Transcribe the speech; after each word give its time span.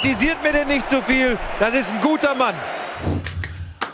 Kritisiert 0.00 0.42
mir 0.42 0.52
denn 0.52 0.68
nicht 0.68 0.88
zu 0.88 1.02
viel. 1.02 1.36
Das 1.58 1.74
ist 1.74 1.92
ein 1.92 2.00
guter 2.00 2.34
Mann. 2.34 2.54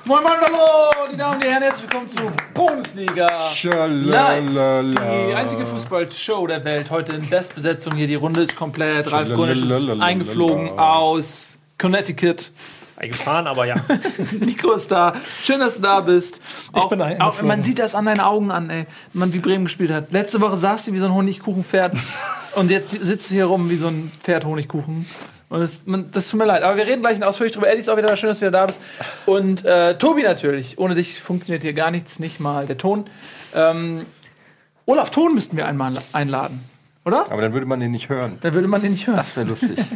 Moin 0.05 0.23
Moin 0.23 0.35
Hallo, 0.41 1.09
die 1.13 1.17
Damen 1.17 1.35
und 1.35 1.45
Herren, 1.45 1.63
herzlich 1.65 1.83
willkommen 1.83 2.09
zu 2.09 2.19
Bundesliga 2.55 3.51
Live. 3.89 4.45
Die 5.29 5.35
einzige 5.35 5.67
Fußballshow 5.67 6.47
der 6.47 6.65
Welt. 6.65 6.93
Heute 6.93 7.17
in 7.17 7.29
Bestbesetzung 7.29 7.97
hier. 7.97 8.07
Die 8.07 8.15
Runde 8.15 8.43
ist 8.43 8.54
komplett. 8.54 9.11
Ralf 9.11 9.31
Grunisch 9.31 9.63
ist 9.63 10.01
eingeflogen 10.01 10.79
aus 10.79 11.58
Connecticut. 11.77 12.53
Eingefahren, 12.95 13.49
aber 13.49 13.67
ja. 13.67 13.75
Nico 14.38 14.75
ist 14.75 14.93
da. 14.93 15.13
Schön, 15.43 15.59
dass 15.59 15.75
du 15.77 15.83
da 15.83 16.01
bist. 16.01 16.41
Auch, 16.73 16.88
bin 16.88 17.01
da 17.01 17.16
auch, 17.19 17.43
man 17.43 17.65
sieht 17.65 17.80
das 17.80 17.97
an 17.97 18.07
deinen 18.07 18.20
Augen 18.20 18.52
an, 18.52 18.70
ey. 18.70 18.87
Man, 19.13 19.33
wie 19.33 19.41
Bremen 19.41 19.65
gespielt 19.65 19.91
hat. 19.91 20.13
Letzte 20.13 20.41
Woche 20.41 20.57
saß 20.57 20.85
du 20.85 20.93
wie 20.93 21.01
so 21.01 21.07
ein 21.07 21.15
Honigkuchenpferd. 21.15 21.95
und 22.55 22.71
jetzt 22.71 22.93
sitzt 22.93 23.30
du 23.30 23.35
hier 23.35 23.47
rum 23.47 23.71
wie 23.71 23.77
so 23.77 23.88
ein 23.88 24.13
Pferd 24.23 24.45
Honigkuchen. 24.45 25.07
Und 25.49 25.61
das, 25.61 25.87
man, 25.87 26.11
das 26.11 26.29
tut 26.29 26.41
mir 26.41 26.47
leid. 26.47 26.63
Aber 26.63 26.77
wir 26.77 26.87
reden 26.87 27.03
gleich 27.03 27.23
ausführlich 27.23 27.55
drüber. 27.55 27.69
Eddie 27.69 27.81
ist 27.81 27.89
auch 27.89 27.97
wieder 27.97 28.09
da. 28.09 28.17
Schön, 28.17 28.29
dass 28.29 28.41
du 28.41 28.47
wieder 28.47 28.59
da 28.59 28.67
bist. 28.67 28.81
Und 29.27 29.65
äh, 29.65 29.97
Tobi 29.97 30.23
natürlich. 30.23 30.79
Ohne 30.79 30.95
dich 30.95 31.21
funktioniert 31.21 31.63
hier 31.63 31.73
gar 31.73 31.91
nichts. 31.91 32.19
Nicht 32.19 32.41
mal 32.41 32.67
der 32.67 32.79
Ton. 32.79 33.05
Ähm, 33.55 34.07
Olaf 34.87 35.11
Ton 35.11 35.35
müssten 35.35 35.57
wir 35.57 35.67
einmal 35.67 35.97
einladen. 36.13 36.65
Oder? 37.05 37.31
Aber 37.31 37.41
dann 37.41 37.53
würde 37.53 37.67
man 37.67 37.79
den 37.79 37.93
nicht 37.93 38.09
hören. 38.09 38.39
Dann 38.43 38.53
würde 38.53 38.67
man 38.67 38.83
den 38.83 38.91
nicht 38.91 39.07
hören. 39.07 39.19
Das 39.19 39.37
wäre 39.37 39.47
lustig. 39.47 39.79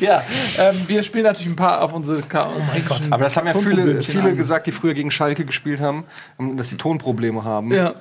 Ja, 0.00 0.22
ähm, 0.58 0.74
wir 0.86 1.02
spielen 1.02 1.24
natürlich 1.24 1.52
ein 1.52 1.56
paar 1.56 1.82
auf 1.82 1.92
unsere 1.92 2.22
Ka 2.22 2.46
oh 2.46 2.62
mein 2.66 2.82
Gott. 2.86 3.02
Aber 3.10 3.24
das 3.24 3.36
haben 3.36 3.46
ja 3.46 3.52
viele, 3.52 4.02
viele 4.02 4.34
gesagt, 4.34 4.66
die 4.66 4.72
früher 4.72 4.94
gegen 4.94 5.10
Schalke 5.10 5.44
gespielt 5.44 5.80
haben, 5.82 6.04
ähm, 6.38 6.56
dass 6.56 6.70
sie 6.70 6.78
Tonprobleme 6.78 7.44
haben. 7.44 7.70
Ja. 7.70 7.96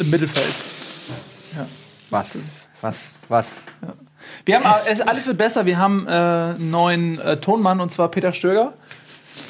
Im 0.00 0.10
Mittelfeld. 0.10 0.52
Was? 2.10 2.38
Was? 2.80 3.20
Was? 3.28 3.54
Wir 4.44 4.60
haben, 4.62 4.80
es, 4.90 5.00
alles 5.00 5.26
wird 5.26 5.38
besser. 5.38 5.66
Wir 5.66 5.78
haben 5.78 6.06
äh, 6.06 6.10
einen 6.10 6.70
neuen 6.70 7.20
äh, 7.20 7.36
Tonmann 7.36 7.80
und 7.80 7.90
zwar 7.90 8.08
Peter 8.10 8.32
Stöger. 8.32 8.72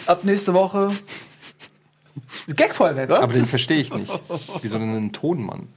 Ab 0.07 0.25
nächste 0.25 0.55
Woche. 0.55 0.89
Gagfeuerwerk, 2.55 3.11
oder? 3.11 3.23
Aber 3.23 3.33
den 3.33 3.45
verstehe 3.45 3.81
ich 3.81 3.93
nicht. 3.93 4.13
Wieso 4.61 4.79
denn 4.79 4.97
ein 4.97 5.13
Tonmann? 5.13 5.69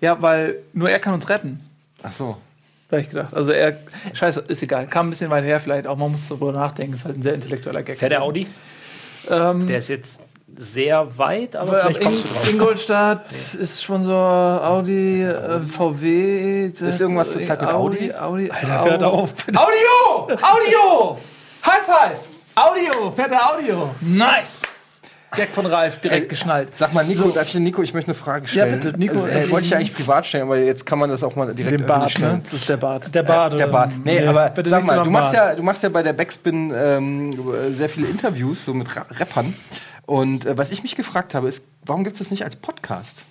Ja, 0.00 0.20
weil 0.20 0.56
nur 0.72 0.90
er 0.90 0.98
kann 0.98 1.14
uns 1.14 1.28
retten. 1.28 1.60
Ach 2.02 2.12
so. 2.12 2.36
Da 2.88 2.96
hab 2.96 3.02
ich 3.02 3.08
gedacht. 3.10 3.34
Also 3.34 3.52
er. 3.52 3.78
Scheiße, 4.12 4.40
ist 4.48 4.62
egal. 4.62 4.86
Kam 4.86 5.06
ein 5.06 5.10
bisschen 5.10 5.30
weit 5.30 5.44
her, 5.44 5.60
vielleicht 5.60 5.86
auch. 5.86 5.96
Man 5.96 6.12
muss 6.12 6.28
darüber 6.28 6.52
nachdenken. 6.52 6.94
Ist 6.94 7.04
halt 7.04 7.18
ein 7.18 7.22
sehr 7.22 7.34
intellektueller 7.34 7.82
Gag. 7.82 7.98
Fährt 7.98 8.12
der 8.12 8.22
Audi? 8.22 8.46
Ähm, 9.30 9.66
Der 9.66 9.78
ist 9.78 9.88
jetzt 9.88 10.22
sehr 10.58 11.18
weit, 11.18 11.56
aber 11.56 11.70
aber 11.70 11.80
vielleicht 11.94 12.00
In, 12.00 12.06
kommst 12.06 12.24
du 12.24 12.28
drauf. 12.34 12.50
Ingolstadt 12.52 13.26
ist 13.60 13.82
Sponsor 13.82 14.64
Audi, 14.66 15.22
äh, 15.22 15.60
VW. 15.66 16.66
Ist 16.66 17.00
irgendwas 17.00 17.32
zurzeit 17.32 17.60
mit 17.60 17.70
Audi? 17.70 18.12
Audi, 18.12 18.50
Alter, 18.50 18.84
hört 18.84 19.02
auf. 19.02 19.32
Audio! 19.48 20.36
Audio! 20.42 21.18
High 21.66 21.82
five! 21.84 22.18
Audio! 22.54 23.10
Fährt 23.12 23.30
der 23.30 23.52
Audio! 23.54 23.90
Nice! 24.00 24.62
Gag 25.36 25.52
von 25.52 25.66
Ralf, 25.66 25.98
direkt 25.98 26.28
geschnallt. 26.28 26.68
Sag 26.76 26.92
mal, 26.94 27.04
Nico, 27.04 27.28
darf 27.30 27.46
ich 27.46 27.52
den 27.54 27.64
Nico, 27.64 27.82
ich 27.82 27.92
möchte 27.92 28.12
eine 28.12 28.14
Frage 28.14 28.46
stellen. 28.46 28.78
bitte, 28.78 28.96
Nico, 28.96 29.14
Also, 29.16 29.26
äh, 29.26 29.50
wollte 29.50 29.66
ich 29.66 29.74
eigentlich 29.74 29.92
privat 29.92 30.24
stellen, 30.26 30.44
aber 30.44 30.58
jetzt 30.58 30.86
kann 30.86 30.96
man 31.00 31.10
das 31.10 31.24
auch 31.24 31.34
mal 31.34 31.52
direkt 31.52 31.80
Den 31.80 31.86
Bart, 31.86 32.02
öffentlich 32.04 32.18
ne? 32.20 32.26
stellen. 32.28 32.42
Das 32.44 32.52
ist 32.52 32.68
der 32.68 32.76
Bart. 32.76 33.12
Der 33.12 33.22
Bart. 33.24 33.52
Der 33.54 33.66
oder- 33.66 33.72
Bart. 33.72 33.90
Nee, 34.04 34.24
aber 34.24 34.50
bitte 34.50 34.70
sag 34.70 34.84
mal, 34.86 35.02
du 35.02 35.10
machst, 35.10 35.32
Bart. 35.32 35.48
ja, 35.50 35.54
du 35.56 35.62
machst 35.64 35.82
ja 35.82 35.88
bei 35.88 36.04
der 36.04 36.12
Backspin 36.12 36.72
ähm, 36.72 37.30
sehr 37.74 37.88
viele 37.88 38.06
Interviews, 38.06 38.64
so 38.64 38.72
mit 38.74 38.94
Ra 38.94 39.06
Rappern. 39.10 39.52
Und 40.06 40.44
äh, 40.44 40.56
was 40.58 40.70
ich 40.70 40.82
mich 40.82 40.96
gefragt 40.96 41.34
habe, 41.34 41.48
ist, 41.48 41.64
warum 41.84 42.04
gibt 42.04 42.14
es 42.14 42.18
das 42.18 42.30
nicht 42.30 42.44
als 42.44 42.56
Podcast? 42.56 43.24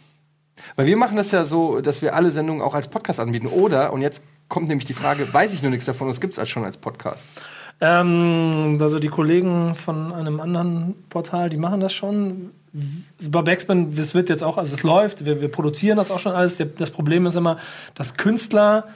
Weil 0.75 0.85
wir 0.85 0.97
machen 0.97 1.17
das 1.17 1.31
ja 1.31 1.45
so, 1.45 1.81
dass 1.81 2.01
wir 2.01 2.15
alle 2.15 2.31
Sendungen 2.31 2.61
auch 2.61 2.73
als 2.73 2.87
Podcast 2.87 3.19
anbieten. 3.19 3.47
Oder, 3.47 3.93
und 3.93 4.01
jetzt 4.01 4.23
kommt 4.49 4.67
nämlich 4.67 4.85
die 4.85 4.93
Frage, 4.93 5.31
weiß 5.31 5.53
ich 5.53 5.61
nur 5.61 5.71
nichts 5.71 5.85
davon, 5.85 6.07
das 6.07 6.21
gibt 6.21 6.33
es 6.33 6.39
als 6.39 6.49
schon 6.49 6.63
als 6.63 6.77
Podcast. 6.77 7.27
Ähm, 7.81 8.77
also 8.79 8.99
die 8.99 9.09
Kollegen 9.09 9.75
von 9.75 10.13
einem 10.13 10.39
anderen 10.39 10.95
Portal, 11.09 11.49
die 11.49 11.57
machen 11.57 11.79
das 11.79 11.93
schon. 11.93 12.51
Bei 13.29 13.41
Backspin, 13.41 13.95
das 13.95 14.15
wird 14.15 14.29
jetzt 14.29 14.43
auch, 14.43 14.57
also 14.57 14.73
es 14.73 14.81
läuft, 14.83 15.25
wir, 15.25 15.41
wir 15.41 15.49
produzieren 15.49 15.97
das 15.97 16.09
auch 16.09 16.19
schon 16.19 16.33
alles. 16.33 16.63
Das 16.77 16.91
Problem 16.91 17.25
ist 17.25 17.35
immer, 17.35 17.57
dass 17.93 18.15
Künstler 18.15 18.87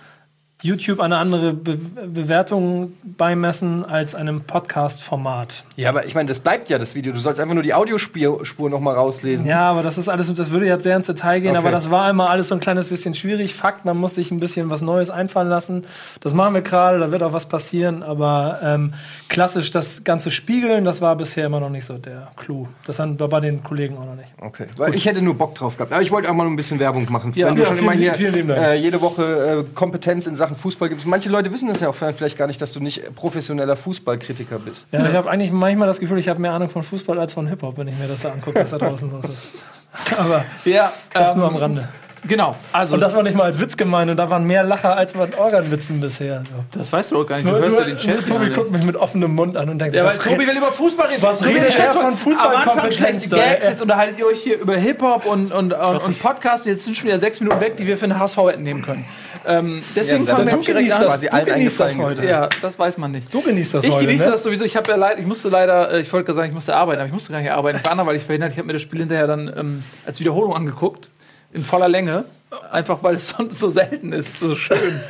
YouTube 0.63 0.99
eine 1.01 1.17
andere 1.17 1.53
Be 1.53 1.77
Bewertung 2.07 2.93
beimessen 3.03 3.85
als 3.85 4.15
einem 4.15 4.41
Podcast-Format. 4.41 5.63
Ja, 5.75 5.89
aber 5.89 6.05
ich 6.05 6.15
meine, 6.15 6.27
das 6.27 6.39
bleibt 6.39 6.69
ja 6.71 6.79
das 6.79 6.95
Video. 6.95 7.13
Du 7.13 7.19
sollst 7.19 7.39
einfach 7.39 7.53
nur 7.53 7.61
die 7.61 7.73
Audiospur 7.75 8.43
Spur 8.43 8.69
noch 8.69 8.79
mal 8.79 8.95
rauslesen. 8.95 9.45
Ja, 9.47 9.69
aber 9.69 9.83
das 9.83 9.99
ist 9.99 10.09
alles, 10.09 10.33
das 10.33 10.49
würde 10.49 10.65
jetzt 10.65 10.81
sehr 10.83 10.95
ins 10.95 11.05
Detail 11.05 11.41
gehen, 11.41 11.49
Okay. 11.51 11.59
aber 11.59 11.71
das 11.71 11.91
war 11.91 12.09
immer 12.09 12.29
alles 12.31 12.47
so 12.47 12.55
ein 12.55 12.59
kleines 12.59 12.89
bisschen 12.89 13.13
schwierig. 13.13 13.53
Fakt, 13.53 13.85
man 13.85 13.97
muss 13.97 14.15
sich 14.15 14.31
ein 14.31 14.39
bisschen 14.39 14.71
was 14.71 14.81
Neues 14.81 15.11
einfallen 15.11 15.47
lassen. 15.49 15.83
Das 16.21 16.33
machen 16.33 16.55
wir 16.55 16.61
gerade, 16.61 16.97
da 16.97 17.11
wird 17.11 17.21
auch 17.21 17.33
was 17.33 17.47
passieren, 17.47 18.01
aber 18.01 18.59
ähm, 18.63 18.93
klassisch 19.29 19.69
das 19.69 20.03
ganze 20.03 20.31
Spiegeln, 20.31 20.85
das 20.85 21.01
war 21.01 21.15
bisher 21.15 21.45
immer 21.45 21.59
noch 21.59 21.69
nicht 21.69 21.85
so 21.85 21.99
der 21.99 22.29
Clou. 22.35 22.67
Das 22.87 22.97
haben 22.97 23.19
wir 23.19 23.27
bei 23.27 23.41
den 23.41 23.63
Kollegen 23.63 23.97
auch 23.97 24.05
noch 24.05 24.15
nicht. 24.15 24.29
Okay. 24.41 24.65
Weil 24.77 24.95
ich 24.95 25.05
hätte 25.05 25.21
nur 25.21 25.35
Bock 25.35 25.53
drauf 25.53 25.77
gehabt. 25.77 25.93
Aber 25.93 26.01
ich 26.01 26.11
wollte 26.11 26.29
auch 26.31 26.33
mal 26.33 26.47
ein 26.47 26.55
bisschen 26.55 26.79
Werbung 26.79 27.05
machen. 27.11 27.31
Ja. 27.35 27.47
Wenn 27.47 27.55
du 27.55 27.61
Ja, 27.61 27.67
schon 27.67 27.77
vielen 27.77 28.33
immer 28.33 28.47
hier 28.49 28.57
äh, 28.57 28.75
jede 28.75 29.01
Woche 29.01 29.63
äh, 29.67 29.75
Kompetenz 29.75 30.25
in 30.25 30.35
Sachen 30.35 30.46
Fußball 30.55 30.89
gibst. 30.89 31.05
Manche 31.05 31.29
Leute 31.29 31.51
wissen 31.51 31.67
das 31.67 31.79
ja 31.79 31.89
auch 31.89 31.95
vielleicht 31.95 32.37
gar 32.37 32.47
nicht, 32.47 32.61
dass 32.61 32.73
du 32.73 32.79
nicht 32.79 33.15
professioneller 33.15 33.75
Fußballkritiker 33.75 34.59
bist. 34.59 34.85
Ja, 34.91 35.07
ich 35.07 35.15
habe 35.15 35.29
eigentlich 35.29 35.51
manchmal 35.51 35.87
das 35.87 35.99
Gefühl, 35.99 36.17
ich 36.19 36.29
habe 36.29 36.39
mehr 36.39 36.51
Ahnung 36.51 36.69
von 36.69 36.83
Fußball 36.83 37.19
als 37.19 37.33
von 37.33 37.47
Hip-Hop, 37.47 37.77
wenn 37.77 37.87
ich 37.87 37.97
mir 37.97 38.07
das 38.07 38.21
da 38.21 38.31
angucke, 38.31 38.59
was 38.59 38.71
da 38.71 38.77
draußen 38.77 39.09
los 39.11 39.25
ist. 39.25 39.49
Aber 40.17 40.45
Ja, 40.65 40.91
das 41.13 41.33
ähm, 41.33 41.39
nur 41.39 41.47
am 41.47 41.55
Rande. 41.55 41.87
Genau. 42.27 42.55
Also, 42.71 42.95
Und 42.95 43.01
das 43.01 43.15
war 43.15 43.23
nicht 43.23 43.35
mal 43.35 43.45
als 43.45 43.59
Witz 43.59 43.77
gemeint 43.77 44.09
und 44.09 44.17
da 44.17 44.29
waren 44.29 44.45
mehr 44.45 44.63
Lacher 44.63 44.97
als 44.97 45.13
bei 45.13 45.27
Organwitzen 45.37 45.99
bisher. 45.99 46.43
So. 46.49 46.79
das 46.79 46.91
weißt 46.91 47.11
du 47.11 47.15
doch 47.15 47.25
gar 47.25 47.35
nicht. 47.35 47.47
Du 47.47 47.51
Nur, 47.51 47.59
hörst 47.59 47.77
nur, 47.77 47.87
ja 47.87 47.93
den 47.93 47.97
Chat. 47.97 48.25
Tobi 48.27 48.49
guckt 48.49 48.71
mich 48.71 48.83
mit 48.83 48.95
offenem 48.95 49.33
Mund 49.33 49.55
an 49.55 49.69
und 49.69 49.79
denkt, 49.79 49.95
Ja, 49.95 50.05
weil 50.05 50.17
Tobi 50.17 50.47
will 50.47 50.57
über 50.57 50.71
Fußball 50.71 51.07
reden. 51.07 51.21
Was 51.21 51.45
redet 51.45 51.77
er 51.77 51.91
von 51.91 52.05
Am 52.05 52.55
Anfang 52.55 52.89
Gags, 52.89 53.29
jetzt 53.29 53.81
unterhaltet 53.81 54.19
ihr 54.19 54.27
euch 54.27 54.41
hier 54.41 54.59
über 54.59 54.75
Hip-Hop 54.75 55.25
und, 55.25 55.51
und, 55.51 55.73
und, 55.73 55.97
und 55.97 56.19
Podcasts. 56.19 56.65
Jetzt 56.65 56.83
sind 56.83 56.97
schon 56.97 57.07
wieder 57.07 57.19
sechs 57.19 57.39
Minuten 57.39 57.61
weg, 57.61 57.77
die 57.77 57.85
wir 57.85 57.97
für 57.97 58.07
den 58.07 58.19
HSV 58.19 58.37
hätten 58.37 58.63
nehmen 58.63 58.81
können. 58.81 59.05
Ähm, 59.45 59.83
deswegen 59.95 60.25
Ja, 60.25 60.35
fangen 60.35 60.47
wir 60.47 60.53
jetzt 60.53 60.61
du 60.61 60.65
direkt 60.73 60.89
genießt 60.89 61.01
an. 61.01 61.07
das, 61.07 61.21
du 61.21 61.45
genießt 61.53 61.79
das 61.79 61.97
heute. 61.97 62.25
Ja, 62.27 62.49
das 62.61 62.79
weiß 62.79 62.97
man 62.97 63.11
nicht. 63.11 63.33
Du 63.33 63.41
genießt 63.41 63.75
das 63.75 63.85
Ich 63.85 63.91
heute, 63.91 64.05
genieße 64.05 64.25
ne? 64.25 64.31
das 64.31 64.43
sowieso. 64.43 64.65
Ich 64.65 64.73
ja 64.73 64.95
leid, 64.95 65.19
ich 65.19 65.25
musste 65.25 65.49
leider, 65.49 65.91
äh, 65.91 66.01
ich 66.01 66.11
wollte 66.13 66.25
gerade 66.25 66.37
sagen, 66.37 66.49
ich 66.49 66.55
musste 66.55 66.75
arbeiten, 66.75 66.99
aber 66.99 67.07
ich 67.07 67.13
musste 67.13 67.31
gar 67.31 67.41
nicht 67.41 67.51
arbeiten. 67.51 67.79
Ich 67.79 67.85
war 67.85 67.91
anderweitig 67.91 68.23
verhindert. 68.23 68.51
Ich 68.51 68.57
habe 68.57 68.67
mir 68.67 68.73
das 68.73 68.81
Spiel 68.81 68.99
hinterher 68.99 69.27
dann 69.27 69.53
ähm, 69.55 69.83
als 70.05 70.19
Wiederholung 70.19 70.55
angeguckt. 70.55 71.11
In 71.53 71.63
voller 71.63 71.87
Länge. 71.87 72.25
Einfach 72.71 73.03
weil 73.03 73.15
es 73.15 73.29
sonst 73.29 73.59
so 73.59 73.69
selten 73.69 74.13
ist, 74.13 74.39
so 74.39 74.55
schön. 74.55 75.01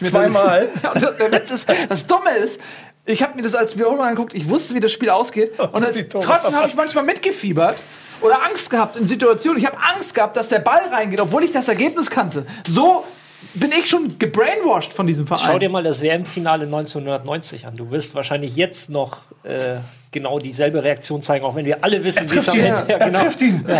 Ich 0.00 0.08
Zweimal? 0.08 0.68
Ja, 0.82 0.92
und 0.92 1.00
der 1.02 1.32
Witz 1.32 1.50
ist, 1.50 1.68
das 1.88 2.06
Dumme 2.06 2.30
ist, 2.36 2.60
ich 3.06 3.22
habe 3.22 3.34
mir 3.36 3.42
das 3.42 3.54
als 3.54 3.76
Wiederholung 3.76 4.04
angeguckt, 4.04 4.32
ich 4.34 4.48
wusste, 4.48 4.74
wie 4.74 4.80
das 4.80 4.92
Spiel 4.92 5.10
ausgeht. 5.10 5.58
Und 5.58 5.82
das 5.82 5.96
trotzdem 6.08 6.54
habe 6.54 6.68
ich 6.68 6.74
manchmal 6.74 7.04
mitgefiebert 7.04 7.82
oder 8.20 8.44
Angst 8.44 8.70
gehabt 8.70 8.96
in 8.96 9.06
Situationen. 9.06 9.58
Ich 9.58 9.66
habe 9.66 9.76
Angst 9.94 10.14
gehabt, 10.14 10.36
dass 10.36 10.48
der 10.48 10.60
Ball 10.60 10.88
reingeht, 10.90 11.20
obwohl 11.20 11.44
ich 11.44 11.50
das 11.50 11.68
Ergebnis 11.68 12.10
kannte. 12.10 12.46
So 12.68 13.04
bin 13.54 13.70
ich 13.72 13.88
schon 13.88 14.18
gebrainwashed 14.18 14.92
von 14.94 15.06
diesem 15.06 15.26
Verein. 15.26 15.44
Schau 15.46 15.58
dir 15.58 15.68
mal 15.68 15.82
das 15.82 16.00
WM-Finale 16.02 16.64
1990 16.64 17.66
an. 17.66 17.76
Du 17.76 17.90
wirst 17.90 18.14
wahrscheinlich 18.14 18.56
jetzt 18.56 18.90
noch 18.90 19.18
äh, 19.42 19.76
genau 20.10 20.38
dieselbe 20.38 20.82
Reaktion 20.82 21.22
zeigen, 21.22 21.44
auch 21.44 21.54
wenn 21.54 21.66
wir 21.66 21.84
alle 21.84 22.02
wissen, 22.04 22.30
wie 22.30 22.38
es 22.38 22.48
am 22.48 22.58
ihn. 22.58 22.64
Ende 22.64 22.86
ja, 22.92 22.98
genau. 22.98 23.18
Er 23.18 23.24
trifft 23.24 23.40
ihn. 23.40 23.64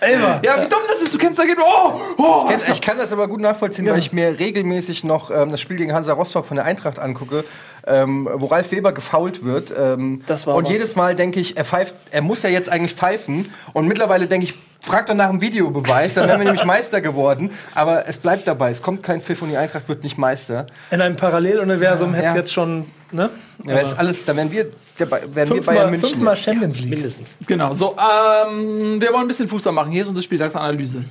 Elfer. 0.00 0.40
Ja, 0.44 0.62
wie 0.62 0.68
dumm 0.68 0.80
das 0.88 1.00
ist, 1.00 1.14
du 1.14 1.18
kennst 1.18 1.38
das 1.38 1.46
Ergebnis. 1.46 1.66
Oh, 1.66 1.94
oh. 2.18 2.50
Ich, 2.54 2.68
ich 2.68 2.80
kann 2.82 2.98
das 2.98 3.12
aber 3.12 3.28
gut 3.28 3.40
nachvollziehen, 3.40 3.86
weil 3.86 3.98
ich 3.98 4.12
mir 4.12 4.38
regelmäßig 4.38 5.04
noch 5.04 5.30
ähm, 5.30 5.50
das 5.50 5.60
Spiel 5.60 5.76
gegen 5.78 5.92
Hansa 5.92 6.12
Rostock 6.12 6.44
von 6.44 6.56
der 6.56 6.66
Eintracht 6.66 6.98
angucke, 6.98 7.44
ähm, 7.86 8.28
wo 8.30 8.46
Ralf 8.46 8.72
Weber 8.72 8.92
gefault 8.92 9.42
wird. 9.44 9.72
Ähm, 9.76 10.22
Das 10.26 10.46
war 10.46 10.54
und 10.54 10.64
was. 10.64 10.72
jedes 10.72 10.96
Mal 10.96 11.14
denke 11.16 11.40
ich, 11.40 11.56
er 11.56 11.64
pfeift, 11.64 11.94
er 12.10 12.22
muss 12.22 12.42
ja 12.42 12.50
jetzt 12.50 12.70
eigentlich 12.70 12.94
pfeifen. 12.94 13.52
Und 13.72 13.88
mittlerweile 13.88 14.26
denke 14.26 14.44
ich, 14.44 14.54
frag 14.80 15.06
doch 15.06 15.14
nach 15.14 15.30
dem 15.30 15.40
Videobeweis, 15.40 16.14
dann 16.14 16.28
wären 16.28 16.38
wir 16.40 16.44
nämlich 16.46 16.64
Meister 16.64 17.00
geworden. 17.00 17.50
Aber 17.74 18.06
es 18.08 18.18
bleibt 18.18 18.46
dabei, 18.46 18.70
es 18.70 18.82
kommt 18.82 19.02
kein 19.02 19.20
Pfiff 19.20 19.42
und 19.42 19.50
die 19.50 19.56
Eintracht 19.56 19.88
wird 19.88 20.02
nicht 20.04 20.18
Meister. 20.18 20.66
In 20.90 21.00
einem 21.00 21.16
Paralleluniversum 21.16 22.14
hätte 22.14 22.26
es 22.28 22.32
Ja. 22.34 22.38
jetzt 22.38 22.52
schon, 22.52 22.86
ne? 23.10 23.30
Ja, 23.64 23.74
das 23.74 23.92
ist 23.92 23.98
alles, 23.98 24.24
da 24.24 24.36
wären 24.36 24.50
wir, 24.52 24.66
der, 24.98 25.10
wären 25.10 25.22
wir 25.24 25.32
Bayern 25.34 25.48
Fünfmal, 25.48 25.90
München. 25.90 26.08
fünfmal 26.10 26.36
Champions 26.36 26.78
League. 26.80 26.90
Mindestens. 26.90 27.34
Genau, 27.46 27.72
so, 27.74 27.96
ähm, 27.96 29.00
wir 29.00 29.08
wollen 29.12 29.22
ein 29.22 29.28
bisschen 29.28 29.48
Fußball 29.48 29.72
machen. 29.72 29.90
Hier 29.92 30.02
ist 30.02 30.08
unsere 30.08 30.22
Spieltagsanalyse. 30.22 31.04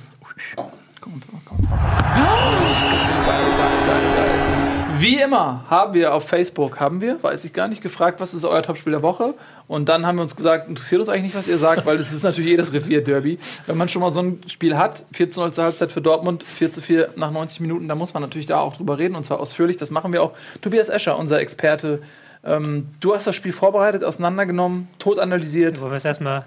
Wie 4.98 5.20
immer 5.20 5.64
haben 5.68 5.92
wir 5.92 6.14
auf 6.14 6.26
Facebook, 6.26 6.80
haben 6.80 7.02
wir, 7.02 7.22
weiß 7.22 7.44
ich 7.44 7.52
gar 7.52 7.68
nicht, 7.68 7.82
gefragt, 7.82 8.18
was 8.18 8.32
ist 8.32 8.44
euer 8.44 8.62
Topspiel 8.62 8.92
der 8.92 9.02
Woche? 9.02 9.34
Und 9.68 9.90
dann 9.90 10.06
haben 10.06 10.16
wir 10.16 10.22
uns 10.22 10.36
gesagt, 10.36 10.68
interessiert 10.68 11.00
uns 11.00 11.10
eigentlich 11.10 11.24
nicht, 11.24 11.36
was 11.36 11.48
ihr 11.48 11.58
sagt, 11.58 11.84
weil 11.84 11.98
es 11.98 12.12
ist 12.12 12.22
natürlich 12.22 12.52
eh 12.52 12.56
das 12.56 12.72
Revier-Derby. 12.72 13.38
Wenn 13.66 13.76
man 13.76 13.90
schon 13.90 14.00
mal 14.00 14.10
so 14.10 14.20
ein 14.20 14.40
Spiel 14.46 14.76
hat, 14.78 15.04
4 15.12 15.30
zu 15.30 15.40
0 15.40 15.52
zur 15.52 15.64
Halbzeit 15.64 15.92
für 15.92 16.00
Dortmund, 16.00 16.44
4 16.44 16.70
zu 16.70 16.80
4 16.80 17.10
nach 17.16 17.30
90 17.30 17.60
Minuten, 17.60 17.88
dann 17.88 17.98
muss 17.98 18.14
man 18.14 18.22
natürlich 18.22 18.46
da 18.46 18.60
auch 18.60 18.76
drüber 18.76 18.98
reden 18.98 19.16
und 19.16 19.24
zwar 19.24 19.38
ausführlich. 19.38 19.76
Das 19.76 19.90
machen 19.90 20.14
wir 20.14 20.22
auch. 20.22 20.32
Tobias 20.62 20.88
Escher, 20.88 21.18
unser 21.18 21.40
Experte, 21.40 22.00
ähm, 22.42 22.86
du 23.00 23.14
hast 23.14 23.26
das 23.26 23.36
Spiel 23.36 23.52
vorbereitet, 23.52 24.02
auseinandergenommen, 24.02 24.88
tot 24.98 25.18
analysiert. 25.18 25.80
Wollen 25.80 25.92
wir 25.92 25.96
es 25.96 26.04
erstmal 26.04 26.46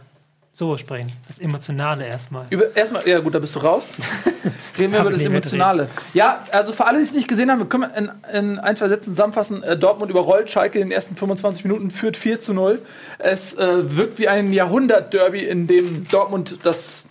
so 0.60 0.78
sprechen. 0.78 1.10
Das 1.26 1.40
Emotionale 1.40 2.06
erstmal. 2.06 2.46
Über, 2.50 2.76
erstmal, 2.76 3.08
ja 3.08 3.20
gut, 3.20 3.34
da 3.34 3.40
bist 3.40 3.56
du 3.56 3.60
raus. 3.60 3.94
Reden 4.78 4.92
wir 4.92 5.00
über 5.00 5.12
das 5.12 5.24
Emotionale. 5.24 5.88
Ja, 6.14 6.44
also 6.52 6.74
für 6.74 6.86
alle, 6.86 6.98
die 6.98 7.06
es 7.06 7.14
nicht 7.14 7.30
gesehen 7.30 7.50
haben, 7.50 7.60
wir 7.60 7.66
können 7.66 7.90
in, 7.96 8.12
in 8.34 8.60
ein, 8.60 8.76
zwei 8.76 8.90
Sätzen 8.90 9.12
zusammenfassen. 9.12 9.64
Äh, 9.64 9.78
Dortmund 9.78 10.12
überrollt 10.12 10.50
Schalke 10.50 10.80
in 10.80 10.90
den 10.90 10.92
ersten 10.92 11.16
25 11.16 11.64
Minuten, 11.64 11.90
führt 11.92 12.18
4 12.18 12.42
zu 12.42 12.54
0. 12.54 12.82
Es 13.20 13.54
äh, 13.54 13.96
wirkt 13.98 14.20
wie 14.20 14.28
ein 14.28 14.52
Jahrhundert-Derby, 14.52 15.46
in 15.46 15.66
dem 15.66 16.06
Dortmund 16.10 16.58
das 16.64 17.06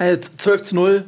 äh, 0.00 0.18
12 0.18 0.62
zu 0.62 0.74
0 0.74 1.04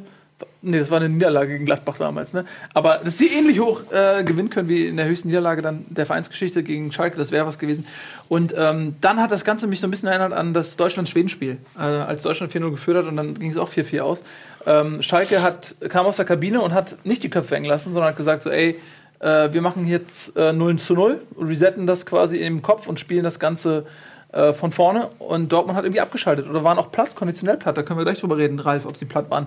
Nee, 0.69 0.81
das 0.81 0.91
war 0.91 0.97
eine 0.97 1.09
Niederlage 1.09 1.53
gegen 1.53 1.65
Gladbach 1.65 1.97
damals, 1.97 2.33
ne? 2.33 2.45
Aber 2.75 3.01
dass 3.05 3.19
sie 3.19 3.29
ähnlich 3.29 3.61
hoch 3.61 3.83
äh, 3.93 4.25
gewinnen 4.25 4.51
können 4.51 4.69
wie 4.69 4.89
in 4.89 4.97
der 4.97 5.07
höchsten 5.07 5.29
Niederlage 5.29 5.63
dann 5.63 5.85
der 5.91 6.07
Vereinsgeschichte 6.07 6.65
gegen 6.65 6.91
Schalke, 6.91 7.17
das 7.17 7.31
wäre 7.31 7.47
was 7.47 7.61
gewesen. 7.61 7.87
Und 8.29 8.53
ähm, 8.59 8.97
dann 9.01 9.23
hat 9.23 9.31
das 9.31 9.45
Ganze 9.45 9.69
mich 9.69 9.79
so 9.79 9.87
ein 9.87 9.93
bisschen 9.93 10.09
erinnert 10.09 10.33
an 10.33 10.55
das 10.55 10.77
Deutschland-Schweden-Spiel, 10.77 11.59
äh, 11.79 11.81
als 11.81 12.25
Deutschland 12.25 12.53
4-0 12.53 12.73
geführt 12.73 12.97
hat 12.97 13.07
und 13.07 13.17
dann 13.17 13.35
ging 13.35 13.53
es 13.53 13.59
auch 13.59 13.71
4-4 13.71 14.01
aus. 14.01 14.25
Ähm, 14.67 15.03
Schalke 15.03 15.41
hat, 15.41 15.77
kam 15.89 16.05
aus 16.05 16.17
der 16.17 16.25
Kabine 16.25 16.61
und 16.61 16.75
hat 16.75 16.97
nicht 17.05 17.23
die 17.23 17.31
Köpfe 17.31 17.55
hängen 17.55 17.67
lassen, 17.67 17.93
sondern 17.93 18.11
hat 18.11 18.17
gesagt 18.17 18.43
so, 18.43 18.51
ey, 18.51 18.81
äh, 19.21 19.53
wir 19.53 19.63
machen 19.63 19.87
jetzt 19.87 20.37
äh, 20.37 20.53
0 20.53 20.81
zu 20.81 20.95
0, 20.95 21.21
resetten 21.41 21.87
das 21.87 22.07
quasi 22.07 22.39
im 22.39 22.63
Kopf 22.63 22.89
und 22.89 22.99
spielen 22.99 23.23
das 23.23 23.39
Ganze 23.39 23.87
äh, 24.33 24.53
von 24.53 24.73
vorne. 24.73 25.09
Und 25.19 25.53
Dortmund 25.53 25.79
hat 25.79 25.85
irgendwie 25.85 26.01
abgeschaltet 26.01 26.49
oder 26.49 26.65
waren 26.65 26.79
auch 26.79 26.91
platt, 26.91 27.15
konditionell 27.15 27.57
platt. 27.57 27.77
Da 27.77 27.83
können 27.83 27.99
wir 27.99 28.05
gleich 28.05 28.21
drüber 28.21 28.37
reden, 28.37 28.59
Ralf, 28.59 28.85
ob 28.85 28.97
sie 28.97 29.05
platt 29.05 29.31
waren. 29.31 29.47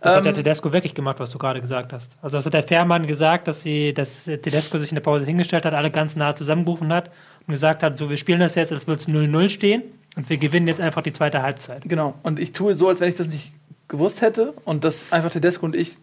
Das 0.00 0.12
hat 0.12 0.18
Ähm, 0.18 0.24
der 0.24 0.34
Tedesco 0.34 0.72
wirklich 0.72 0.94
gemacht, 0.94 1.18
was 1.18 1.30
du 1.30 1.38
gerade 1.38 1.60
gesagt 1.60 1.92
hast. 1.92 2.16
Also 2.22 2.38
das 2.38 2.46
hat 2.46 2.54
der 2.54 2.62
Fährmann 2.62 3.06
gesagt, 3.06 3.48
dass 3.48 3.62
sie, 3.62 3.92
dass 3.92 4.24
Tedesco 4.24 4.78
sich 4.78 4.90
in 4.90 4.94
der 4.94 5.02
Pause 5.02 5.24
hingestellt 5.24 5.64
hat, 5.64 5.74
alle 5.74 5.90
ganz 5.90 6.14
nah 6.14 6.36
zusammengerufen 6.36 6.92
hat 6.92 7.10
und 7.46 7.52
gesagt 7.52 7.82
hat, 7.82 7.98
so 7.98 8.08
wir 8.08 8.16
spielen 8.16 8.40
das 8.40 8.54
jetzt, 8.54 8.72
als 8.72 8.86
würde 8.86 9.00
es 9.00 9.08
0-0 9.08 9.48
stehen 9.48 9.82
und 10.16 10.30
wir 10.30 10.36
gewinnen 10.36 10.68
jetzt 10.68 10.80
einfach 10.80 11.02
die 11.02 11.12
zweite 11.12 11.42
Halbzeit. 11.42 11.82
Genau. 11.84 12.14
Und 12.22 12.38
ich 12.38 12.52
tue 12.52 12.74
so, 12.74 12.88
als 12.88 13.00
wenn 13.00 13.08
ich 13.08 13.16
das 13.16 13.28
nicht 13.28 13.52
gewusst 13.88 14.22
hätte 14.22 14.52
und 14.64 14.84
dass 14.84 15.12
einfach 15.12 15.30
Tedesco 15.30 15.66
und 15.66 15.74
ich 15.74 15.96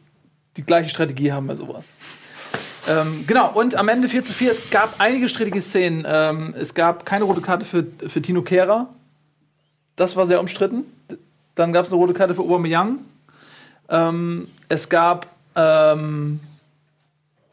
die 0.57 0.63
gleiche 0.63 0.89
Strategie 0.89 1.31
haben 1.31 1.48
bei 1.48 1.56
sowas. 1.56 1.94
Ähm, 2.88 3.25
genau, 3.27 3.51
und 3.51 3.75
am 3.75 3.88
Ende 3.88 4.09
4 4.09 4.24
zu 4.24 4.33
4, 4.33 4.51
es 4.51 4.69
gab 4.69 4.95
einige 5.00 5.27
strittige 5.27 5.62
Szenen. 5.62 6.06
Ähm, 6.07 6.53
es 6.57 6.74
gab 6.74 7.06
keine 7.06 7.24
rote 7.24 7.41
Karte 7.41 7.65
für, 7.65 7.86
für 8.07 8.21
Tino 8.21 8.41
Kehrer. 8.41 8.89
Das 9.95 10.15
war 10.15 10.25
sehr 10.25 10.39
umstritten. 10.39 10.83
Dann 11.56 11.74
gab 11.74 11.86
es 11.86 11.91
eine 11.91 12.00
rote 12.00 12.13
Karte 12.13 12.36
für 12.36 12.41
Aubameyang. 12.41 13.00
Ähm, 13.90 14.48
es 14.70 14.90
gab 14.90 15.28
ähm, 15.56 16.40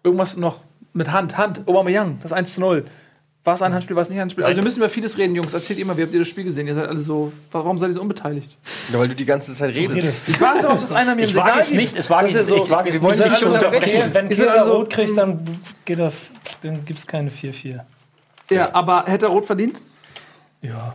irgendwas 0.02 0.36
noch 0.36 0.60
mit 0.92 1.10
Hand. 1.10 1.36
Hand, 1.36 1.62
Aubameyang, 1.66 2.18
das 2.22 2.32
1 2.32 2.54
zu 2.54 2.60
0. 2.60 2.84
War 3.44 3.54
es 3.54 3.62
ein 3.62 3.74
Handspiel, 3.74 3.96
war 3.96 4.04
es 4.04 4.08
nicht 4.08 4.18
ein 4.18 4.22
Handspiel? 4.22 4.44
Also 4.44 4.56
wir 4.56 4.62
müssen 4.62 4.78
über 4.78 4.88
vieles 4.88 5.18
reden, 5.18 5.34
Jungs. 5.34 5.52
Erzählt 5.52 5.76
ihr 5.76 5.84
mal, 5.84 5.96
wie 5.96 6.02
habt 6.02 6.12
ihr 6.12 6.20
das 6.20 6.28
Spiel 6.28 6.44
gesehen? 6.44 6.68
Ihr 6.68 6.76
seid 6.76 6.86
alle 6.86 6.98
so, 6.98 7.32
warum 7.50 7.76
seid 7.76 7.90
ihr 7.90 7.94
so 7.94 8.00
unbeteiligt? 8.00 8.56
Ja, 8.92 9.00
weil 9.00 9.08
du 9.08 9.16
die 9.16 9.24
ganze 9.24 9.52
Zeit 9.52 9.74
redest. 9.74 10.28
Ich 10.28 10.40
warte 10.40 10.62
darauf, 10.62 10.80
dass 10.80 10.92
einer 10.92 11.16
mir 11.16 11.24
Ich 11.26 11.34
wage 11.34 11.58
es 11.58 11.72
nicht, 11.72 11.96
es 11.96 12.08
wage 12.08 12.32
er 12.32 12.40
es 12.40 12.46
so, 12.46 12.54
nicht, 12.54 12.64
ich 12.66 12.70
wage 12.70 12.88
es 12.90 12.94
wir 12.94 13.02
wollen 13.02 13.18
nicht, 13.18 13.30
nicht 13.30 13.44
unterbrechen. 13.44 14.10
Wenn 14.14 14.28
Kehrer 14.28 14.60
also- 14.60 14.72
rot 14.74 14.90
kriegt, 14.90 15.16
dann 15.16 15.40
geht 15.84 15.98
das, 15.98 16.30
dann 16.62 16.84
gibt 16.84 17.00
es 17.00 17.06
keine 17.06 17.30
4-4. 17.30 17.80
Ja, 18.50 18.72
aber 18.74 19.06
hätte 19.06 19.26
er 19.26 19.30
rot 19.32 19.44
verdient? 19.44 19.82
Ja. 20.60 20.94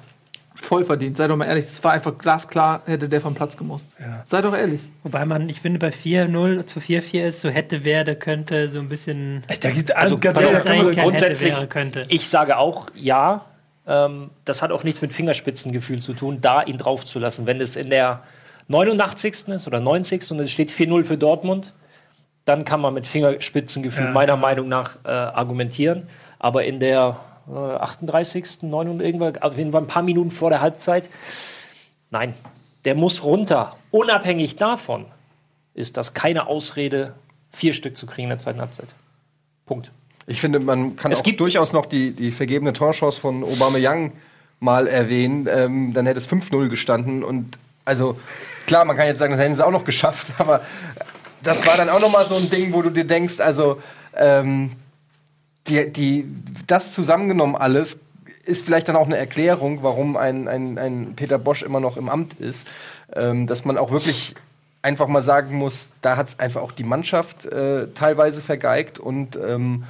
Voll 0.67 0.83
verdient, 0.83 1.15
sei 1.15 1.27
doch 1.27 1.37
mal 1.37 1.45
ehrlich. 1.45 1.65
Das 1.65 1.81
war 1.81 1.93
einfach 1.93 2.17
glasklar, 2.17 2.81
hätte 2.85 3.07
der 3.07 3.21
vom 3.21 3.33
Platz 3.33 3.55
gemusst. 3.55 3.97
Ja. 4.01 4.21
Sei 4.25 4.41
doch 4.41 4.53
ehrlich. 4.53 4.81
Wobei 5.03 5.23
man, 5.23 5.47
ich 5.47 5.61
finde, 5.61 5.79
bei 5.79 5.89
4-0 5.93 6.65
zu 6.65 6.81
4-4 6.81 7.25
ist, 7.29 7.39
so 7.39 7.47
hätte, 7.49 7.85
werde, 7.85 8.15
könnte, 8.17 8.69
so 8.69 8.79
ein 8.79 8.89
bisschen. 8.89 9.43
Da 9.61 9.69
gibt 9.71 9.95
Also, 9.95 10.17
ganz 10.17 10.37
pardon, 10.37 10.61
ehrlich, 10.65 10.95
man- 10.97 11.05
grundsätzlich- 11.05 11.51
hätte, 11.51 11.57
wäre, 11.59 11.67
könnte. 11.67 12.05
Ich 12.09 12.27
sage 12.27 12.57
auch 12.57 12.87
ja. 12.95 13.45
Ähm, 13.87 14.29
das 14.43 14.61
hat 14.61 14.71
auch 14.71 14.83
nichts 14.83 15.01
mit 15.01 15.13
Fingerspitzengefühl 15.13 15.99
zu 16.01 16.13
tun, 16.13 16.39
da 16.41 16.61
ihn 16.63 16.77
draufzulassen. 16.77 17.45
Wenn 17.45 17.61
es 17.61 17.77
in 17.77 17.89
der 17.89 18.23
89. 18.67 19.47
ist 19.53 19.67
oder 19.67 19.79
90. 19.79 20.29
und 20.31 20.41
es 20.41 20.51
steht 20.51 20.71
4-0 20.71 21.05
für 21.05 21.17
Dortmund, 21.17 21.71
dann 22.43 22.65
kann 22.65 22.81
man 22.81 22.93
mit 22.93 23.07
Fingerspitzengefühl 23.07 24.07
Ja, 24.07 24.11
meiner. 24.11 24.35
Meinung 24.35 24.67
nach 24.67 24.97
äh, 25.05 25.07
argumentieren. 25.09 26.07
Aber 26.39 26.65
in 26.65 26.81
der 26.81 27.17
äh, 27.49 27.53
38., 27.55 28.63
9 28.63 28.89
und 28.89 29.01
irgendwann, 29.01 29.38
auf 29.38 29.57
jeden 29.57 29.71
Fall 29.71 29.81
ein 29.81 29.88
paar 29.88 30.03
Minuten 30.03 30.31
vor 30.31 30.49
der 30.49 30.61
Halbzeit, 30.61 31.09
nein, 32.11 32.33
der 32.85 32.95
muss 32.95 33.23
runter. 33.23 33.75
Unabhängig 33.91 34.55
davon 34.55 35.05
ist 35.73 35.97
das 35.97 36.13
keine 36.13 36.47
Ausrede, 36.47 37.13
vier 37.51 37.73
Stück 37.73 37.95
zu 37.97 38.05
kriegen 38.05 38.23
in 38.25 38.29
der 38.29 38.38
zweiten 38.38 38.59
Halbzeit. 38.59 38.88
Punkt. 39.65 39.91
Ich 40.25 40.41
finde, 40.41 40.59
man 40.59 40.95
kann 40.95 41.11
Es 41.11 41.19
auch 41.19 41.23
gibt- 41.23 41.39
durchaus 41.39 41.71
noch 41.73 41.85
die, 41.85 42.11
die 42.11 42.31
vergebene 42.31 42.73
Torchance 42.73 43.19
von 43.19 43.44
Aubameyang 43.44 44.11
mal 44.59 44.88
erwähnen. 44.88 45.47
Ähm, 45.50 45.93
dann 45.93 46.05
hätte 46.05 46.19
es 46.19 46.27
5-0 46.27 46.67
gestanden. 46.67 47.23
Und 47.23 47.57
also, 47.85 48.19
klar, 48.65 48.83
man 48.85 48.97
kann 48.97 49.07
jetzt 49.07 49.19
sagen, 49.19 49.31
das 49.33 49.41
hätten 49.41 49.55
sie 49.55 49.65
auch 49.65 49.71
noch 49.71 49.85
geschafft. 49.85 50.33
Aber 50.38 50.61
das 51.43 51.65
war 51.65 51.77
dann 51.77 51.89
auch 51.89 52.00
noch 52.01 52.11
mal 52.11 52.25
so 52.27 52.35
ein 52.35 52.50
Ding, 52.50 52.73
wo 52.73 52.81
du 52.81 52.89
dir 52.89 53.05
denkst, 53.05 53.39
also, 53.39 53.81
ähm, 54.15 54.71
die, 55.67 55.91
die, 55.91 56.25
das 56.65 56.93
zusammengenommen 56.93 57.55
alles 57.55 58.01
ist 58.45 58.63
vielleicht 58.65 58.87
dann 58.87 58.95
auch 58.95 59.05
eine 59.05 59.17
Erklärung, 59.17 59.83
warum 59.83 60.15
ein, 60.15 60.47
ein, 60.47 60.77
ein 60.77 61.13
Peter 61.15 61.37
Bosch 61.37 61.63
immer 61.63 61.79
noch 61.79 61.97
im 61.97 62.07
Amt 62.09 62.39
ist. 62.39 62.67
Ähm, 63.13 63.45
dass 63.47 63.65
man 63.65 63.77
auch 63.77 63.91
wirklich 63.91 64.35
einfach 64.81 65.07
mal 65.07 65.21
sagen 65.21 65.57
muss, 65.57 65.89
da 66.01 66.17
hat 66.17 66.29
es 66.29 66.39
einfach 66.39 66.61
auch 66.61 66.71
die 66.71 66.83
Mannschaft 66.83 67.45
äh, 67.45 67.87
teilweise 67.93 68.41
vergeigt 68.41 68.99
und 68.99 69.35
ähm, 69.35 69.83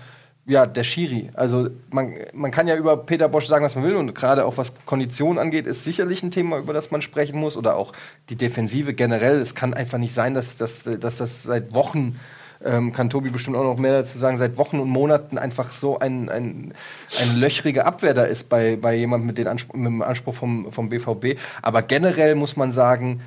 ja, 0.45 0.65
der 0.65 0.83
Schiri. 0.83 1.29
Also 1.33 1.69
man, 1.91 2.13
man 2.33 2.51
kann 2.51 2.67
ja 2.67 2.75
über 2.75 2.95
Peter 2.95 3.27
Bosch 3.27 3.47
sagen, 3.47 3.65
was 3.65 3.75
man 3.75 3.83
will 3.83 3.95
und 3.95 4.15
gerade 4.15 4.45
auch 4.45 4.57
was 4.57 4.73
Kondition 4.85 5.37
angeht, 5.37 5.67
ist 5.67 5.83
sicherlich 5.83 6.23
ein 6.23 6.31
Thema, 6.31 6.57
über 6.57 6.73
das 6.73 6.89
man 6.89 7.01
sprechen 7.01 7.37
muss 7.37 7.57
oder 7.57 7.75
auch 7.75 7.91
die 8.29 8.37
Defensive 8.37 8.93
generell. 8.93 9.39
Es 9.39 9.55
kann 9.55 9.73
einfach 9.73 9.97
nicht 9.97 10.15
sein, 10.15 10.33
dass, 10.33 10.55
dass, 10.55 10.83
dass 10.83 11.17
das 11.17 11.43
seit 11.43 11.73
Wochen 11.73 12.17
ähm, 12.63 12.91
kann 12.93 13.09
Tobi 13.09 13.29
bestimmt 13.29 13.55
auch 13.55 13.63
noch 13.63 13.77
mehr 13.77 14.01
dazu 14.01 14.17
sagen, 14.17 14.37
seit 14.37 14.57
Wochen 14.57 14.79
und 14.79 14.89
Monaten 14.89 15.37
einfach 15.37 15.71
so 15.71 15.99
ein, 15.99 16.29
ein, 16.29 16.73
eine 17.19 17.33
löchrige 17.33 17.85
Abwehr 17.85 18.13
da 18.13 18.23
ist 18.23 18.49
bei, 18.49 18.75
bei 18.75 18.95
jemandem 18.95 19.27
mit, 19.27 19.37
den 19.37 19.47
Anspruch, 19.47 19.75
mit 19.75 19.85
dem 19.85 20.01
Anspruch 20.01 20.35
vom, 20.35 20.71
vom 20.71 20.89
BVB. 20.89 21.39
Aber 21.61 21.81
generell 21.83 22.35
muss 22.35 22.55
man 22.55 22.73
sagen, 22.73 23.21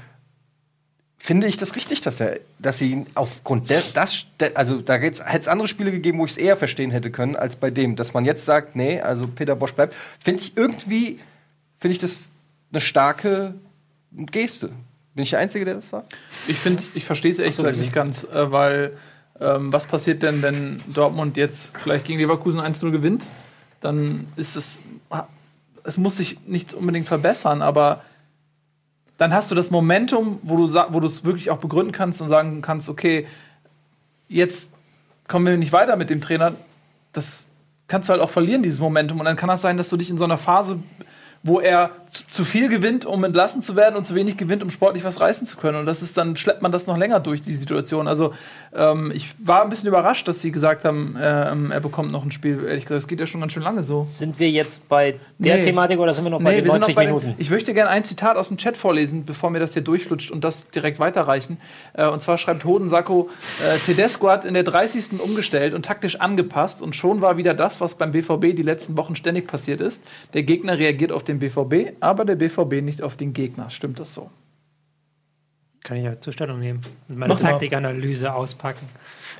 finde 1.19 1.47
ich 1.47 1.59
das 1.59 1.77
richtig, 1.77 2.00
dass 2.00 2.19
er, 2.21 2.41
dass 2.59 2.79
sie 2.79 2.93
ihn 2.93 3.06
aufgrund 3.15 3.69
der, 3.71 3.82
das, 3.94 4.25
der, 4.41 4.56
also 4.56 4.81
da 4.81 4.94
hätte 4.94 5.23
es 5.41 5.49
andere 5.49 5.69
Spiele 5.69 5.91
gegeben, 5.91 6.19
wo 6.19 6.25
ich 6.25 6.33
es 6.33 6.37
eher 6.38 6.56
verstehen 6.56 6.91
hätte 6.91 7.11
können, 7.11 7.37
als 7.37 7.56
bei 7.56 7.71
dem, 7.71 7.94
dass 7.94 8.15
man 8.15 8.25
jetzt 8.25 8.44
sagt, 8.47 8.75
nee, 8.75 9.00
also 9.00 9.26
Peter 9.29 9.55
Bosch 9.55 9.75
bleibt, 9.75 9.94
finde 10.19 10.41
ich 10.41 10.56
irgendwie, 10.56 11.21
finde 11.79 11.93
ich 11.93 11.99
das 11.99 12.29
eine 12.73 12.81
starke 12.81 13.55
Geste. 14.12 14.71
Bin 15.15 15.25
ich 15.25 15.31
der 15.31 15.41
Einzige, 15.41 15.65
der 15.65 15.75
das 15.75 15.91
sagt? 15.91 16.17
Ich, 16.49 16.56
find's- 16.59 16.90
ich 16.95 17.05
verstehe 17.05 17.31
es 17.33 17.38
ehrlich 17.38 17.57
gesagt 17.57 17.76
nicht 17.78 17.93
ganz, 17.93 18.25
äh, 18.25 18.50
weil 18.50 18.93
ähm, 19.40 19.73
was 19.73 19.87
passiert 19.87 20.23
denn, 20.23 20.42
wenn 20.42 20.82
Dortmund 20.92 21.37
jetzt 21.37 21.76
vielleicht 21.78 22.04
gegen 22.04 22.18
Leverkusen 22.18 22.61
1-0 22.61 22.90
gewinnt? 22.90 23.25
Dann 23.80 24.26
ist 24.37 24.56
es, 24.56 24.82
es 25.85 25.97
muss 25.97 26.18
sich 26.18 26.38
nicht 26.47 26.75
unbedingt 26.75 27.09
verbessern, 27.09 27.62
aber 27.62 28.02
dann 29.16 29.32
hast 29.35 29.50
du 29.50 29.54
das 29.54 29.70
Momentum, 29.70 30.38
wo 30.42 30.56
du 30.56 30.75
wo 30.90 31.00
du 31.00 31.06
es 31.06 31.25
wirklich 31.25 31.50
auch 31.50 31.59
begründen 31.59 31.92
kannst 31.92 32.20
und 32.20 32.28
sagen 32.28 32.62
kannst, 32.62 32.88
okay, 32.88 33.26
jetzt 34.28 34.73
kommen 35.28 35.47
wir 35.47 35.56
nicht 35.56 35.73
weiter 35.73 35.97
mit 35.97 36.11
dem 36.11 36.20
Trainer. 36.20 36.52
Das 37.12 37.49
kannst 37.88 38.09
du 38.09 38.12
halt 38.12 38.23
auch 38.23 38.30
verlieren, 38.30 38.62
dieses 38.62 38.80
Momentum. 38.80 39.18
Und 39.18 39.26
dann 39.26 39.37
kann 39.37 39.49
das 39.49 39.62
sein, 39.62 39.76
dass 39.76 39.88
du 39.88 39.97
dich 39.97 40.11
in 40.11 40.18
so 40.18 40.25
einer 40.25 40.38
Phase, 40.38 40.78
wo 41.42 41.61
er 41.61 41.90
zu, 42.11 42.45
viel 42.45 42.69
gewinnt, 42.69 43.07
um 43.07 43.23
entlassen 43.25 43.62
zu 43.62 43.76
werden 43.76 43.95
und 43.97 44.05
zu 44.05 44.14
wenig 44.14 44.37
gewinnt, 44.37 44.62
um 44.62 44.71
sportlich 44.71 45.05
was 45.05 45.21
reißen 45.21 45.47
zu 45.47 45.57
können. 45.57 45.79
Und 45.79 45.87
das 45.87 46.02
ist 46.02 46.17
dann, 46.19 46.37
schleppt 46.37 46.61
man 46.62 46.73
das 46.73 46.87
noch 46.87 46.97
länger 46.97 47.21
durch, 47.21 47.40
die 47.40 47.55
Situation. 47.55 48.09
Also 48.09 48.35
ähm, 48.75 49.12
ich 49.14 49.29
war 49.38 49.62
ein 49.62 49.69
bisschen 49.69 49.88
überrascht, 49.88 50.26
dass 50.26 50.40
sie 50.40 50.50
gesagt 50.50 50.85
haben, 50.85 51.17
ähm, 51.21 51.71
er 51.71 51.81
bekommt 51.81 52.11
noch 52.11 52.25
ein 52.25 52.31
Spiel. 52.31 52.64
Ehrlich 52.67 52.85
gesagt, 52.85 53.02
es 53.02 53.09
geht 53.09 53.21
ja 53.21 53.26
schon 53.26 53.40
ganz 53.40 53.52
schön 53.52 53.62
lange 53.62 53.83
so. 53.83 54.00
Sind 54.00 54.38
wir 54.40 54.50
jetzt 54.50 54.88
bei 54.88 55.17
der 55.38 55.59
Nee. 55.59 55.64
Thematik 55.64 55.99
oder 56.00 56.12
sind 56.12 56.25
wir 56.25 56.31
noch 56.31 56.43
bei 56.43 56.57
den 56.57 56.64
wir 56.64 56.73
sind 56.73 56.81
90 56.81 56.95
noch 56.95 56.97
bei 56.97 57.07
den- 57.07 57.14
Minuten? 57.17 57.35
Ich 57.38 57.50
möchte 57.50 57.75
gerne 57.75 57.90
ein 57.90 58.02
Zitat 58.05 58.37
aus 58.37 58.49
dem 58.49 58.57
Chat 58.57 58.76
vorlesen, 58.76 59.25
bevor 59.25 59.50
mir 59.50 59.61
das 59.61 59.73
hier 59.75 59.83
durchflutscht 59.83 60.31
und 60.31 60.43
das 60.43 60.69
direkt 60.71 60.99
weiterreichen. 60.99 61.59
Äh, 61.93 62.09
und 62.09 62.21
zwar 62.23 62.38
schreibt 62.38 62.64
Hodensacco, 62.64 63.29
äh, 63.64 63.79
Tedesco 63.79 64.29
hat 64.29 64.45
in 64.45 64.55
der 64.55 64.64
30. 64.64 65.21
umgestellt 65.21 65.75
und 65.75 65.85
taktisch 65.85 66.17
angepasst 66.21 66.83
und 66.83 66.97
schon 66.97 67.21
war 67.21 67.37
wieder 67.37 67.55
das, 67.55 67.81
was 67.81 67.95
beim 67.95 68.12
BVB 68.12 68.55
die 68.57 68.62
letzten 68.62 68.97
Wochen 68.97 69.14
ständig 69.17 69.47
passiert 69.47 69.81
ist. 69.81 70.02
Der 70.35 70.43
Gegner 70.43 70.79
reagiert 70.79 71.12
auf 71.12 71.23
den 71.25 71.38
BVB, 71.38 71.93
aber 72.00 72.25
der 72.25 72.37
BVB 72.37 72.83
nicht 72.83 73.02
auf 73.02 73.16
den 73.16 73.33
Gegner. 73.33 73.71
Stimmt 73.71 74.00
das 74.00 74.14
so? 74.14 74.30
Kann 75.83 75.97
ich 75.97 76.04
ja 76.04 76.21
Zustellung 76.21 76.61
nehmen 76.61 76.83
und 77.09 77.19
meine 77.19 77.33
Mach 77.33 77.40
mal. 77.40 77.50
Taktikanalyse 77.50 78.35
auspacken. 78.35 78.87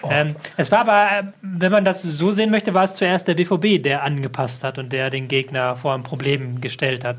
Ähm, 0.09 0.35
es 0.57 0.73
war 0.73 0.81
aber, 0.81 1.19
äh, 1.19 1.33
wenn 1.43 1.71
man 1.71 1.85
das 1.85 2.03
so 2.03 2.33
sehen 2.33 2.51
möchte, 2.51 2.73
war 2.73 2.85
es 2.85 2.95
zuerst 2.95 3.29
der 3.29 3.35
BVB, 3.35 3.83
der 3.83 4.03
angepasst 4.03 4.65
hat 4.65 4.79
und 4.79 4.93
der 4.93 5.11
den 5.11 5.29
Gegner 5.29 5.77
vor 5.77 5.95
ein 5.95 6.03
Problem 6.03 6.61
gestellt 6.61 7.05
hat. 7.05 7.19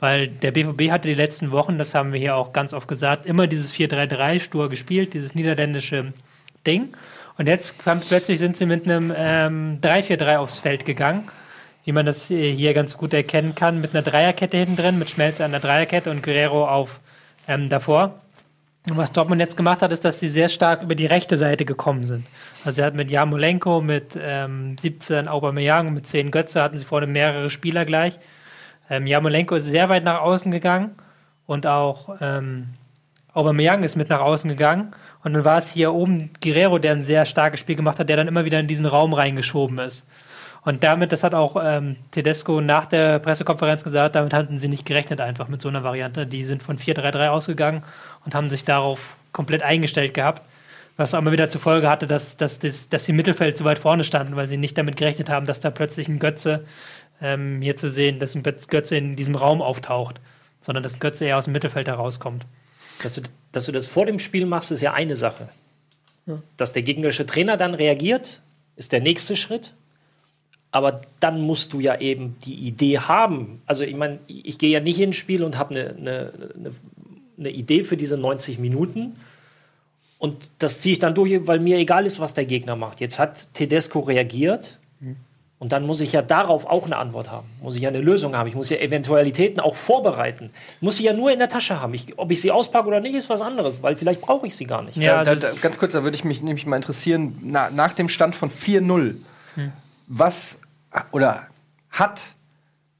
Weil 0.00 0.28
der 0.28 0.50
BVB 0.50 0.90
hatte 0.90 1.08
die 1.08 1.14
letzten 1.14 1.50
Wochen, 1.50 1.78
das 1.78 1.94
haben 1.94 2.12
wir 2.12 2.18
hier 2.18 2.34
auch 2.34 2.52
ganz 2.52 2.72
oft 2.72 2.88
gesagt, 2.88 3.26
immer 3.26 3.46
dieses 3.46 3.72
4-3-3 3.72 4.40
stur 4.40 4.68
gespielt, 4.68 5.14
dieses 5.14 5.34
niederländische 5.34 6.12
Ding. 6.66 6.94
Und 7.38 7.46
jetzt 7.46 7.76
plötzlich 7.78 8.38
sind 8.38 8.56
sie 8.56 8.66
mit 8.66 8.84
einem 8.84 9.12
ähm, 9.16 9.78
3-4-3 9.80 10.36
aufs 10.36 10.58
Feld 10.58 10.84
gegangen. 10.84 11.28
Wie 11.84 11.92
man 11.92 12.06
das 12.06 12.26
hier 12.26 12.74
ganz 12.74 12.96
gut 12.96 13.12
erkennen 13.12 13.54
kann, 13.54 13.80
mit 13.80 13.94
einer 13.94 14.02
Dreierkette 14.02 14.56
hinten 14.56 14.76
drin, 14.76 14.98
mit 14.98 15.10
Schmelzer 15.10 15.44
an 15.44 15.50
der 15.50 15.60
Dreierkette 15.60 16.10
und 16.10 16.22
Guerrero 16.22 16.68
auf 16.68 17.00
ähm, 17.48 17.68
davor. 17.68 18.20
Und 18.88 18.96
was 18.96 19.12
Dortmund 19.12 19.40
jetzt 19.40 19.56
gemacht 19.56 19.80
hat, 19.82 19.92
ist, 19.92 20.04
dass 20.04 20.18
sie 20.18 20.28
sehr 20.28 20.48
stark 20.48 20.82
über 20.82 20.96
die 20.96 21.06
rechte 21.06 21.36
Seite 21.36 21.64
gekommen 21.64 22.04
sind. 22.04 22.26
Also 22.64 22.80
er 22.80 22.88
hat 22.88 22.94
mit 22.94 23.10
Jamolenko, 23.10 23.80
mit 23.80 24.18
ähm, 24.20 24.76
17 24.76 25.28
Aubameyang, 25.28 25.92
mit 25.92 26.06
10 26.06 26.32
Götze 26.32 26.60
hatten 26.60 26.78
sie 26.78 26.84
vorne 26.84 27.06
mehrere 27.06 27.48
Spieler 27.48 27.84
gleich. 27.84 28.18
Ähm, 28.90 29.06
Jamolenko 29.06 29.54
ist 29.54 29.66
sehr 29.66 29.88
weit 29.88 30.02
nach 30.02 30.20
außen 30.20 30.50
gegangen 30.50 30.96
und 31.46 31.66
auch 31.66 32.16
ähm, 32.20 32.70
Aubameyang 33.34 33.84
ist 33.84 33.94
mit 33.94 34.08
nach 34.08 34.20
außen 34.20 34.50
gegangen. 34.50 34.94
Und 35.22 35.34
dann 35.34 35.44
war 35.44 35.58
es 35.58 35.70
hier 35.70 35.92
oben 35.92 36.30
Guerrero, 36.42 36.78
der 36.78 36.92
ein 36.92 37.02
sehr 37.02 37.24
starkes 37.24 37.60
Spiel 37.60 37.76
gemacht 37.76 38.00
hat, 38.00 38.08
der 38.08 38.16
dann 38.16 38.28
immer 38.28 38.44
wieder 38.44 38.58
in 38.58 38.66
diesen 38.66 38.86
Raum 38.86 39.14
reingeschoben 39.14 39.78
ist. 39.78 40.04
Und 40.64 40.84
damit, 40.84 41.10
das 41.10 41.24
hat 41.24 41.34
auch 41.34 41.56
ähm, 41.62 41.96
Tedesco 42.12 42.60
nach 42.60 42.86
der 42.86 43.18
Pressekonferenz 43.18 43.82
gesagt, 43.82 44.14
damit 44.14 44.32
hatten 44.32 44.58
sie 44.58 44.68
nicht 44.68 44.86
gerechnet 44.86 45.20
einfach 45.20 45.48
mit 45.48 45.60
so 45.60 45.68
einer 45.68 45.82
Variante. 45.82 46.24
Die 46.24 46.44
sind 46.44 46.62
von 46.62 46.78
4-3-3 46.78 47.28
ausgegangen 47.28 47.82
und 48.24 48.34
haben 48.34 48.48
sich 48.48 48.64
darauf 48.64 49.16
komplett 49.32 49.62
eingestellt 49.62 50.14
gehabt. 50.14 50.42
Was 50.96 51.14
auch 51.14 51.18
immer 51.18 51.32
wieder 51.32 51.48
zur 51.48 51.60
Folge 51.60 51.88
hatte, 51.88 52.06
dass, 52.06 52.36
dass, 52.36 52.60
dass, 52.60 52.88
dass 52.88 53.06
sie 53.06 53.10
im 53.10 53.16
Mittelfeld 53.16 53.58
zu 53.58 53.64
weit 53.64 53.78
vorne 53.78 54.04
standen, 54.04 54.36
weil 54.36 54.46
sie 54.46 54.58
nicht 54.58 54.78
damit 54.78 54.96
gerechnet 54.96 55.30
haben, 55.30 55.46
dass 55.46 55.60
da 55.60 55.70
plötzlich 55.70 56.06
ein 56.06 56.18
Götze 56.18 56.64
ähm, 57.20 57.60
hier 57.60 57.76
zu 57.76 57.88
sehen, 57.88 58.18
dass 58.18 58.34
ein 58.34 58.42
Götze 58.42 58.96
in 58.96 59.16
diesem 59.16 59.34
Raum 59.34 59.62
auftaucht, 59.62 60.20
sondern 60.60 60.84
dass 60.84 61.00
Götze 61.00 61.24
eher 61.24 61.38
aus 61.38 61.44
dem 61.44 61.54
Mittelfeld 61.54 61.88
herauskommt. 61.88 62.46
Dass 63.02 63.14
du, 63.14 63.22
dass 63.50 63.66
du 63.66 63.72
das 63.72 63.88
vor 63.88 64.06
dem 64.06 64.18
Spiel 64.18 64.46
machst, 64.46 64.70
ist 64.70 64.82
ja 64.82 64.92
eine 64.92 65.16
Sache. 65.16 65.48
Dass 66.56 66.72
der 66.72 66.82
gegnerische 66.82 67.26
Trainer 67.26 67.56
dann 67.56 67.74
reagiert, 67.74 68.40
ist 68.76 68.92
der 68.92 69.00
nächste 69.00 69.34
Schritt. 69.34 69.72
Aber 70.72 71.02
dann 71.20 71.40
musst 71.42 71.72
du 71.74 71.80
ja 71.80 72.00
eben 72.00 72.36
die 72.44 72.54
Idee 72.54 72.98
haben. 72.98 73.62
Also 73.66 73.84
ich 73.84 73.94
meine, 73.94 74.18
ich 74.26 74.58
gehe 74.58 74.70
ja 74.70 74.80
nicht 74.80 74.98
ins 74.98 75.16
Spiel 75.16 75.44
und 75.44 75.58
habe 75.58 75.74
eine, 75.74 75.90
eine, 75.90 76.32
eine, 76.58 76.70
eine 77.38 77.50
Idee 77.50 77.84
für 77.84 77.96
diese 77.96 78.16
90 78.16 78.58
Minuten. 78.58 79.16
Und 80.18 80.50
das 80.58 80.80
ziehe 80.80 80.94
ich 80.94 80.98
dann 80.98 81.14
durch, 81.14 81.46
weil 81.46 81.60
mir 81.60 81.76
egal 81.76 82.06
ist, 82.06 82.20
was 82.20 82.32
der 82.32 82.46
Gegner 82.46 82.74
macht. 82.74 83.00
Jetzt 83.00 83.18
hat 83.18 83.52
Tedesco 83.54 84.00
reagiert. 84.00 84.78
Und 85.62 85.70
dann 85.70 85.86
muss 85.86 86.00
ich 86.00 86.12
ja 86.12 86.22
darauf 86.22 86.66
auch 86.66 86.86
eine 86.86 86.96
Antwort 86.96 87.30
haben. 87.30 87.46
Muss 87.62 87.76
ich 87.76 87.82
ja 87.82 87.88
eine 87.88 88.00
Lösung 88.00 88.34
haben. 88.34 88.48
Ich 88.48 88.56
muss 88.56 88.68
ja 88.68 88.78
Eventualitäten 88.78 89.60
auch 89.60 89.76
vorbereiten. 89.76 90.50
Muss 90.80 90.96
sie 90.96 91.04
ja 91.04 91.12
nur 91.12 91.30
in 91.30 91.38
der 91.38 91.48
Tasche 91.48 91.80
haben. 91.80 91.94
Ich, 91.94 92.18
ob 92.18 92.32
ich 92.32 92.40
sie 92.40 92.50
auspacke 92.50 92.88
oder 92.88 92.98
nicht, 92.98 93.14
ist 93.14 93.30
was 93.30 93.40
anderes, 93.40 93.80
weil 93.80 93.94
vielleicht 93.94 94.20
brauche 94.22 94.44
ich 94.44 94.56
sie 94.56 94.64
gar 94.64 94.82
nicht. 94.82 94.96
Ja, 94.96 95.22
da, 95.22 95.30
also 95.30 95.34
da, 95.36 95.52
da, 95.52 95.56
ganz 95.60 95.78
kurz, 95.78 95.92
da 95.92 96.02
würde 96.02 96.16
ich 96.16 96.24
mich 96.24 96.42
nämlich 96.42 96.66
mal 96.66 96.74
interessieren, 96.74 97.38
na, 97.44 97.70
nach 97.70 97.92
dem 97.92 98.08
Stand 98.08 98.34
von 98.34 98.50
4-0, 98.50 99.14
was 100.08 100.61
oder 101.10 101.46
hat 101.90 102.20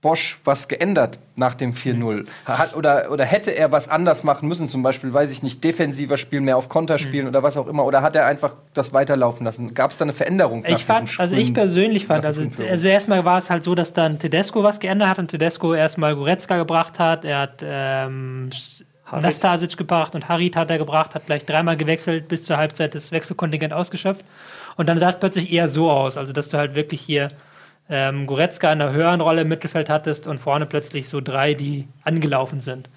Bosch 0.02 0.40
was 0.44 0.66
geändert 0.66 1.20
nach 1.36 1.54
dem 1.54 1.72
4-0? 1.72 2.26
Hat, 2.44 2.74
oder, 2.74 3.10
oder 3.12 3.24
hätte 3.24 3.52
er 3.52 3.70
was 3.70 3.88
anders 3.88 4.24
machen 4.24 4.48
müssen? 4.48 4.66
Zum 4.66 4.82
Beispiel, 4.82 5.12
weiß 5.12 5.30
ich 5.30 5.44
nicht, 5.44 5.62
defensiver 5.62 6.16
spielen, 6.16 6.44
mehr 6.44 6.56
auf 6.56 6.68
Konter 6.68 6.98
spielen 6.98 7.28
oder 7.28 7.44
was 7.44 7.56
auch 7.56 7.68
immer? 7.68 7.84
Oder 7.84 8.02
hat 8.02 8.16
er 8.16 8.26
einfach 8.26 8.56
das 8.74 8.92
weiterlaufen 8.92 9.44
lassen? 9.44 9.74
Gab 9.74 9.92
es 9.92 9.98
da 9.98 10.04
eine 10.04 10.12
Veränderung? 10.12 10.62
nach 10.62 10.70
Ich 10.70 10.84
fand, 10.84 11.08
diesem 11.08 11.20
also 11.20 11.36
ich 11.36 11.54
persönlich 11.54 12.06
fand, 12.06 12.26
also, 12.26 12.42
also 12.68 12.88
erstmal 12.88 13.24
war 13.24 13.38
es 13.38 13.48
halt 13.48 13.62
so, 13.62 13.76
dass 13.76 13.92
dann 13.92 14.18
Tedesco 14.18 14.64
was 14.64 14.80
geändert 14.80 15.08
hat 15.08 15.18
und 15.20 15.28
Tedesco 15.28 15.72
erstmal 15.72 16.16
Goretzka 16.16 16.56
gebracht 16.56 16.98
hat, 16.98 17.24
er 17.24 17.38
hat 17.38 17.62
ähm, 17.62 18.50
Nastasic 19.20 19.76
gebracht 19.76 20.16
und 20.16 20.28
Harit 20.28 20.56
hat 20.56 20.70
er 20.70 20.78
gebracht, 20.78 21.14
hat 21.14 21.26
gleich 21.26 21.46
dreimal 21.46 21.76
gewechselt, 21.76 22.26
bis 22.26 22.42
zur 22.42 22.56
Halbzeit 22.56 22.96
das 22.96 23.12
Wechselkontingent 23.12 23.72
ausgeschöpft. 23.72 24.24
Und 24.76 24.88
dann 24.88 24.98
sah 24.98 25.10
es 25.10 25.20
plötzlich 25.20 25.52
eher 25.52 25.68
so 25.68 25.90
aus, 25.90 26.16
also 26.16 26.32
dass 26.32 26.48
du 26.48 26.56
halt 26.56 26.74
wirklich 26.74 27.02
hier 27.02 27.28
ähm, 27.88 28.26
Goretzka 28.26 28.72
in 28.72 28.80
einer 28.80 28.92
höheren 28.92 29.20
Rolle 29.20 29.42
im 29.42 29.48
Mittelfeld 29.48 29.90
hattest 29.90 30.26
und 30.26 30.38
vorne 30.38 30.66
plötzlich 30.66 31.08
so 31.08 31.20
drei, 31.20 31.54
die 31.54 31.88
angelaufen 32.04 32.60
sind. 32.60 32.88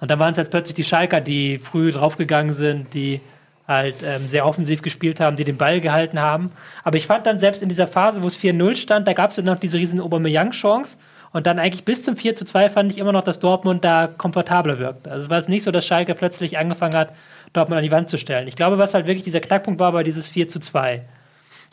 Und 0.00 0.10
dann 0.10 0.18
waren 0.18 0.32
es 0.32 0.38
jetzt 0.38 0.50
plötzlich 0.50 0.74
die 0.74 0.84
Schalker, 0.84 1.20
die 1.20 1.58
früh 1.58 1.92
draufgegangen 1.92 2.54
sind, 2.54 2.94
die 2.94 3.20
halt 3.68 3.96
ähm, 4.04 4.26
sehr 4.26 4.46
offensiv 4.46 4.82
gespielt 4.82 5.20
haben, 5.20 5.36
die 5.36 5.44
den 5.44 5.56
Ball 5.56 5.80
gehalten 5.80 6.20
haben. 6.20 6.50
Aber 6.82 6.96
ich 6.96 7.06
fand 7.06 7.26
dann 7.26 7.38
selbst 7.38 7.62
in 7.62 7.68
dieser 7.68 7.86
Phase, 7.86 8.22
wo 8.22 8.26
es 8.26 8.38
4-0 8.38 8.76
stand, 8.76 9.06
da 9.06 9.12
gab 9.12 9.30
es 9.30 9.36
dann 9.36 9.44
noch 9.44 9.60
diese 9.60 9.78
riesen 9.78 10.00
Aubameyang-Chance. 10.00 10.96
Und 11.32 11.46
dann 11.46 11.60
eigentlich 11.60 11.84
bis 11.84 12.02
zum 12.02 12.16
4 12.16 12.34
zu 12.34 12.44
2 12.44 12.70
fand 12.70 12.90
ich 12.90 12.98
immer 12.98 13.12
noch, 13.12 13.22
dass 13.22 13.38
Dortmund 13.38 13.84
da 13.84 14.08
komfortabler 14.08 14.80
wirkt. 14.80 15.06
Also 15.06 15.24
es 15.24 15.30
war 15.30 15.38
jetzt 15.38 15.48
nicht 15.48 15.62
so, 15.62 15.70
dass 15.70 15.86
Schalke 15.86 16.16
plötzlich 16.16 16.58
angefangen 16.58 16.96
hat, 16.96 17.12
Dortmund 17.52 17.78
an 17.78 17.84
die 17.84 17.92
Wand 17.92 18.08
zu 18.08 18.18
stellen. 18.18 18.48
Ich 18.48 18.56
glaube, 18.56 18.78
was 18.78 18.94
halt 18.94 19.06
wirklich 19.06 19.22
dieser 19.22 19.38
Knackpunkt 19.38 19.78
war, 19.78 19.94
war 19.94 20.02
dieses 20.02 20.28
4 20.28 20.48
zu 20.48 20.58
2 20.58 21.00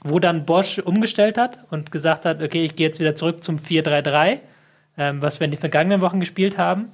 wo 0.03 0.19
dann 0.19 0.45
Bosch 0.45 0.79
umgestellt 0.79 1.37
hat 1.37 1.59
und 1.71 1.91
gesagt 1.91 2.25
hat, 2.25 2.41
okay, 2.41 2.63
ich 2.63 2.75
gehe 2.75 2.87
jetzt 2.87 2.99
wieder 2.99 3.15
zurück 3.15 3.43
zum 3.43 3.57
4-3-3, 3.57 4.39
ähm, 4.97 5.21
was 5.21 5.39
wir 5.39 5.45
in 5.45 5.51
den 5.51 5.59
vergangenen 5.59 6.01
Wochen 6.01 6.19
gespielt 6.19 6.57
haben, 6.57 6.89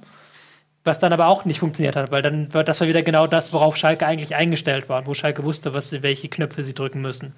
was 0.84 0.98
dann 0.98 1.12
aber 1.12 1.26
auch 1.28 1.44
nicht 1.44 1.60
funktioniert 1.60 1.96
hat, 1.96 2.10
weil 2.10 2.22
dann 2.22 2.52
war 2.52 2.64
das 2.64 2.80
war 2.80 2.88
wieder 2.88 3.02
genau 3.02 3.26
das, 3.26 3.52
worauf 3.52 3.76
Schalke 3.76 4.06
eigentlich 4.06 4.34
eingestellt 4.34 4.88
war, 4.88 5.06
wo 5.06 5.14
Schalke 5.14 5.44
wusste, 5.44 5.74
was, 5.74 5.90
sie- 5.90 6.02
welche 6.02 6.28
Knöpfe 6.28 6.62
sie 6.62 6.74
drücken 6.74 7.00
müssen. 7.00 7.34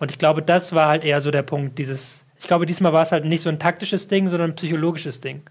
Und 0.00 0.10
ich 0.10 0.18
glaube, 0.18 0.42
das 0.42 0.72
war 0.72 0.88
halt 0.88 1.04
eher 1.04 1.20
so 1.20 1.30
der 1.30 1.42
Punkt, 1.42 1.78
dieses, 1.78 2.24
ich 2.40 2.46
glaube, 2.48 2.66
diesmal 2.66 2.92
war 2.92 3.02
es 3.02 3.12
halt 3.12 3.24
nicht 3.24 3.40
so 3.42 3.48
ein 3.48 3.58
taktisches 3.60 4.08
Ding, 4.08 4.28
sondern 4.28 4.50
ein 4.50 4.56
psychologisches 4.56 5.20
Ding. 5.20 5.42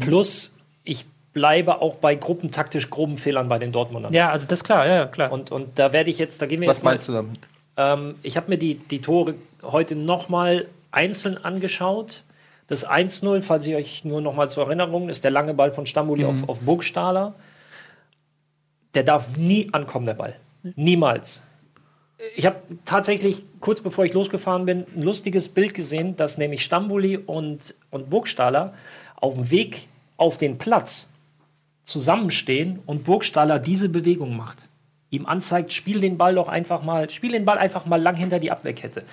Plus, 0.00 0.56
ich 0.84 1.04
bleibe 1.32 1.80
auch 1.82 1.96
bei 1.96 2.14
gruppentaktisch 2.14 2.90
groben 2.90 3.16
Fehlern 3.18 3.48
bei 3.48 3.58
den 3.58 3.72
Dortmundern. 3.72 4.12
Ja, 4.12 4.30
also 4.30 4.46
das 4.46 4.60
ist 4.60 4.64
klar, 4.64 4.86
ja, 4.86 4.94
ja, 4.96 5.06
klar. 5.06 5.32
Und, 5.32 5.50
und 5.50 5.78
da 5.78 5.92
werde 5.92 6.10
ich 6.10 6.18
jetzt, 6.18 6.40
da 6.40 6.46
gehen 6.46 6.60
wir 6.60 6.68
Was 6.68 6.78
jetzt 6.78 6.84
mal 6.84 6.90
meinst 6.92 7.08
du 7.08 7.12
damit? 7.12 7.38
Ähm, 7.76 8.14
ich 8.22 8.36
habe 8.36 8.50
mir 8.50 8.58
die, 8.58 8.74
die 8.74 9.00
Tore 9.00 9.34
heute 9.62 9.96
nochmal 9.96 10.66
einzeln 10.90 11.36
angeschaut. 11.36 12.24
Das 12.66 12.88
1-0, 12.88 13.42
falls 13.42 13.66
ich 13.66 13.74
euch 13.74 14.04
nur 14.04 14.20
nochmal 14.20 14.48
zur 14.48 14.64
Erinnerung, 14.64 15.08
ist 15.08 15.24
der 15.24 15.30
lange 15.30 15.54
Ball 15.54 15.70
von 15.70 15.86
Stambuli 15.86 16.24
auf, 16.24 16.48
auf 16.48 16.60
Burgstaller. 16.60 17.34
Der 18.94 19.02
darf 19.02 19.36
nie 19.36 19.68
ankommen, 19.72 20.06
der 20.06 20.14
Ball. 20.14 20.36
Niemals. 20.76 21.44
Ich 22.36 22.46
habe 22.46 22.56
tatsächlich 22.84 23.44
kurz 23.60 23.82
bevor 23.82 24.04
ich 24.04 24.14
losgefahren 24.14 24.64
bin 24.64 24.86
ein 24.96 25.02
lustiges 25.02 25.48
Bild 25.48 25.74
gesehen, 25.74 26.16
dass 26.16 26.38
nämlich 26.38 26.64
Stambuli 26.64 27.18
und, 27.18 27.74
und 27.90 28.08
Burgstaller 28.08 28.72
auf 29.16 29.34
dem 29.34 29.50
Weg 29.50 29.88
auf 30.16 30.36
den 30.36 30.56
Platz 30.56 31.10
zusammenstehen 31.82 32.80
und 32.86 33.04
Burgstaller 33.04 33.58
diese 33.58 33.88
Bewegung 33.88 34.36
macht. 34.36 34.58
Ihm 35.14 35.26
anzeigt, 35.26 35.72
spiel 35.72 36.00
den 36.00 36.18
Ball 36.18 36.34
doch 36.34 36.48
einfach 36.48 36.82
mal, 36.82 37.08
spiel 37.10 37.32
den 37.32 37.44
Ball 37.44 37.58
einfach 37.58 37.86
mal 37.86 38.00
lang 38.00 38.16
hinter 38.16 38.38
die 38.38 38.50
Abwehrkette. 38.50 39.04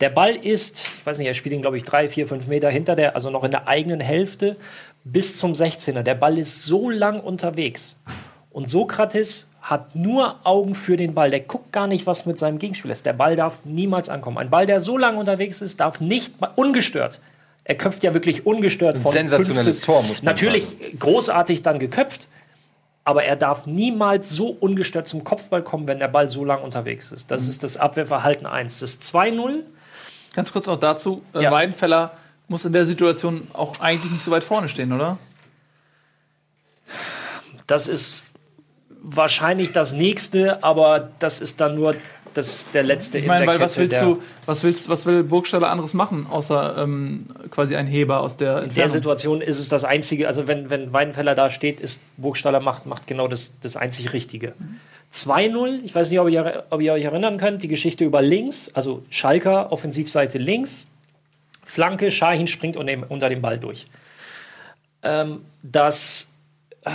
Der 0.00 0.08
Ball 0.08 0.34
ist, 0.34 0.86
ich 0.98 1.06
weiß 1.06 1.18
nicht, 1.18 1.26
er 1.26 1.34
spielt 1.34 1.54
ihn, 1.54 1.62
glaube 1.62 1.76
ich, 1.76 1.84
drei, 1.84 2.08
vier, 2.08 2.26
fünf 2.26 2.46
Meter 2.46 2.70
hinter 2.70 2.96
der, 2.96 3.14
also 3.14 3.30
noch 3.30 3.44
in 3.44 3.50
der 3.50 3.68
eigenen 3.68 4.00
Hälfte 4.00 4.56
bis 5.04 5.38
zum 5.38 5.52
16er. 5.52 6.02
Der 6.02 6.14
Ball 6.14 6.38
ist 6.38 6.64
so 6.64 6.90
lang 6.90 7.20
unterwegs. 7.20 7.98
Und 8.50 8.68
Sokrates 8.68 9.48
hat 9.60 9.94
nur 9.94 10.36
Augen 10.44 10.74
für 10.74 10.96
den 10.96 11.14
Ball. 11.14 11.30
Der 11.30 11.40
guckt 11.40 11.72
gar 11.72 11.86
nicht, 11.86 12.06
was 12.06 12.26
mit 12.26 12.38
seinem 12.38 12.58
Gegenspieler 12.58 12.92
ist. 12.92 13.06
Der 13.06 13.12
Ball 13.12 13.36
darf 13.36 13.64
niemals 13.64 14.08
ankommen. 14.08 14.38
Ein 14.38 14.50
Ball, 14.50 14.66
der 14.66 14.80
so 14.80 14.96
lang 14.96 15.16
unterwegs 15.16 15.60
ist, 15.60 15.80
darf 15.80 16.00
nicht 16.00 16.40
mal 16.40 16.50
ungestört. 16.56 17.20
Er 17.64 17.74
köpft 17.76 18.02
ja 18.02 18.14
wirklich 18.14 18.46
ungestört 18.46 18.98
von 18.98 19.12
Sensationelles 19.12 19.66
50 19.66 19.86
Tor, 19.86 20.02
muss 20.02 20.22
man 20.22 20.32
Natürlich 20.32 20.64
großartig 20.98 21.62
dann 21.62 21.78
geköpft, 21.78 22.28
aber 23.04 23.24
er 23.24 23.36
darf 23.36 23.66
niemals 23.66 24.30
so 24.30 24.48
ungestört 24.48 25.08
zum 25.08 25.24
Kopfball 25.24 25.62
kommen, 25.62 25.88
wenn 25.88 25.98
der 25.98 26.08
Ball 26.08 26.28
so 26.28 26.44
lang 26.44 26.62
unterwegs 26.62 27.12
ist. 27.12 27.30
Das 27.30 27.48
ist 27.48 27.64
das 27.64 27.76
Abwehrverhalten 27.76 28.46
1. 28.46 28.80
Das 28.80 29.00
2-0, 29.00 29.62
Ganz 30.32 30.52
kurz 30.52 30.66
noch 30.66 30.78
dazu: 30.78 31.22
äh, 31.34 31.42
Ja. 31.42 31.50
Weidenfeller 31.50 32.12
muss 32.46 32.64
in 32.64 32.72
der 32.72 32.84
Situation 32.84 33.48
auch 33.52 33.80
eigentlich 33.80 34.12
nicht 34.12 34.24
so 34.24 34.30
weit 34.30 34.44
vorne 34.44 34.68
stehen, 34.68 34.92
oder? 34.92 35.18
das 37.70 37.86
ist 37.86 38.24
wahrscheinlich 39.00 39.70
das 39.70 39.92
nächste, 39.92 40.62
aber 40.64 41.10
das 41.20 41.40
ist 41.40 41.60
dann 41.60 41.76
nur 41.76 41.94
das, 42.34 42.70
der 42.72 42.82
letzte 42.82 43.18
Ich 43.18 43.26
meine, 43.26 43.46
weil 43.46 43.60
was 43.60 43.74
Kette, 43.74 43.82
willst 43.90 44.00
der- 44.02 44.08
du, 44.08 44.22
was 44.46 44.62
willst, 44.64 44.88
was 44.88 45.06
will 45.06 45.22
Burgstaller 45.22 45.68
anderes 45.68 45.94
machen, 45.94 46.26
außer 46.30 46.76
ähm, 46.78 47.20
quasi 47.50 47.76
ein 47.76 47.86
Heber 47.86 48.20
aus 48.20 48.36
der 48.36 48.50
In 48.50 48.54
der 48.56 48.62
Entfernung? 48.64 48.92
Situation 48.92 49.40
ist 49.40 49.58
es 49.58 49.68
das 49.68 49.84
Einzige, 49.84 50.26
also 50.28 50.46
wenn, 50.46 50.70
wenn 50.70 50.92
Weidenfeller 50.92 51.34
da 51.34 51.50
steht, 51.50 51.80
ist 51.80 52.02
Burgstaller 52.16 52.60
macht, 52.60 52.86
macht 52.86 53.06
genau 53.06 53.28
das, 53.28 53.54
das 53.60 53.76
einzig 53.76 54.12
Richtige. 54.12 54.54
2-0, 55.12 55.80
ich 55.84 55.94
weiß 55.94 56.10
nicht, 56.10 56.20
ob 56.20 56.28
ihr, 56.28 56.64
ob 56.70 56.80
ihr 56.80 56.92
euch 56.92 57.04
erinnern 57.04 57.36
könnt, 57.36 57.62
die 57.62 57.68
Geschichte 57.68 58.04
über 58.04 58.22
links, 58.22 58.70
also 58.74 59.02
Schalker, 59.10 59.72
Offensivseite 59.72 60.38
links, 60.38 60.86
Flanke, 61.64 62.10
Schahin 62.10 62.46
springt 62.46 62.76
unter 62.76 63.28
dem, 63.28 63.42
Ball 63.42 63.58
durch. 63.58 63.86
Ähm, 65.02 65.40
dass 65.62 66.29
äh, 66.84 66.90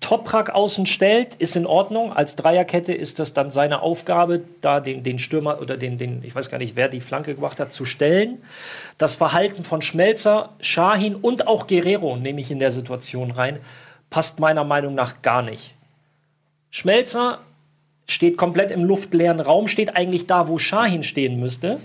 Toprak 0.00 0.50
außen 0.50 0.86
stellt, 0.86 1.36
ist 1.36 1.54
in 1.54 1.66
Ordnung. 1.66 2.12
Als 2.12 2.34
Dreierkette 2.34 2.92
ist 2.92 3.18
das 3.20 3.32
dann 3.32 3.50
seine 3.50 3.82
Aufgabe, 3.82 4.42
da 4.60 4.80
den, 4.80 5.02
den 5.04 5.18
Stürmer 5.18 5.60
oder 5.60 5.76
den, 5.76 5.98
den, 5.98 6.24
ich 6.24 6.34
weiß 6.34 6.50
gar 6.50 6.58
nicht, 6.58 6.74
wer 6.74 6.88
die 6.88 7.00
Flanke 7.00 7.34
gemacht 7.34 7.60
hat, 7.60 7.72
zu 7.72 7.84
stellen. 7.84 8.38
Das 8.98 9.14
Verhalten 9.14 9.62
von 9.62 9.82
Schmelzer, 9.82 10.50
Schahin 10.60 11.14
und 11.14 11.46
auch 11.46 11.68
Guerrero, 11.68 12.16
nehme 12.16 12.40
ich 12.40 12.50
in 12.50 12.58
der 12.58 12.72
Situation 12.72 13.30
rein, 13.30 13.60
passt 14.10 14.40
meiner 14.40 14.64
Meinung 14.64 14.94
nach 14.96 15.22
gar 15.22 15.42
nicht. 15.42 15.74
Schmelzer 16.70 17.38
steht 18.08 18.36
komplett 18.36 18.72
im 18.72 18.84
luftleeren 18.84 19.40
Raum, 19.40 19.68
steht 19.68 19.96
eigentlich 19.96 20.26
da, 20.26 20.48
wo 20.48 20.58
Schahin 20.58 21.04
stehen 21.04 21.38
müsste. 21.38 21.78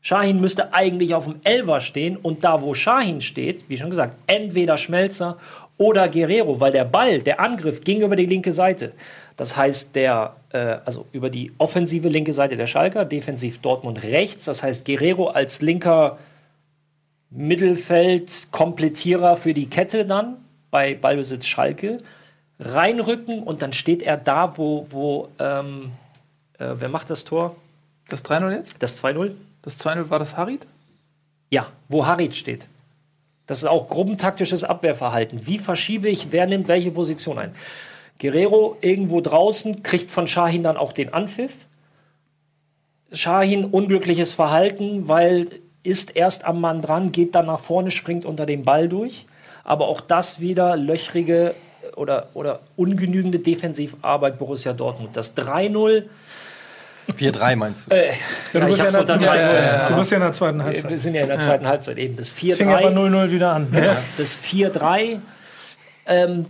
Shahin 0.00 0.40
müsste 0.40 0.72
eigentlich 0.72 1.16
auf 1.16 1.24
dem 1.24 1.40
Elver 1.42 1.80
stehen 1.80 2.16
und 2.16 2.44
da, 2.44 2.62
wo 2.62 2.74
Shahin 2.74 3.20
steht, 3.20 3.68
wie 3.68 3.76
schon 3.76 3.90
gesagt, 3.90 4.16
entweder 4.28 4.76
Schmelzer 4.76 5.38
oder 5.78 6.08
Guerrero, 6.08 6.60
weil 6.60 6.72
der 6.72 6.84
Ball, 6.84 7.20
der 7.20 7.40
Angriff 7.40 7.84
ging 7.84 8.00
über 8.00 8.16
die 8.16 8.26
linke 8.26 8.52
Seite. 8.52 8.92
Das 9.36 9.56
heißt, 9.56 9.94
der, 9.94 10.36
äh, 10.50 10.78
also 10.84 11.06
über 11.12 11.30
die 11.30 11.52
offensive 11.58 12.08
linke 12.08 12.32
Seite 12.32 12.56
der 12.56 12.66
Schalker, 12.66 13.04
defensiv 13.04 13.58
Dortmund 13.58 14.02
rechts. 14.02 14.44
Das 14.44 14.62
heißt, 14.62 14.86
Guerrero 14.86 15.28
als 15.28 15.60
linker 15.60 16.18
Mittelfeld-Komplettierer 17.30 19.36
für 19.36 19.52
die 19.52 19.68
Kette 19.68 20.06
dann 20.06 20.38
bei 20.70 20.94
Ballbesitz 20.94 21.46
Schalke 21.46 21.98
reinrücken 22.58 23.42
und 23.42 23.60
dann 23.60 23.72
steht 23.72 24.02
er 24.02 24.16
da, 24.16 24.56
wo, 24.56 24.86
wo 24.90 25.28
ähm, 25.38 25.92
äh, 26.58 26.74
wer 26.74 26.88
macht 26.88 27.10
das 27.10 27.24
Tor? 27.24 27.56
Das 28.08 28.24
3-0 28.24 28.52
jetzt? 28.52 28.82
Das 28.82 29.02
2-0? 29.02 29.32
Das 29.62 29.84
2-0 29.84 30.10
war 30.10 30.18
das 30.18 30.36
Harid? 30.36 30.66
Ja, 31.50 31.66
wo 31.88 32.06
Harit 32.06 32.36
steht. 32.36 32.66
Das 33.46 33.58
ist 33.58 33.68
auch 33.68 33.88
gruppentaktisches 33.88 34.64
Abwehrverhalten. 34.64 35.46
Wie 35.46 35.58
verschiebe 35.58 36.08
ich, 36.08 36.32
wer 36.32 36.46
nimmt 36.46 36.68
welche 36.68 36.90
Position 36.90 37.38
ein? 37.38 37.54
Guerrero 38.18 38.76
irgendwo 38.80 39.20
draußen 39.20 39.82
kriegt 39.82 40.10
von 40.10 40.26
Shahin 40.26 40.62
dann 40.62 40.76
auch 40.76 40.92
den 40.92 41.12
Anpfiff. 41.12 41.54
Shahin 43.12 43.66
unglückliches 43.66 44.34
Verhalten, 44.34 45.08
weil 45.08 45.48
ist 45.82 46.16
erst 46.16 46.44
am 46.44 46.60
Mann 46.60 46.82
dran, 46.82 47.12
geht 47.12 47.34
dann 47.36 47.46
nach 47.46 47.60
vorne, 47.60 47.92
springt 47.92 48.24
unter 48.24 48.44
den 48.44 48.64
Ball 48.64 48.88
durch. 48.88 49.26
Aber 49.62 49.86
auch 49.86 50.00
das 50.00 50.40
wieder 50.40 50.76
löchrige 50.76 51.54
oder, 51.94 52.30
oder 52.34 52.60
ungenügende 52.76 53.38
Defensivarbeit 53.38 54.38
Borussia 54.38 54.72
Dortmund. 54.72 55.16
Das 55.16 55.36
3-0 55.36 56.04
4-3 57.12 57.56
meinst 57.56 57.86
du? 57.90 57.94
Äh, 57.94 58.08
Ja, 58.08 58.14
du, 58.52 58.58
ja, 58.58 58.66
bist 58.66 58.80
ja 58.80 58.86
in 58.86 58.92
der, 58.92 59.00
unter 59.00 59.14
du, 59.14 59.20
bist, 59.20 59.32
3-0. 59.32 59.88
du 59.88 59.96
bist 59.96 60.10
ja 60.10 60.16
in 60.16 60.22
der 60.22 60.32
zweiten 60.32 60.58
Wir 60.58 60.64
Halbzeit. 60.64 60.98
sind 60.98 61.14
ja 61.14 61.22
in 61.22 61.28
der 61.28 61.40
zweiten 61.40 61.66
Halbzeit 61.66 61.98
eben. 61.98 62.16
Das 62.16 62.28
Es 62.30 62.56
fing 62.56 62.68
aber 62.68 62.88
4-3. 62.88 62.92
0-0 62.94 63.30
wieder 63.30 63.52
an. 63.52 63.68
Genau, 63.72 63.94
das 64.18 64.40
4-3. 64.42 65.20
Ähm, 66.06 66.46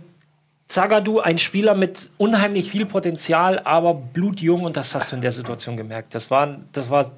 Zagadou, 0.67 1.19
ein 1.19 1.37
Spieler 1.37 1.75
mit 1.75 2.09
unheimlich 2.17 2.69
viel 2.69 2.85
Potenzial, 2.85 3.59
aber 3.63 3.93
blutjung 3.93 4.63
und 4.63 4.75
das 4.75 4.93
hast 4.95 5.11
du 5.11 5.15
in 5.15 5.21
der 5.21 5.31
Situation 5.31 5.77
gemerkt. 5.77 6.13
Das 6.13 6.29
war, 6.29 6.57
das 6.73 6.89
war 6.89 7.11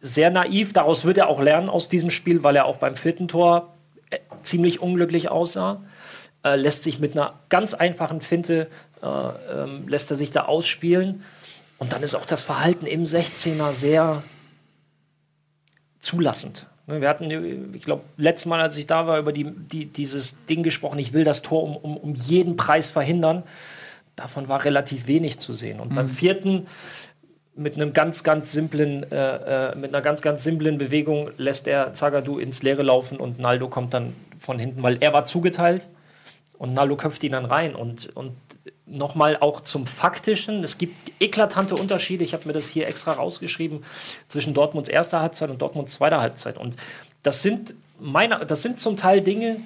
sehr 0.00 0.30
naiv. 0.30 0.72
Daraus 0.72 1.04
wird 1.04 1.18
er 1.18 1.28
auch 1.28 1.40
lernen 1.40 1.68
aus 1.68 1.88
diesem 1.88 2.10
Spiel, 2.10 2.42
weil 2.42 2.56
er 2.56 2.64
auch 2.64 2.76
beim 2.76 2.96
vierten 2.96 3.28
Tor 3.28 3.74
äh, 4.10 4.18
ziemlich 4.42 4.80
unglücklich 4.80 5.30
aussah. 5.30 5.82
Äh, 6.44 6.56
lässt 6.56 6.82
sich 6.82 6.98
mit 6.98 7.14
einer 7.16 7.34
ganz 7.50 7.74
einfachen 7.74 8.20
Finte, 8.22 8.68
äh, 9.02 9.06
ähm, 9.06 9.86
lässt 9.88 10.10
er 10.10 10.16
sich 10.16 10.30
da 10.30 10.44
ausspielen. 10.46 11.22
Und 11.78 11.92
dann 11.92 12.02
ist 12.02 12.14
auch 12.14 12.26
das 12.26 12.42
Verhalten 12.42 12.86
im 12.86 13.04
16er 13.04 13.72
sehr 13.72 14.22
zulassend. 16.00 16.66
Ne, 16.86 17.00
Wir 17.00 17.08
hatten, 17.08 17.74
ich 17.74 17.82
glaube, 17.82 18.02
letztes 18.16 18.46
Mal, 18.46 18.60
als 18.60 18.76
ich 18.76 18.86
da 18.86 19.06
war, 19.06 19.18
über 19.18 19.32
die, 19.32 19.50
die, 19.50 19.86
dieses 19.86 20.44
Ding 20.46 20.62
gesprochen, 20.62 20.98
ich 20.98 21.12
will 21.12 21.24
das 21.24 21.42
Tor 21.42 21.62
um, 21.62 21.76
um, 21.76 21.96
um 21.96 22.14
jeden 22.14 22.56
Preis 22.56 22.90
verhindern. 22.90 23.42
Davon 24.16 24.48
war 24.48 24.64
relativ 24.64 25.06
wenig 25.06 25.38
zu 25.40 25.54
sehen. 25.54 25.80
Und 25.80 25.94
beim 25.94 26.08
vierten, 26.08 26.66
mit 27.56 27.76
einem 27.76 27.92
ganz, 27.92 28.24
ganz 28.24 28.52
simplen, 28.52 29.10
äh, 29.10 29.70
äh, 29.72 29.76
mit 29.76 29.94
einer 29.94 30.02
ganz, 30.02 30.22
ganz 30.22 30.42
simplen 30.42 30.78
Bewegung 30.78 31.30
lässt 31.36 31.66
er 31.66 31.92
Zagadou 31.94 32.38
ins 32.38 32.62
Leere 32.62 32.82
laufen 32.82 33.18
und 33.18 33.38
Naldo 33.38 33.68
kommt 33.68 33.94
dann 33.94 34.14
von 34.38 34.58
hinten, 34.58 34.82
weil 34.82 34.98
er 35.00 35.12
war 35.12 35.24
zugeteilt 35.24 35.86
und 36.58 36.74
Naldo 36.74 36.96
köpft 36.96 37.22
ihn 37.24 37.32
dann 37.32 37.44
rein. 37.44 37.74
Und, 37.74 38.14
und 38.16 38.32
nochmal 38.86 39.38
auch 39.40 39.60
zum 39.60 39.86
Faktischen, 39.86 40.62
es 40.62 40.78
gibt 40.78 40.94
eklatante 41.20 41.74
Unterschiede, 41.74 42.24
ich 42.24 42.34
habe 42.34 42.46
mir 42.46 42.52
das 42.52 42.68
hier 42.68 42.86
extra 42.86 43.12
rausgeschrieben, 43.12 43.84
zwischen 44.28 44.54
Dortmunds 44.54 44.88
erster 44.88 45.20
Halbzeit 45.20 45.50
und 45.50 45.62
Dortmunds 45.62 45.94
zweiter 45.94 46.20
Halbzeit. 46.20 46.58
Und 46.58 46.76
das 47.22 47.42
sind, 47.42 47.74
meine, 47.98 48.44
das 48.46 48.62
sind 48.62 48.78
zum 48.78 48.96
Teil 48.96 49.22
Dinge, 49.22 49.60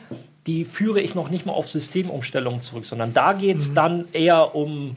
die 0.46 0.64
führe 0.64 1.00
ich 1.00 1.14
noch 1.14 1.30
nicht 1.30 1.46
mal 1.46 1.52
auf 1.52 1.68
Systemumstellungen 1.68 2.60
zurück, 2.60 2.84
sondern 2.84 3.12
da 3.12 3.32
geht 3.32 3.58
es 3.58 3.74
dann 3.74 4.06
eher 4.12 4.54
um, 4.54 4.96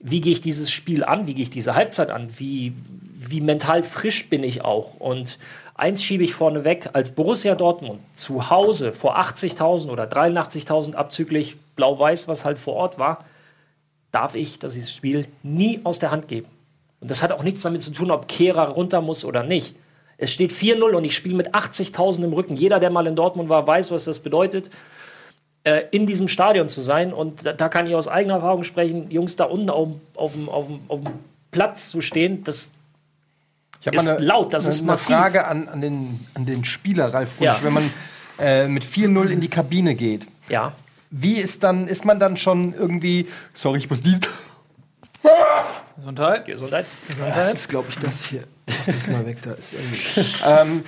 wie 0.00 0.20
gehe 0.20 0.32
ich 0.32 0.40
dieses 0.40 0.70
Spiel 0.70 1.04
an, 1.04 1.26
wie 1.26 1.34
gehe 1.34 1.42
ich 1.42 1.50
diese 1.50 1.74
Halbzeit 1.74 2.10
an, 2.10 2.30
wie, 2.38 2.72
wie 3.18 3.40
mental 3.40 3.82
frisch 3.82 4.30
bin 4.30 4.44
ich 4.44 4.64
auch. 4.64 4.94
Und 4.94 5.38
eins 5.74 6.02
schiebe 6.02 6.24
ich 6.24 6.32
vorneweg, 6.32 6.90
als 6.92 7.14
Borussia 7.14 7.54
Dortmund 7.54 8.00
zu 8.14 8.48
Hause 8.50 8.92
vor 8.92 9.18
80.000 9.18 9.88
oder 9.88 10.04
83.000 10.04 10.94
abzüglich 10.94 11.56
Blau-Weiß, 11.76 12.28
was 12.28 12.44
halt 12.44 12.58
vor 12.58 12.74
Ort 12.74 12.98
war, 12.98 13.24
darf 14.12 14.34
ich 14.34 14.58
dieses 14.58 14.92
Spiel 14.92 15.26
nie 15.42 15.80
aus 15.84 15.98
der 15.98 16.10
Hand 16.10 16.28
geben. 16.28 16.48
Und 17.00 17.10
das 17.10 17.22
hat 17.22 17.30
auch 17.32 17.42
nichts 17.42 17.62
damit 17.62 17.82
zu 17.82 17.90
tun, 17.92 18.10
ob 18.10 18.26
Kehrer 18.28 18.68
runter 18.68 19.00
muss 19.00 19.24
oder 19.24 19.42
nicht. 19.42 19.76
Es 20.16 20.32
steht 20.32 20.50
4-0 20.52 20.82
und 20.96 21.04
ich 21.04 21.14
spiele 21.14 21.36
mit 21.36 21.54
80.000 21.54 22.24
im 22.24 22.32
Rücken. 22.32 22.56
Jeder, 22.56 22.80
der 22.80 22.90
mal 22.90 23.06
in 23.06 23.14
Dortmund 23.14 23.48
war, 23.48 23.66
weiß, 23.66 23.90
was 23.92 24.04
das 24.04 24.18
bedeutet, 24.18 24.68
äh, 25.62 25.82
in 25.92 26.06
diesem 26.06 26.26
Stadion 26.26 26.68
zu 26.68 26.80
sein. 26.80 27.12
Und 27.12 27.46
da, 27.46 27.52
da 27.52 27.68
kann 27.68 27.86
ich 27.86 27.94
aus 27.94 28.08
eigener 28.08 28.34
Erfahrung 28.36 28.64
sprechen, 28.64 29.10
Jungs 29.10 29.36
da 29.36 29.44
unten 29.44 29.70
auf, 29.70 29.88
auf, 30.16 30.32
dem- 30.32 30.48
auf, 30.48 30.66
dem- 30.66 30.80
auf 30.88 31.00
dem 31.04 31.12
Platz 31.52 31.90
zu 31.90 32.00
stehen, 32.00 32.42
das 32.44 32.72
Ist 33.84 34.08
eine, 34.08 34.18
laut, 34.18 34.52
das 34.52 34.64
eine, 34.64 34.72
ist 34.72 34.78
eine 34.80 34.86
massiv. 34.88 35.14
Frage 35.16 35.46
an, 35.46 35.68
an, 35.68 35.80
den, 35.80 36.26
an 36.34 36.46
den 36.46 36.64
Spieler 36.64 37.14
Ralf 37.14 37.30
Funsch. 37.34 37.44
Ja. 37.46 37.58
Wenn 37.62 37.72
man 37.74 37.90
äh, 38.40 38.66
mit 38.66 38.84
4-0 38.84 39.28
in 39.28 39.40
die 39.40 39.48
Kabine 39.48 39.94
geht, 39.94 40.26
ja. 40.48 40.72
Wie 41.10 41.36
ist 41.36 41.64
dann, 41.64 41.88
ist 41.88 42.04
man 42.04 42.18
dann 42.20 42.36
schon 42.36 42.74
irgendwie, 42.74 43.28
sorry, 43.54 43.78
ich 43.78 43.88
muss 43.90 44.00
dies. 44.02 44.20
Gesundheit. 45.96 46.46
Gesundheit. 46.46 46.86
Das 47.34 47.52
ist, 47.54 47.68
glaube 47.68 47.86
ich, 47.90 47.98
das 47.98 48.24
hier. 48.24 48.44
Mach 48.68 48.94
das 48.94 49.06
mal 49.08 49.26
weg, 49.26 49.38
da 49.42 49.52
ist 49.52 49.72
irgendwie. 49.74 50.26
ähm, 50.46 50.84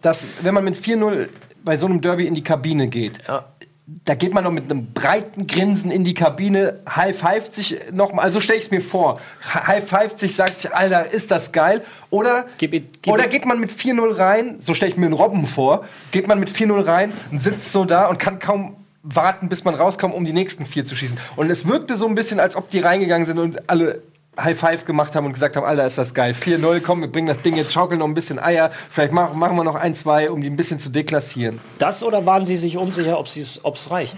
dass, 0.00 0.26
wenn 0.40 0.54
man 0.54 0.64
mit 0.64 0.76
4-0 0.76 1.28
bei 1.64 1.76
so 1.76 1.86
einem 1.86 2.00
Derby 2.00 2.26
in 2.26 2.34
die 2.34 2.42
Kabine 2.42 2.88
geht, 2.88 3.18
Ja. 3.28 3.44
da 3.86 4.14
geht 4.14 4.32
man 4.34 4.42
noch 4.44 4.50
mit 4.50 4.64
einem 4.64 4.92
breiten 4.92 5.46
Grinsen 5.46 5.90
in 5.92 6.02
die 6.02 6.14
Kabine, 6.14 6.80
high 6.88 7.16
five 7.16 7.54
sich 7.54 7.78
nochmal, 7.92 8.24
also 8.24 8.40
stelle 8.40 8.58
ich 8.58 8.64
es 8.64 8.70
mir 8.70 8.80
vor, 8.80 9.20
high 9.54 9.86
five 9.86 10.18
sich, 10.18 10.34
sagt 10.34 10.60
sich, 10.60 10.74
Alter, 10.74 11.10
ist 11.12 11.30
das 11.30 11.52
geil? 11.52 11.82
Oder, 12.10 12.46
Gib 12.58 12.74
it- 12.74 13.02
gib 13.02 13.12
oder 13.12 13.28
geht 13.28 13.44
man 13.46 13.60
mit 13.60 13.70
4-0 13.70 14.16
rein, 14.18 14.56
so 14.60 14.74
stelle 14.74 14.90
ich 14.90 14.96
mir 14.96 15.06
einen 15.06 15.14
Robben 15.14 15.46
vor, 15.46 15.84
geht 16.10 16.26
man 16.26 16.40
mit 16.40 16.50
4-0 16.50 16.84
rein 16.86 17.12
und 17.30 17.40
sitzt 17.40 17.70
so 17.70 17.84
da 17.84 18.06
und 18.06 18.18
kann 18.18 18.38
kaum 18.40 18.76
warten, 19.02 19.48
bis 19.48 19.64
man 19.64 19.74
rauskommt, 19.74 20.14
um 20.14 20.24
die 20.24 20.32
nächsten 20.32 20.64
vier 20.64 20.84
zu 20.84 20.94
schießen. 20.94 21.18
Und 21.36 21.50
es 21.50 21.66
wirkte 21.66 21.96
so 21.96 22.06
ein 22.06 22.14
bisschen, 22.14 22.40
als 22.40 22.56
ob 22.56 22.68
die 22.68 22.80
reingegangen 22.80 23.26
sind 23.26 23.38
und 23.38 23.68
alle 23.68 24.02
High 24.40 24.58
Five 24.58 24.84
gemacht 24.86 25.14
haben 25.14 25.26
und 25.26 25.34
gesagt 25.34 25.56
haben, 25.56 25.64
Alter, 25.64 25.86
ist 25.86 25.98
das 25.98 26.14
geil. 26.14 26.34
4-0, 26.38 26.80
komm, 26.80 27.02
wir 27.02 27.08
bringen 27.08 27.26
das 27.26 27.42
Ding 27.42 27.54
jetzt, 27.56 27.72
schaukeln 27.72 27.98
noch 27.98 28.06
ein 28.06 28.14
bisschen 28.14 28.38
Eier. 28.38 28.70
Vielleicht 28.90 29.12
machen, 29.12 29.38
machen 29.38 29.56
wir 29.56 29.64
noch 29.64 29.74
ein, 29.74 29.94
zwei, 29.94 30.30
um 30.30 30.40
die 30.40 30.48
ein 30.48 30.56
bisschen 30.56 30.78
zu 30.78 30.88
deklassieren. 30.88 31.60
Das 31.78 32.02
oder 32.02 32.24
waren 32.24 32.46
Sie 32.46 32.56
sich 32.56 32.78
unsicher, 32.78 33.18
ob 33.18 33.26
es 33.26 33.90
reicht? 33.90 34.16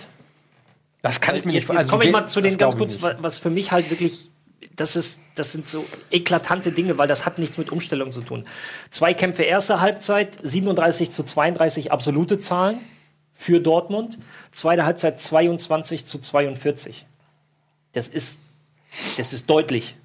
Das 1.03 1.21
kann 1.21 1.35
ich 1.35 1.45
mir 1.45 1.53
Jetzt, 1.53 1.69
nicht 1.69 1.79
jetzt 1.79 1.91
komme 1.91 2.05
ich 2.05 2.13
mal 2.13 2.27
zu 2.27 2.41
den 2.41 2.57
ganz 2.57 2.77
kurz, 2.77 2.99
was 3.03 3.39
für 3.39 3.51
mich 3.51 3.73
halt 3.73 3.91
wirklich, 3.91 4.31
das 4.77 4.95
ist, 4.97 5.21
das 5.35 5.53
sind 5.53 5.69
so 5.69 5.85
eklatante 6.11 6.71
Dinge, 6.71 6.97
weil 6.97 7.09
das 7.09 7.27
hat 7.27 7.39
nichts 7.39 7.59
mit 7.59 7.71
Umstellung 7.71 8.11
zu 8.11 8.21
tun. 8.21 8.47
Zwei 8.91 9.15
Kämpfe 9.15 9.43
erste 9.43 9.81
Halbzeit, 9.81 10.39
37 10.43 11.11
zu 11.11 11.25
32 11.25 11.91
absolute 11.91 12.39
Zahlen 12.39 12.81
für 13.35 13.61
Dortmund. 13.61 14.19
Zweite 14.53 14.85
Halbzeit 14.85 15.21
22 15.21 16.07
zu 16.07 16.19
42. 16.19 17.05
Das 17.93 18.09
ist, 18.09 18.41
das 19.17 19.33
ist 19.33 19.49
deutlich. 19.51 19.97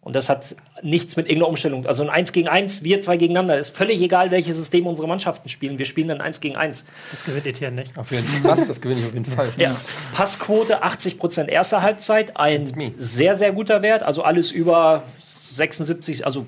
Und 0.00 0.14
das 0.14 0.28
hat 0.28 0.54
nichts 0.82 1.16
mit 1.16 1.26
irgendeiner 1.26 1.48
Umstellung. 1.48 1.84
Also 1.84 2.04
ein 2.04 2.08
1 2.08 2.30
gegen 2.30 2.46
1, 2.46 2.84
wir 2.84 3.00
zwei 3.00 3.16
gegeneinander. 3.16 3.58
Ist 3.58 3.76
völlig 3.76 4.00
egal, 4.00 4.30
welches 4.30 4.56
System 4.56 4.86
unsere 4.86 5.08
Mannschaften 5.08 5.48
spielen. 5.48 5.80
Wir 5.80 5.84
spielen 5.84 6.06
dann 6.06 6.20
1 6.20 6.40
gegen 6.40 6.54
1. 6.54 6.84
Das 7.10 7.24
gewinnt 7.24 7.44
Etienne 7.44 7.74
nicht. 7.74 7.98
Auf 7.98 8.12
jeden 8.12 8.24
Fall. 8.24 8.52
Was? 8.52 8.68
Das 8.68 8.80
gewinne 8.80 9.00
ich 9.00 9.06
auf 9.08 9.14
jeden 9.14 9.24
Fall. 9.24 9.52
Ja. 9.56 9.74
Passquote 10.14 10.84
80 10.84 11.18
Prozent 11.18 11.50
erster 11.50 11.82
Halbzeit, 11.82 12.36
ein 12.36 12.66
sehr, 12.96 13.34
sehr 13.34 13.50
guter 13.52 13.82
Wert. 13.82 14.04
Also 14.04 14.22
alles 14.22 14.52
über 14.52 15.02
76, 15.18 16.24
also 16.24 16.46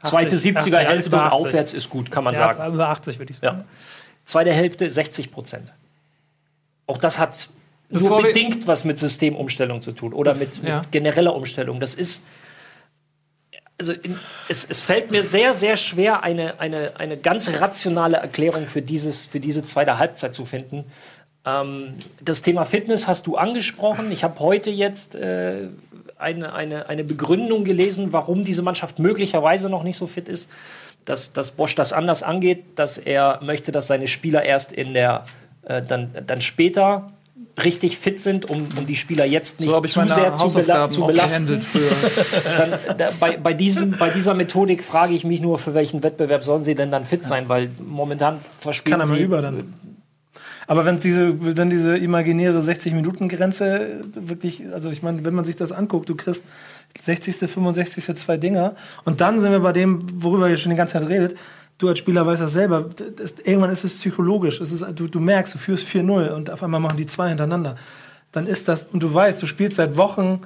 zweite 0.00 0.36
80, 0.36 0.56
70er 0.56 0.78
Hälfte 0.78 1.16
und 1.16 1.22
über 1.22 1.32
80. 1.32 1.32
aufwärts 1.40 1.74
ist 1.74 1.90
gut, 1.90 2.08
kann 2.12 2.22
man 2.22 2.34
Ja, 2.34 2.54
sagen. 2.54 2.72
über 2.72 2.88
80 2.88 3.18
würde 3.18 3.32
ich 3.32 3.38
sagen. 3.38 3.58
Ja. 3.58 3.64
Zweite 4.24 4.52
Hälfte 4.52 4.88
60 4.88 5.30
Prozent. 5.30 5.72
Auch 6.86 6.98
das 6.98 7.18
hat 7.18 7.48
Bevor 7.88 8.22
nur 8.22 8.22
bedingt 8.22 8.66
was 8.66 8.84
mit 8.84 8.98
Systemumstellung 8.98 9.82
zu 9.82 9.92
tun 9.92 10.12
oder 10.12 10.34
mit, 10.34 10.62
mit 10.62 10.68
Ja. 10.68 10.82
genereller 10.90 11.34
Umstellung. 11.34 11.80
Das 11.80 11.94
ist. 11.94 12.24
Also 13.78 13.92
in, 13.92 14.18
es, 14.48 14.64
es 14.64 14.80
fällt 14.80 15.10
mir 15.10 15.24
sehr, 15.24 15.54
sehr 15.54 15.76
schwer, 15.76 16.22
eine, 16.22 16.60
eine, 16.60 16.92
eine 17.00 17.16
ganz 17.16 17.48
rationale 17.60 18.16
Erklärung 18.18 18.66
für, 18.68 18.80
dieses, 18.82 19.26
für 19.26 19.40
diese 19.40 19.64
zweite 19.64 19.98
Halbzeit 19.98 20.34
zu 20.34 20.44
finden. 20.44 20.84
Ähm, 21.44 21.94
das 22.20 22.42
Thema 22.42 22.64
Fitness 22.64 23.08
hast 23.08 23.26
du 23.26 23.36
angesprochen. 23.36 24.12
Ich 24.12 24.22
habe 24.22 24.38
heute 24.38 24.70
jetzt 24.70 25.16
äh, 25.16 25.68
eine, 26.16 26.52
eine, 26.52 26.88
eine 26.88 27.02
Begründung 27.02 27.64
gelesen, 27.64 28.12
warum 28.12 28.44
diese 28.44 28.62
Mannschaft 28.62 29.00
möglicherweise 29.00 29.68
noch 29.68 29.82
nicht 29.82 29.96
so 29.96 30.06
fit 30.06 30.28
ist. 30.28 30.48
Dass, 31.04 31.32
dass 31.32 31.52
Bosch 31.52 31.74
das 31.74 31.92
anders 31.92 32.22
angeht, 32.22 32.64
dass 32.76 32.98
er 32.98 33.40
möchte, 33.42 33.72
dass 33.72 33.88
seine 33.88 34.06
Spieler 34.06 34.44
erst 34.44 34.72
in 34.72 34.94
der, 34.94 35.24
äh, 35.64 35.82
dann, 35.82 36.10
dann 36.26 36.40
später 36.40 37.12
richtig 37.62 37.98
fit 37.98 38.20
sind, 38.20 38.48
um, 38.48 38.68
um 38.76 38.86
die 38.86 38.96
Spieler 38.96 39.24
jetzt 39.24 39.60
nicht 39.60 39.70
So 39.70 39.80
zu 39.80 40.08
sehr 40.08 40.34
zu, 40.34 40.52
bela 40.54 40.88
zu 40.88 41.06
belasten. 41.06 41.64
Dann, 42.58 42.96
da, 42.96 43.10
bei, 43.20 43.36
bei, 43.36 43.52
diesem, 43.52 43.98
bei 43.98 44.10
dieser 44.10 44.34
Methodik 44.34 44.82
frage 44.82 45.12
ich 45.12 45.24
mich 45.24 45.42
nur, 45.42 45.58
für 45.58 45.74
welchen 45.74 46.02
Wettbewerb 46.02 46.44
sollen 46.44 46.62
sie 46.62 46.74
denn 46.74 46.90
dann 46.90 47.04
fit 47.04 47.24
sein, 47.24 47.48
weil 47.48 47.70
momentan 47.78 48.38
verspielen 48.60 49.00
Kann 49.00 49.06
er 49.06 49.10
mal 49.10 49.18
sie 49.18 49.22
über 49.22 49.42
dann. 49.42 49.74
Aber 50.66 50.84
wenn 50.84 51.00
diese, 51.00 51.34
dann 51.34 51.70
diese 51.70 51.98
imaginäre 51.98 52.60
60-Minuten-Grenze 52.60 54.00
wirklich, 54.14 54.62
also 54.72 54.90
ich 54.90 55.02
meine, 55.02 55.24
wenn 55.24 55.34
man 55.34 55.44
sich 55.44 55.56
das 55.56 55.72
anguckt, 55.72 56.08
du 56.08 56.14
kriegst 56.14 56.44
60., 57.00 57.50
65. 57.50 58.14
zwei 58.16 58.36
Dinger 58.36 58.76
und 59.04 59.20
dann 59.20 59.40
sind 59.40 59.52
wir 59.52 59.60
bei 59.60 59.72
dem, 59.72 60.22
worüber 60.22 60.48
ihr 60.48 60.56
schon 60.56 60.70
die 60.70 60.76
ganze 60.76 60.98
Zeit 60.98 61.08
redet. 61.08 61.36
Du 61.78 61.88
als 61.88 61.98
Spieler 61.98 62.24
weißt 62.26 62.40
das 62.40 62.52
selber. 62.52 62.88
Das, 63.16 63.34
irgendwann 63.42 63.70
ist 63.70 63.82
es 63.82 63.94
psychologisch. 63.94 64.60
Es 64.60 64.70
ist, 64.70 64.84
du, 64.94 65.08
du 65.08 65.18
merkst, 65.18 65.54
du 65.54 65.58
führst 65.58 65.88
4-0 65.88 66.28
und 66.28 66.50
auf 66.50 66.62
einmal 66.62 66.80
machen 66.80 66.96
die 66.96 67.06
zwei 67.06 67.28
hintereinander. 67.28 67.76
Dann 68.30 68.46
ist 68.46 68.68
das, 68.68 68.84
und 68.84 69.02
du 69.02 69.12
weißt, 69.12 69.42
du 69.42 69.46
spielst 69.46 69.76
seit 69.76 69.96
Wochen 69.96 70.42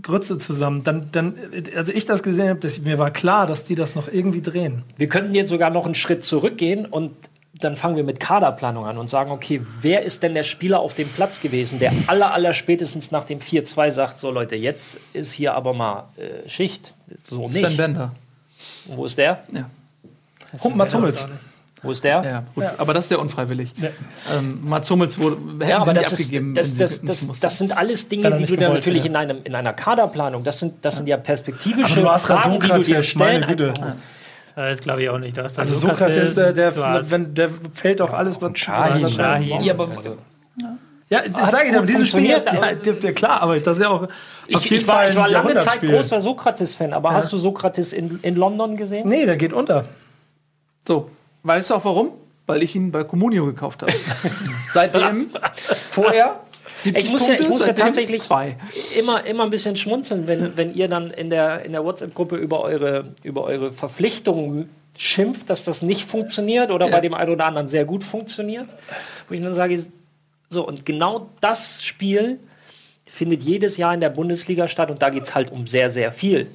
Grütze 0.00 0.38
zusammen. 0.38 0.82
Dann, 0.82 1.10
dann, 1.12 1.34
also 1.76 1.92
ich 1.92 2.06
das 2.06 2.22
gesehen 2.22 2.48
habe, 2.48 2.68
mir 2.82 2.98
war 2.98 3.10
klar, 3.10 3.46
dass 3.46 3.64
die 3.64 3.74
das 3.74 3.94
noch 3.94 4.08
irgendwie 4.08 4.42
drehen. 4.42 4.82
Wir 4.96 5.08
könnten 5.08 5.34
jetzt 5.34 5.50
sogar 5.50 5.70
noch 5.70 5.86
einen 5.86 5.94
Schritt 5.94 6.24
zurückgehen 6.24 6.86
und 6.86 7.12
dann 7.60 7.76
fangen 7.76 7.96
wir 7.96 8.04
mit 8.04 8.18
Kaderplanung 8.20 8.84
an 8.86 8.98
und 8.98 9.08
sagen, 9.08 9.30
okay, 9.30 9.60
wer 9.80 10.02
ist 10.02 10.22
denn 10.22 10.34
der 10.34 10.42
Spieler 10.42 10.80
auf 10.80 10.94
dem 10.94 11.08
Platz 11.08 11.40
gewesen, 11.40 11.78
der 11.78 11.92
aller, 12.06 12.32
aller 12.32 12.52
spätestens 12.52 13.10
nach 13.10 13.24
dem 13.24 13.38
4-2 13.38 13.90
sagt, 13.90 14.18
so 14.18 14.30
Leute, 14.30 14.56
jetzt 14.56 15.00
ist 15.12 15.32
hier 15.32 15.54
aber 15.54 15.72
mal 15.72 16.08
äh, 16.16 16.48
Schicht. 16.48 16.94
So 17.24 17.48
Sven 17.48 17.62
nicht. 17.62 17.76
Bender. 17.76 18.12
Wo 18.86 19.04
ist 19.04 19.18
der? 19.18 19.44
Ja. 19.52 19.70
Hum, 20.62 20.76
Mats 20.76 20.94
Hummels. 20.94 21.26
Wo 21.82 21.90
ist 21.90 22.02
der? 22.02 22.24
Ja, 22.24 22.44
gut. 22.54 22.64
Aber 22.78 22.94
das 22.94 23.04
ist 23.04 23.10
ja 23.10 23.18
unfreiwillig. 23.18 23.72
Ähm, 24.34 24.60
Mats 24.62 24.90
Hummels 24.90 25.18
wurde 25.18 25.36
Ja, 25.66 25.76
aber 25.76 25.86
sie 25.86 25.92
nicht 25.92 26.04
das, 26.06 26.12
ist, 26.12 26.20
abgegeben. 26.20 26.54
das, 26.54 26.72
wenn 26.72 26.78
das, 26.78 27.00
das, 27.02 27.22
mussten. 27.22 27.42
das 27.42 27.58
sind 27.58 27.76
alles 27.76 28.08
Dinge, 28.08 28.34
die 28.36 28.44
du 28.44 28.56
dann 28.56 28.72
natürlich 28.72 29.04
ja. 29.04 29.10
in, 29.10 29.16
einem, 29.16 29.38
in 29.44 29.54
einer 29.54 29.74
Kaderplanung, 29.74 30.44
das 30.44 30.60
sind, 30.60 30.82
das 30.82 30.96
sind 30.96 31.06
ja 31.06 31.18
perspektivische 31.18 31.92
Aber 31.92 32.02
du 32.02 32.10
hast 32.10 32.30
da 32.30 32.38
Fragen, 32.38 32.60
die 32.60 32.68
du 32.68 32.82
dir 32.82 33.02
stellen. 33.02 33.40
meine 33.40 33.46
Güte. 33.46 33.68
einfach 33.68 33.84
musst. 33.84 33.98
Das 34.56 34.80
glaube 34.80 35.02
ich 35.02 35.08
auch 35.08 35.18
nicht. 35.18 35.36
Da 35.36 35.46
ist 35.46 35.58
Also 35.58 35.74
Sokrates, 35.74 36.34
der, 36.34 36.52
der, 36.52 37.10
wenn, 37.10 37.34
der 37.34 37.50
fällt 37.72 38.00
auch 38.00 38.12
alles, 38.12 38.40
was 38.40 38.56
Shahin. 38.56 39.10
Shahin. 39.10 39.60
Ja, 39.62 39.74
aber 39.74 39.88
Ja, 41.08 41.22
das 41.28 41.50
sage 41.50 41.66
ich 41.66 41.72
dir, 41.72 41.82
dieses 41.82 42.08
Spiel, 42.08 42.26
ja, 42.26 42.38
ja, 42.38 42.70
ja, 42.70 43.12
klar, 43.12 43.42
aber 43.42 43.58
das 43.58 43.76
ist 43.76 43.82
ja 43.82 43.88
auch 43.88 44.02
auf 44.02 44.08
ich, 44.46 44.64
jeden 44.70 44.82
ich, 44.82 44.86
war, 44.86 44.96
Fall 44.96 45.10
ich 45.10 45.16
war 45.16 45.28
lange 45.28 45.58
Zeit 45.58 45.80
großer 45.80 46.20
Sokrates-Fan, 46.20 46.92
aber 46.92 47.12
hast 47.12 47.32
du 47.32 47.38
Sokrates 47.38 47.92
in, 47.92 48.20
in 48.22 48.36
London 48.36 48.76
gesehen? 48.76 49.08
Nee, 49.08 49.26
der 49.26 49.36
geht 49.36 49.52
unter. 49.52 49.86
So, 50.86 51.10
weißt 51.42 51.70
du 51.70 51.74
auch 51.74 51.84
warum? 51.84 52.10
Weil 52.46 52.62
ich 52.62 52.74
ihn 52.76 52.92
bei 52.92 53.04
Comunio 53.04 53.46
gekauft 53.46 53.82
habe. 53.82 53.92
Seitdem, 54.72 55.30
vorher, 55.90 56.40
70 56.52 56.53
Ich 56.84 57.08
muss 57.10 57.26
ja- 57.26 57.34
ich 57.34 57.48
muss 57.48 57.66
ja 57.66 57.72
tatsächlich- 57.72 58.22
zwei. 58.22 58.56
immer, 58.98 59.24
immer 59.26 59.44
ein 59.44 59.50
bisschen 59.50 59.76
schmunzeln, 59.76 60.26
wenn, 60.26 60.56
wenn 60.56 60.74
ihr 60.74 60.88
dann 60.88 61.10
in 61.10 61.30
der, 61.30 61.64
in 61.64 61.72
der 61.72 61.84
WhatsApp-Gruppe 61.84 62.36
über 62.36 62.60
eure, 62.62 63.12
über 63.22 63.44
eure 63.44 63.72
Verpflichtungen 63.72 64.68
schimpft, 64.96 65.50
dass 65.50 65.64
das 65.64 65.82
nicht 65.82 66.04
funktioniert 66.04 66.70
oder 66.70 66.88
bei 66.88 67.00
dem 67.00 67.14
einen 67.14 67.32
oder 67.32 67.46
anderen 67.46 67.66
sehr 67.68 67.84
gut 67.84 68.04
funktioniert. 68.04 68.66
Wo 69.28 69.34
ich 69.34 69.40
dann 69.40 69.54
sage, 69.54 69.82
so, 70.48 70.66
und 70.66 70.86
genau 70.86 71.30
das 71.40 71.82
Spiel 71.84 72.38
findet 73.06 73.42
jedes 73.42 73.76
Jahr 73.76 73.92
in 73.94 74.00
der 74.00 74.10
Bundesliga 74.10 74.68
statt 74.68 74.90
und 74.90 75.02
da 75.02 75.10
geht 75.10 75.24
es 75.24 75.34
halt 75.34 75.50
um 75.52 75.66
sehr, 75.66 75.90
sehr 75.90 76.12
viel. 76.12 76.46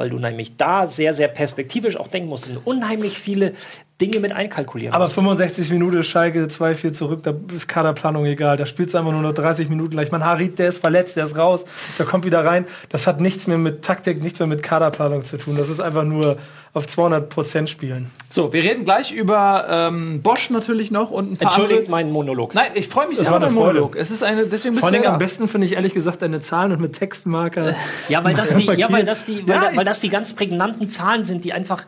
Weil 0.00 0.08
du 0.08 0.18
nämlich 0.18 0.56
da 0.56 0.86
sehr, 0.86 1.12
sehr 1.12 1.28
perspektivisch 1.28 1.98
auch 1.98 2.08
denken 2.08 2.30
musst 2.30 2.48
und 2.48 2.56
unheimlich 2.64 3.18
viele 3.18 3.52
Dinge 4.00 4.18
mit 4.20 4.32
einkalkulieren 4.32 4.94
Aber 4.94 5.04
musst. 5.04 5.14
65 5.14 5.70
Minuten 5.70 6.02
Schalke 6.02 6.42
2-4 6.42 6.92
zurück, 6.92 7.22
da 7.22 7.34
ist 7.54 7.68
Kaderplanung 7.68 8.24
egal. 8.24 8.56
Da 8.56 8.64
spielst 8.64 8.94
du 8.94 8.98
einfach 8.98 9.12
nur 9.12 9.20
noch 9.20 9.34
30 9.34 9.68
Minuten 9.68 9.90
gleich. 9.90 10.10
Man, 10.10 10.24
Harit, 10.24 10.58
der 10.58 10.70
ist 10.70 10.78
verletzt, 10.78 11.18
der 11.18 11.24
ist 11.24 11.36
raus, 11.36 11.66
der 11.98 12.06
kommt 12.06 12.24
wieder 12.24 12.42
rein. 12.42 12.64
Das 12.88 13.06
hat 13.06 13.20
nichts 13.20 13.46
mehr 13.46 13.58
mit 13.58 13.82
Taktik, 13.82 14.22
nichts 14.22 14.38
mehr 14.38 14.46
mit 14.46 14.62
Kaderplanung 14.62 15.22
zu 15.22 15.36
tun. 15.36 15.56
Das 15.56 15.68
ist 15.68 15.80
einfach 15.80 16.04
nur 16.04 16.38
auf 16.72 16.86
200 16.86 17.28
Prozent 17.28 17.68
spielen. 17.68 18.10
So, 18.28 18.52
wir 18.52 18.62
reden 18.62 18.84
gleich 18.84 19.10
über 19.12 19.66
ähm, 19.68 20.22
Bosch 20.22 20.50
natürlich 20.50 20.90
noch 20.92 21.10
und 21.10 21.32
ein 21.32 21.36
paar 21.36 21.48
Entschuldigt 21.48 21.78
andere. 21.80 21.90
meinen 21.90 22.12
Monolog. 22.12 22.54
Nein, 22.54 22.70
ich 22.74 22.86
freue 22.88 23.08
mich 23.08 23.18
Das 23.18 23.26
sehr 23.26 23.34
war 23.34 23.42
auf 23.42 23.48
den. 23.48 23.54
Monolog. 23.54 23.96
Es 23.96 24.10
ist 24.12 24.22
eine, 24.22 24.46
deswegen 24.46 24.74
bist 24.74 24.82
Vor 24.82 24.90
du 24.90 24.96
allem 24.96 25.04
ja 25.04 25.12
am 25.12 25.18
besten 25.18 25.48
finde 25.48 25.66
ich 25.66 25.72
ehrlich 25.74 25.94
gesagt 25.94 26.22
deine 26.22 26.40
Zahlen 26.40 26.70
und 26.72 26.80
mit 26.80 26.92
Textmarker. 26.92 27.74
Ja, 28.08 28.22
weil 28.22 28.34
das 28.34 28.54
die, 28.56 28.66
ja, 28.76 28.90
weil 28.92 29.04
das 29.04 29.24
die, 29.24 29.46
weil, 29.48 29.56
Ja, 29.56 29.70
da- 29.72 29.76
weil 29.76 29.84
das 29.84 30.00
die 30.00 30.10
ganz 30.10 30.32
prägnanten 30.34 30.88
Zahlen 30.88 31.24
sind, 31.24 31.44
die 31.44 31.52
einfach. 31.52 31.84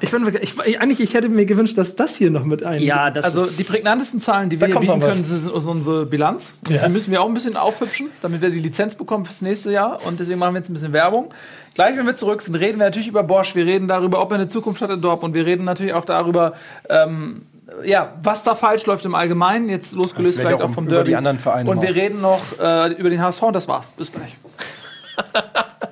Ich 0.00 0.10
bin 0.10 0.26
ich, 0.40 0.80
eigentlich, 0.80 1.00
ich 1.00 1.14
hätte 1.14 1.28
mir 1.28 1.44
gewünscht, 1.44 1.76
dass 1.76 1.96
das 1.96 2.16
hier 2.16 2.30
noch 2.30 2.44
mit 2.44 2.62
ein. 2.62 2.82
Ja, 2.82 3.10
das 3.10 3.24
Also 3.24 3.44
ist, 3.44 3.58
die 3.58 3.64
prägnantesten 3.64 4.20
Zahlen, 4.20 4.48
die 4.48 4.60
wir 4.60 4.68
hier 4.68 4.78
bieten 4.78 5.00
können, 5.00 5.24
sind 5.24 5.50
unsere 5.50 6.06
Bilanz. 6.06 6.60
Und 6.66 6.74
Ja. 6.74 6.86
Die 6.86 6.92
müssen 6.92 7.10
wir 7.10 7.22
auch 7.22 7.28
ein 7.28 7.34
bisschen 7.34 7.56
aufhübschen, 7.56 8.08
damit 8.22 8.40
wir 8.42 8.50
die 8.50 8.60
Lizenz 8.60 8.94
bekommen 8.94 9.24
fürs 9.24 9.42
nächste 9.42 9.70
Jahr. 9.72 9.98
Und 10.06 10.20
deswegen 10.20 10.38
machen 10.38 10.54
wir 10.54 10.60
jetzt 10.60 10.70
ein 10.70 10.74
bisschen 10.74 10.92
Werbung. 10.92 11.32
Gleich, 11.74 11.96
wenn 11.96 12.06
wir 12.06 12.16
zurück 12.16 12.42
sind, 12.42 12.54
reden 12.54 12.78
wir 12.78 12.86
natürlich 12.86 13.08
über 13.08 13.22
Bosch. 13.22 13.54
Wir 13.54 13.66
reden 13.66 13.88
darüber, 13.88 14.20
ob 14.20 14.30
er 14.32 14.36
eine 14.36 14.48
Zukunft 14.48 14.82
hat 14.82 14.90
in 14.90 15.00
Dortmund. 15.00 15.34
Wir 15.34 15.46
reden 15.46 15.64
natürlich 15.64 15.92
auch 15.92 16.04
darüber, 16.04 16.54
ähm, 16.88 17.42
ja, 17.84 18.14
was 18.22 18.42
da 18.42 18.54
falsch 18.54 18.86
läuft 18.86 19.04
im 19.04 19.14
Allgemeinen. 19.14 19.68
Jetzt 19.68 19.92
losgelöst 19.92 20.38
Vielleicht 20.38 20.48
vielleicht 20.56 20.62
auch 20.64 20.70
auch 20.70 20.74
vom 20.74 20.86
über 20.86 20.96
Derby. 20.96 21.10
die 21.10 21.16
anderen 21.16 21.38
Vereine 21.38 21.70
Und 21.70 21.82
wir 21.82 21.94
reden 21.94 22.20
noch 22.20 22.40
äh, 22.60 22.92
über 22.94 23.10
den 23.10 23.22
HSV. 23.22 23.42
Und 23.42 23.54
das 23.56 23.68
war's. 23.68 23.92
Bis 23.96 24.10
gleich. 24.10 24.36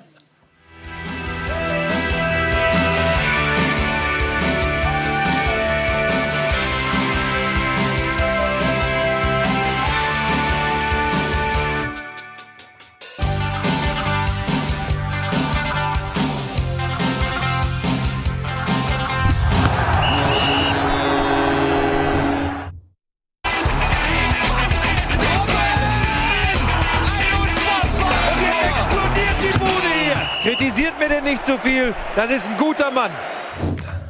zu 31.49 31.57
viel. 31.59 31.95
Das 32.15 32.31
ist 32.31 32.51
ein 32.51 32.59
guter 32.59 32.91
Mann. 32.91 33.11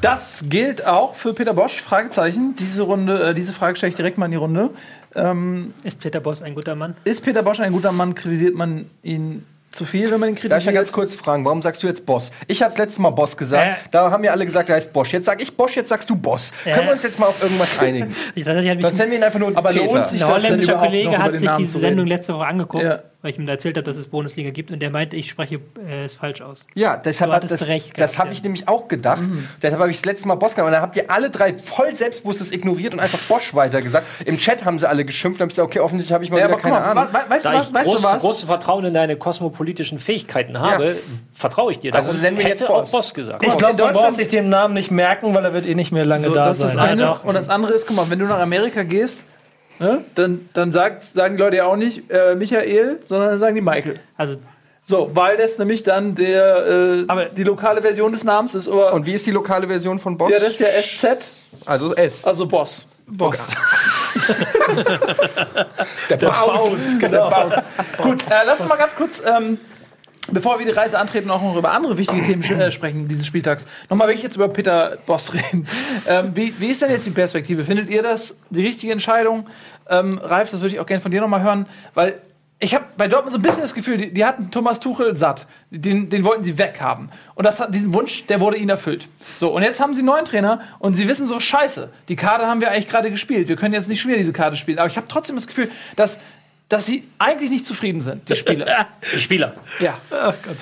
Das 0.01 0.45
gilt 0.49 0.85
auch 0.87 1.15
für 1.15 1.35
Peter 1.35 1.55
Bosch. 1.55 1.81
Fragezeichen. 1.81 2.55
Diese 2.59 2.83
Runde, 2.83 3.29
äh, 3.31 3.35
diese 3.35 3.53
Frage 3.53 3.77
stelle 3.77 3.91
ich 3.91 3.97
direkt 3.97 4.19
mal 4.19 4.25
in 4.27 4.33
die 4.33 4.37
Runde. 4.39 4.71
Ähm, 5.15 5.73
Ist 5.85 6.01
Peter 6.01 6.19
Boss 6.19 6.43
ein 6.43 6.57
guter 6.57 6.75
Mann? 6.75 6.95
ist 7.05 7.25
Peter 7.25 7.43
Bosch 7.45 7.61
ein 7.61 7.73
guter 7.73 7.93
Mann? 7.93 8.17
Kritisiert 8.17 8.57
man 8.57 8.91
ihn 9.05 9.47
zu 9.71 9.85
viel, 9.85 10.11
wenn 10.11 10.19
man 10.19 10.31
ihn 10.31 10.35
Darf 10.35 10.45
ich 10.45 10.51
kritisiert? 10.51 10.75
ja 10.75 10.81
ganz 10.81 10.91
kurz 10.93 11.15
fragen, 11.15 11.45
warum 11.45 11.63
sagst 11.63 11.83
du 11.83 11.87
jetzt 11.87 12.07
Boss? 12.07 12.33
Ich 12.49 12.61
habe 12.63 12.75
letztes 12.77 12.99
Mal 12.99 13.11
Boss 13.11 13.37
gesagt, 13.37 13.67
Äh. 13.87 13.89
da 13.93 14.11
haben 14.11 14.25
ja 14.25 14.33
alle 14.33 14.45
gesagt, 14.45 14.69
er 14.69 14.75
heißt 14.77 14.93
Bosch. 14.93 15.13
Jetzt 15.13 15.27
sag 15.27 15.41
ich 15.41 15.57
Bosch, 15.57 15.77
jetzt 15.77 15.91
sagst 15.91 16.11
du 16.11 16.17
Boss. 16.17 16.53
Äh. 16.65 16.73
Können 16.73 16.87
wir 16.87 16.93
uns 16.95 17.03
jetzt 17.05 17.19
mal 17.21 17.27
auf 17.27 17.41
irgendwas 17.43 17.79
einigen? 17.81 18.17
Ich 18.35 18.45
dachte, 18.45 18.61
ich 18.63 18.81
Sonst 18.83 18.99
nennen 18.99 19.11
wir 19.13 19.19
ihn 19.19 19.25
einfach 19.25 19.39
nur 19.39 19.57
Aber 19.57 19.71
Peter. 19.71 19.85
lohnt 19.85 20.09
sich 20.09 20.25
Ein 20.25 20.29
das 20.31 20.43
denn 20.43 20.51
holländischer 20.51 20.73
überhaupt 20.73 20.91
Kollege 20.91 21.19
hat 21.19 21.39
sich 21.39 21.51
diese? 21.59 21.79
Sendung 21.79 22.07
letzte 22.07 22.35
Woche 22.35 22.47
angeguckt, 22.47 22.83
Ja. 22.85 22.99
Weil 23.21 23.33
ich 23.33 23.39
ihm 23.39 23.47
da 23.47 23.53
erzählt 23.55 23.77
habe, 23.77 23.85
dass 23.85 23.97
es 23.97 24.07
Bundesliga 24.07 24.51
gibt 24.51 24.71
und 24.71 24.79
der 24.81 24.91
meinte, 24.91 25.17
ich 25.17 25.29
spreche 25.29 25.57
äh, 25.89 26.05
es 26.05 26.15
falsch 26.15 26.41
aus. 26.41 26.67
Ja, 26.75 26.97
deshalb 26.97 27.31
Du 27.33 27.37
hattest 27.37 27.61
das, 27.61 27.67
recht 27.67 27.99
das 27.99 28.17
habe 28.17 28.29
ja. 28.29 28.33
ich 28.35 28.45
nämlich 28.45 28.69
auch 28.69 28.87
gedacht. 28.87 29.23
Deshalb 29.61 29.81
habe 29.81 29.91
ich 29.91 29.97
das 29.97 30.05
letzte 30.05 30.29
Mal 30.29 30.37
Boss 30.37 30.55
genannt. 30.55 30.69
Und 30.69 30.73
dann 30.75 30.83
habt 30.83 30.97
ihr 30.97 31.11
alle 31.11 31.29
drei 31.29 31.59
voll 31.59 31.97
selbstbewusstes 31.97 32.53
ignoriert 32.53 32.95
und 32.95 33.01
einfach 33.01 33.19
Bosch 33.23 33.55
weitergesagt. 33.55 34.07
Im 34.25 34.39
Chat 34.39 34.65
haben 34.65 34.79
sie 34.79 34.89
alle 34.89 35.05
geschimpft. 35.05 35.41
Dann 35.41 35.47
hab 35.47 35.51
ich 35.51 35.57
gesagt, 35.57 35.69
okay, 35.69 35.81
offensichtlich 35.81 36.15
habe 36.15 36.23
ich 36.23 36.31
mal 36.31 36.39
Ja, 36.39 36.45
wieder 36.47 36.55
aber 36.55 36.63
guck 36.63 36.71
keine 36.73 36.95
mal, 36.95 37.03
Ahnung. 37.09 37.13
we- 37.13 37.31
weißt 37.31 37.45
du 37.45 37.49
Da 37.51 37.55
was? 37.57 37.69
ich 37.69 37.75
Weißt 37.75 37.87
du 37.87 37.91
groß, 37.91 38.03
was? 38.05 38.19
großes 38.21 38.45
Vertrauen 38.45 38.85
in 38.85 38.95
deine 38.95 39.17
kosmopolitischen 39.17 39.99
Fähigkeiten 39.99 40.61
habe, 40.61 40.97
vertraue 41.35 41.73
ich 41.73 41.81
dir. 41.81 41.93
Also 41.95 42.09
Darum 42.09 42.23
nennen 42.23 42.39
wir 42.39 42.47
jetzt 42.47 42.63
auch 42.69 42.83
Boss. 42.83 42.91
Boss 42.93 43.15
gesagt. 43.15 43.45
Ich 43.45 43.57
glaube, 43.57 43.75
braucht 43.75 43.95
Deutschland- 43.95 44.15
sich 44.15 44.29
den 44.29 44.49
Namen 44.49 44.75
nicht 44.75 44.91
merken, 44.93 45.35
weil 45.35 45.45
er 45.45 45.53
wird 45.55 45.67
eh 45.67 45.75
nicht 45.75 45.91
mehr 45.93 46.05
lange 46.05 46.23
So, 46.23 46.35
da 46.35 46.47
das 46.47 46.61
ist 46.61 46.69
sein. 46.69 46.77
das 46.77 46.87
eine. 46.87 47.03
Ja, 47.03 47.21
und 47.25 47.35
das 47.35 47.49
andere 47.49 47.73
ist, 47.73 47.87
guck 47.87 47.97
mal, 47.97 48.09
wenn 48.11 48.19
du 48.21 48.27
nach 48.27 48.39
Amerika 48.41 48.85
gehst, 48.85 49.25
ne, 49.79 50.05
dann, 50.15 50.49
dann 50.53 50.73
sagt, 50.73 51.05
sagen 51.05 51.37
die 51.37 51.43
Leute 51.43 51.57
ja 51.59 51.65
auch 51.67 51.77
nicht 51.77 52.11
äh, 52.11 52.35
Michael, 52.35 53.01
sondern 53.05 53.31
dann 53.31 53.39
sagen 53.39 53.55
die 53.55 53.61
Michael. 53.61 53.95
Also 54.17 54.37
So, 54.87 55.11
weil 55.15 55.37
das 55.37 55.59
nämlich 55.59 55.83
dann 55.83 56.15
der, 56.15 56.67
äh, 56.67 57.05
Aber- 57.09 57.27
die 57.27 57.45
lokale 57.45 57.83
Version 57.83 58.13
des 58.13 58.25
Namens 58.25 58.55
ist. 58.55 58.69
Oder, 58.69 58.93
Und 58.95 59.07
wie 59.07 59.13
ist 59.15 59.27
die 59.27 59.31
lokale 59.33 59.67
Version 59.67 59.99
von 59.99 60.17
Boss? 60.17 60.31
ja, 60.33 60.39
das 60.39 60.51
ist 60.51 60.61
ja 60.61 60.69
SZ, 60.69 61.27
also 61.67 61.95
S. 61.95 62.25
also 62.25 62.47
Boss. 62.47 62.87
Boss. 63.07 63.49
der 66.11 66.17
Baus. 66.19 66.77
Genau. 66.99 67.31
Gut, 68.03 68.23
äh, 68.29 68.35
lass 68.47 68.61
uns 68.61 68.69
mal 68.69 68.77
ganz 68.77 68.95
kurz, 68.95 69.23
ähm, 69.25 69.59
bevor 70.33 70.59
wir 70.59 70.67
die 70.67 70.73
Reise 70.73 70.99
antreten, 70.99 71.31
auch 71.31 71.43
noch 71.43 71.57
über 71.57 71.73
andere 71.73 71.99
wichtige 71.99 72.23
Themen 72.23 72.43
äh, 72.43 72.71
sprechen 72.71 73.09
dieses 73.09 73.27
Spieltags. 73.27 73.67
Nochmal 73.89 74.09
will 74.09 74.15
ich 74.15 74.23
jetzt 74.23 74.37
über 74.37 74.49
Peter 74.49 74.99
Boss 75.07 75.35
reden. 75.35 75.67
Ähm, 76.07 76.33
wie, 76.35 76.55
wie 76.59 76.69
ist 76.69 76.83
denn 76.83 76.91
jetzt 76.91 77.07
die 77.07 77.11
Perspektive? 77.11 77.65
Findet 77.65 77.91
ihr 77.91 78.03
das 78.03 78.37
die 78.51 78.67
richtige 78.67 78.93
Entscheidung? 78.93 79.47
Ähm, 79.89 80.19
Ralf, 80.23 80.51
das 80.51 80.61
würde 80.61 80.75
ich 80.75 80.81
auch 80.81 80.87
gerne 80.87 81.01
von 81.01 81.11
dir 81.11 81.21
nochmal 81.21 81.43
hören, 81.43 81.67
weil 81.95 82.21
ich 82.61 82.75
habe 82.75 82.87
bei 82.97 83.07
Dortmund 83.07 83.33
so 83.33 83.39
ein 83.39 83.43
bisschen 83.43 83.63
das 83.63 83.73
Gefühl, 83.73 83.99
die, 83.99 84.13
die 84.13 84.25
hatten 84.25 84.51
Thomas 84.51 84.81
Tuchel 84.81 85.15
satt. 85.15 85.47
Den, 85.71 86.11
den 86.11 86.25
wollten 86.25 86.43
sie 86.43 86.59
weghaben. 86.59 87.09
Und 87.37 87.47
das 87.47 87.61
hat, 87.61 87.73
diesen 87.73 87.95
Wunsch, 87.95 88.27
der 88.27 88.41
wurde 88.41 88.57
ihnen 88.57 88.71
erfüllt. 88.71 89.07
So, 89.37 89.55
und 89.55 89.63
jetzt 89.63 89.79
haben 89.79 89.95
sie 89.95 90.01
einen 90.01 90.09
neuen 90.09 90.25
Trainer 90.25 90.61
und 90.81 90.95
sie 90.95 91.07
wissen 91.07 91.29
so, 91.29 91.39
scheiße, 91.39 91.89
die 92.09 92.17
Karte 92.17 92.47
haben 92.47 92.61
wir 92.61 92.73
eigentlich 92.73 92.89
gerade 92.89 93.13
gespielt. 93.13 93.47
Wir 93.47 93.55
können 93.55 93.75
jetzt 93.75 93.89
nicht 93.89 94.01
schon 94.01 94.09
wieder 94.09 94.19
diese 94.19 94.33
Karte 94.33 94.57
spielen. 94.57 94.79
Aber 94.79 94.89
ich 94.89 94.97
habe 94.97 95.07
trotzdem 95.09 95.37
das 95.37 95.47
Gefühl, 95.47 95.71
dass 95.95 96.19
dass 96.69 96.87
sie 96.87 97.09
eigentlich 97.19 97.51
nicht 97.51 97.67
zufrieden 97.67 98.01
sind, 98.01 98.29
die 98.29 98.37
Spieler. 98.37 98.89
Die 99.15 99.21
Spieler. 99.21 99.55
ja. 99.81 99.99
Ach 100.11 100.35
Gott. 100.43 100.57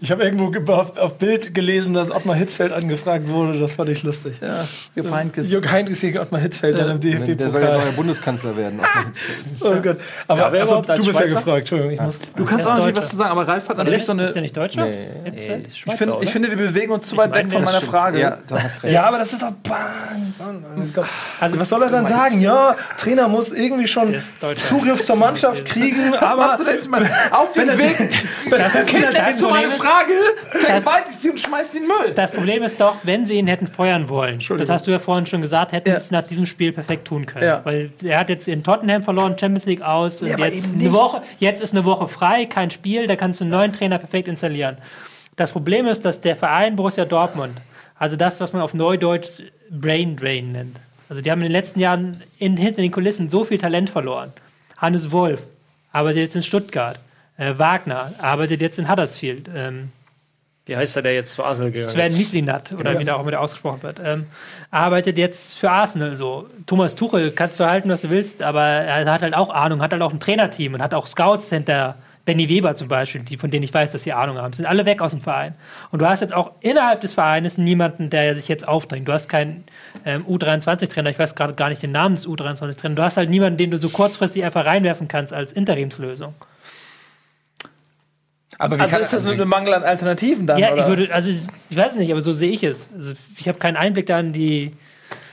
Ich 0.00 0.10
habe 0.10 0.24
irgendwo 0.24 0.50
ge- 0.50 0.62
auf, 0.72 0.96
auf 0.96 1.18
Bild 1.18 1.52
gelesen, 1.54 1.92
dass 1.92 2.10
Ottmar 2.10 2.36
Hitzfeld 2.36 2.72
angefragt 2.72 3.28
wurde. 3.28 3.58
Das 3.58 3.76
fand 3.76 3.90
ich 3.90 4.02
lustig. 4.02 4.36
ja. 4.40 4.64
Jupp 4.94 5.10
Heynckes. 5.12 5.50
Jörg 5.50 5.70
Heinrichs 5.70 6.00
gegen 6.00 6.18
Ottmar 6.18 6.40
Hitzfeld 6.40 6.78
dann 6.78 6.90
im 6.90 7.00
Der 7.00 7.10
soll 7.18 7.20
ja 7.20 7.34
DFB-Pokal. 7.34 7.62
neuer 7.84 7.92
Bundeskanzler 7.94 8.56
werden. 8.56 8.80
Jetzt. 8.80 9.62
Oh 9.62 9.74
Gott. 9.82 9.98
Aber 10.26 10.40
Ja, 10.54 10.60
also, 10.60 10.80
du 10.80 11.04
bist 11.04 11.20
ja 11.20 11.26
gefragt. 11.26 11.58
Entschuldigung, 11.58 11.92
ich 11.92 12.00
muss. 12.00 12.18
Du 12.34 12.44
kannst 12.46 12.66
auch 12.66 12.76
natürlich 12.76 12.96
was 12.96 13.10
zu 13.10 13.16
sagen, 13.16 13.30
aber 13.30 13.46
Ralf 13.46 13.68
hat 13.68 13.76
natürlich 13.76 14.04
so 14.04 14.12
Ist 14.12 14.18
der 14.20 14.28
eine. 14.30 14.40
nicht 14.40 14.56
Deutscher? 14.56 14.86
Nee. 14.86 15.08
Hitzfeld? 15.24 15.66
Ich, 15.68 15.84
find, 15.94 16.12
ich 16.22 16.30
finde, 16.30 16.48
wir 16.50 16.56
bewegen 16.56 16.92
uns 16.92 17.06
zu 17.06 17.16
weit 17.18 17.34
weg 17.34 17.52
von 17.52 17.62
meiner 17.62 17.80
Frage. 17.82 18.20
Ja, 18.20 18.38
du 18.46 18.54
hast 18.58 18.82
recht. 18.82 18.92
Ja, 18.94 19.04
aber 19.04 19.18
das 19.18 19.32
ist 19.34 19.42
doch. 19.42 19.50
Bang. 19.62 20.32
Also, 21.40 21.58
was 21.58 21.68
soll 21.68 21.82
er 21.82 21.90
dann 21.90 22.06
sagen? 22.06 22.40
Ja, 22.40 22.74
Trainer 22.98 23.28
muss 23.28 23.52
irgendwie 23.52 23.86
schon. 23.86 24.14
Zugriff 24.68 25.02
zur 25.02 25.16
Mannschaft 25.16 25.66
kriegen, 25.66 26.14
aber. 26.20 26.46
Machst 26.46 26.60
du 26.60 26.64
das 26.64 26.88
mal 26.88 27.02
auf 27.30 27.52
den 27.52 27.68
Weg? 27.78 27.96
Das, 28.50 28.72
Kind 28.86 29.04
meine 29.50 29.68
Frage, 29.74 30.12
vergewaltigst 30.50 31.22
sie 31.22 31.30
und 31.30 31.40
schmeißt 31.40 31.74
den 31.74 31.86
Müll. 31.86 32.12
das 32.14 32.32
Problem 32.32 32.62
ist 32.62 32.80
doch, 32.80 32.96
wenn 33.02 33.24
sie 33.26 33.34
ihn 33.34 33.46
hätten 33.46 33.66
feuern 33.66 34.08
wollen, 34.08 34.38
das 34.58 34.68
hast 34.70 34.86
du 34.86 34.90
ja 34.90 34.98
vorhin 34.98 35.26
schon 35.26 35.40
gesagt, 35.40 35.72
hätten 35.72 35.88
Ja. 35.88 35.96
sie 35.96 36.04
es 36.06 36.10
nach 36.10 36.22
diesem 36.22 36.46
Spiel 36.46 36.72
perfekt 36.72 37.06
tun 37.06 37.26
können. 37.26 37.44
Ja. 37.46 37.60
Weil 37.64 37.90
er 38.02 38.18
hat 38.18 38.28
jetzt 38.28 38.48
in 38.48 38.62
Tottenham 38.64 39.02
verloren, 39.02 39.36
Champions 39.38 39.66
League 39.66 39.82
aus. 39.82 40.22
Und 40.22 40.32
aber 40.32 40.48
jetzt, 40.52 40.74
eine. 40.74 40.92
Woche, 40.92 41.22
jetzt 41.38 41.62
ist 41.62 41.72
eine 41.74 41.84
Woche 41.84 42.08
frei, 42.08 42.46
kein 42.46 42.70
Spiel, 42.70 43.06
da 43.06 43.16
kannst 43.16 43.40
du 43.40 43.44
einen 43.44 43.50
neuen 43.52 43.72
Trainer 43.72 43.98
perfekt 43.98 44.28
installieren. 44.28 44.78
Das 45.36 45.52
Problem 45.52 45.86
ist, 45.86 46.04
dass 46.04 46.20
der 46.20 46.36
Verein 46.36 46.76
Borussia 46.76 47.04
Dortmund, 47.04 47.54
also 47.98 48.16
das, 48.16 48.40
was 48.40 48.52
man 48.52 48.62
auf 48.62 48.74
Neudeutsch 48.74 49.40
Brain 49.70 50.16
Drain 50.16 50.52
nennt, 50.52 50.80
also 51.08 51.20
die 51.20 51.30
haben 51.30 51.40
in 51.40 51.44
den 51.44 51.52
letzten 51.52 51.80
Jahren 51.80 52.22
in, 52.38 52.56
hinter 52.56 52.80
den 52.82 52.90
Kulissen 52.92 53.28
so 53.30 53.44
viel 53.44 53.58
Talent 53.58 53.90
verloren. 53.90 54.32
Hannes 54.78 55.10
Wolf 55.12 55.42
arbeitet 55.92 56.22
jetzt 56.22 56.36
in 56.36 56.42
Stuttgart. 56.42 56.98
Äh, 57.36 57.54
Wagner 57.56 58.12
arbeitet 58.18 58.60
jetzt 58.60 58.78
in 58.78 58.88
Huddersfield. 58.88 59.50
Ähm, 59.54 59.90
Wie 60.66 60.76
heißt 60.76 60.96
der, 60.96 61.02
der 61.02 61.14
jetzt 61.14 61.32
zu 61.32 61.44
Arsenal 61.44 61.72
gegangen 61.72 61.90
Sven 61.90 62.12
ist? 62.12 62.18
Mislinat, 62.18 62.72
oder 62.72 62.98
wie 62.98 63.04
der 63.04 63.16
auch 63.16 63.20
immer 63.20 63.32
der 63.32 63.40
ausgesprochen 63.40 63.82
wird, 63.82 64.00
ähm, 64.02 64.26
arbeitet 64.70 65.18
jetzt 65.18 65.58
für 65.58 65.70
Arsenal 65.70 66.16
so. 66.16 66.48
Thomas 66.66 66.94
Tuchel 66.94 67.32
kannst 67.32 67.58
du 67.58 67.64
halten, 67.64 67.88
was 67.88 68.02
du 68.02 68.10
willst, 68.10 68.42
aber 68.42 68.62
er 68.62 69.10
hat 69.10 69.22
halt 69.22 69.34
auch 69.34 69.50
Ahnung, 69.50 69.82
hat 69.82 69.92
halt 69.92 70.02
auch 70.02 70.12
ein 70.12 70.20
Trainerteam 70.20 70.74
und 70.74 70.82
hat 70.82 70.94
auch 70.94 71.06
Scouts 71.06 71.50
hinter 71.50 71.96
Benny 72.24 72.48
Weber 72.48 72.74
zum 72.74 72.88
Beispiel, 72.88 73.22
die, 73.22 73.36
von 73.36 73.50
denen 73.50 73.64
ich 73.64 73.74
weiß, 73.74 73.90
dass 73.90 74.04
sie 74.04 74.12
Ahnung 74.12 74.38
haben. 74.38 74.52
Sind 74.54 74.64
alle 74.64 74.86
weg 74.86 75.02
aus 75.02 75.10
dem 75.10 75.20
Verein. 75.20 75.54
Und 75.90 76.00
du 76.00 76.06
hast 76.06 76.20
jetzt 76.20 76.32
auch 76.32 76.52
innerhalb 76.60 77.02
des 77.02 77.14
Vereines 77.14 77.58
niemanden, 77.58 78.08
der 78.08 78.34
sich 78.34 78.48
jetzt 78.48 78.66
aufdrängt. 78.66 79.06
Du 79.06 79.12
hast 79.12 79.28
keinen 79.28 79.64
ähm, 80.06 80.24
U23-Trainer, 80.24 81.10
ich 81.10 81.18
weiß 81.18 81.34
gerade 81.34 81.52
gar 81.54 81.68
nicht 81.68 81.82
den 81.82 81.92
Namen 81.92 82.14
des 82.14 82.26
U23-Trainers. 82.26 82.96
Du 82.96 83.02
hast 83.02 83.16
halt 83.18 83.28
niemanden, 83.28 83.58
den 83.58 83.70
du 83.70 83.76
so 83.76 83.90
kurzfristig 83.90 84.42
einfach 84.44 84.64
reinwerfen 84.64 85.06
kannst 85.06 85.34
als 85.34 85.52
Interimslösung. 85.52 86.34
Aber 88.58 88.76
wie 88.78 88.82
Also 88.82 88.92
kann, 88.94 89.02
ist 89.02 89.12
das 89.12 89.24
nur 89.24 89.34
ein 89.34 89.48
Mangel 89.48 89.74
an 89.74 89.82
Alternativen 89.82 90.46
dann? 90.46 90.58
Ja, 90.58 90.72
oder? 90.72 90.82
ich 90.82 90.88
würde, 90.88 91.14
also 91.14 91.30
ich 91.30 91.76
weiß 91.76 91.96
nicht, 91.96 92.10
aber 92.12 92.20
so 92.20 92.32
sehe 92.32 92.50
ich 92.50 92.62
es. 92.62 92.88
Also 92.94 93.12
ich 93.38 93.48
habe 93.48 93.58
keinen 93.58 93.76
Einblick 93.76 94.06
da 94.06 94.20
in 94.20 94.32
die 94.32 94.72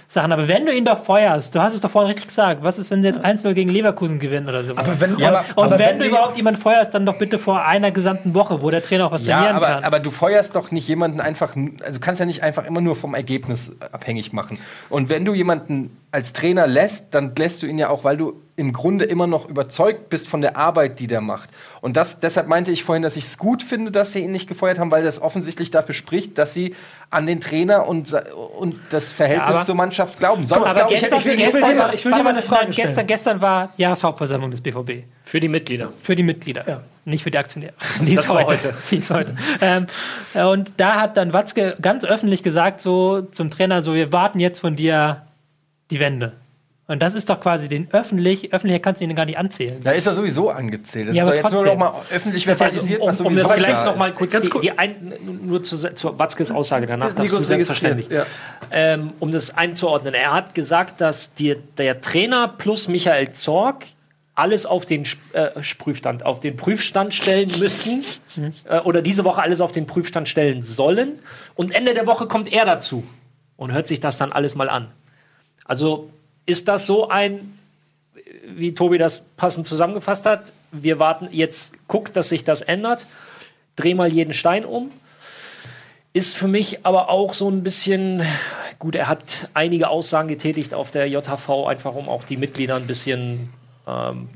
Sachen. 0.08 0.32
Aber 0.34 0.48
wenn 0.50 0.66
du 0.66 0.74
ihn 0.74 0.84
doch 0.84 1.02
feuerst, 1.06 1.56
du 1.56 1.62
hast 1.62 1.74
es 1.74 1.80
doch 1.82 1.90
vorhin 1.90 2.08
richtig 2.10 2.28
gesagt, 2.28 2.64
was 2.64 2.78
ist, 2.80 2.92
wenn 2.92 3.02
sie 3.02 3.08
jetzt 3.08 3.24
1-0 3.24 3.54
gegen 3.54 3.70
Leverkusen 3.70 4.20
gewinnen 4.20 4.50
oder 4.50 4.64
so? 4.66 4.76
Aber 4.76 5.00
wenn, 5.00 5.16
und 5.16 5.24
aber, 5.24 5.46
und 5.56 5.66
aber 5.68 5.80
wenn, 5.80 6.00
du 6.00 6.04
die- 6.04 6.10
überhaupt 6.10 6.36
jemanden 6.36 6.60
feuerst, 6.60 6.94
dann 6.94 7.06
doch 7.06 7.18
bitte 7.18 7.40
vor 7.40 7.64
einer 7.64 7.92
gesamten 7.92 8.34
Woche, 8.34 8.62
wo 8.62 8.70
der 8.70 8.84
Trainer 8.84 9.06
auch 9.08 9.12
was 9.12 9.26
ja, 9.26 9.38
trainieren 9.38 9.56
aber, 9.56 9.68
kann. 9.68 9.84
aber 9.86 10.00
du 10.02 10.12
feuerst 10.12 10.56
doch 10.56 10.72
nicht 10.72 10.86
jemanden 10.88 11.22
einfach, 11.22 11.56
also 11.56 11.94
du 11.94 12.00
kannst 12.02 12.20
ja 12.20 12.26
nicht 12.26 12.44
einfach 12.44 12.66
immer 12.66 12.82
nur 12.82 12.96
vom 12.98 13.14
Ergebnis 13.14 13.74
abhängig 13.94 14.34
machen. 14.34 14.58
Und 14.90 15.08
wenn 15.10 15.24
du 15.24 15.34
jemanden 15.34 15.96
als 16.12 16.34
Trainer 16.34 16.68
lässt, 16.68 17.14
dann 17.16 17.34
lässt 17.38 17.64
du 17.64 17.68
ihn 17.68 17.78
ja 17.78 17.90
auch, 17.90 18.04
weil 18.04 18.18
du 18.18 18.34
im 18.62 18.74
Grunde 18.74 19.06
immer 19.06 19.26
noch 19.28 19.50
überzeugt 19.50 20.10
bist 20.10 20.28
von 20.30 20.40
der 20.42 20.56
Arbeit, 20.56 21.00
die 21.00 21.08
der 21.08 21.20
macht. 21.20 21.50
Und 21.82 21.98
das, 21.98 22.20
deshalb 22.20 22.48
meinte 22.48 22.72
ich 22.72 22.84
vorhin, 22.84 23.02
dass 23.02 23.16
ich 23.18 23.26
es 23.26 23.38
gut 23.40 23.64
finde, 23.64 23.92
dass 23.92 24.14
sie 24.14 24.20
ihn 24.20 24.32
nicht 24.32 24.48
gefeuert 24.48 24.78
haben, 24.80 24.92
weil 24.92 25.04
das 25.04 25.22
offensichtlich 25.22 25.72
dafür 25.72 25.96
spricht, 25.96 26.38
dass 26.38 26.54
sie 26.54 26.76
an 27.10 27.26
den 27.26 27.42
Trainer 27.42 27.88
und, 27.88 28.14
und 28.58 28.76
das 28.92 29.12
Verhältnis 29.12 29.56
Ja, 29.58 29.64
zur 29.64 29.76
Mannschaft 29.76 30.20
glauben. 30.20 30.46
Sonst 30.46 30.68
aber 30.70 30.76
glaube 30.76 30.94
ich, 30.94 31.02
hätte 31.02 31.16
gestern, 31.16 31.34
ich 31.34 31.40
ich 31.40 31.54
will 31.54 31.62
gestern, 31.62 31.70
dir 31.72 31.76
mal- 31.76 31.94
ich 31.96 32.06
will 32.06 32.12
dir 32.14 32.24
mal 32.24 32.30
eine 32.30 32.42
Frage 32.44 32.72
stellen. 32.72 32.88
gestern, 32.88 33.08
gestern 33.08 33.42
war 33.42 33.74
Jahreshauptversammlung 33.78 34.52
des 34.52 34.62
BVB. 34.62 35.04
Für 35.26 35.40
die 35.40 35.48
Mitglieder. 35.50 35.92
Für 36.04 36.16
die 36.16 36.24
Mitglieder, 36.24 36.64
Ja. 36.68 36.82
nicht 37.06 37.24
für 37.24 37.32
die 37.32 37.38
Aktionäre. 37.40 37.74
Die 38.02 38.14
ist 38.14 38.30
heute. 38.30 38.46
heute. 38.48 38.74
Die 38.92 38.98
ist 38.98 39.10
heute. 39.10 39.36
ähm, 39.60 39.88
äh, 40.36 40.44
und 40.44 40.74
da 40.78 41.02
hat 41.02 41.18
dann 41.18 41.34
Watzke 41.34 41.76
ganz 41.82 42.06
öffentlich 42.06 42.44
gesagt, 42.44 42.80
so 42.80 43.22
zum 43.24 43.50
Trainer, 43.50 43.82
so 43.82 43.96
wir 43.96 44.12
warten 44.14 44.40
jetzt 44.40 44.60
von 44.60 44.76
dir 44.76 45.24
die 45.90 46.00
Wende. 46.00 46.34
Und 46.92 47.02
das 47.02 47.16
ist 47.16 47.30
doch 47.30 47.40
quasi 47.40 47.70
den 47.70 47.88
öffentlich, 47.94 48.54
öffentlich 48.54 48.82
kannst 48.82 49.00
du 49.00 49.06
ihn 49.06 49.16
gar 49.16 49.26
nicht 49.26 49.38
anzählen. 49.38 49.80
Da 49.82 49.92
ist 49.92 50.08
er 50.08 50.14
sowieso 50.14 50.50
angezählt. 50.50 51.08
Das 51.08 51.16
Ja, 51.16 51.24
ist 51.24 51.30
doch 51.30 51.34
aber 51.38 51.42
jetzt 51.44 51.54
nur 51.54 51.66
noch 51.66 51.78
mal 51.78 51.94
öffentlich 52.12 52.44
Das 52.44 52.60
heißt, 52.60 52.74
verbalisiert, 52.74 53.02
um, 53.02 53.08
was 53.08 53.22
um 53.22 53.28
sowieso 53.28 53.44
das 53.44 53.52
vielleicht 53.54 53.86
noch 53.86 53.96
mal 53.96 54.12
kurz 54.12 54.32
Ganz 54.34 54.44
die, 54.44 54.50
kurz. 54.52 54.62
die 54.64 54.78
ein, 54.78 55.14
nur 55.48 55.64
zu, 55.64 55.78
zur 55.78 56.20
Watzkes 56.20 56.52
Aussage 56.52 56.88
danach 56.88 57.14
du 57.14 57.24
ist 57.24 57.48
selbstverständlich. 57.48 58.08
registriert, 58.10 58.28
Ähm, 58.72 59.14
um 59.20 59.32
das 59.32 59.56
einzuordnen. 59.56 60.14
Er 60.14 60.34
hat 60.34 60.54
gesagt, 60.54 61.00
dass 61.00 61.34
die, 61.34 61.56
der 61.78 62.02
Trainer 62.02 62.50
plus 62.50 62.90
Michael 62.90 63.32
Zorg 63.32 63.86
alles 64.36 64.66
auf 64.66 64.86
den 64.86 65.06
äh, 65.32 65.48
Prüfstand, 65.78 66.26
auf 66.26 66.42
den 66.42 66.58
Prüfstand 66.58 67.14
stellen 67.14 67.52
müssen 67.58 68.04
äh, 68.68 68.80
oder 68.82 69.02
diese 69.02 69.24
Woche 69.24 69.42
alles 69.42 69.62
auf 69.62 69.72
den 69.72 69.88
Prüfstand 69.88 70.28
stellen 70.28 70.62
sollen. 70.62 71.20
Und 71.56 71.74
Ende 71.74 71.94
der 71.94 72.06
Woche 72.06 72.28
kommt 72.28 72.52
er 72.52 72.66
dazu 72.66 73.06
und 73.56 73.72
hört 73.72 73.88
sich 73.88 74.02
das 74.02 74.18
dann 74.18 74.34
alles 74.34 74.56
mal 74.56 74.70
an. 74.70 74.90
Also 75.64 76.10
ist 76.46 76.68
das 76.68 76.86
so 76.86 77.10
ein, 77.10 77.58
wie 78.48 78.74
Tobi 78.74 78.98
das 78.98 79.26
passend 79.38 79.68
zusammengefasst 79.68 80.26
hat, 80.26 80.54
wir 80.72 81.00
warten 81.00 81.28
jetzt, 81.32 81.76
guckt, 81.88 82.16
dass 82.16 82.30
sich 82.30 82.44
das 82.44 82.62
ändert, 82.62 83.06
dreh 83.76 83.94
mal 83.94 84.12
jeden 84.12 84.34
Stein 84.34 84.66
um. 84.66 84.92
Ist 86.14 86.36
für 86.36 86.48
mich 86.48 86.86
aber 86.86 87.10
auch 87.10 87.34
so 87.34 87.50
ein 87.50 87.64
bisschen, 87.64 88.22
gut, 88.80 88.96
er 88.96 89.08
hat 89.08 89.50
einige 89.54 89.90
Aussagen 89.90 90.28
getätigt 90.28 90.74
auf 90.74 90.92
der 90.92 91.08
JHV, 91.08 91.68
einfach 91.68 91.96
um 91.96 92.10
auch 92.10 92.26
die 92.26 92.38
Mitglieder 92.38 92.76
ein 92.76 92.88
bisschen 92.88 93.48
ähm, 93.88 94.30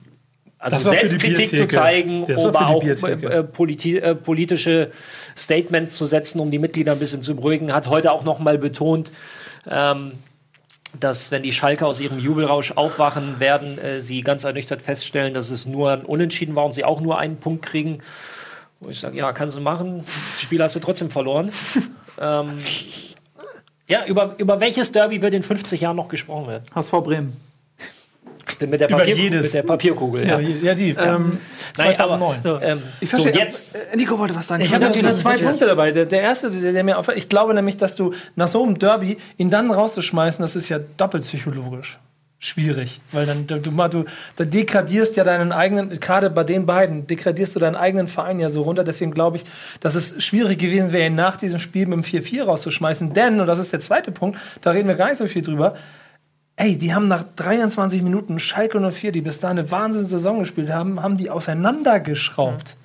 also 0.58 0.80
Selbstkritik 0.80 1.56
zu 1.56 1.68
zeigen, 1.68 2.26
Das 2.26 2.44
aber 2.44 2.68
auch 2.68 2.84
äh, 2.84 3.44
politi 3.44 3.98
äh, 3.98 4.16
politische 4.16 4.92
Statements 5.38 5.98
zu 5.98 6.06
setzen, 6.06 6.40
um 6.40 6.50
die 6.50 6.60
Mitglieder 6.60 6.94
ein 6.94 7.00
bisschen 7.00 7.22
zu 7.22 7.36
beruhigen. 7.36 7.74
Hat 7.74 7.88
heute 7.88 8.12
auch 8.12 8.24
noch 8.24 8.40
mal 8.40 8.58
betont, 8.58 9.12
ähm, 9.70 10.14
dass 11.00 11.32
wenn 11.32 11.44
die 11.44 11.52
Schalke 11.52 11.86
aus 11.86 12.00
ihrem 12.00 12.20
Jubelrausch 12.20 12.72
aufwachen, 12.74 13.40
werden 13.40 13.78
äh, 13.78 14.02
sie 14.02 14.22
ganz 14.22 14.44
ernüchtert 14.44 14.82
feststellen, 14.82 15.34
dass 15.34 15.50
es 15.50 15.66
nur 15.66 15.92
ein 15.92 16.04
Unentschieden 16.04 16.56
war 16.56 16.66
und 16.66 16.74
sie 16.74 16.84
auch 16.84 17.02
nur 17.02 17.18
einen 17.18 17.38
Punkt 17.38 17.66
kriegen. 17.66 18.00
Wo 18.80 18.90
ich 18.90 19.00
sage, 19.00 19.18
ja, 19.18 19.32
kannst 19.34 19.56
du 19.56 19.62
machen. 19.62 20.04
Das 20.06 20.42
Spiel 20.42 20.62
hast 20.62 20.76
du 20.76 20.80
trotzdem 20.80 21.10
verloren. 21.10 21.52
ähm, 22.20 22.60
ja, 23.88 24.06
über, 24.06 24.36
über 24.38 24.60
welches 24.60 24.92
Derby 24.92 25.22
wird 25.22 25.34
in 25.34 25.44
50 25.44 25.82
Jahren 25.82 25.96
noch 25.96 26.10
gesprochen 26.10 26.48
werden? 26.48 26.64
HSV 26.74 26.92
Bremen. 27.04 27.45
Mit 28.60 28.80
der, 28.82 28.90
Über 28.90 28.98
Papier, 29.00 29.16
jedes. 29.16 29.44
mit 29.44 29.54
der 29.54 29.64
Papierkugel. 29.64 30.28
Ja, 30.28 30.40
Ja. 30.40 30.50
ja 30.62 30.74
die. 30.76 30.90
Ähm, 30.90 31.40
Nein, 31.78 31.96
2009. 31.96 32.40
So. 32.44 32.60
Ähm, 32.62 32.82
Ich 33.00 33.10
so, 33.10 33.18
verstehe. 33.18 33.42
jetzt. 33.42 33.76
äh, 33.76 33.96
Nico 33.96 34.18
wollte 34.18 34.36
was 34.36 34.48
sagen. 34.48 34.62
Ich 34.62 34.70
habe 34.74 34.82
Ganz 34.82 34.96
natürlich 34.96 35.22
kurz, 35.22 35.22
zwei. 35.22 35.38
Punkte 35.46 35.66
dabei. 35.66 35.92
Der, 35.92 36.06
der 36.06 36.22
erste, 36.22 36.50
der, 36.52 36.72
der 36.72 36.84
mir 36.84 36.98
auffällt, 36.98 37.18
ich 37.18 37.30
glaube 37.30 37.54
nämlich, 37.54 37.78
dass 37.78 37.96
du 37.96 38.14
nach 38.36 38.48
so 38.48 38.64
einem 38.64 38.80
Derby 38.80 39.18
ihn 39.38 39.50
dann 39.50 39.72
rauszuschmeißen, 39.72 40.42
das 40.42 40.56
ist 40.56 40.70
ja 40.70 40.80
doppelt 40.98 41.24
psychologisch 41.24 42.00
schwierig, 42.46 43.02
weil 43.12 43.26
dann 43.26 43.48
du, 43.48 43.56
du, 43.58 43.72
du 44.36 44.46
degradierst 44.46 45.16
ja 45.16 45.24
deinen 45.24 45.52
eigenen, 45.52 45.90
gerade 46.00 46.30
bei 46.30 46.44
den 46.44 46.66
beiden, 46.66 47.08
degradierst 47.08 47.56
du 47.56 47.60
deinen 47.60 47.76
eigenen 47.76 48.08
Verein 48.08 48.40
ja 48.40 48.50
so 48.50 48.62
runter. 48.62 48.84
Deswegen 48.84 49.12
glaube 49.12 49.38
ich, 49.38 49.44
dass 49.80 49.96
es 49.96 50.24
schwierig 50.24 50.60
gewesen 50.60 50.94
wäre, 50.94 51.08
ihn 51.08 51.16
nach 51.16 51.38
diesem 51.38 51.60
Spiel 51.60 51.88
mit 51.88 51.98
dem 51.98 52.04
4-4 52.04 52.44
rauszuschmeißen. 52.44 53.14
Denn, 53.14 53.40
und 53.40 53.48
das 53.48 53.60
ist 53.60 53.74
der 53.74 53.80
zweite 53.80 54.12
Punkt, 54.12 54.38
da 54.62 54.72
reden 54.72 54.88
wir 54.88 54.96
gar 54.96 55.10
nicht 55.10 55.18
so 55.18 55.28
viel 55.28 55.42
drüber, 55.42 55.76
Ey, 56.58 56.78
die 56.78 56.94
haben 56.94 57.08
nach 57.10 57.24
23 57.36 58.02
Minuten 58.02 58.40
Schalke 58.40 58.80
04, 58.80 59.12
die 59.12 59.22
bis 59.22 59.40
da 59.42 59.50
eine 59.50 59.70
Wahnsinnssaison 59.72 60.40
gespielt 60.40 60.72
haben, 60.72 61.02
haben 61.04 61.18
die 61.18 61.30
auseinandergeschraubt. 61.30 62.76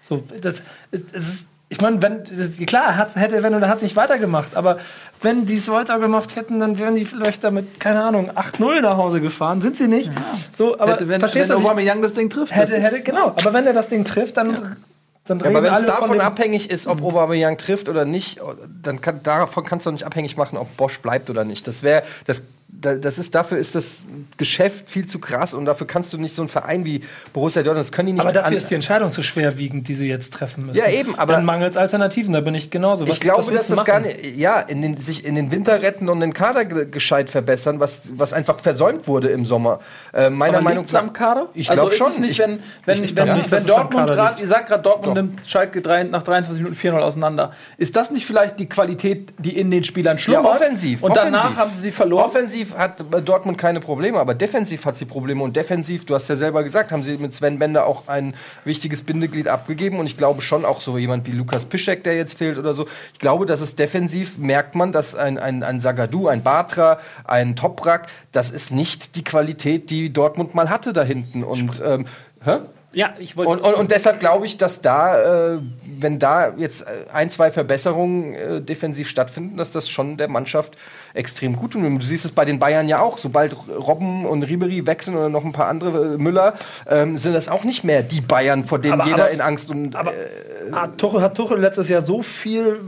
So, 0.00 0.22
das, 0.40 0.62
ist- 0.92 1.04
das 1.12 1.22
ist, 1.22 1.46
ich 1.68 1.80
meine, 1.80 2.00
wenn, 2.02 2.22
das, 2.24 2.56
klar, 2.66 2.96
hat, 2.96 3.16
hätte, 3.16 3.42
wenn, 3.42 3.52
dann 3.52 3.66
hat 3.66 3.78
es 3.78 3.82
nicht 3.82 3.96
weitergemacht, 3.96 4.54
aber 4.56 4.78
wenn 5.20 5.46
die 5.46 5.54
es 5.56 5.68
weitergemacht 5.68 6.36
hätten, 6.36 6.60
dann 6.60 6.78
wären 6.78 6.94
die 6.94 7.04
vielleicht 7.04 7.42
damit, 7.44 7.80
keine 7.80 8.04
Ahnung, 8.04 8.30
8-0 8.30 8.80
nach 8.82 8.96
Hause 8.96 9.20
gefahren. 9.20 9.60
Sind 9.62 9.76
sie 9.76 9.88
nicht? 9.88 10.12
So, 10.52 10.78
aber 10.78 10.92
Hätte, 10.92 11.08
wenn, 11.08 11.18
verstehst 11.20 11.48
wenn 11.48 11.56
du, 11.56 11.62
Aubameyang 11.62 12.02
das 12.02 12.12
Ding 12.14 12.28
trifft. 12.30 12.54
hätte, 12.54 12.72
das 12.74 12.84
hätte, 12.84 12.96
ist- 12.96 13.04
genau, 13.04 13.28
aber 13.28 13.52
wenn 13.52 13.66
er 13.66 13.72
das 13.72 13.88
Ding 13.88 14.04
trifft, 14.04 14.36
dann, 14.36 14.76
dann 15.24 15.38
Ja, 15.38 15.46
aber 15.46 15.62
wenn 15.62 15.74
es 15.74 15.86
davon 15.86 16.20
abhängig 16.20 16.70
ist, 16.70 16.86
ob 16.86 17.02
Aubameyang 17.02 17.56
trifft 17.56 17.88
oder 17.88 18.04
nicht, 18.04 18.40
dann 18.82 19.00
kann, 19.00 19.22
davon 19.22 19.64
kannst 19.64 19.86
du 19.86 19.90
doch 19.90 19.94
nicht 19.94 20.04
abhängig 20.06 20.36
machen, 20.36 20.58
ob 20.58 20.76
Bosch 20.76 21.00
bleibt 21.00 21.30
oder 21.30 21.44
nicht. 21.44 21.66
Das 21.66 21.82
wäre, 21.82 22.02
das 22.26 22.42
da, 22.42 22.44
das 22.74 23.18
ist, 23.18 23.34
dafür 23.34 23.58
ist 23.58 23.74
das 23.74 24.02
Geschäft 24.38 24.90
viel 24.90 25.06
zu 25.06 25.18
krass 25.18 25.52
und 25.52 25.66
dafür 25.66 25.86
kannst 25.86 26.10
du 26.14 26.18
nicht 26.18 26.34
so 26.34 26.40
einen 26.40 26.48
Verein 26.48 26.86
wie 26.86 27.02
Borussia 27.34 27.62
Dortmund, 27.62 27.84
das 27.86 27.92
können 27.92 28.06
die 28.06 28.12
nicht 28.14 28.22
Aber 28.22 28.32
dafür 28.32 28.56
ist 28.56 28.70
die 28.70 28.74
Entscheidung 28.74 29.12
zu 29.12 29.22
schwerwiegend, 29.22 29.86
die 29.88 29.94
sie 29.94 30.08
jetzt 30.08 30.32
treffen 30.32 30.66
müssen. 30.66 30.78
Ja, 30.78 30.88
eben, 30.88 31.14
aber- 31.18 31.34
Dann 31.34 31.44
mangels 31.44 31.76
Alternativen, 31.76 32.32
da 32.32 32.40
bin 32.40 32.54
ich 32.54 32.70
genauso. 32.70 33.06
Was- 33.06 33.14
ich 33.16 33.20
glaube, 33.20 33.52
dass 33.52 33.68
das 33.68 33.84
gar 33.84 34.00
machen? 34.00 34.12
nicht, 34.12 34.36
ja, 34.36 34.58
in 34.58 34.80
den, 34.80 34.96
sich 34.96 35.24
in 35.26 35.34
den 35.34 35.50
Winter 35.50 35.82
retten 35.82 36.08
und 36.08 36.20
den 36.20 36.32
Kader 36.32 36.64
ge- 36.64 36.86
gescheit 36.90 37.28
verbessern, 37.28 37.78
was, 37.78 38.12
was 38.16 38.32
einfach 38.32 38.58
versäumt 38.60 39.06
wurde 39.06 39.28
im 39.28 39.44
Sommer. 39.44 39.80
Äh, 40.14 40.30
meiner 40.30 40.56
Aber 40.58 40.64
Meinung 40.64 40.86
am 40.94 41.12
Kader? 41.12 41.48
Ich 41.52 41.68
also 41.70 41.82
glaube 41.82 41.92
ist 41.94 41.98
schon. 41.98 42.08
Es 42.12 42.18
nicht, 42.20 42.30
Ich- 42.32 42.38
wenn, 42.38 42.60
wenn, 42.86 43.04
ich 43.04 43.10
wenn, 43.14 43.26
glaube 43.26 43.38
nicht, 43.38 43.50
wenn 43.50 43.66
Dortmund 43.66 44.06
gerade, 44.06 44.40
ihr 44.40 44.48
sagt 44.48 44.68
gerade, 44.68 44.82
Dortmund 44.82 45.14
nimmt 45.14 45.46
Schalke 45.48 45.82
3, 45.82 46.04
nach 46.04 46.22
23 46.22 46.62
Minuten 46.64 46.80
4-0 46.80 47.00
auseinander. 47.02 47.52
Ist 47.76 47.96
das 47.96 48.10
nicht 48.10 48.24
vielleicht 48.26 48.58
die 48.58 48.68
Qualität, 48.68 49.34
die 49.38 49.58
in 49.58 49.70
den 49.70 49.84
Spielern 49.84 50.16
Ja, 50.16 50.22
schlummert? 50.22 50.52
offensiv. 50.56 51.02
Und 51.02 51.14
danach 51.16 51.40
offensiv. 51.44 51.58
haben 51.58 51.70
sie 51.70 51.80
sie 51.82 51.90
verloren. 51.92 52.24
Offensiv 52.24 52.61
hat 52.76 53.00
äh, 53.12 53.22
Dortmund 53.22 53.58
keine 53.58 53.80
Probleme, 53.80 54.18
aber 54.18 54.34
defensiv 54.34 54.84
hat 54.84 54.96
sie 54.96 55.04
Probleme. 55.04 55.42
Und 55.42 55.56
defensiv, 55.56 56.06
du 56.06 56.14
hast 56.14 56.28
ja 56.28 56.36
selber 56.36 56.62
gesagt, 56.62 56.90
haben 56.90 57.02
sie 57.02 57.18
mit 57.18 57.34
Sven 57.34 57.58
Bender 57.58 57.86
auch 57.86 58.08
ein 58.08 58.34
wichtiges 58.64 59.02
Bindeglied 59.02 59.48
abgegeben. 59.48 59.98
Und 59.98 60.06
ich 60.06 60.16
glaube 60.16 60.42
schon 60.42 60.64
auch 60.64 60.80
so 60.80 60.98
jemand 60.98 61.26
wie 61.26 61.32
Lukas 61.32 61.64
Piszek, 61.64 62.04
der 62.04 62.16
jetzt 62.16 62.38
fehlt 62.38 62.58
oder 62.58 62.74
so. 62.74 62.86
Ich 63.12 63.18
glaube, 63.18 63.46
dass 63.46 63.60
es 63.60 63.76
defensiv 63.76 64.38
merkt 64.38 64.74
man, 64.74 64.92
dass 64.92 65.14
ein, 65.14 65.38
ein, 65.38 65.62
ein 65.62 65.80
Sagadu, 65.80 66.28
ein 66.28 66.42
Batra, 66.42 66.98
ein 67.24 67.56
Toprak, 67.56 68.06
das 68.32 68.50
ist 68.50 68.70
nicht 68.70 69.16
die 69.16 69.24
Qualität, 69.24 69.90
die 69.90 70.12
Dortmund 70.12 70.54
mal 70.54 70.70
hatte 70.70 70.92
da 70.92 71.02
hinten. 71.02 71.44
Und 71.44 71.82
ähm, 71.84 72.06
hä? 72.44 72.58
Ja, 72.94 73.14
ich 73.18 73.36
wollte. 73.36 73.50
Und, 73.50 73.60
und, 73.60 73.74
und 73.74 73.90
deshalb 73.90 74.20
glaube 74.20 74.44
ich, 74.44 74.58
dass 74.58 74.82
da, 74.82 75.54
äh, 75.54 75.58
wenn 75.84 76.18
da 76.18 76.52
jetzt 76.56 76.82
äh, 76.82 77.10
ein, 77.12 77.30
zwei 77.30 77.50
Verbesserungen 77.50 78.34
äh, 78.34 78.60
defensiv 78.60 79.08
stattfinden, 79.08 79.56
dass 79.56 79.72
das 79.72 79.88
schon 79.88 80.16
der 80.18 80.28
Mannschaft 80.28 80.76
extrem 81.14 81.56
gut 81.56 81.72
tut. 81.72 81.82
Und 81.82 81.98
Du 81.98 82.04
siehst 82.06 82.24
es 82.26 82.32
bei 82.32 82.44
den 82.44 82.58
Bayern 82.58 82.88
ja 82.88 83.00
auch. 83.00 83.16
Sobald 83.18 83.56
Robben 83.68 84.26
und 84.26 84.42
Ribery 84.42 84.86
wechseln 84.86 85.16
oder 85.16 85.28
noch 85.30 85.44
ein 85.44 85.52
paar 85.52 85.68
andere, 85.68 86.14
äh, 86.14 86.18
Müller, 86.18 86.54
ähm, 86.86 87.16
sind 87.16 87.32
das 87.34 87.48
auch 87.48 87.64
nicht 87.64 87.82
mehr 87.82 88.02
die 88.02 88.20
Bayern, 88.20 88.64
vor 88.64 88.78
denen 88.78 88.94
Aber- 89.00 89.04
jeder 89.06 89.24
aber- 89.24 89.30
in 89.30 89.40
Angst 89.40 89.70
und. 89.70 89.96
Aber 89.96 90.12
äh, 90.12 90.72
hat, 90.72 90.98
Tuchel, 90.98 91.22
hat 91.22 91.34
Tuchel 91.36 91.58
letztes 91.60 91.88
Jahr 91.88 92.02
so 92.02 92.22
viel, 92.22 92.80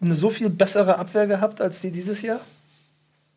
eine 0.00 0.14
so 0.14 0.30
viel 0.30 0.48
bessere 0.48 0.98
Abwehr 0.98 1.26
gehabt 1.26 1.60
als 1.60 1.80
die 1.82 1.90
dieses 1.90 2.22
Jahr? 2.22 2.40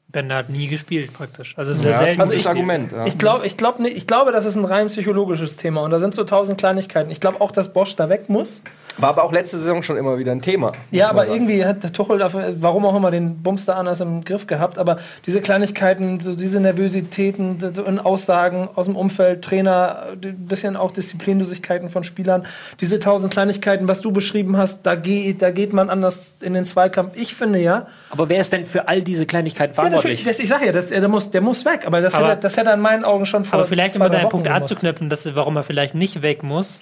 Bender 0.07 0.35
hat 0.35 0.49
nie 0.49 0.67
gespielt, 0.67 1.11
praktisch. 1.13 1.53
Also 1.57 1.73
sehr 1.73 1.91
ja, 1.91 1.99
das 2.01 2.11
ist 2.11 2.15
selten. 2.17 2.21
ein 2.21 2.27
gutes 2.27 2.43
gespielt. 2.43 2.55
Argument. 2.55 2.91
Ja. 2.91 3.05
Ich 3.05 3.17
glaube, 3.17 3.45
ich, 3.47 3.57
glaub, 3.57 3.79
nicht- 3.79 3.97
ich 3.97 4.07
glaube, 4.07 4.31
das 4.31 4.45
ist 4.45 4.55
ein 4.55 4.65
rein 4.65 4.87
psychologisches 4.87 5.57
Thema 5.57 5.81
und 5.81 5.91
da 5.91 5.99
sind 5.99 6.13
so 6.13 6.23
tausend 6.23 6.57
Kleinigkeiten. 6.57 7.11
Ich 7.11 7.19
glaube 7.19 7.41
auch, 7.41 7.51
dass 7.51 7.73
Bosch 7.73 7.95
da 7.95 8.07
weg 8.09 8.29
muss. 8.29 8.63
War 8.97 9.09
aber 9.09 9.23
auch 9.23 9.31
letzte 9.31 9.57
Saison 9.57 9.83
schon 9.83 9.97
immer 9.97 10.17
wieder 10.17 10.31
ein 10.31 10.41
Thema. 10.41 10.71
Ja, 10.91 11.09
aber 11.09 11.21
sagen. 11.21 11.33
irgendwie 11.33 11.65
hat 11.65 11.83
der 11.83 11.91
Tuchel, 11.91 12.19
dafür, 12.19 12.55
warum 12.59 12.85
auch 12.85 12.95
immer, 12.95 13.11
den 13.11 13.41
Bums 13.41 13.65
da 13.65 13.73
anders 13.73 13.99
im 13.99 14.23
Griff 14.23 14.47
gehabt. 14.47 14.77
Aber 14.77 14.99
diese 15.25 15.41
Kleinigkeiten, 15.41 16.19
so 16.21 16.35
diese 16.35 16.59
Nervositäten 16.59 17.57
so 17.59 17.83
in 17.83 17.99
Aussagen 17.99 18.69
aus 18.75 18.85
dem 18.85 18.95
Umfeld, 18.95 19.43
Trainer, 19.43 20.07
ein 20.13 20.45
bisschen 20.45 20.77
auch 20.77 20.91
Disziplinlosigkeiten 20.91 21.89
von 21.89 22.03
Spielern, 22.03 22.45
diese 22.79 22.99
tausend 22.99 23.33
Kleinigkeiten, 23.33 23.87
was 23.87 24.01
du 24.01 24.11
beschrieben 24.11 24.57
hast, 24.57 24.85
da, 24.85 24.95
geht 24.95 25.41
da 25.41 25.51
geht 25.51 25.73
man 25.73 25.89
anders 25.89 26.41
in 26.41 26.53
den 26.53 26.65
Zweikampf. 26.65 27.13
Ich 27.15 27.35
finde 27.35 27.59
ja, 27.59 27.87
aber 28.09 28.29
wer 28.29 28.39
ist 28.39 28.53
denn 28.53 28.65
für 28.65 28.87
all 28.87 29.01
diese 29.01 29.25
Kleinigkeiten 29.25 29.73
ja 29.75 29.83
natürlich, 29.89 30.23
verantwortlich? 30.23 30.25
das, 30.25 30.39
ich 30.39 30.49
sage 30.49 30.67
ja, 30.67 30.71
das, 30.71 30.87
der, 30.87 31.07
muss, 31.07 31.31
der 31.31 31.41
muss 31.41 31.65
weg. 31.65 31.85
Aber 31.85 32.01
das, 32.01 32.15
Aber- 32.15 32.29
hätte, 32.29 32.41
das 32.41 32.55
hätte 32.55 32.69
er 32.69 32.75
in 32.75 32.81
meinen 32.81 33.03
Augen 33.03 33.25
schon 33.25 33.45
vor 33.45 33.59
Aber 33.59 33.67
vielleicht, 33.67 33.95
um 33.95 34.01
an 34.01 34.11
deinen 34.11 34.29
Punkt 34.29 34.47
anzuknüpfen, 34.47 35.09
dass, 35.09 35.35
warum 35.35 35.57
er 35.57 35.63
vielleicht 35.63 35.95
nicht 35.95 36.21
weg 36.21 36.43
muss. 36.43 36.79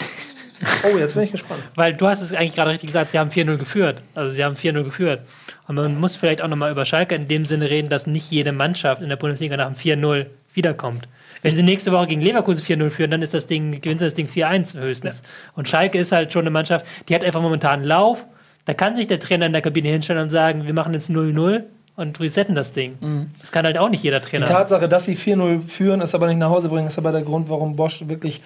Oh, 0.84 0.98
jetzt 0.98 1.14
bin 1.14 1.24
ich 1.24 1.32
gespannt. 1.32 1.62
Weil 1.76 1.94
du 1.94 2.08
hast 2.08 2.22
es 2.22 2.34
eigentlich 2.34 2.56
gerade 2.56 2.72
richtig 2.72 2.88
gesagt, 2.88 3.12
sie 3.12 3.20
haben 3.20 3.30
4-0 3.30 3.58
geführt. 3.58 4.04
Also 4.16 4.30
sie 4.34 4.44
haben 4.44 4.56
4-0 4.56 4.84
geführt. 4.84 5.22
Und 5.68 5.76
man 5.76 6.00
muss 6.00 6.16
vielleicht 6.16 6.42
auch 6.42 6.48
nochmal 6.48 6.72
über 6.72 6.86
Schalke 6.86 7.16
in 7.16 7.28
dem 7.28 7.46
Sinne 7.46 7.70
reden, 7.70 7.90
dass 7.90 8.08
nicht 8.08 8.30
jede 8.32 8.52
Mannschaft 8.52 9.02
in 9.02 9.10
der 9.10 9.16
Bundesliga 9.16 9.58
nach 9.58 9.68
dem 9.68 9.76
4-0 9.76 10.26
wiederkommt. 10.54 11.08
Wenn 11.42 11.56
sie 11.56 11.64
nächste 11.64 11.92
Woche 11.92 12.08
gegen 12.08 12.22
Leverkusen 12.22 12.64
4-0 12.64 12.90
führen, 12.90 13.12
dann 13.12 13.22
ist 13.22 13.34
das 13.34 13.48
Ding, 13.48 13.82
gewinnt 13.82 14.02
das 14.02 14.14
Ding 14.14 14.28
4-1 14.28 14.80
höchstens. 14.80 15.24
Und 15.56 15.68
Schalke 15.68 15.98
ist 15.98 16.12
halt 16.12 16.32
schon 16.32 16.42
eine 16.42 16.52
Mannschaft, 16.52 16.86
die 17.10 17.16
hat 17.16 17.24
einfach 17.24 17.42
momentan 17.42 17.80
einen 17.80 17.86
Lauf. 17.86 18.26
Da 18.66 18.74
kann 18.74 18.96
sich 18.96 19.08
der 19.08 19.20
Trainer 19.20 19.46
in 19.46 19.52
der 19.52 19.62
Kabine 19.62 19.90
hinstellen 19.90 20.24
und 20.24 20.30
sagen, 20.30 20.66
wir 20.66 20.74
machen 20.74 20.94
jetzt 20.94 21.10
0-0 21.10 21.64
und 21.96 22.20
resetten 22.20 22.56
das 22.56 22.72
Ding. 22.72 23.30
Das 23.42 23.52
kann 23.52 23.66
halt 23.66 23.78
auch 23.78 23.90
nicht 23.90 24.04
jeder 24.04 24.20
Die 24.20 24.30
Trainer. 24.30 24.46
Tatsache, 24.46 24.88
dass 24.88 25.06
sie 25.06 25.18
4-0 25.18 25.68
führen, 25.68 26.02
ist 26.02 26.16
aber 26.16 26.28
nicht 26.28 26.38
nach 26.38 26.50
Hause 26.50 26.70
bringen, 26.70 26.88
ist 26.88 26.98
aber 26.98 27.12
der 27.12 27.24
Grund, 27.24 27.50
warum 27.50 27.76
Bosch 27.76 28.04
wirklich 28.08 28.42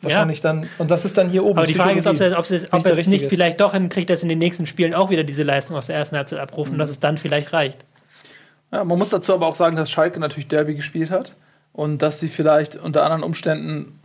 wahrscheinlich 0.00 0.40
dann. 0.40 0.68
Und 0.78 0.90
das 0.90 1.04
ist 1.04 1.16
dann 1.18 1.28
hier 1.28 1.44
oben. 1.44 1.58
Aber 1.58 1.66
die 1.66 1.74
Frage 1.74 1.98
ist, 1.98 2.06
ob 2.06 2.20
er 2.20 2.38
ob 2.38 2.44
es, 2.44 2.50
Nicht 2.50 2.72
ob 2.72 2.82
der 2.82 2.92
es 2.92 3.06
nicht 3.06 3.22
ist. 3.22 3.30
vielleicht 3.30 3.60
doch 3.60 3.72
hinkriegt, 3.72 4.10
dass 4.10 4.22
in 4.22 4.28
den 4.28 4.38
nächsten 4.38 4.66
Spielen 4.66 4.94
auch 4.94 5.10
wieder 5.10 5.24
diese 5.24 5.42
Leistung 5.42 5.76
aus 5.76 5.86
der 5.86 5.96
ersten 5.96 6.16
Halbzeit 6.16 6.38
abrufen, 6.38 6.78
dass 6.78 6.90
es 6.90 7.00
dann 7.00 7.18
vielleicht 7.18 7.52
reicht. 7.52 7.84
Ja, 8.72 8.84
man 8.84 8.98
muss 8.98 9.10
dazu 9.10 9.32
aber 9.32 9.46
auch 9.46 9.54
sagen, 9.54 9.76
dass 9.76 9.90
Schalke 9.90 10.18
natürlich 10.20 10.48
Derby 10.48 10.74
gespielt 10.74 11.10
hat 11.10 11.34
und 11.72 12.02
dass 12.02 12.20
sie 12.20 12.28
vielleicht 12.28 12.76
unter 12.76 13.04
anderen 13.04 13.22
Umständen 13.22 13.98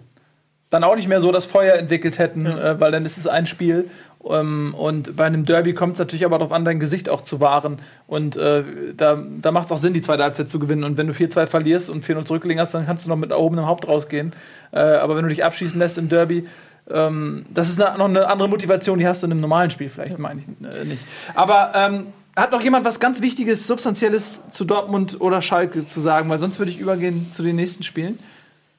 dann 0.72 0.84
auch 0.86 0.96
nicht 0.96 1.08
mehr 1.08 1.22
so 1.22 1.32
das 1.32 1.46
Feuer 1.46 1.76
entwickelt 1.76 2.18
hätten, 2.18 2.48
äh, 2.48 2.80
weil 2.80 2.92
dann 2.92 3.06
ist 3.06 3.18
es 3.18 3.28
ein 3.28 3.46
Spiel. 3.46 3.90
Ähm, 4.28 4.74
und 4.74 5.16
bei 5.16 5.26
einem 5.26 5.46
Derby 5.46 5.74
kommt 5.74 5.94
es 5.94 6.00
natürlich 6.00 6.26
aber 6.26 6.40
darauf 6.40 6.54
an, 6.54 6.66
dein 6.66 6.80
Gesicht 6.80 7.10
auch 7.10 7.22
zu 7.22 7.40
wahren. 7.40 7.80
Und 8.08 8.38
äh, 8.38 8.64
da, 8.96 9.22
da 9.42 9.52
macht 9.52 9.66
es 9.66 9.72
auch 9.74 9.78
Sinn, 9.78 9.94
die 9.94 10.02
zweite 10.02 10.24
Halbzeit 10.24 10.50
zu 10.50 10.60
gewinnen. 10.60 10.86
Und 10.86 10.98
wenn 10.98 11.08
du 11.08 11.14
4-2 11.14 11.46
verlierst 11.46 11.90
und 11.90 12.06
4-0 12.06 12.26
zurückgelegen 12.26 12.62
hast, 12.62 12.74
dann 12.74 12.86
kannst 12.86 13.06
du 13.06 13.10
noch 13.10 13.18
mit 13.18 13.32
erhobenem 13.32 13.68
Haupt 13.68 13.88
rausgehen. 13.88 14.34
Äh, 14.72 14.80
aber 14.80 15.18
wenn 15.18 15.24
du 15.24 15.30
dich 15.30 15.44
abschießen 15.44 15.78
lässt 15.78 15.98
im 15.98 16.08
Derby, 16.08 16.48
ähm, 16.90 17.46
das 17.54 17.70
ist 17.70 17.82
eine, 17.82 17.98
noch 17.98 18.08
eine 18.08 18.28
andere 18.28 18.48
Motivation, 18.48 18.98
die 18.98 19.08
hast 19.08 19.24
du 19.24 19.28
in 19.28 19.34
einem 19.34 19.42
normalen 19.42 19.72
Spiel 19.72 19.90
vielleicht, 19.90 20.18
meine 20.18 20.42
ich 20.42 20.66
äh, 20.66 20.86
nicht. 20.86 21.06
Aber 21.36 21.74
ähm, 21.76 22.08
hat 22.34 22.54
noch 22.54 22.62
jemand 22.62 22.86
was 22.86 23.02
ganz 23.02 23.22
Wichtiges, 23.22 23.68
Substanzielles 23.68 24.42
zu 24.52 24.64
Dortmund 24.64 25.20
oder 25.20 25.42
Schalke 25.42 25.86
zu 25.86 26.00
sagen? 26.00 26.30
Weil 26.30 26.40
sonst 26.40 26.60
würde 26.60 26.72
ich 26.72 26.80
übergehen 26.80 27.30
zu 27.34 27.44
den 27.44 27.58
nächsten 27.58 27.84
Spielen. 27.84 28.20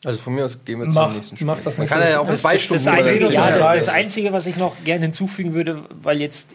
Also 0.05 0.19
von 0.19 0.35
mir 0.35 0.45
aus 0.45 0.59
gehen 0.65 0.81
wir 0.81 0.87
Mach- 0.87 1.07
zum 1.07 1.15
nächsten 1.17 1.37
Spiel. 1.37 1.47
mach 1.47 1.61
das 1.61 1.79
Man 1.79 1.87
kann 1.87 2.01
ja 2.03 2.19
auch 2.19 2.29
zwei 2.33 2.57
Stunden 2.57 2.85
Das 2.85 2.93
Einzige, 2.93 3.33
ja, 3.33 3.51
das- 3.51 3.59
das, 3.61 3.85
das 3.87 3.89
Einzige, 3.95 4.33
was 4.33 4.47
ich 4.47 4.57
noch 4.57 4.75
gerne 4.85 5.03
hinzufügen 5.03 5.55
würde, 5.55 5.85
weil 6.03 6.21
jetzt 6.21 6.51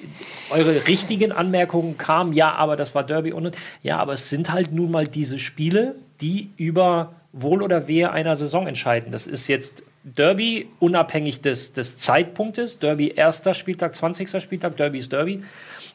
eure 0.50 0.86
richtigen 0.88 1.32
Anmerkungen 1.32 1.98
kamen, 1.98 2.34
ja, 2.34 2.54
aber 2.54 2.76
das 2.76 2.94
war 2.94 3.04
Derby 3.06 3.32
und 3.32 3.56
ja, 3.84 4.00
aber 4.00 4.14
es 4.14 4.30
sind 4.30 4.52
halt 4.52 4.74
nun 4.74 4.92
mal 4.92 5.08
diese 5.08 5.40
Spiele, 5.40 5.96
die 6.20 6.50
über 6.58 7.14
Wohl 7.32 7.62
oder 7.62 7.88
Wehe 7.88 8.12
einer 8.12 8.36
Saison 8.36 8.68
entscheiden. 8.68 9.12
Das 9.12 9.28
ist 9.28 9.48
jetzt 9.48 9.84
Derby 10.04 10.70
unabhängig 10.80 11.42
des, 11.42 11.74
des 11.74 11.98
Zeitpunktes. 12.00 12.80
Derby 12.80 13.10
erster 13.16 13.54
Spieltag, 13.54 13.94
20. 13.96 14.42
Spieltag, 14.42 14.76
Derby 14.78 14.98
ist 15.00 15.12
Derby. 15.14 15.44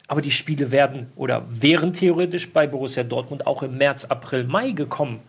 Aber 0.07 0.21
die 0.21 0.31
Spiele 0.31 0.71
werden 0.71 1.07
oder 1.15 1.45
wären 1.49 1.93
theoretisch 1.93 2.51
bei 2.51 2.67
Borussia 2.67 3.03
Dortmund 3.03 3.47
auch 3.47 3.63
im 3.63 3.77
März, 3.77 4.05
April, 4.05 4.43
Mai 4.45 4.71
gekommen. 4.71 5.19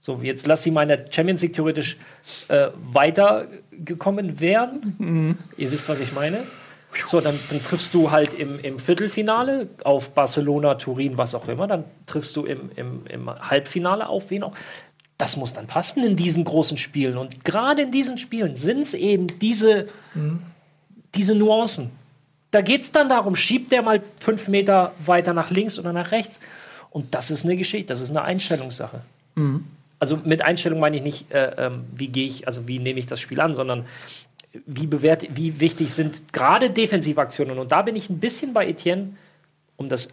So, 0.00 0.18
jetzt 0.22 0.46
lass 0.46 0.62
sie 0.62 0.70
mal 0.70 0.82
in 0.82 0.88
der 0.88 1.04
Champions 1.10 1.42
League 1.42 1.52
theoretisch 1.52 1.98
äh, 2.48 2.68
weitergekommen 2.92 4.40
wären. 4.40 5.36
Ihr 5.58 5.70
wisst, 5.70 5.88
was 5.90 6.00
ich 6.00 6.12
meine. 6.12 6.38
So, 7.06 7.20
dann, 7.20 7.38
dann 7.50 7.62
triffst 7.62 7.94
du 7.94 8.10
halt 8.10 8.34
im, 8.34 8.58
im 8.60 8.78
Viertelfinale 8.78 9.68
auf 9.84 10.10
Barcelona, 10.10 10.74
Turin, 10.74 11.18
was 11.18 11.34
auch 11.34 11.46
immer. 11.48 11.66
Dann 11.66 11.84
triffst 12.06 12.34
du 12.34 12.46
im, 12.46 12.70
im, 12.76 13.06
im 13.06 13.30
Halbfinale 13.30 14.08
auf 14.08 14.30
wen 14.30 14.42
auch. 14.42 14.54
Das 15.18 15.36
muss 15.36 15.52
dann 15.52 15.66
passen 15.66 16.02
in 16.02 16.16
diesen 16.16 16.44
großen 16.44 16.78
Spielen. 16.78 17.18
Und 17.18 17.44
gerade 17.44 17.82
in 17.82 17.92
diesen 17.92 18.16
Spielen 18.16 18.56
sind 18.56 18.80
es 18.82 18.94
eben 18.94 19.26
diese, 19.38 19.88
diese 21.14 21.34
Nuancen. 21.34 21.90
Da 22.50 22.62
geht 22.62 22.82
es 22.82 22.90
dann 22.90 23.10
darum, 23.10 23.36
schiebt 23.36 23.70
der 23.70 23.82
mal 23.82 24.02
fünf 24.18 24.48
Meter 24.48 24.94
weiter 25.04 25.34
nach 25.34 25.50
links 25.50 25.78
oder 25.78 25.92
nach 25.92 26.10
rechts. 26.10 26.40
Und 26.88 27.14
das 27.14 27.30
ist 27.30 27.44
eine 27.44 27.56
Geschichte, 27.56 27.88
das 27.88 28.00
ist 28.00 28.10
eine 28.10 28.22
Einstellungssache. 28.22 29.02
Also 30.00 30.18
mit 30.24 30.42
Einstellung 30.42 30.80
meine 30.80 30.96
ich 30.96 31.02
nicht, 31.02 31.30
äh, 31.32 31.66
ähm, 31.66 31.84
wie 31.94 32.08
gehe 32.08 32.26
ich, 32.26 32.46
also 32.48 32.66
wie 32.66 32.78
nehme 32.80 32.98
ich 32.98 33.06
das 33.06 33.20
Spiel 33.20 33.40
an, 33.40 33.54
sondern 33.54 33.84
wie 34.66 34.86
bewerte, 34.88 35.28
wie 35.30 35.60
wichtig 35.60 35.92
sind 35.94 36.32
gerade 36.32 36.70
Defensivaktionen. 36.70 37.58
Und 37.58 37.70
da 37.70 37.82
bin 37.82 37.94
ich 37.94 38.10
ein 38.10 38.18
bisschen 38.18 38.52
bei 38.52 38.66
Etienne, 38.66 39.10
um 39.76 39.88
das 39.88 40.08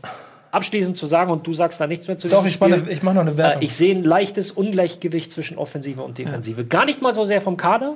abschließend 0.52 0.96
zu 0.96 1.08
sagen, 1.08 1.32
und 1.32 1.48
du 1.48 1.54
sagst 1.54 1.80
da 1.82 1.88
nichts 1.88 2.08
mehr 2.08 2.18
zu 2.18 2.28
Doch, 2.30 2.46
ich 2.46 2.60
mache 2.60 2.80
Spiel. 2.80 2.92
ich 2.92 3.02
mach 3.02 3.14
noch 3.14 3.22
eine 3.22 3.32
Äh, 3.32 3.38
Wertung. 3.38 3.62
ich 3.64 3.74
sehe 3.76 3.96
ein 3.96 4.04
leichtes 4.04 4.52
Ungleichgewicht 4.52 5.32
zwischen 5.32 5.58
Offensive 5.58 6.04
und 6.04 6.18
Defensive. 6.18 6.66
Gar 6.66 6.86
nicht 6.86 7.02
mal 7.02 7.14
so 7.14 7.26
sehr 7.26 7.42
vom 7.42 7.58
Kader, 7.58 7.96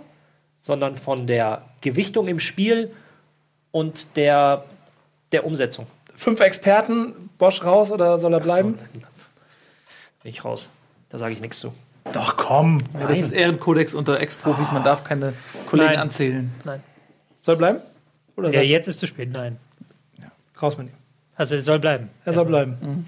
sondern 0.60 0.96
von 0.96 1.28
der 1.28 1.64
Gewichtung 1.82 2.28
im 2.28 2.40
Spiel 2.40 2.92
und 3.72 4.16
der, 4.16 4.64
der 5.32 5.46
Umsetzung. 5.46 5.88
Fünf 6.16 6.40
Experten, 6.40 7.30
Bosch 7.38 7.64
raus 7.64 7.92
oder 7.92 8.18
soll 8.18 8.34
er 8.34 8.40
bleiben? 8.40 8.78
So, 8.78 9.00
bin 10.24 10.30
ich 10.30 10.44
raus. 10.46 10.70
Da 11.12 11.18
sage 11.18 11.34
ich 11.34 11.42
nichts 11.42 11.60
zu. 11.60 11.74
Doch, 12.14 12.38
komm. 12.38 12.80
Ja, 13.00 13.08
das 13.08 13.20
ist 13.20 13.32
Ehrenkodex 13.32 13.94
unter 13.94 14.20
Ex-Profis, 14.20 14.72
man 14.72 14.84
darf 14.84 15.04
keine 15.04 15.34
Kollegen 15.70 15.90
Nein. 15.90 16.00
anzählen. 16.00 16.52
Soll 17.42 17.56
er 17.56 17.58
bleiben? 17.58 17.80
Oder 18.36 18.48
Ja, 18.50 18.60
soll 18.60 18.64
jetzt 18.64 18.88
ist 18.88 19.00
zu 19.00 19.08
spät, 19.08 19.32
nein. 19.32 19.58
raus 20.62 20.78
mit 20.78 20.88
ihm? 20.88 20.94
Also 21.36 21.56
er 21.56 21.62
soll 21.62 21.80
bleiben. 21.80 22.10
Er 22.26 22.34
soll 22.34 22.46
bleiben. 22.46 23.06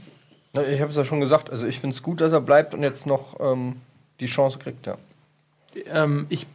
Na, 0.53 0.63
Ich 0.63 0.81
habe 0.81 0.91
es 0.91 0.97
ja 0.97 1.05
schon 1.05 1.19
gesagt. 1.19 1.49
Also 1.51 1.65
ich 1.65 1.79
finde 1.79 1.95
es 1.95 2.03
gut, 2.03 2.21
dass 2.21 2.33
er 2.33 2.41
bleibt 2.41 2.73
und 2.73 2.83
jetzt 2.83 3.05
noch 3.05 3.39
ähm, 3.39 3.77
die 4.19 4.25
Chance 4.27 4.59
kriegt. 4.59 4.85
Ja. 4.87 4.97
Ähm, 5.87 6.25
ich, 6.29 6.43
äh, 6.43 6.45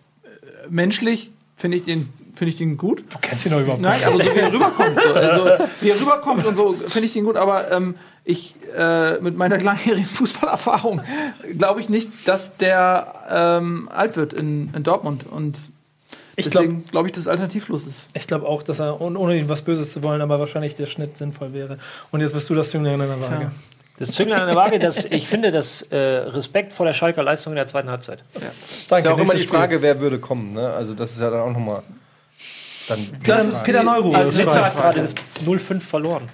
menschlich 0.68 1.32
finde 1.56 1.76
ich 1.76 1.84
den 1.84 2.12
finde 2.34 2.54
ich 2.54 2.60
ihn 2.60 2.76
gut. 2.76 3.04
Du 3.12 3.18
kennst 3.20 3.44
ihn 3.46 3.52
doch 3.52 3.60
überhaupt 3.60 3.82
Nein, 3.82 4.00
aber 4.04 4.22
so 4.22 4.32
wie 4.34 4.38
er 4.38 4.52
rüberkommt. 4.52 5.00
So. 5.02 5.12
Also, 5.12 5.64
wie 5.80 5.90
er 5.90 6.00
rüberkommt 6.00 6.46
und 6.46 6.54
so, 6.54 6.72
finde 6.72 7.06
ich 7.06 7.16
ihn 7.16 7.24
gut. 7.24 7.36
Aber 7.36 7.70
ähm, 7.72 7.96
ich, 8.28 8.54
äh, 8.76 9.18
mit 9.20 9.38
meiner 9.38 9.58
langjährigen 9.62 10.06
Fußballerfahrung, 10.06 11.00
glaube 11.56 11.80
ich 11.80 11.88
nicht, 11.88 12.10
dass 12.26 12.56
der 12.58 13.14
ähm, 13.30 13.88
alt 13.90 14.16
wird 14.16 14.34
in, 14.34 14.70
in 14.74 14.82
Dortmund. 14.82 15.24
Und 15.26 15.58
Ich 16.36 16.50
glaube 16.50 16.82
glaube 16.90 17.08
ich, 17.08 17.12
dass 17.12 17.22
es 17.22 17.28
alternativlos 17.28 17.86
ist. 17.86 18.08
ich 18.12 18.26
glaub 18.26 18.44
auch, 18.44 18.62
dass 18.62 18.80
er, 18.80 19.00
ohne 19.00 19.18
ohne 19.18 19.38
ihm 19.38 19.48
was 19.48 19.62
Böses 19.62 19.94
zu 19.94 20.02
wollen, 20.02 20.20
aber 20.20 20.38
wahrscheinlich 20.38 20.74
der 20.74 20.84
Schnitt 20.84 21.16
sinnvoll 21.16 21.54
wäre. 21.54 21.78
Und 22.10 22.20
jetzt 22.20 22.34
bist 22.34 22.50
du 22.50 22.54
das 22.54 22.68
Zünglein 22.68 23.00
in 23.00 23.08
der 23.08 23.22
Waage. 23.22 23.50
Das 23.98 24.12
Zünglein 24.12 24.42
an 24.42 24.46
der 24.46 24.56
Waage, 24.56 24.78
dass 24.78 25.06
ich 25.06 25.26
finde, 25.26 25.50
dass 25.50 25.82
äh, 25.82 25.96
Respekt 25.96 26.74
vor 26.74 26.84
der 26.84 26.92
Schalker 26.92 27.22
Leistung 27.22 27.54
in 27.54 27.56
der 27.56 27.66
zweiten 27.66 27.88
Halbzeit. 27.88 28.22
Danke, 28.34 28.50
Ist 28.98 29.04
ja 29.06 29.10
auch 29.10 29.18
immer 29.18 29.32
die 29.32 29.40
Spiel. 29.40 29.56
Frage, 29.58 29.80
wer 29.80 30.00
würde 30.00 30.18
kommen. 30.18 30.52
Ne? 30.52 30.68
Also 30.68 30.92
das 30.92 31.12
ist 31.12 31.20
ja 31.20 31.30
dann 31.30 31.40
auch 31.40 31.52
nochmal. 31.52 31.82
Dann 32.88 33.08
Das 33.24 33.48
ist 33.48 33.64
Peter 33.64 33.82
Neuro. 33.82 34.12
Also 34.14 34.38
Litzer 34.38 34.66
hat 34.66 34.76
gerade 34.76 35.08
0-5 35.44 35.80
verloren. 35.80 36.28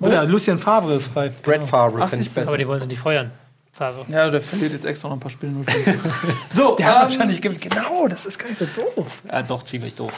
Oh 0.00 0.08
ja, 0.08 0.22
Lucien 0.22 0.58
Favre 0.58 0.94
ist 0.94 1.08
frei. 1.08 1.28
Brad 1.42 1.64
Favre 1.64 2.00
Ach, 2.02 2.08
finde 2.08 2.24
ich 2.24 2.32
besser. 2.32 2.48
Aber 2.48 2.58
die 2.58 2.66
wollen 2.68 2.80
sie 2.80 2.86
nicht 2.86 3.00
feuern. 3.00 3.30
Favre. 3.72 4.06
Ja, 4.08 4.30
der 4.30 4.40
verliert 4.40 4.72
jetzt 4.72 4.84
extra 4.84 5.08
noch 5.08 5.16
ein 5.16 5.20
paar 5.20 5.30
Spiele. 5.30 5.52
0-5. 5.52 5.96
so, 6.50 6.76
Der 6.76 6.86
hat 6.86 6.96
ähm, 6.96 7.02
wahrscheinlich 7.10 7.40
gewinnt. 7.42 7.60
Genau, 7.60 8.06
das 8.08 8.26
ist 8.26 8.38
gar 8.38 8.48
nicht 8.48 8.58
so 8.58 8.66
doof. 8.66 9.22
Ja, 9.28 9.42
doch, 9.42 9.64
ziemlich 9.64 9.94
doof. 9.94 10.12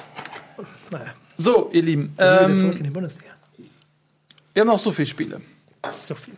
Naja, 0.90 1.06
so, 1.38 1.70
ihr 1.72 1.82
Lieben. 1.82 2.12
wieder 2.14 2.56
zurück 2.56 2.72
in 2.72 2.78
Ähm, 2.78 2.84
die 2.84 2.90
Bundesliga. 2.90 3.30
wir 4.52 4.60
haben 4.60 4.66
noch 4.68 4.78
so 4.78 4.90
viele 4.90 5.06
Spiele. 5.06 5.40
So 5.90 6.14
viel. 6.14 6.34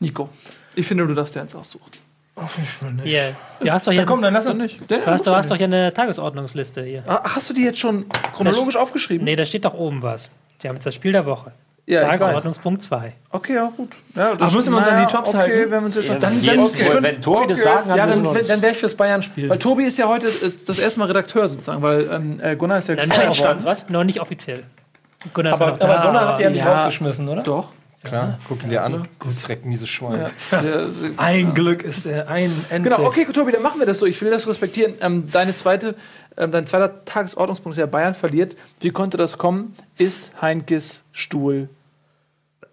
Nico, 0.00 0.28
ich 0.74 0.86
finde, 0.86 1.06
du 1.06 1.14
darfst 1.14 1.34
dir 1.34 1.40
eins 1.42 1.54
aussuchen. 1.54 1.90
Hier, 3.02 3.34
du 3.60 3.70
hast 3.70 3.86
doch 3.86 3.92
hier, 3.92 4.02
Ja, 4.02 4.06
komm, 4.06 4.20
dann 4.20 4.34
lass 4.34 4.46
uns. 4.46 4.56
nicht. 4.58 4.90
du 4.90 5.06
hast, 5.06 5.26
du 5.26 5.30
hast 5.34 5.50
doch 5.50 5.56
hier 5.56 5.64
eine 5.66 5.92
Tagesordnungsliste 5.92 6.82
hier. 6.84 7.02
Ah, 7.06 7.22
Hast 7.34 7.48
du 7.48 7.54
die 7.54 7.62
jetzt 7.62 7.78
schon 7.78 8.04
chronologisch 8.34 8.76
aufgeschrieben? 8.76 9.24
Nee, 9.24 9.36
da 9.36 9.44
steht 9.46 9.64
doch 9.64 9.72
oben 9.74 10.02
was. 10.02 10.28
Sie 10.60 10.68
haben 10.68 10.76
jetzt 10.76 10.84
das 10.86 10.94
Spiel 10.94 11.12
der 11.12 11.24
Woche. 11.24 11.52
Ja. 11.86 12.08
Tagesordnungspunkt 12.08 12.82
2. 12.82 13.12
Okay, 13.30 13.54
ja, 13.54 13.72
gut. 13.76 13.90
Ja, 14.14 14.34
das 14.34 14.50
Ach, 14.50 14.54
müssen 14.54 14.72
wir 14.72 14.78
uns 14.78 14.88
an 14.88 15.06
die 15.06 15.12
Jobs 15.12 15.28
okay, 15.28 15.38
halten? 15.38 15.70
Wenn 15.70 15.94
wir 15.94 16.02
Ja, 16.02 16.14
dann, 16.16 16.42
Jetzt, 16.42 16.74
dann, 16.74 16.94
wenn, 16.94 17.02
wenn 17.02 17.22
Tobi 17.22 17.46
das 17.46 17.62
sagen 17.62 17.90
hat, 17.90 17.96
Ja, 17.96 18.06
dann, 18.06 18.26
uns... 18.26 18.48
dann 18.48 18.60
wäre 18.60 18.72
ich 18.72 18.78
fürs 18.78 18.94
Bayern-Spiel. 18.94 19.48
Weil 19.48 19.58
Tobi 19.58 19.84
ist 19.84 19.96
ja 19.96 20.08
heute 20.08 20.26
äh, 20.26 20.50
das 20.66 20.78
erste 20.78 20.98
Mal 20.98 21.06
Redakteur 21.06 21.46
sozusagen, 21.46 21.82
weil 21.82 22.08
ähm, 22.12 22.40
äh, 22.42 22.56
Gunnar 22.56 22.78
ist 22.78 22.88
ja 22.88 23.32
stand, 23.32 23.64
was? 23.64 23.88
Noch 23.88 24.04
nicht 24.04 24.20
offiziell. 24.20 24.64
Gunnar 25.32 25.54
Aber, 25.54 25.66
aber 25.66 25.76
da, 25.78 26.02
Donner 26.02 26.20
habt 26.20 26.38
ihr 26.40 26.44
ja 26.44 26.50
nicht 26.50 26.64
ja. 26.64 26.74
rausgeschmissen, 26.74 27.28
oder? 27.28 27.42
Doch. 27.42 27.68
Klar, 28.02 28.38
guck 28.46 28.62
ihn 28.62 28.70
dir 28.70 28.84
an. 28.84 29.08
Das 29.24 29.42
direkt 29.42 29.64
mieses 29.64 29.88
Schwein. 29.88 30.26
Der, 30.52 30.88
Ein 31.16 31.54
Glück 31.54 31.82
ist 31.82 32.06
er 32.06 32.28
ein 32.28 32.52
Ente. 32.68 32.90
genau, 32.90 33.04
okay, 33.04 33.26
Tobi, 33.32 33.50
dann 33.50 33.62
machen 33.62 33.80
wir 33.80 33.86
das 33.86 33.98
so. 33.98 34.06
Ich 34.06 34.20
will 34.22 34.30
das 34.30 34.46
respektieren. 34.46 34.94
Ähm, 35.00 35.24
deine 35.32 35.56
zweite, 35.56 35.96
ähm, 36.36 36.52
dein 36.52 36.66
zweiter 36.68 37.04
Tagesordnungspunkt 37.04 37.76
ist 37.76 37.80
ja 37.80 37.86
Bayern 37.86 38.14
verliert. 38.14 38.56
Wie 38.80 38.90
konnte 38.90 39.16
das 39.16 39.38
kommen? 39.38 39.74
Ist 39.98 40.30
Heinkes 40.40 41.04
Stuhl 41.10 41.68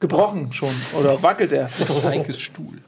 gebrochen 0.03 0.51
schon? 0.51 0.75
Oder 0.99 1.23
wackelt 1.23 1.53
er? 1.53 1.69
Heinkes 2.03 2.39
Stuhl. 2.39 2.83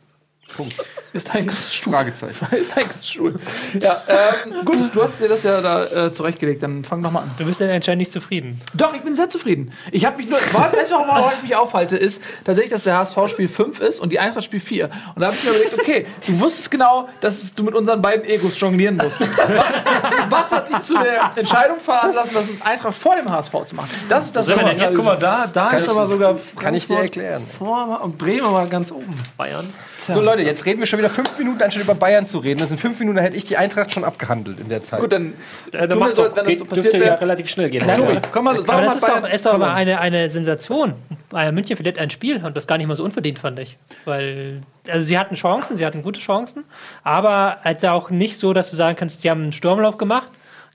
Punkt. 0.55 0.75
Ist 1.13 1.33
Heinkes 1.33 1.73
Stuhl. 1.73 1.93
Fragezeichen. 1.93 2.45
ist 2.55 2.75
Heinkes 2.75 3.07
Stuhl. 3.07 3.35
Ja, 3.79 4.03
ähm, 4.07 4.65
gut, 4.65 4.77
du 4.93 5.01
hast 5.01 5.19
dir 5.19 5.27
das 5.27 5.43
ja 5.43 5.61
da 5.61 6.07
äh, 6.07 6.11
zurechtgelegt. 6.11 6.61
Dann 6.61 6.83
fang 6.83 7.01
doch 7.01 7.11
mal 7.11 7.21
an. 7.21 7.31
Du 7.37 7.45
bist 7.45 7.59
ja 7.59 7.69
anscheinend 7.69 7.99
nicht 7.99 8.11
zufrieden. 8.11 8.61
Doch, 8.73 8.93
ich 8.93 9.01
bin 9.01 9.15
sehr 9.15 9.29
zufrieden. 9.29 9.71
Ich 9.91 10.05
habe 10.05 10.17
mich 10.17 10.29
nur, 10.29 10.39
du, 10.39 10.53
warum 10.53 11.31
ich 11.35 11.43
mich 11.43 11.55
aufhalte, 11.55 11.97
ist 11.97 12.21
tatsächlich, 12.43 12.71
dass 12.71 12.83
der 12.83 12.97
HSV 12.97 13.17
Spiel 13.27 13.47
5 13.47 13.79
ist 13.79 13.99
und 13.99 14.11
die 14.11 14.19
Eintracht 14.19 14.43
Spiel 14.43 14.59
4. 14.59 14.89
Und 15.15 15.21
da 15.21 15.27
habe 15.27 15.35
ich 15.35 15.43
mir 15.43 15.49
überlegt, 15.51 15.79
okay, 15.79 16.05
du 16.27 16.39
wusstest 16.39 16.69
genau, 16.69 17.09
dass 17.21 17.55
du 17.55 17.63
mit 17.63 17.75
unseren 17.75 18.01
beiden 18.01 18.25
Egos 18.25 18.59
jonglieren 18.59 18.97
musst. 18.97 19.19
Was, 19.21 19.94
was 20.29 20.51
hat 20.51 20.69
dich 20.69 20.81
zu 20.83 20.93
der 20.97 21.31
Entscheidung 21.35 21.79
veranlassen, 21.79 22.33
das 22.33 22.47
Eintracht 22.63 22.97
vor 22.97 23.15
dem 23.15 23.29
HSV 23.31 23.51
zu 23.65 23.75
machen? 23.75 23.89
Das 24.09 24.25
ist 24.25 24.35
das, 24.35 24.47
was 24.47 24.55
ich- 24.73 24.77
jetzt? 24.79 24.95
Guck 24.95 25.05
mal, 25.05 25.17
da, 25.17 25.47
da 25.51 25.69
ist 25.71 25.89
aber 25.89 26.05
sogar 26.07 26.35
kann 26.59 26.73
ich 26.73 26.87
dir 26.87 26.95
Frankfurt 26.95 27.17
erklären. 27.17 27.43
Vor 27.57 28.01
und 28.03 28.17
Bremen 28.17 28.51
war 28.51 28.67
ganz 28.67 28.91
oben. 28.91 29.15
Bayern. 29.37 29.71
So 30.07 30.21
Leute, 30.21 30.43
jetzt 30.43 30.65
reden 30.65 30.79
wir 30.79 30.85
schon 30.85 30.99
wieder 30.99 31.09
fünf 31.09 31.35
Minuten, 31.37 31.61
anstatt 31.63 31.83
über 31.83 31.95
Bayern 31.95 32.27
zu 32.27 32.37
reden. 32.37 32.59
Das 32.59 32.69
sind 32.69 32.77
fünf 32.79 32.99
Minuten, 32.99 33.17
da 33.17 33.23
hätte 33.23 33.37
ich 33.37 33.45
die 33.45 33.57
Eintracht 33.57 33.91
schon 33.91 34.03
abgehandelt 34.03 34.59
in 34.59 34.69
der 34.69 34.83
Zeit. 34.83 34.99
Gut, 34.99 35.11
dann 35.11 35.33
Äh, 35.71 35.87
tun 35.87 35.99
wir 35.99 36.13
so, 36.13 36.23
als 36.23 36.35
wenn 36.35 36.45
das 36.45 36.59
so 36.59 36.65
passiert 36.65 36.85
dürfte 36.93 36.97
ja 36.99 37.05
wäre. 37.13 37.21
relativ 37.21 37.49
schnell 37.49 37.69
gehen. 37.71 37.87
Tobi, 37.87 38.19
komm 38.31 38.43
mal, 38.45 38.55
Aber 38.55 38.67
warum 38.67 38.85
das 38.85 38.95
ist 38.95 39.01
doch, 39.03 39.07
Bayern 39.21 39.25
ist 39.33 39.45
doch 39.47 39.53
aber 39.53 39.65
verloren? 39.65 39.77
eine, 39.79 39.99
eine 39.99 40.29
Sensation. 40.29 40.93
Bayern 41.29 41.55
München 41.55 41.75
verliert 41.75 41.97
ein 41.97 42.11
Spiel 42.11 42.43
und 42.45 42.55
das 42.55 42.67
gar 42.67 42.77
nicht 42.77 42.85
mal 42.87 42.95
so 42.95 43.03
unverdient, 43.03 43.39
fand 43.39 43.57
ich. 43.59 43.77
Weil, 44.05 44.61
also 44.89 45.05
sie 45.05 45.17
hatten 45.17 45.35
Chancen, 45.35 45.75
sie 45.77 45.85
hatten 45.85 46.01
gute 46.01 46.19
Chancen, 46.19 46.63
aber 47.03 47.57
also 47.63 47.87
auch 47.89 48.09
nicht 48.09 48.37
so, 48.37 48.53
dass 48.53 48.69
du 48.69 48.75
sagen 48.75 48.95
kannst, 48.95 49.23
die 49.23 49.29
haben 49.29 49.43
einen 49.43 49.51
Sturmlauf 49.51 49.97
gemacht. 49.97 50.29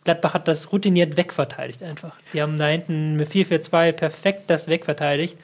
Gladbach 0.05 0.35
hat 0.35 0.49
das 0.49 0.73
routiniert 0.73 1.17
wegverteidigt 1.17 1.83
einfach. 1.83 2.13
Die 2.33 2.41
haben 2.41 2.59
da 2.59 2.67
hinten 2.67 3.17
mit 3.17 3.29
4-4-2 3.29 3.93
perfekt 3.93 4.43
das 4.49 4.67
wegverteidigt. 4.67 5.37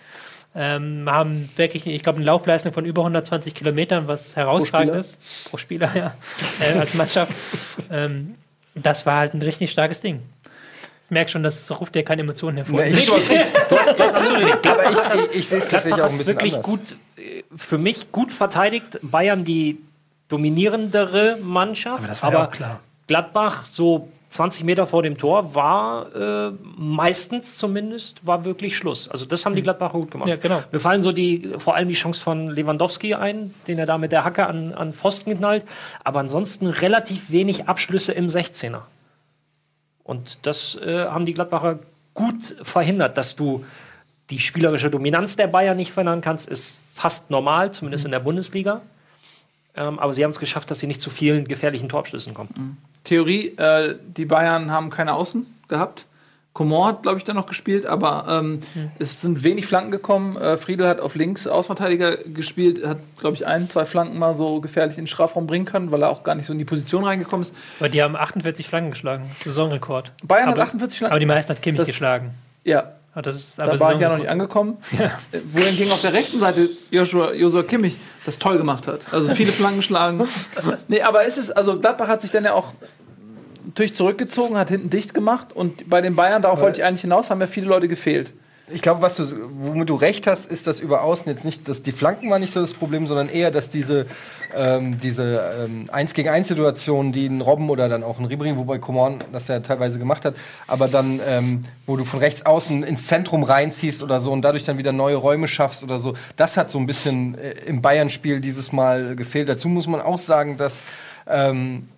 Ähm, 0.55 1.05
haben 1.07 1.51
wirklich, 1.57 1.87
ich 1.87 2.03
glaube, 2.03 2.17
eine 2.17 2.25
Laufleistung 2.25 2.73
von 2.73 2.87
über 2.87 3.03
120 3.03 3.55
Kilometern, 3.55 4.09
was 4.09 4.35
herausragend 4.37 4.97
ist. 4.97 5.19
Pro 5.51 5.59
Spieler, 5.59 5.91
ja. 5.95 6.15
äh, 6.61 6.79
als 6.79 6.95
Mannschaft. 6.95 7.31
ähm, 7.91 8.37
das 8.75 9.05
war 9.05 9.19
halt 9.19 9.35
ein 9.35 9.43
richtig 9.43 9.71
starkes 9.71 10.01
Ding. 10.01 10.23
Ich 11.05 11.11
merke 11.11 11.31
schon, 11.31 11.43
das 11.43 11.71
ruft 11.79 11.95
dir 11.95 12.03
keine 12.03 12.23
Emotionen 12.23 12.57
hervor. 12.57 12.81
Nee, 12.81 12.89
ich, 12.89 13.07
Du 13.69 13.79
hast, 13.79 13.99
du 13.99 14.03
hast 14.03 14.15
absolut 14.15 14.43
recht. 14.43 14.67
aber 14.67 14.91
ich, 14.91 14.99
ich, 14.99 15.35
ich 15.41 15.49
sehe 15.49 15.59
es 15.59 15.69
tatsächlich 15.69 16.03
auch 16.03 16.11
ein 16.11 16.19
bisschen 16.19 16.35
wirklich 16.35 16.55
anders. 16.55 16.67
gut, 16.67 16.97
für 17.55 17.79
mich 17.79 18.13
gut 18.13 18.33
verteidigt. 18.33 18.99
Bayern 19.03 19.45
die 19.45 19.79
dominierendere 20.29 21.39
Mannschaft. 21.43 21.99
Aber 21.99 22.09
das 22.09 22.23
war 22.23 22.33
ja 22.33 22.47
auch 22.47 22.51
klar. 22.51 22.81
Gladbach 23.07 23.65
so 23.65 24.09
20 24.31 24.65
Meter 24.65 24.87
vor 24.87 25.03
dem 25.03 25.17
Tor 25.17 25.55
war 25.55 26.15
äh, 26.15 26.53
meistens 26.77 27.57
zumindest 27.57 28.27
war 28.27 28.45
wirklich 28.45 28.77
Schluss. 28.77 29.09
Also 29.09 29.25
das 29.27 29.47
haben 29.47 29.55
die 29.55 29.63
Gladbacher 29.63 29.99
gut 29.99 30.11
gemacht. 30.11 30.29
Ja, 30.29 30.37
genau. 30.37 30.63
Mir 30.73 30.81
fallen 30.81 31.03
so 31.03 31.13
die 31.13 31.55
vor 31.59 31.77
allem 31.77 31.89
die 31.89 31.95
Chance 31.95 32.21
von 32.21 32.51
Lewandowski 32.51 33.15
ein, 33.15 33.55
den 33.69 33.79
er 33.79 33.87
da 33.87 33.97
mit 33.97 34.11
der 34.11 34.25
Hacke 34.25 34.47
an, 34.47 34.75
an 34.75 34.93
Pfosten 34.93 35.37
knallt. 35.37 35.65
Aber 36.03 36.19
ansonsten 36.19 36.67
relativ 36.67 37.31
wenig 37.31 37.69
Abschlüsse 37.69 38.13
im 38.13 38.27
16er. 38.27 38.81
Und 40.03 40.39
das 40.43 40.77
äh, 40.77 41.07
haben 41.07 41.27
die 41.27 41.35
Gladbacher 41.35 41.79
gut 42.15 42.57
verhindert, 42.63 43.17
dass 43.17 43.37
du 43.37 43.65
die 44.31 44.41
spielerische 44.41 44.91
Dominanz 44.91 45.37
der 45.37 45.47
Bayern 45.47 45.77
nicht 45.77 45.93
verhindern 45.93 46.23
kannst, 46.23 46.49
ist 46.49 46.77
fast 46.97 47.31
normal, 47.31 47.73
zumindest 47.73 48.07
in 48.07 48.11
der 48.11 48.21
Bundesliga. 48.21 48.81
Ähm, 49.77 49.99
aber 49.99 50.15
sie 50.15 50.25
haben 50.25 50.31
es 50.31 50.39
geschafft, 50.39 50.71
dass 50.71 50.81
sie 50.81 50.87
nicht 50.87 51.01
zu 51.01 51.11
vielen 51.11 51.47
gefährlichen 51.47 51.89
Torabschlüssen 51.91 52.33
kommen. 52.33 52.79
Theorie, 53.05 53.49
äh, 53.59 53.97
die 54.07 54.25
Bayern 54.25 54.71
haben 54.71 54.89
keine 54.91 55.13
Außen 55.13 55.47
gehabt. 55.69 56.07
Coman 56.55 56.87
hat, 56.95 57.03
glaube 57.03 57.19
ich, 57.19 57.25
dann 57.25 57.37
noch 57.37 57.45
gespielt, 57.45 57.85
aber 57.85 58.25
ähm, 58.31 58.63
es 58.99 59.21
sind 59.21 59.43
wenig 59.45 59.67
Flanken 59.67 59.91
gekommen. 59.91 60.39
Äh, 60.39 60.57
Friedel 60.57 60.89
hat 60.89 61.01
auf 61.01 61.15
links 61.15 61.47
Außenverteidiger 61.47 62.17
gespielt, 62.17 62.83
hat, 62.87 62.97
glaube 63.21 63.37
ich, 63.37 63.47
ein, 63.47 63.69
zwei 63.69 63.85
Flanken 63.85 64.19
mal 64.19 64.35
so 64.35 64.63
gefährlich 64.63 64.97
in 64.97 65.03
den 65.03 65.09
Strafraum 65.09 65.47
bringen 65.47 65.67
können, 65.67 65.91
weil 65.93 66.01
er 66.03 66.09
auch 66.09 66.25
gar 66.25 66.35
nicht 66.35 66.47
so 66.47 66.55
in 66.55 66.59
die 66.59 66.65
Position 66.65 67.05
reingekommen 67.05 67.43
ist. 67.43 67.55
Aber 67.79 67.91
die 67.91 68.03
haben 68.03 68.17
48 68.17 68.67
Flanken 68.67 68.93
geschlagen. 68.93 69.31
Saisonrekord. 69.35 70.13
Bayern 70.25 70.49
aber, 70.49 70.63
hat 70.63 70.69
48 70.69 71.03
Aber 71.03 71.09
Flanken. 71.11 71.21
die 71.21 71.27
meisten 71.27 71.53
hat 71.53 71.61
Kimmich 71.61 71.81
Das- 71.81 71.89
geschlagen. 71.89 72.31
Ja, 72.65 72.79
Aber 72.81 72.89
das 73.23 73.37
ist 73.37 73.59
da 73.59 73.79
war 73.81 73.95
ich 73.95 74.01
ja 74.01 74.09
noch 74.09 74.19
nicht 74.19 74.29
angekommen. 74.29 74.77
Äh, 74.99 75.09
Wohingegen 75.51 75.91
auf 75.91 76.03
der 76.03 76.13
rechten 76.13 76.39
Seite 76.39 76.69
Joshua, 76.91 77.33
Joshua 77.33 77.63
Kimmich 77.63 77.97
das 78.27 78.39
toll 78.39 78.59
gemacht 78.59 78.87
hat. 78.87 79.13
Also 79.13 79.35
viele 79.35 79.53
Flanken 79.53 79.83
schlagen. 79.83 80.27
Nee, 80.89 81.03
aber 81.03 81.27
es 81.27 81.39
ist, 81.39 81.51
also 81.51 81.79
Gladbach 81.79 82.09
hat 82.09 82.23
sich 82.23 82.31
dann 82.31 82.45
ja 82.45 82.53
auch 82.53 82.73
natürlich 83.65 83.95
zurückgezogen, 83.95 84.57
hat 84.57 84.69
hinten 84.69 84.91
dicht 84.91 85.15
gemacht 85.15 85.53
und 85.53 85.89
bei 85.89 86.01
den 86.01 86.17
Bayern, 86.17 86.43
darauf 86.43 86.61
wollte 86.61 86.81
ich 86.81 86.85
eigentlich 86.87 87.03
hinaus, 87.03 87.31
haben 87.31 87.41
ja 87.41 87.47
viele 87.47 87.67
Leute 87.67 87.89
gefehlt. 87.89 88.33
Ich 88.69 88.83
glaube, 88.83 89.01
was 89.01 89.15
du, 89.15 89.25
womit 89.61 89.89
du 89.89 89.95
recht 89.95 90.27
hast, 90.27 90.51
ist, 90.51 90.67
dass 90.67 90.81
über 90.81 91.03
Außen 91.03 91.31
jetzt 91.31 91.45
nicht, 91.45 91.69
dass 91.69 91.85
die 91.85 91.93
Flanken 91.93 92.31
waren 92.31 92.41
nicht 92.41 92.53
so 92.53 92.61
das 92.61 92.73
Problem, 92.73 93.07
sondern 93.07 93.29
eher, 93.29 93.53
dass 93.53 93.71
diese, 93.71 94.07
ähm, 94.57 94.99
diese 94.99 95.67
ähm, 95.67 95.89
1 95.93 96.15
gegen 96.15 96.29
1 96.29 96.49
Situationen, 96.49 97.13
die 97.13 97.27
ein 97.27 97.41
Robben 97.43 97.71
oder 97.71 97.89
dann 97.89 98.03
auch 98.03 98.19
ein 98.19 98.27
Ribéry, 98.27 98.57
wobei 98.57 98.79
Coman 98.79 99.19
das 99.31 99.47
ja 99.47 99.61
teilweise 99.61 100.01
gemacht 100.01 100.25
hat, 100.25 100.35
aber 100.67 100.89
dann, 100.89 101.21
ähm, 101.25 101.65
wo 101.87 101.97
du 101.97 102.05
von 102.05 102.19
rechts 102.19 102.45
außen 102.45 102.83
ins 102.83 103.07
Zentrum 103.07 103.45
reinziehst 103.45 104.03
oder 104.03 104.21
so 104.21 104.33
und 104.33 104.43
dadurch 104.43 104.65
dann 104.65 104.79
wieder 104.79 104.91
neue 104.93 105.17
Räume 105.17 105.47
schaffst 105.47 105.85
oder 105.85 106.01
so, 106.01 106.15
das 106.35 106.57
hat 106.57 106.69
so 106.69 106.79
ein 106.79 106.87
bisschen 106.87 107.39
äh, 107.39 107.51
im 107.67 107.83
Bayern-Spiel 107.83 108.41
dieses 108.41 108.73
Mal 108.73 109.15
gefehlt. 109.15 109.49
Dazu 109.49 109.69
muss 109.69 109.87
man 109.87 110.01
auch 110.01 110.19
sagen, 110.19 110.57
dass 110.57 110.87
ähm, 111.29 111.89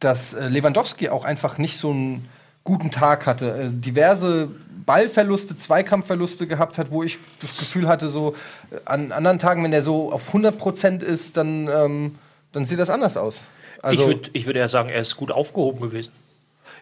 dass 0.00 0.34
äh, 0.34 0.48
Lewandowski 0.48 1.08
auch 1.08 1.24
einfach 1.24 1.58
nicht 1.58 1.78
so 1.78 1.90
einen 1.90 2.28
guten 2.64 2.90
Tag 2.90 3.26
hatte. 3.26 3.52
Äh, 3.52 3.70
diverse 3.70 4.48
Ballverluste, 4.86 5.56
Zweikampfverluste 5.56 6.46
gehabt 6.46 6.78
hat, 6.78 6.90
wo 6.90 7.02
ich 7.02 7.18
das 7.40 7.56
Gefühl 7.56 7.88
hatte, 7.88 8.10
so 8.10 8.34
äh, 8.70 8.76
an 8.84 9.12
anderen 9.12 9.38
Tagen, 9.38 9.64
wenn 9.64 9.72
er 9.72 9.82
so 9.82 10.12
auf 10.12 10.28
100 10.28 10.58
Prozent 10.58 11.02
ist, 11.02 11.36
dann, 11.36 11.68
ähm, 11.68 12.14
dann 12.52 12.66
sieht 12.66 12.78
das 12.78 12.90
anders 12.90 13.16
aus. 13.16 13.44
Also, 13.82 14.02
ich 14.02 14.08
würde 14.08 14.30
ich 14.32 14.46
würd 14.46 14.56
eher 14.56 14.68
sagen, 14.68 14.88
er 14.88 15.00
ist 15.00 15.16
gut 15.16 15.30
aufgehoben 15.30 15.80
gewesen. 15.80 16.12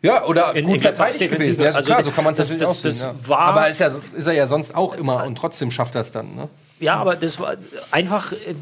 ja, 0.02 0.24
oder 0.24 0.54
in- 0.54 0.66
gut 0.66 0.76
in 0.76 0.82
verteidigt 0.82 1.30
gewesen. 1.32 1.62
Ja, 1.64 1.72
Also, 1.72 1.86
klar, 1.90 2.02
so 2.02 2.10
kann 2.10 2.24
man 2.24 2.32
es 2.32 2.38
das- 2.38 2.48
natürlich 2.50 2.62
das- 2.68 2.70
auch 2.78 2.82
sehen. 2.82 3.10
das 3.12 3.22
ja. 3.22 3.28
war- 3.28 3.38
Aber 3.40 3.68
ist, 3.68 3.78
ja, 3.80 3.86
ist 3.88 4.26
er 4.26 4.32
ja 4.32 4.46
sonst 4.48 4.74
auch 4.74 4.94
immer 4.94 5.24
und 5.24 5.36
trotzdem 5.36 5.70
schafft 5.70 5.94
er 5.94 6.00
es 6.02 6.12
dann. 6.12 6.34
Ne? 6.34 6.48
Ja, 6.80 6.96
aber 6.96 7.14
das 7.16 7.38
war 7.38 7.54
einfach 7.92 8.32
äh, 8.32 8.54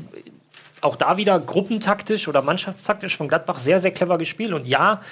auch 0.83 0.97
da 0.97 1.17
wieder 1.19 1.39
gruppentaktisch 1.41 2.29
oder 2.29 2.41
mannschaftstaktisch 2.43 3.17
von 3.17 3.29
Gladbach 3.29 3.59
sehr, 3.59 3.81
sehr 3.81 3.91
clever 3.91 4.17
gespielt. 4.19 4.53
Und 4.53 4.67
ja, 4.67 5.03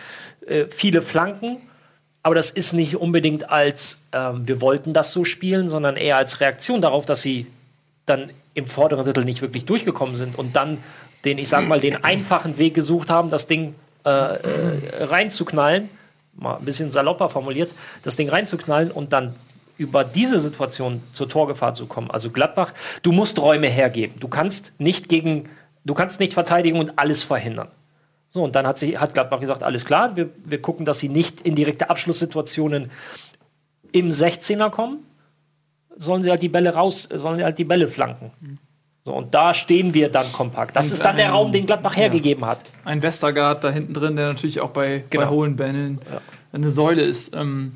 äh, 0.47 0.65
viele 0.71 1.03
Flanken, 1.03 1.61
Aber 2.23 2.35
das 2.35 2.51
ist 2.51 2.73
nicht 2.73 2.97
unbedingt 2.97 3.51
als 3.51 4.03
ähm, 4.13 4.47
wir 4.47 4.61
wollten 4.61 4.93
das 4.93 5.13
so 5.13 5.25
spielen, 5.25 5.69
sondern 5.69 5.97
eher 5.97 6.17
als 6.17 6.41
Reaktion 6.41 6.81
darauf, 6.81 7.05
dass 7.05 7.23
sie 7.23 7.47
dann 8.07 8.31
im 8.55 8.67
vorderen 8.67 9.05
Drittel 9.05 9.25
nicht 9.25 9.41
wirklich 9.41 9.67
durchgekommen 9.67 10.17
sind 10.17 10.37
und 10.37 10.57
dann 10.57 10.79
den, 11.25 11.39
ich 11.39 11.49
sag 11.49 11.67
mal, 11.69 11.81
den 11.81 12.03
einfachen 12.05 12.59
Weg 12.59 12.75
gesucht 12.75 13.11
haben, 13.11 13.31
das 13.31 13.47
Ding 13.47 13.75
äh, 14.05 14.11
äh, 14.11 15.05
reinzuknallen, 15.05 15.89
mal 16.35 16.57
ein 16.57 16.65
bisschen 16.65 16.91
salopper 16.91 17.29
formuliert, 17.29 17.73
das 18.03 18.17
Ding 18.17 18.29
reinzuknallen 18.29 18.91
und 18.91 19.13
dann 19.13 19.35
über 19.77 20.05
diese 20.05 20.41
Situation 20.41 21.03
zur 21.13 21.29
Torgefahr 21.29 21.75
zu 21.75 21.87
kommen. 21.87 22.11
Also 22.11 22.31
Gladbach, 22.31 22.73
du 23.03 23.13
musst 23.13 23.41
Räume 23.41 23.69
hergeben. 23.69 24.19
Du 24.19 24.29
kannst 24.29 24.73
nicht 24.79 25.09
gegen, 25.09 25.49
du 25.85 25.95
kannst 25.95 26.21
nicht 26.21 26.35
verteidigen 26.35 26.79
und 26.79 26.99
alles 26.99 27.23
verhindern. 27.23 27.69
So, 28.39 28.45
und 28.45 28.55
dann 28.55 28.69
hat, 28.69 28.79
sie, 28.79 28.97
hat 28.99 29.15
Gladbach 29.15 29.41
gesagt, 29.41 29.65
alles 29.65 29.85
klar, 29.85 30.15
wir, 30.15 30.29
wir 30.45 30.63
gucken, 30.63 30.87
dass 30.87 31.01
sie 31.01 31.09
nicht 31.09 31.41
in 31.41 31.57
direkte 31.57 31.91
Abschlusssituationen 31.91 32.93
im 33.91 34.11
16er 34.11 34.71
kommen, 34.71 34.99
sollen 35.97 36.23
sie 36.23 36.31
halt 36.31 36.41
die 36.41 36.49
Bälle 36.49 36.73
raus, 36.73 37.09
sollen 37.13 37.35
sie 37.35 37.43
halt 37.43 37.59
die 37.59 37.65
Bälle 37.65 37.89
flanken. 37.89 38.31
So, 39.05 39.13
und 39.13 39.35
da 39.35 39.55
stehen 39.55 39.93
wir 39.93 40.09
dann 40.09 40.31
kompakt. 40.33 40.77
Das 40.77 40.87
Und 40.87 40.93
ist 40.93 41.05
dann 41.05 41.17
der 41.17 41.27
ein- 41.27 41.33
Raum, 41.33 41.51
den 41.51 41.67
Gladbach 41.67 41.95
ja. 41.95 42.03
hergegeben 42.03 42.45
hat. 42.45 42.59
Ein 42.85 43.03
Westergaard 43.03 43.65
da 43.65 43.71
hinten 43.71 43.93
drin, 43.93 44.15
der 44.15 44.29
natürlich 44.29 44.61
auch 44.61 44.71
bei, 44.71 44.99
bei 44.99 45.05
Genau. 45.19 45.31
hohen 45.31 45.57
Bällen 45.57 46.01
eine 46.53 46.71
Säule 46.71 47.03
ist. 47.03 47.35
Ähm, 47.35 47.73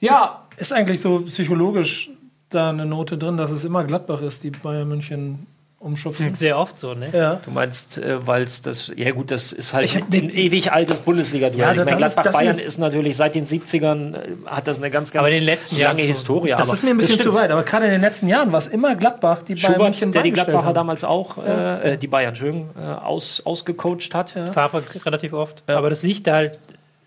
ja, 0.00 0.40
Ist 0.56 0.72
eigentlich 0.72 1.00
so 1.00 1.20
psychologisch 1.20 2.10
da 2.50 2.70
eine 2.70 2.86
Note 2.86 3.18
drin, 3.18 3.36
dass 3.36 3.52
es 3.52 3.64
immer 3.64 3.84
Gladbach 3.84 4.20
ist, 4.22 4.42
die 4.42 4.50
Bayern 4.50 4.88
München 4.88 5.46
umschubsen? 5.84 6.34
Sehr 6.36 6.58
oft 6.58 6.78
so, 6.78 6.94
ne? 6.94 7.10
Ja. 7.12 7.40
Du 7.44 7.50
meinst, 7.50 7.98
äh, 7.98 8.26
weil 8.26 8.42
es 8.42 8.62
das, 8.62 8.90
ja 8.96 9.10
gut, 9.12 9.30
das 9.30 9.52
ist 9.52 9.72
halt 9.72 9.84
Ich 9.84 9.96
ein 9.96 10.12
ewig 10.30 10.72
altes 10.72 10.98
Bundesliga-Duell. 11.00 11.60
Ja, 11.60 11.70
ich 11.72 11.76
meine, 11.78 11.90
das 11.92 12.08
ist- 12.08 12.16
das 12.16 12.22
Gladbach-Bayern 12.24 12.58
ist- 12.58 12.64
ist 12.66 12.78
natürlich 12.78 13.16
seit 13.16 13.34
den 13.34 13.44
70ern, 13.46 14.14
äh, 14.14 14.18
hat 14.46 14.66
das 14.66 14.78
eine 14.78 14.90
ganz, 14.90 15.12
ganz 15.12 15.20
Aber 15.20 15.28
in 15.28 15.34
den 15.36 15.44
letzten 15.44 15.76
Jahren 15.76 15.96
lange 15.96 16.08
schon. 16.08 16.14
Historie. 16.16 16.50
Das 16.50 16.60
aber 16.62 16.72
ist 16.72 16.82
mir 16.84 16.90
ein 16.90 16.96
bisschen 16.96 17.20
zu 17.20 17.34
weit, 17.34 17.50
aber 17.50 17.62
gerade 17.62 17.84
in 17.86 17.92
den 17.92 18.00
letzten 18.00 18.28
Jahren 18.28 18.50
war 18.50 18.58
es 18.58 18.66
immer 18.66 18.96
Gladbach, 18.96 19.42
die 19.42 19.54
Bayern 19.54 19.72
Schubert, 19.74 19.88
München 19.90 20.12
der 20.12 20.22
die 20.22 20.32
Gladbacher 20.32 20.64
haben. 20.64 20.74
damals 20.74 21.04
auch, 21.04 21.38
äh, 21.38 21.92
äh, 21.92 21.96
die 21.98 22.06
Bayern, 22.08 22.30
Entschuldigung, 22.30 22.70
äh, 22.80 22.84
aus, 22.84 23.42
ausgecoacht 23.44 24.14
hat. 24.14 24.30
Favre 24.52 24.82
relativ 25.04 25.32
oft. 25.32 25.62
Aber 25.66 25.90
das 25.90 26.02
liegt 26.02 26.26
da 26.26 26.34
halt. 26.34 26.58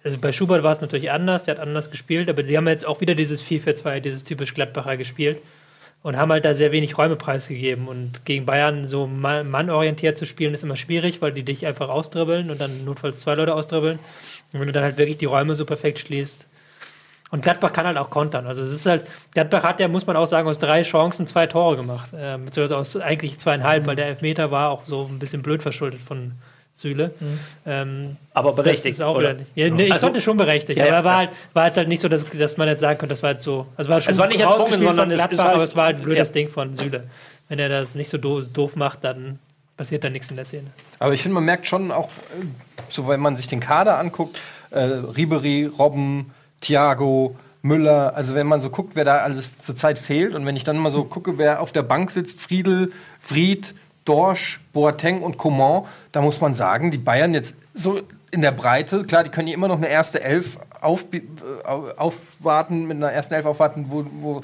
Also 0.03 0.17
bei 0.19 0.31
Schubert 0.31 0.63
war 0.63 0.71
es 0.71 0.79
natürlich 0.79 1.11
anders, 1.11 1.43
der 1.43 1.55
hat 1.55 1.61
anders 1.61 1.91
gespielt, 1.91 2.29
aber 2.29 2.41
die 2.43 2.55
haben 2.55 2.65
jetzt 2.69 2.85
auch 2.87 3.01
wieder 3.01 3.13
dieses 3.13 3.41
4-4-2, 3.43 3.99
dieses 3.99 4.23
typisch 4.23 4.53
Gladbacher 4.53 4.95
gespielt 4.95 5.39
und 6.07 6.15
haben 6.15 6.31
halt 6.31 6.45
da 6.45 6.53
sehr 6.53 6.71
wenig 6.71 6.97
Räume 6.97 7.17
preisgegeben. 7.17 7.89
Und 7.89 8.23
gegen 8.23 8.45
Bayern 8.45 8.87
so 8.87 9.07
ma- 9.07 9.43
mannorientiert 9.43 10.17
zu 10.17 10.25
spielen, 10.25 10.53
ist 10.53 10.63
immer 10.63 10.77
schwierig, 10.77 11.21
weil 11.21 11.33
die 11.33 11.43
dich 11.43 11.65
einfach 11.65 11.89
ausdribbeln 11.89 12.49
und 12.49 12.61
dann 12.61 12.85
notfalls 12.85 13.19
zwei 13.19 13.35
Leute 13.35 13.53
ausdribbeln. 13.53 13.99
Und 14.53 14.59
wenn 14.61 14.67
du 14.67 14.71
dann 14.71 14.85
halt 14.85 14.95
wirklich 14.95 15.17
die 15.17 15.25
Räume 15.25 15.53
so 15.53 15.65
perfekt 15.65 15.99
schließt. 15.99 16.47
Und 17.29 17.41
Gladbach 17.43 17.73
kann 17.73 17.85
halt 17.85 17.97
auch 17.97 18.09
kontern. 18.09 18.47
Also 18.47 18.63
es 18.63 18.71
ist 18.71 18.85
halt, 18.85 19.05
Gladbach 19.33 19.63
hat 19.63 19.81
ja, 19.81 19.89
muss 19.89 20.07
man 20.07 20.15
auch 20.15 20.27
sagen, 20.27 20.47
aus 20.47 20.59
drei 20.59 20.83
Chancen 20.83 21.27
zwei 21.27 21.45
Tore 21.45 21.75
gemacht. 21.75 22.13
Äh, 22.13 22.37
beziehungsweise 22.37 22.77
aus 22.77 22.95
eigentlich 22.95 23.37
zweieinhalb, 23.37 23.85
weil 23.85 23.97
der 23.97 24.05
Elfmeter 24.05 24.49
war 24.49 24.69
auch 24.69 24.85
so 24.85 25.09
ein 25.11 25.19
bisschen 25.19 25.41
blöd 25.41 25.61
verschuldet 25.61 26.01
von 26.01 26.31
Süle. 26.77 27.11
Ähm, 27.65 28.17
Aber 28.35 28.51
das 28.51 28.55
berechtigt. 28.63 28.93
ist 28.97 29.01
auch 29.01 29.15
oder? 29.17 29.33
nicht. 29.33 29.49
Ja, 29.55 29.67
nee, 29.69 29.85
ich 29.87 29.91
Also- 29.93 30.05
fand 30.07 30.17
es 30.17 30.23
schon 30.23 30.37
berechtigt. 30.37 30.77
Ja, 30.77 30.85
aber 30.85 30.93
ja, 30.97 31.03
war, 31.03 31.11
ja. 31.13 31.17
halt, 31.17 31.29
war 31.53 31.65
jetzt 31.65 31.77
halt 31.77 31.87
nicht 31.87 32.01
so, 32.01 32.07
dass, 32.07 32.23
dass 32.29 32.57
man 32.57 32.67
jetzt 32.67 32.81
sagen 32.81 32.99
könnte, 32.99 33.13
das 33.13 33.23
war 33.23 33.31
jetzt 33.31 33.43
so. 33.43 33.65
Also 33.75 33.89
war 33.89 33.99
schon 33.99 34.11
Es 34.11 34.19
war 34.19 34.27
nicht 34.27 34.41
erzwungen, 34.41 34.83
sondern 34.83 35.09
es 35.09 35.25
ist 35.25 35.43
halt- 35.43 35.55
aber 35.55 35.63
es 35.63 35.75
war 35.75 35.85
halt 35.85 35.97
ein 35.97 36.03
blödes 36.03 36.29
ja. 36.29 36.33
Ding 36.33 36.49
von 36.49 36.75
Süle. 36.75 37.05
Wenn 37.49 37.57
er 37.57 37.67
das 37.69 37.95
nicht 37.95 38.09
so 38.11 38.19
doof, 38.19 38.45
doof 38.53 38.75
macht, 38.75 39.03
dann 39.03 39.39
passiert 39.75 40.03
da 40.03 40.09
nichts 40.11 40.29
in 40.29 40.35
der 40.35 40.45
Szene. 40.45 40.67
Aber 40.99 41.13
ich 41.15 41.21
finde, 41.23 41.33
man 41.35 41.45
merkt 41.45 41.65
schon 41.65 41.91
auch, 41.91 42.09
äh, 42.09 42.45
so 42.89 43.07
wenn 43.07 43.21
man 43.21 43.35
sich 43.35 43.47
den 43.47 43.59
Kader 43.59 43.97
anguckt, 43.97 44.39
äh, 44.69 44.79
Ribery, 44.81 45.65
Robben, 45.65 46.31
Thiago, 46.61 47.35
Müller, 47.63 48.15
also 48.15 48.35
wenn 48.35 48.45
man 48.47 48.61
so 48.61 48.69
guckt, 48.69 48.95
wer 48.95 49.03
da 49.03 49.17
alles 49.19 49.59
zurzeit 49.59 49.97
fehlt 49.97 50.35
und 50.35 50.45
wenn 50.45 50.55
ich 50.55 50.63
dann 50.63 50.77
mal 50.77 50.91
so 50.91 51.03
gucke, 51.05 51.37
wer 51.39 51.59
auf 51.59 51.71
der 51.71 51.81
Bank 51.83 52.11
sitzt, 52.11 52.39
Friedel, 52.39 52.91
Fried, 53.19 53.73
Dorsch, 54.07 54.59
Boateng 54.73 55.21
und 55.21 55.37
Coman, 55.37 55.83
da 56.11 56.21
muss 56.21 56.39
man 56.41 56.55
sagen, 56.55 56.91
die 56.91 56.97
Bayern 56.97 57.33
jetzt 57.33 57.55
so 57.73 58.01
in 58.31 58.41
der 58.41 58.51
Breite, 58.51 59.03
klar, 59.03 59.23
die 59.23 59.29
können 59.29 59.47
ja 59.47 59.53
immer 59.53 59.67
noch 59.67 59.77
eine 59.77 59.87
erste 59.87 60.21
Elf 60.21 60.57
auf, 60.81 61.05
äh, 61.13 61.21
aufwarten, 61.97 62.87
mit 62.87 62.97
einer 62.97 63.11
ersten 63.11 63.33
Elf 63.33 63.45
aufwarten, 63.45 63.87
wo, 63.89 64.05
wo 64.21 64.41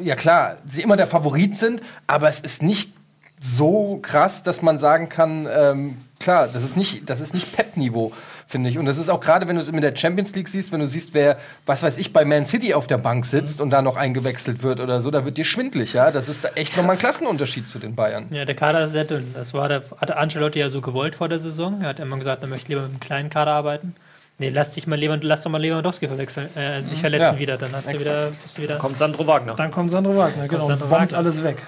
ja 0.00 0.14
klar, 0.16 0.56
sie 0.66 0.82
immer 0.82 0.96
der 0.96 1.06
Favorit 1.06 1.58
sind, 1.58 1.80
aber 2.06 2.28
es 2.28 2.40
ist 2.40 2.62
nicht 2.62 2.92
so 3.40 3.98
krass, 4.00 4.42
dass 4.42 4.62
man 4.62 4.78
sagen 4.78 5.08
kann, 5.08 5.46
ähm, 5.54 5.98
klar, 6.18 6.48
das 6.48 6.64
ist 6.64 6.76
nicht, 6.76 7.08
das 7.08 7.32
nicht 7.34 7.54
Pep-Niveau, 7.54 8.12
finde 8.46 8.68
ich. 8.68 8.78
Und 8.78 8.86
das 8.86 8.98
ist 8.98 9.08
auch 9.08 9.20
gerade, 9.20 9.48
wenn 9.48 9.56
du 9.56 9.62
es 9.62 9.70
mit 9.72 9.82
der 9.82 9.96
Champions 9.96 10.34
League 10.34 10.48
siehst, 10.48 10.72
wenn 10.72 10.80
du 10.80 10.86
siehst, 10.86 11.14
wer, 11.14 11.38
was 11.66 11.82
weiß 11.82 11.98
ich, 11.98 12.12
bei 12.12 12.24
Man 12.24 12.46
City 12.46 12.74
auf 12.74 12.86
der 12.86 12.98
Bank 12.98 13.26
sitzt 13.26 13.60
und 13.60 13.70
da 13.70 13.82
noch 13.82 13.96
eingewechselt 13.96 14.62
wird 14.62 14.80
oder 14.80 15.00
so, 15.00 15.10
da 15.10 15.24
wird 15.24 15.38
dir 15.38 15.44
schwindlig, 15.44 15.92
ja. 15.94 16.10
Das 16.10 16.28
ist 16.28 16.56
echt 16.56 16.76
nochmal 16.76 16.96
ein 16.96 16.98
Klassenunterschied 16.98 17.68
zu 17.68 17.78
den 17.78 17.94
Bayern. 17.94 18.26
Ja, 18.30 18.44
der 18.44 18.54
Kader 18.54 18.84
ist 18.84 18.92
sehr 18.92 19.04
dünn. 19.04 19.32
Das 19.34 19.54
war 19.54 19.68
der, 19.68 19.82
hatte 19.98 20.16
Ancelotti 20.16 20.58
ja 20.58 20.68
so 20.68 20.80
gewollt 20.80 21.14
vor 21.14 21.28
der 21.28 21.38
Saison. 21.38 21.80
Er 21.82 21.88
hat 21.90 22.00
immer 22.00 22.18
gesagt, 22.18 22.42
er 22.42 22.48
möchte 22.48 22.68
lieber 22.68 22.82
mit 22.82 22.90
einem 22.90 23.00
kleinen 23.00 23.30
Kader 23.30 23.52
arbeiten. 23.52 23.94
Nee, 24.38 24.48
lass 24.48 24.72
dich 24.72 24.86
mal 24.88 24.98
Lewand, 24.98 25.22
lass 25.22 25.42
doch 25.42 25.50
mal 25.50 25.60
Lewandowski 25.62 26.08
verwechseln, 26.08 26.48
äh, 26.56 26.82
sich 26.82 26.98
verletzen 27.00 27.34
Ja, 27.34 27.38
wieder, 27.38 27.56
dann 27.56 27.70
hast 27.72 27.92
du 27.92 28.00
wieder, 28.00 28.32
bist 28.42 28.58
du 28.58 28.62
wieder. 28.62 28.78
Kommt 28.78 28.98
Sandro 28.98 29.26
Wagner. 29.28 29.54
Dann 29.54 29.70
kommt 29.70 29.92
Sandro 29.92 30.16
Wagner, 30.16 30.48
genau. 30.48 30.66
Sandro 30.66 30.86
bombt 30.88 30.92
Wagner. 31.12 31.18
alles 31.18 31.44
weg. 31.44 31.58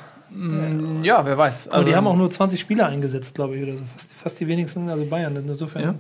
ja, 1.03 1.25
wer 1.25 1.39
weiß. 1.39 1.69
Aber 1.69 1.85
die 1.85 1.91
Also- 1.91 1.97
haben 1.97 2.07
auch 2.09 2.17
nur 2.17 2.31
20 2.31 2.61
Spieler 2.61 2.87
eingesetzt, 2.87 3.35
glaube 3.35 3.57
ich, 3.57 3.63
oder 3.63 3.77
so. 3.77 3.85
Fast, 3.95 4.15
fast 4.15 4.41
die 4.41 4.49
wenigsten, 4.49 4.89
also 4.91 5.05
Bayern. 5.07 5.37
Insofern. 5.37 5.83
Ja. 5.83 5.95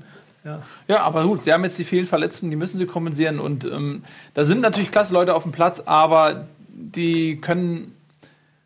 Ja, 0.88 1.02
aber 1.02 1.24
gut, 1.24 1.44
sie 1.44 1.52
haben 1.52 1.64
jetzt 1.64 1.78
die 1.78 1.84
vielen 1.84 2.06
Verletzten, 2.06 2.50
die 2.50 2.56
müssen 2.56 2.78
sie 2.78 2.86
kompensieren. 2.86 3.40
Und 3.40 3.64
ähm, 3.64 4.04
da 4.34 4.44
sind 4.44 4.60
natürlich 4.60 4.90
klasse 4.90 5.12
Leute 5.12 5.34
auf 5.34 5.42
dem 5.42 5.52
Platz, 5.52 5.82
aber 5.84 6.46
die 6.68 7.40
können 7.40 7.94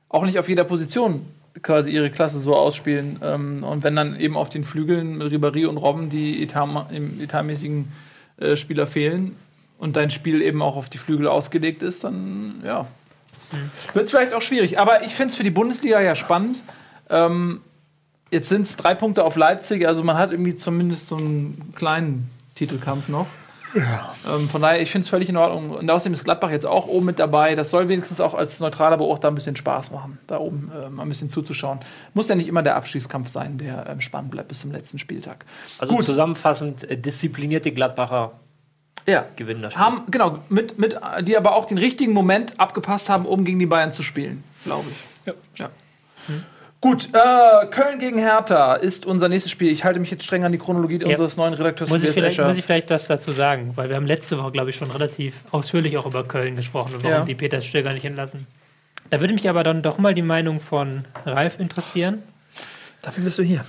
auch 0.09 0.25
nicht 0.25 0.39
auf 0.39 0.49
jeder 0.49 0.65
Position 0.65 1.27
quasi 1.63 1.91
ihre 1.91 2.11
Klasse 2.11 2.41
so 2.41 2.55
ausspielen. 2.55 3.21
Ähm, 3.23 3.65
und 3.65 3.83
wenn 3.83 3.97
dann 3.97 4.19
eben 4.19 4.37
auf 4.37 4.49
den 4.49 4.65
Flügeln 4.65 5.19
mit 5.19 5.33
Ribéry 5.33 5.67
und 5.67 5.77
Robben 5.77 6.11
die 6.11 6.43
etat, 6.43 6.91
im 6.93 7.21
etatmäßigen 7.21 7.91
äh, 8.39 8.57
Spieler 8.57 8.87
fehlen 8.87 9.37
und 9.79 9.97
dein 9.97 10.11
Spiel 10.11 10.43
eben 10.43 10.63
auch 10.63 10.77
auf 10.77 10.89
die 10.89 10.99
Flügel 10.99 11.27
ausgelegt 11.27 11.83
ist, 11.83 12.05
dann 12.05 12.63
ja. 12.65 12.87
Wird 13.95 14.05
es 14.05 14.11
vielleicht 14.11 14.35
auch 14.35 14.43
schwierig. 14.43 14.79
Aber 14.79 15.03
ich 15.03 15.15
finde 15.15 15.31
es 15.31 15.37
für 15.37 15.43
die 15.43 15.51
Bundesliga 15.51 16.01
ja 16.01 16.15
spannend. 16.15 16.63
Ähm, 17.09 17.61
Jetzt 18.31 18.49
sind 18.49 18.63
es 18.63 18.77
drei 18.77 18.95
Punkte 18.95 19.25
auf 19.25 19.37
Leipzig, 19.37 19.87
also 19.87 20.05
man 20.05 20.17
hat 20.17 20.31
irgendwie 20.33 20.57
zumindest 20.57 21.09
so 21.09 21.17
einen 21.17 21.73
kleinen 21.75 22.31
Titelkampf 22.55 23.09
noch. 23.09 23.27
Ähm, 24.29 24.49
von 24.49 24.63
daher, 24.63 24.81
ich 24.83 24.91
finde 24.91 25.05
es 25.05 25.09
völlig 25.09 25.29
in 25.29 25.37
Ordnung. 25.37 25.71
Und 25.71 25.89
außerdem 25.89 26.13
ist 26.13 26.25
Gladbach 26.25 26.51
jetzt 26.51 26.67
auch 26.67 26.87
oben 26.87 27.07
mit 27.07 27.19
dabei. 27.19 27.55
Das 27.55 27.71
soll 27.71 27.89
wenigstens 27.89 28.21
auch 28.21 28.35
als 28.35 28.59
neutraler 28.61 28.97
Beobachter 28.97 29.29
ein 29.29 29.35
bisschen 29.35 29.55
Spaß 29.57 29.93
machen, 29.93 30.19
da 30.27 30.39
oben 30.39 30.73
äh, 30.75 30.91
mal 30.91 31.05
ein 31.05 31.09
bisschen 31.09 31.31
zuzuschauen. 31.31 31.79
Muss 32.15 32.29
ja 32.29 32.35
nicht 32.35 32.49
immer 32.49 32.63
der 32.63 32.77
Abstiegskampf 32.77 33.29
sein, 33.29 33.59
der 33.59 33.87
ähm, 33.89 34.01
spannend 34.01 34.33
bleibt 34.33 34.49
bis 34.49 34.61
zum 34.61 34.73
letzten 34.73 34.99
Spieltag. 34.99 35.45
Also 35.79 35.95
Gut. 35.95 36.05
zusammenfassend, 36.05 36.91
äh, 36.91 36.97
disziplinierte 36.97 37.71
Gladbacher 37.71 38.33
Ja. 39.07 39.25
gewinnen 39.37 39.63
das 39.63 39.75
Spiel. 39.75 39.85
Haben, 39.85 40.03
genau, 40.11 40.39
mit, 40.49 40.79
mit, 40.79 40.99
die 41.23 41.37
aber 41.37 41.55
auch 41.55 41.67
den 41.67 41.79
richtigen 41.79 42.13
Moment 42.13 42.59
abgepasst 42.59 43.09
haben, 43.09 43.25
um 43.25 43.45
gegen 43.45 43.61
die 43.61 43.67
Bayern 43.67 43.93
zu 43.93 44.03
spielen, 44.03 44.43
glaube 44.65 44.87
ich. 44.91 45.27
Ja. 45.27 45.35
ja. 45.57 45.71
Gut, 46.81 47.11
äh, 47.13 47.67
Köln 47.67 47.99
gegen 47.99 48.19
Hertha 48.19 48.75
ist 48.75 49.05
unser 49.05 49.29
nächstes 49.29 49.53
Spiel. 49.53 49.71
Ich 49.71 49.85
halte 49.85 50.01
mich 50.01 50.11
jetzt 50.11 50.25
streng 50.25 50.45
an 50.45 50.53
die 50.53 50.57
Chronologie 50.57 51.05
unseres 51.05 51.37
neuen 51.37 51.53
Redakteurs 51.53 51.91
Muss 51.91 52.03
ich, 52.03 52.17
muss 52.39 52.57
ich 52.57 52.65
vielleicht 52.65 52.91
das 52.91 53.07
dazu 53.07 53.33
sagen, 53.33 53.73
weil 53.75 53.91
wir 53.91 53.97
haben 53.97 54.07
letzte 54.07 54.39
Woche, 54.39 54.51
glaube 54.53 54.71
ich, 54.71 54.77
schon 54.77 54.91
relativ 54.91 55.35
ausführlich 55.51 55.99
auch 55.99 56.07
über 56.07 56.25
Köln 56.25 56.57
gesprochen 56.57 56.95
und 56.95 57.05
warum 57.05 57.19
Ja. 57.19 57.25
die 57.25 57.35
Peter 57.35 57.61
Stöger 57.61 57.93
nicht 57.93 58.07
entlassen. 58.07 58.47
Da 59.11 59.21
würde 59.21 59.35
mich 59.35 59.47
aber 59.51 59.63
dann 59.63 59.83
doch 59.83 59.99
mal 59.99 60.15
die 60.15 60.23
Meinung 60.23 60.61
von 60.61 61.05
Ralf 61.27 61.61
interessieren. 61.61 62.23
Dafür 63.03 63.25
bist 63.25 63.39
du 63.39 63.43
hier. 63.43 63.65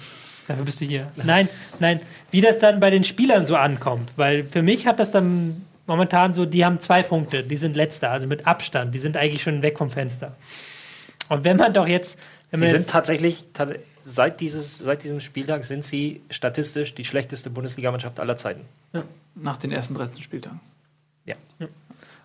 Dafür 0.47 0.63
bist 0.63 0.79
du 0.79 0.85
hier. 0.85 1.07
Nein, 1.17 1.49
nein, 1.79 1.99
wie 2.31 2.39
das 2.39 2.59
dann 2.59 2.79
bei 2.79 2.91
den 2.91 3.03
Spielern 3.03 3.45
so 3.45 3.57
ankommt. 3.57 4.11
Weil 4.15 4.45
für 4.45 4.61
mich 4.61 4.87
hat 4.87 5.01
das 5.01 5.11
dann 5.11 5.65
momentan 5.85 6.33
so, 6.33 6.45
die 6.45 6.63
haben 6.63 6.79
zwei 6.79 7.03
Punkte, 7.03 7.43
die 7.43 7.57
sind 7.57 7.75
letzter, 7.75 8.11
also 8.11 8.27
mit 8.27 8.47
Abstand, 8.47 8.95
die 8.95 8.99
sind 8.99 9.17
eigentlich 9.17 9.43
schon 9.43 9.61
weg 9.61 9.77
vom 9.77 9.89
Fenster. 9.89 10.33
Und 11.27 11.43
wenn 11.43 11.57
man 11.57 11.73
doch 11.73 11.87
jetzt, 11.87 12.17
Sie 12.51 12.57
sind 12.67 12.71
jetzt 12.81 12.89
tatsächlich, 12.89 13.45
tats 13.53 13.73
seit, 14.03 14.39
dieses, 14.41 14.79
seit 14.79 15.03
diesem 15.03 15.21
Spieltag 15.21 15.63
sind 15.63 15.85
sie 15.85 16.21
statistisch 16.29 16.95
die 16.95 17.05
schlechteste 17.05 17.49
Bundesligamannschaft 17.49 18.19
aller 18.19 18.35
Zeiten. 18.37 18.61
Nach 19.35 19.57
den 19.57 19.71
ersten 19.71 19.93
13 19.95 20.21
Spieltagen. 20.21 20.59
Ja. 21.25 21.35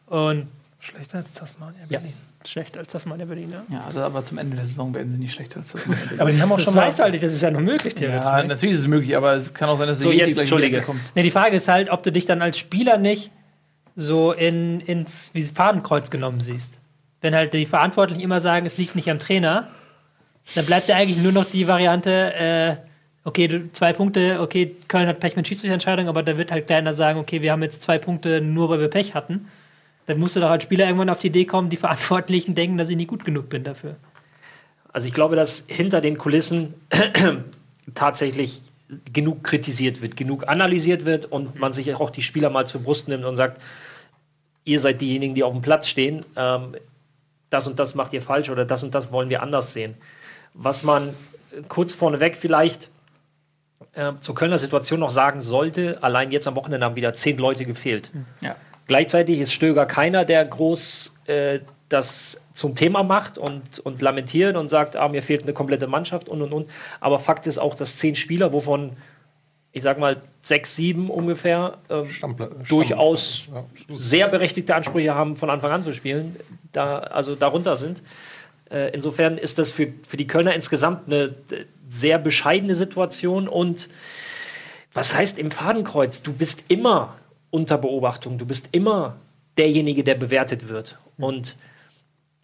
und 0.07 0.49
Schlechter 0.81 1.19
als 1.19 1.33
Tasmania 1.33 1.81
Ja. 1.89 1.99
Berlin. 1.99 2.15
schlechter 2.47 2.79
als 2.81 2.93
das 2.93 3.07
mal 3.07 3.19
der 3.19 3.27
Berliner. 3.27 3.65
Ja, 3.71 3.85
also 3.85 4.01
aber 4.01 4.25
zum 4.25 4.39
Ende 4.39 4.55
der 4.57 4.65
Saison 4.65 4.95
werden 4.95 5.11
sie 5.11 5.19
nicht 5.19 5.33
schlechter 5.33 5.59
als 5.61 5.73
das. 5.73 5.83
Aber 6.19 6.31
die 6.31 6.41
haben 6.41 6.53
auch 6.53 6.57
Das 6.57 6.65
schon 6.65 6.75
mal. 6.75 6.87
weiß 6.87 7.01
halt 7.01 7.13
nicht, 7.13 7.25
das 7.25 7.33
ist 7.33 7.43
ja 7.43 7.51
noch 7.51 7.61
möglich 7.61 7.95
theoretisch. 7.95 8.25
ja, 8.25 8.43
ne? 8.43 8.49
natürlich 8.49 8.75
ist 8.75 8.81
es 8.83 8.87
möglich, 8.87 9.17
aber 9.17 9.35
es 9.35 9.53
kann 9.55 9.69
auch 9.69 9.79
sein, 9.79 9.89
dass 9.89 9.99
So, 10.01 10.11
sie 10.11 10.17
jetzt, 10.17 10.27
gleich 10.35 10.41
Entschuldige. 10.43 10.77
wieder 10.77 10.87
kommt. 10.87 11.01
Ne, 11.17 11.23
die 11.23 11.31
Frage 11.31 11.57
ist 11.57 11.67
halt, 11.69 11.91
ob 11.91 12.03
du 12.05 12.13
dich 12.13 12.25
dann 12.27 12.41
als 12.43 12.59
Spieler 12.59 12.99
nicht 12.99 13.31
so 13.97 14.33
in, 14.33 14.81
ins 14.81 15.31
wie 15.35 15.43
Fadenkreuz 15.43 16.11
genommen 16.11 16.41
siehst. 16.41 16.73
Wenn 17.21 17.35
halt 17.35 17.53
die 17.53 17.67
Verantwortlichen 17.67 18.21
immer 18.21 18.41
sagen, 18.41 18.65
es 18.67 18.77
liegt 18.79 18.95
nicht 18.95 19.11
am 19.11 19.19
Trainer, 19.19 19.69
dann 20.55 20.67
bleibt 20.67 20.89
ja 20.89 20.97
eigentlich 20.97 21.23
nur 21.23 21.33
noch 21.33 21.45
die 21.45 21.67
Variante, 21.67 22.35
äh, 22.35 22.77
okay, 23.25 23.63
zwei 23.73 23.93
Punkte, 23.93 24.41
okay, 24.41 24.77
Köln 24.89 25.09
hat 25.09 25.21
Pech 25.21 25.37
mit 25.37 25.49
Schiedsrichterentscheidung, 25.49 26.09
aber 26.09 26.23
da 26.23 26.39
wird 26.39 26.53
halt 26.53 26.67
keiner 26.67 26.95
sagen, 26.95 27.19
okay, 27.19 27.43
wir 27.43 27.53
haben 27.53 27.63
jetzt 27.63 27.83
zwei 27.83 27.99
Punkte 27.99 28.41
nur, 28.41 28.69
weil 28.69 28.81
wir 28.81 28.89
Pech 28.89 29.15
hatten. 29.15 29.49
Dann 30.07 30.19
musst 30.19 30.37
du 30.37 30.41
doch 30.41 30.51
als 30.51 30.63
Spieler 30.63 30.87
irgendwann 30.87 31.11
auf 31.11 31.19
die 31.19 31.27
Idee 31.27 31.45
kommen, 31.45 31.69
die 31.69 31.77
Verantwortlichen 31.77 32.55
denken, 32.55 32.79
dass 32.79 32.89
ich 32.89 32.97
nicht 32.97 33.09
gut 33.09 33.25
genug 33.25 33.49
bin 33.49 33.65
dafür. 33.65 33.97
Also 34.93 35.09
ich 35.09 35.15
glaube, 35.15 35.37
dass 35.37 35.65
hinter 35.67 36.01
den 36.01 36.17
Kulissen 36.17 36.75
tatsächlich 37.95 38.63
genug 39.13 39.43
kritisiert 39.43 40.01
wird, 40.01 40.17
genug 40.17 40.49
analysiert 40.49 41.05
wird 41.05 41.27
und 41.27 41.59
man 41.59 41.73
sich 41.73 41.93
auch 41.95 42.11
die 42.11 42.23
Spieler 42.23 42.51
mal 42.51 42.67
zur 42.67 42.83
Brust 42.83 43.09
nimmt 43.09 43.25
und 43.25 43.37
sagt, 43.37 43.61
ihr 44.65 44.81
seid 44.81 45.01
diejenigen, 45.01 45.35
die 45.35 45.43
auf 45.43 45.53
dem 45.53 45.63
Platz 45.63 45.89
stehen, 45.89 46.25
ähm, 46.37 46.77
das 47.51 47.67
und 47.67 47.79
das 47.79 47.95
macht 47.95 48.13
ihr 48.13 48.23
falsch 48.23 48.49
oder 48.49 48.65
das 48.65 48.85
und 48.85 48.95
das 48.95 49.13
wollen 49.13 49.29
wir 49.29 49.43
anders 49.43 49.73
sehen. 49.73 49.97
Was 50.59 50.83
man 50.83 51.15
kurz 51.69 51.93
vorneweg 51.93 52.37
vielleicht 52.37 52.91
äh, 53.93 54.13
zur 54.21 54.35
Kölner 54.35 54.59
Situation 54.59 55.01
noch 55.01 55.11
sagen 55.11 55.41
sollte, 55.41 56.03
allein 56.03 56.31
jetzt 56.31 56.49
am 56.49 56.57
Wochenende 56.57 56.85
haben 56.85 56.97
wieder 56.97 57.15
zehn 57.15 57.39
Leute 57.39 57.65
gefehlt. 57.65 58.11
Ja. 58.41 58.57
Gleichzeitig 58.87 59.41
ist 59.41 59.53
Stöger 59.53 59.87
keiner, 59.87 60.25
der 60.25 60.45
groß 60.45 61.19
äh, 61.27 61.61
das 61.89 62.41
zum 62.55 62.75
Thema 62.75 63.03
macht 63.03 63.39
und, 63.39 63.79
und 63.81 64.01
lamentiert 64.03 64.57
und 64.57 64.69
sagt, 64.69 64.97
ah, 64.97 65.09
mir 65.09 65.23
fehlt 65.23 65.43
eine 65.43 65.53
komplette 65.53 65.87
Mannschaft 65.87 66.29
und 66.29 66.43
und 66.43 66.53
und. 66.53 66.71
Aber 67.01 67.19
Fakt 67.19 67.47
ist 67.47 67.59
auch, 67.59 67.75
dass 67.75 67.99
zehn 67.99 68.17
Spieler, 68.17 68.53
wovon 68.53 68.97
ich 69.73 69.83
sag 69.83 69.99
mal 69.99 70.23
sechs, 70.41 70.75
sieben 70.75 71.11
ungefähr, 71.11 71.77
ähm, 71.91 72.07
Stammpla- 72.07 72.49
durchaus 72.67 73.51
Ja. 73.55 73.65
sehr 73.95 74.27
berechtigte 74.29 74.75
Ansprüche 74.75 75.15
haben, 75.15 75.37
von 75.37 75.51
Anfang 75.51 75.71
an 75.71 75.83
zu 75.83 75.93
spielen, 75.93 76.37
da, 76.73 76.99
also 76.99 77.35
darunter 77.35 77.77
sind. 77.77 78.01
Äh, 78.71 78.91
insofern 78.93 79.39
ist 79.39 79.59
das 79.59 79.71
für, 79.71 79.93
für 80.07 80.17
die 80.17 80.27
Kölner 80.27 80.55
insgesamt 80.55 81.07
eine 81.07 81.35
äh, 81.51 81.65
sehr 81.89 82.19
bescheidene 82.19 82.75
Situation 82.75 83.49
und 83.49 83.89
was 84.93 85.15
heißt 85.15 85.39
im 85.39 85.51
Fadenkreuz? 85.51 86.23
Du 86.23 86.33
bist 86.33 86.65
immer 86.69 87.17
unter 87.51 87.79
Beobachtung, 87.79 88.39
du 88.39 88.47
bist 88.47 88.71
immer 88.73 89.17
derjenige, 89.57 90.05
der 90.05 90.15
bewertet 90.15 90.69
wird. 90.69 90.99
Und 91.19 91.57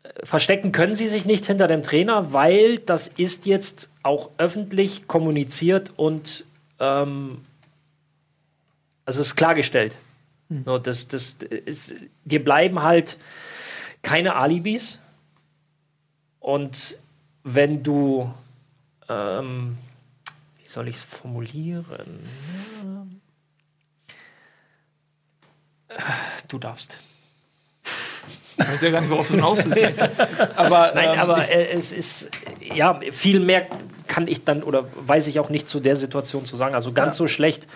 äh, 0.03 0.25
verstecken 0.25 0.73
können 0.73 0.95
sie 0.95 1.09
sich 1.09 1.25
nicht 1.25 1.47
hinter 1.47 1.67
dem 1.67 1.83
Trainer, 1.83 2.33
weil 2.33 2.79
das 2.79 3.09
ist 3.09 3.47
jetzt 3.47 3.91
auch 4.03 4.31
öffentlich 4.39 5.09
kommuniziert 5.09 5.93
und 5.97 6.47
ähm, 6.79 7.39
also 9.05 9.21
es 9.21 9.29
ist 9.29 9.37
klargestellt. 9.37 9.97
So, 10.65 10.79
das, 10.79 11.09
das 11.09 11.39
ist, 11.41 11.95
dir 12.25 12.45
bleiben 12.45 12.83
halt 12.83 13.17
keine 14.03 14.37
Alibis. 14.37 14.99
Und 16.43 16.99
wenn 17.45 17.85
du, 17.85 18.35
ähm, 19.09 19.79
wie 20.61 20.69
soll 20.69 20.89
ich 20.89 20.97
es 20.97 21.03
formulieren? 21.05 22.19
Du 26.49 26.59
darfst. 26.59 26.97
Ich 28.59 28.69
weiß 28.69 28.81
ja 28.81 28.91
gar 28.91 29.01
nicht, 29.03 29.11
worauf 29.11 29.29
du 29.29 29.35
hinaus 29.35 29.65
willst. 29.65 30.03
aber, 30.57 30.93
Nein, 30.95 31.11
ähm, 31.15 31.21
aber 31.21 31.49
äh, 31.49 31.69
es 31.71 31.93
ist, 31.93 32.31
ja, 32.61 32.99
viel 33.13 33.39
mehr 33.39 33.67
kann 34.09 34.27
ich 34.27 34.45
dann 34.45 34.65
oder 34.65 34.87
weiß 34.95 35.29
ich 35.29 35.39
auch 35.39 35.49
nicht 35.49 35.69
zu 35.69 35.79
der 35.79 35.95
Situation 35.95 36.45
zu 36.45 36.57
sagen. 36.57 36.75
Also 36.75 36.93
ganz 36.93 37.17
so 37.17 37.29
schlecht 37.29 37.69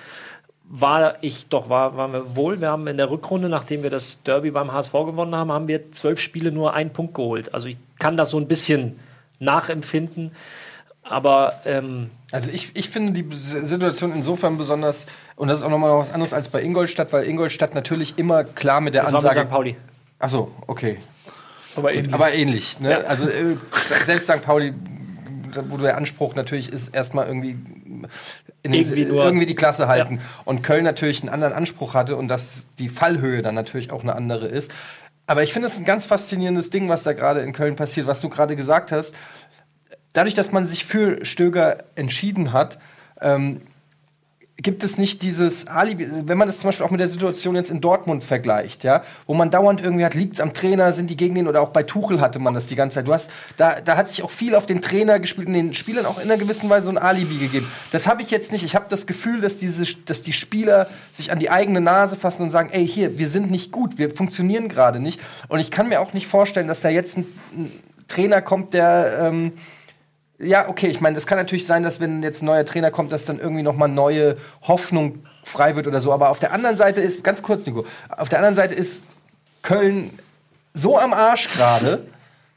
war 0.68 1.16
ich 1.20 1.48
doch, 1.48 1.68
war, 1.68 1.96
waren 1.96 2.12
wir 2.12 2.36
wohl. 2.36 2.60
Wir 2.60 2.70
haben 2.70 2.86
in 2.88 2.96
der 2.96 3.10
Rückrunde, 3.10 3.48
nachdem 3.48 3.82
wir 3.82 3.90
das 3.90 4.22
Derby 4.22 4.50
beim 4.50 4.72
HSV 4.72 4.92
gewonnen 4.92 5.34
haben, 5.34 5.52
haben 5.52 5.68
wir 5.68 5.92
zwölf 5.92 6.20
Spiele 6.20 6.50
nur 6.50 6.74
einen 6.74 6.90
Punkt 6.90 7.14
geholt. 7.14 7.54
Also 7.54 7.68
ich 7.68 7.76
kann 7.98 8.16
das 8.16 8.30
so 8.30 8.38
ein 8.38 8.48
bisschen 8.48 8.98
nachempfinden. 9.38 10.32
Aber 11.08 11.60
ähm, 11.64 12.10
Also 12.32 12.50
ich, 12.50 12.72
ich 12.74 12.88
finde 12.88 13.12
die 13.12 13.36
Situation 13.36 14.12
insofern 14.12 14.58
besonders, 14.58 15.06
und 15.36 15.48
das 15.48 15.60
ist 15.60 15.64
auch 15.64 15.70
nochmal 15.70 15.96
was 15.98 16.12
anderes 16.12 16.32
als 16.32 16.48
bei 16.48 16.62
Ingolstadt, 16.62 17.12
weil 17.12 17.28
Ingolstadt 17.28 17.74
natürlich 17.74 18.18
immer 18.18 18.42
klar 18.42 18.80
mit 18.80 18.94
der 18.94 19.04
das 19.04 19.12
war 19.12 19.22
mit 19.22 19.30
St. 19.30 19.38
Ansage. 19.38 19.48
Pauli. 19.48 19.76
Achso, 20.18 20.50
okay. 20.66 20.98
aber 21.76 21.92
ähnlich. 21.92 22.14
Aber 22.14 22.32
ähnlich. 22.32 22.80
Ne? 22.80 23.06
Also 23.06 23.28
äh, 23.28 23.56
selbst 24.04 24.24
St. 24.24 24.42
Pauli, 24.42 24.74
wo 25.68 25.76
der 25.76 25.96
Anspruch 25.96 26.34
natürlich 26.34 26.72
ist, 26.72 26.94
erstmal 26.94 27.28
irgendwie, 27.28 27.56
in 28.66 28.72
den, 28.72 28.82
Irgendwie 28.82 29.04
nur- 29.06 29.24
irgendwie 29.24 29.46
die 29.46 29.54
Klasse 29.54 29.88
halten. 29.88 30.20
Und 30.44 30.62
Köln 30.62 30.84
natürlich 30.84 31.22
einen 31.22 31.30
anderen 31.30 31.52
Anspruch 31.54 31.94
hatte 31.94 32.16
und 32.16 32.28
dass 32.28 32.64
die 32.78 32.88
Fallhöhe 32.88 33.40
dann 33.42 33.54
natürlich 33.54 33.90
auch 33.90 34.02
eine 34.02 34.14
andere 34.14 34.46
ist. 34.46 34.70
Aber 35.26 35.42
ich 35.42 35.52
finde 35.52 35.68
es 35.68 35.78
ein 35.78 35.84
ganz 35.84 36.04
faszinierendes 36.06 36.70
Ding, 36.70 36.88
was 36.88 37.02
da 37.02 37.12
gerade 37.12 37.40
in 37.40 37.52
Köln 37.52 37.76
passiert, 37.76 38.06
was 38.06 38.20
du 38.20 38.28
gerade 38.28 38.54
gesagt 38.56 38.92
hast. 38.92 39.14
Dadurch, 40.12 40.34
dass 40.34 40.52
man 40.52 40.66
sich 40.66 40.84
für 40.84 41.24
Stöger 41.24 41.78
entschieden 41.94 42.52
hat, 42.52 42.78
ähm, 43.20 43.62
gibt 44.58 44.82
es 44.82 44.96
nicht 44.96 45.22
dieses 45.22 45.66
Alibi, 45.66 46.08
wenn 46.24 46.38
man 46.38 46.48
das 46.48 46.60
zum 46.60 46.68
Beispiel 46.68 46.86
auch 46.86 46.90
mit 46.90 47.00
der 47.00 47.08
Situation 47.08 47.56
jetzt 47.56 47.70
in 47.70 47.82
Dortmund 47.82 48.24
vergleicht, 48.24 48.84
ja, 48.84 49.02
wo 49.26 49.34
man 49.34 49.50
dauernd 49.50 49.82
irgendwie 49.82 50.04
hat, 50.04 50.14
liegt 50.14 50.34
es 50.34 50.40
am 50.40 50.54
Trainer, 50.54 50.92
sind 50.92 51.10
die 51.10 51.16
gegen 51.16 51.34
den 51.34 51.46
oder 51.46 51.60
auch 51.60 51.68
bei 51.70 51.82
Tuchel 51.82 52.20
hatte 52.22 52.38
man 52.38 52.54
das 52.54 52.66
die 52.66 52.74
ganze 52.74 52.94
Zeit. 52.94 53.06
Du 53.06 53.12
hast, 53.12 53.30
da, 53.58 53.80
da 53.82 53.98
hat 53.98 54.08
sich 54.08 54.22
auch 54.22 54.30
viel 54.30 54.54
auf 54.54 54.64
den 54.64 54.80
Trainer 54.80 55.20
gespielt 55.20 55.48
und 55.48 55.54
den 55.54 55.74
Spielern 55.74 56.06
auch 56.06 56.16
in 56.16 56.24
einer 56.24 56.38
gewissen 56.38 56.70
Weise 56.70 56.86
so 56.86 56.90
ein 56.90 56.98
Alibi 56.98 57.36
gegeben. 57.36 57.70
Das 57.92 58.06
habe 58.06 58.22
ich 58.22 58.30
jetzt 58.30 58.50
nicht. 58.50 58.64
Ich 58.64 58.74
habe 58.74 58.86
das 58.88 59.06
Gefühl, 59.06 59.42
dass 59.42 59.58
diese, 59.58 59.84
dass 60.06 60.22
die 60.22 60.32
Spieler 60.32 60.88
sich 61.12 61.30
an 61.32 61.38
die 61.38 61.50
eigene 61.50 61.82
Nase 61.82 62.16
fassen 62.16 62.42
und 62.42 62.50
sagen, 62.50 62.70
ey, 62.72 62.88
hier, 62.88 63.18
wir 63.18 63.28
sind 63.28 63.50
nicht 63.50 63.72
gut, 63.72 63.98
wir 63.98 64.08
funktionieren 64.08 64.70
gerade 64.70 65.00
nicht. 65.00 65.20
Und 65.48 65.60
ich 65.60 65.70
kann 65.70 65.88
mir 65.90 66.00
auch 66.00 66.14
nicht 66.14 66.28
vorstellen, 66.28 66.66
dass 66.66 66.80
da 66.80 66.88
jetzt 66.88 67.18
ein, 67.18 67.26
ein 67.52 67.72
Trainer 68.08 68.40
kommt, 68.40 68.72
der 68.72 69.18
ähm, 69.20 69.52
ja, 70.38 70.68
okay, 70.68 70.88
ich 70.88 71.00
meine, 71.00 71.14
das 71.14 71.26
kann 71.26 71.38
natürlich 71.38 71.66
sein, 71.66 71.82
dass 71.82 72.00
wenn 72.00 72.22
jetzt 72.22 72.42
ein 72.42 72.46
neuer 72.46 72.64
Trainer 72.64 72.90
kommt, 72.90 73.12
dass 73.12 73.24
dann 73.24 73.38
irgendwie 73.38 73.62
noch 73.62 73.76
mal 73.76 73.88
neue 73.88 74.36
Hoffnung 74.62 75.24
frei 75.44 75.76
wird 75.76 75.86
oder 75.86 76.00
so. 76.00 76.12
Aber 76.12 76.30
auf 76.30 76.38
der 76.38 76.52
anderen 76.52 76.76
Seite 76.76 77.00
ist, 77.00 77.24
ganz 77.24 77.42
kurz, 77.42 77.64
Nico, 77.66 77.86
auf 78.08 78.28
der 78.28 78.38
anderen 78.38 78.56
Seite 78.56 78.74
ist 78.74 79.04
Köln 79.62 80.10
so 80.74 80.98
am 80.98 81.14
Arsch 81.14 81.48
gerade, 81.54 82.06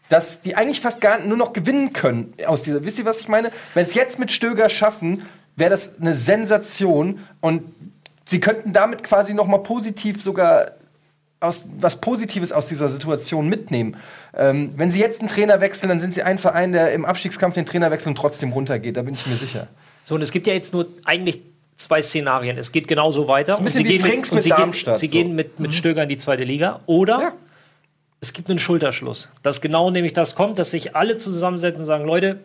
dass 0.09 0.41
die 0.41 0.55
eigentlich 0.55 0.81
fast 0.81 0.99
gar 0.99 1.19
nur 1.19 1.37
noch 1.37 1.53
gewinnen 1.53 1.93
können 1.93 2.33
aus 2.45 2.63
dieser. 2.63 2.83
Wisst 2.83 2.99
ihr, 2.99 3.05
was 3.05 3.21
ich 3.21 3.29
meine? 3.29 3.51
Wenn 3.73 3.85
es 3.85 3.93
jetzt 3.93 4.19
mit 4.19 4.31
Stöger 4.31 4.67
schaffen, 4.67 5.23
wäre 5.55 5.69
das 5.69 5.99
eine 5.99 6.15
Sensation 6.15 7.19
und 7.39 7.63
sie 8.25 8.39
könnten 8.39 8.73
damit 8.73 9.03
quasi 9.03 9.33
noch 9.33 9.47
mal 9.47 9.59
positiv 9.59 10.21
sogar 10.21 10.71
aus, 11.39 11.65
was 11.77 12.01
Positives 12.01 12.51
aus 12.51 12.65
dieser 12.67 12.89
Situation 12.89 13.47
mitnehmen. 13.47 13.95
Ähm, 14.35 14.71
wenn 14.75 14.91
sie 14.91 14.99
jetzt 14.99 15.21
einen 15.21 15.29
Trainer 15.29 15.61
wechseln, 15.61 15.89
dann 15.89 15.99
sind 16.01 16.13
sie 16.13 16.23
ein 16.23 16.37
Verein, 16.37 16.73
der 16.73 16.91
im 16.93 17.05
Abstiegskampf 17.05 17.55
den 17.55 17.65
Trainer 17.65 17.91
wechselt 17.91 18.09
und 18.09 18.15
trotzdem 18.17 18.51
runtergeht. 18.51 18.97
Da 18.97 19.01
bin 19.03 19.13
ich 19.13 19.25
mir 19.25 19.35
sicher. 19.35 19.67
So, 20.03 20.15
und 20.15 20.21
es 20.21 20.31
gibt 20.31 20.47
ja 20.47 20.53
jetzt 20.53 20.73
nur 20.73 20.87
eigentlich 21.05 21.41
zwei 21.77 22.01
Szenarien. 22.03 22.57
Es 22.57 22.71
geht 22.71 22.87
genauso 22.87 23.27
weiter. 23.27 23.53
ein 23.53 23.59
und 23.59 23.65
bisschen 23.65 23.85
sie 23.87 23.93
wie 23.93 23.97
gehen, 23.99 24.07
mit, 24.19 24.31
und 24.31 24.33
mit 24.33 24.43
sie 24.43 24.49
gehen, 24.49 24.57
Darmstadt, 24.57 24.97
sie 24.97 25.07
so. 25.07 25.11
gehen 25.11 25.35
mit, 25.35 25.59
mit 25.59 25.73
Stöger 25.73 26.03
in 26.03 26.09
die 26.09 26.17
zweite 26.17 26.43
Liga. 26.43 26.79
Oder 26.87 27.19
Ja. 27.21 27.33
es 28.19 28.33
gibt 28.33 28.49
einen 28.49 28.59
Schulterschluss. 28.59 29.29
Dass 29.41 29.61
genau 29.61 29.89
nämlich 29.91 30.11
das 30.13 30.35
kommt, 30.35 30.59
dass 30.59 30.71
sich 30.71 30.95
alle 30.95 31.15
zusammensetzen 31.15 31.81
und 31.81 31.85
sagen, 31.87 32.05
Leute, 32.05 32.39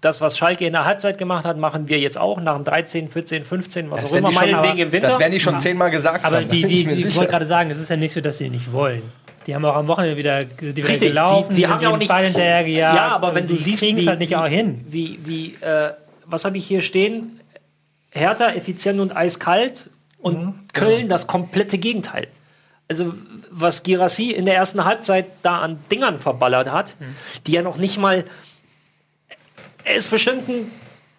das, 0.00 0.20
was 0.20 0.38
Schalke 0.38 0.64
in 0.66 0.72
der 0.72 0.84
Halbzeit 0.84 1.18
gemacht 1.18 1.44
hat, 1.44 1.56
machen 1.58 1.88
wir 1.88 1.98
jetzt 1.98 2.16
auch 2.18 2.40
nach 2.40 2.54
dem 2.54 2.64
13, 2.64 3.08
14, 3.10 3.44
15, 3.44 3.90
was 3.90 4.02
Das 4.02 4.12
auch 4.12 4.16
immer, 4.16 4.28
die 4.28 4.34
schon- 4.34 4.42
meinetwegen 4.50 4.72
aber 4.72 4.82
im 4.82 4.92
Winter. 4.92 5.08
Das 5.08 5.18
werden 5.18 5.32
die 5.32 5.40
schon 5.40 5.58
zehnmal 5.58 5.90
gesagt 5.90 6.24
Aber 6.24 6.36
haben. 6.36 6.48
da 6.48 6.54
die, 6.54 6.62
die, 6.66 6.84
die 6.84 7.08
ich 7.08 7.16
wollte 7.16 7.30
gerade 7.32 7.46
sagen, 7.46 7.70
es 7.70 7.78
ist 7.78 7.88
ja 7.88 7.96
nicht 7.96 8.12
so, 8.12 8.20
dass 8.20 8.38
sie 8.38 8.48
nicht 8.48 8.72
wollen. 8.72 9.02
Die 9.46 9.54
haben 9.54 9.64
auch 9.64 9.74
am 9.76 9.88
Wochenende 9.88 10.16
wieder, 10.16 10.40
die 10.40 10.76
wieder 10.76 10.88
Richtig, 10.88 11.08
gelaufen, 11.08 11.46
sie- 11.54 11.62
sie 11.62 11.66
haben 11.66 11.80
ja 11.80 11.88
auch 11.90 11.96
nicht- 11.96 12.08
Ball 12.08 12.24
hinterhergejagt. 12.24 12.96
Ja, 12.96 13.08
aber 13.08 13.34
wenn 13.34 13.46
du 13.48 13.54
sie 13.54 13.62
siehst, 13.62 13.82
kriegen's 13.82 14.04
wie- 14.04 14.08
halt 14.08 14.18
nicht 14.20 14.36
auch 14.36 14.46
hin. 14.46 14.84
wie, 14.86 15.18
wie 15.24 15.54
äh, 15.62 15.90
was 16.26 16.44
habe 16.44 16.58
ich 16.58 16.66
hier 16.66 16.82
stehen? 16.82 17.40
Härter, 18.10 18.54
effizient 18.56 19.00
und 19.00 19.16
eiskalt. 19.16 19.90
Und 20.20 20.54
Köln 20.72 21.08
das 21.08 21.26
komplette 21.28 21.78
Gegenteil. 21.78 22.26
Also, 22.88 23.14
was 23.50 23.82
Girassi 23.84 24.30
in 24.32 24.46
der 24.46 24.56
ersten 24.56 24.84
Halbzeit 24.84 25.26
da 25.42 25.60
an 25.60 25.78
Dingern 25.92 26.18
verballert 26.18 26.70
hat, 26.70 26.96
die 27.46 27.52
ja 27.52 27.62
noch 27.62 27.76
nicht 27.78 27.98
mal. 27.98 28.24
Er 29.84 29.96
ist 29.96 30.10
bestimmt 30.10 30.48
ein 30.48 30.70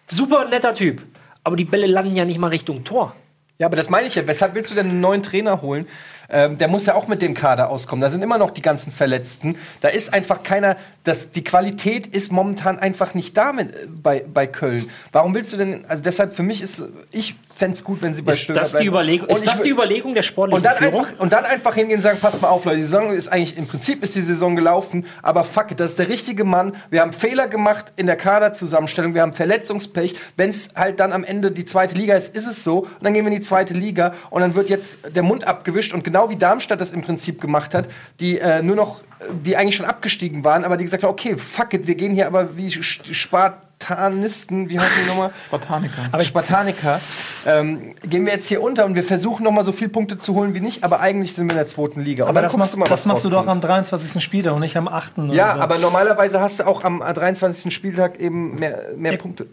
super 0.08 0.46
netter 0.48 0.74
Typ. 0.74 1.02
Aber 1.42 1.56
die 1.56 1.64
Bälle 1.64 1.86
landen 1.86 2.14
ja 2.14 2.24
nicht 2.24 2.38
mal 2.38 2.48
Richtung 2.48 2.84
Tor. 2.84 3.14
Ja, 3.58 3.66
aber 3.66 3.76
das 3.76 3.90
meine 3.90 4.06
ich 4.06 4.14
ja. 4.14 4.26
Weshalb 4.26 4.54
willst 4.54 4.70
du 4.70 4.74
denn 4.74 4.88
einen 4.88 5.00
neuen 5.00 5.22
Trainer 5.22 5.60
holen? 5.60 5.86
Ähm, 6.30 6.56
der 6.56 6.68
muss 6.68 6.86
ja 6.86 6.94
auch 6.94 7.08
mit 7.08 7.20
dem 7.20 7.34
Kader 7.34 7.68
auskommen. 7.68 8.00
Da 8.00 8.08
sind 8.08 8.22
immer 8.22 8.38
noch 8.38 8.50
die 8.52 8.62
ganzen 8.62 8.90
Verletzten. 8.90 9.56
Da 9.82 9.88
ist 9.88 10.14
einfach 10.14 10.42
keiner. 10.42 10.76
Das, 11.04 11.30
die 11.30 11.44
Qualität 11.44 12.06
ist 12.06 12.32
momentan 12.32 12.78
einfach 12.78 13.12
nicht 13.12 13.36
da 13.36 13.52
mit, 13.52 13.74
äh, 13.74 13.86
bei, 13.86 14.24
bei 14.32 14.46
Köln. 14.46 14.88
Warum 15.12 15.34
willst 15.34 15.52
du 15.52 15.58
denn? 15.58 15.84
Also 15.86 16.02
deshalb 16.02 16.34
für 16.34 16.42
mich 16.42 16.62
ist. 16.62 16.84
Ich 17.10 17.34
fände 17.60 17.76
es 17.76 17.84
gut, 17.84 18.00
wenn 18.00 18.14
sie 18.14 18.22
bei 18.22 18.32
Ist 18.32 18.40
Stöger 18.40 18.60
das, 18.60 18.70
die 18.70 18.76
bleiben. 18.76 18.88
Überlegung, 18.88 19.28
Und 19.28 19.36
ist 19.36 19.46
das 19.46 19.62
die 19.62 19.68
Überlegung 19.68 20.14
der 20.14 20.22
sportlichen 20.22 20.56
und 20.56 20.64
dann, 20.64 20.76
Führung? 20.78 21.04
einfach, 21.04 21.20
und 21.20 21.32
dann 21.32 21.44
einfach 21.44 21.74
hingehen 21.74 21.98
und 21.98 22.02
sagen, 22.02 22.18
passt 22.18 22.40
mal 22.40 22.48
auf, 22.48 22.64
Leute, 22.64 22.78
die 22.78 22.82
Saison 22.84 23.12
ist 23.12 23.28
eigentlich, 23.28 23.58
im 23.58 23.66
Prinzip 23.66 24.02
ist 24.02 24.16
die 24.16 24.22
Saison 24.22 24.56
gelaufen, 24.56 25.04
aber 25.22 25.44
fuck 25.44 25.70
it, 25.70 25.78
das 25.78 25.90
ist 25.90 25.98
der 25.98 26.08
richtige 26.08 26.44
Mann. 26.44 26.72
Wir 26.88 27.02
haben 27.02 27.12
Fehler 27.12 27.48
gemacht 27.48 27.92
in 27.96 28.06
der 28.06 28.16
Kaderzusammenstellung, 28.16 29.14
wir 29.14 29.20
haben 29.20 29.34
Verletzungspech. 29.34 30.16
Wenn 30.36 30.50
es 30.50 30.70
halt 30.74 31.00
dann 31.00 31.12
am 31.12 31.22
Ende 31.22 31.50
die 31.52 31.66
zweite 31.66 31.96
Liga 31.96 32.14
ist, 32.14 32.34
ist 32.34 32.46
es 32.46 32.64
so. 32.64 32.78
Und 32.80 33.02
dann 33.02 33.12
gehen 33.12 33.26
wir 33.26 33.30
in 33.32 33.38
die 33.38 33.44
zweite 33.46 33.74
Liga 33.74 34.14
und 34.30 34.40
dann 34.40 34.54
wird 34.54 34.70
jetzt 34.70 35.14
der 35.14 35.22
Mund 35.22 35.46
abgewischt. 35.46 35.92
Und 35.92 36.02
genau 36.02 36.30
wie 36.30 36.36
Darmstadt 36.36 36.80
das 36.80 36.92
im 36.92 37.02
Prinzip 37.02 37.42
gemacht 37.42 37.74
hat, 37.74 37.88
die 38.20 38.38
äh, 38.38 38.62
nur 38.62 38.76
noch, 38.76 39.00
die 39.44 39.56
eigentlich 39.56 39.76
schon 39.76 39.86
abgestiegen 39.86 40.44
waren, 40.44 40.64
aber 40.64 40.78
die 40.78 40.84
gesagt 40.84 41.02
haben, 41.02 41.10
okay, 41.10 41.36
fuck 41.36 41.74
it, 41.74 41.86
wir 41.86 41.94
gehen 41.94 42.14
hier 42.14 42.26
aber 42.26 42.56
wie 42.56 42.70
Spart 42.70 43.58
Spartanisten, 43.80 44.68
wie 44.68 44.78
heißt 44.78 44.90
die 45.02 45.08
nochmal? 45.08 45.30
Spartaniker. 45.46 46.02
Aber 46.12 46.22
Spartaniker, 46.22 47.00
ähm, 47.46 47.94
gehen 48.02 48.26
wir 48.26 48.32
jetzt 48.32 48.46
hier 48.46 48.62
unter 48.62 48.84
und 48.84 48.94
wir 48.94 49.02
versuchen 49.04 49.44
noch 49.44 49.52
mal 49.52 49.64
so 49.64 49.72
viele 49.72 49.90
Punkte 49.90 50.18
zu 50.18 50.34
holen 50.34 50.54
wie 50.54 50.60
nicht, 50.60 50.84
aber 50.84 51.00
eigentlich 51.00 51.34
sind 51.34 51.46
wir 51.46 51.52
in 51.52 51.58
der 51.58 51.66
zweiten 51.66 52.00
Liga. 52.02 52.26
Aber 52.26 52.42
das 52.42 52.56
machst, 52.56 52.78
was 52.78 52.88
das 52.88 53.06
machst 53.06 53.24
du 53.24 53.30
doch 53.30 53.46
am 53.46 53.60
23. 53.60 54.22
Spieltag 54.22 54.54
und 54.54 54.60
nicht 54.60 54.76
am 54.76 54.88
8. 54.88 55.18
oder 55.18 55.32
Ja, 55.32 55.54
so. 55.54 55.60
aber 55.60 55.78
normalerweise 55.78 56.40
hast 56.40 56.60
du 56.60 56.66
auch 56.66 56.84
am 56.84 57.00
23. 57.00 57.72
Spieltag 57.74 58.20
eben 58.20 58.56
mehr, 58.56 58.90
mehr 58.96 59.16
Punkte. 59.16 59.46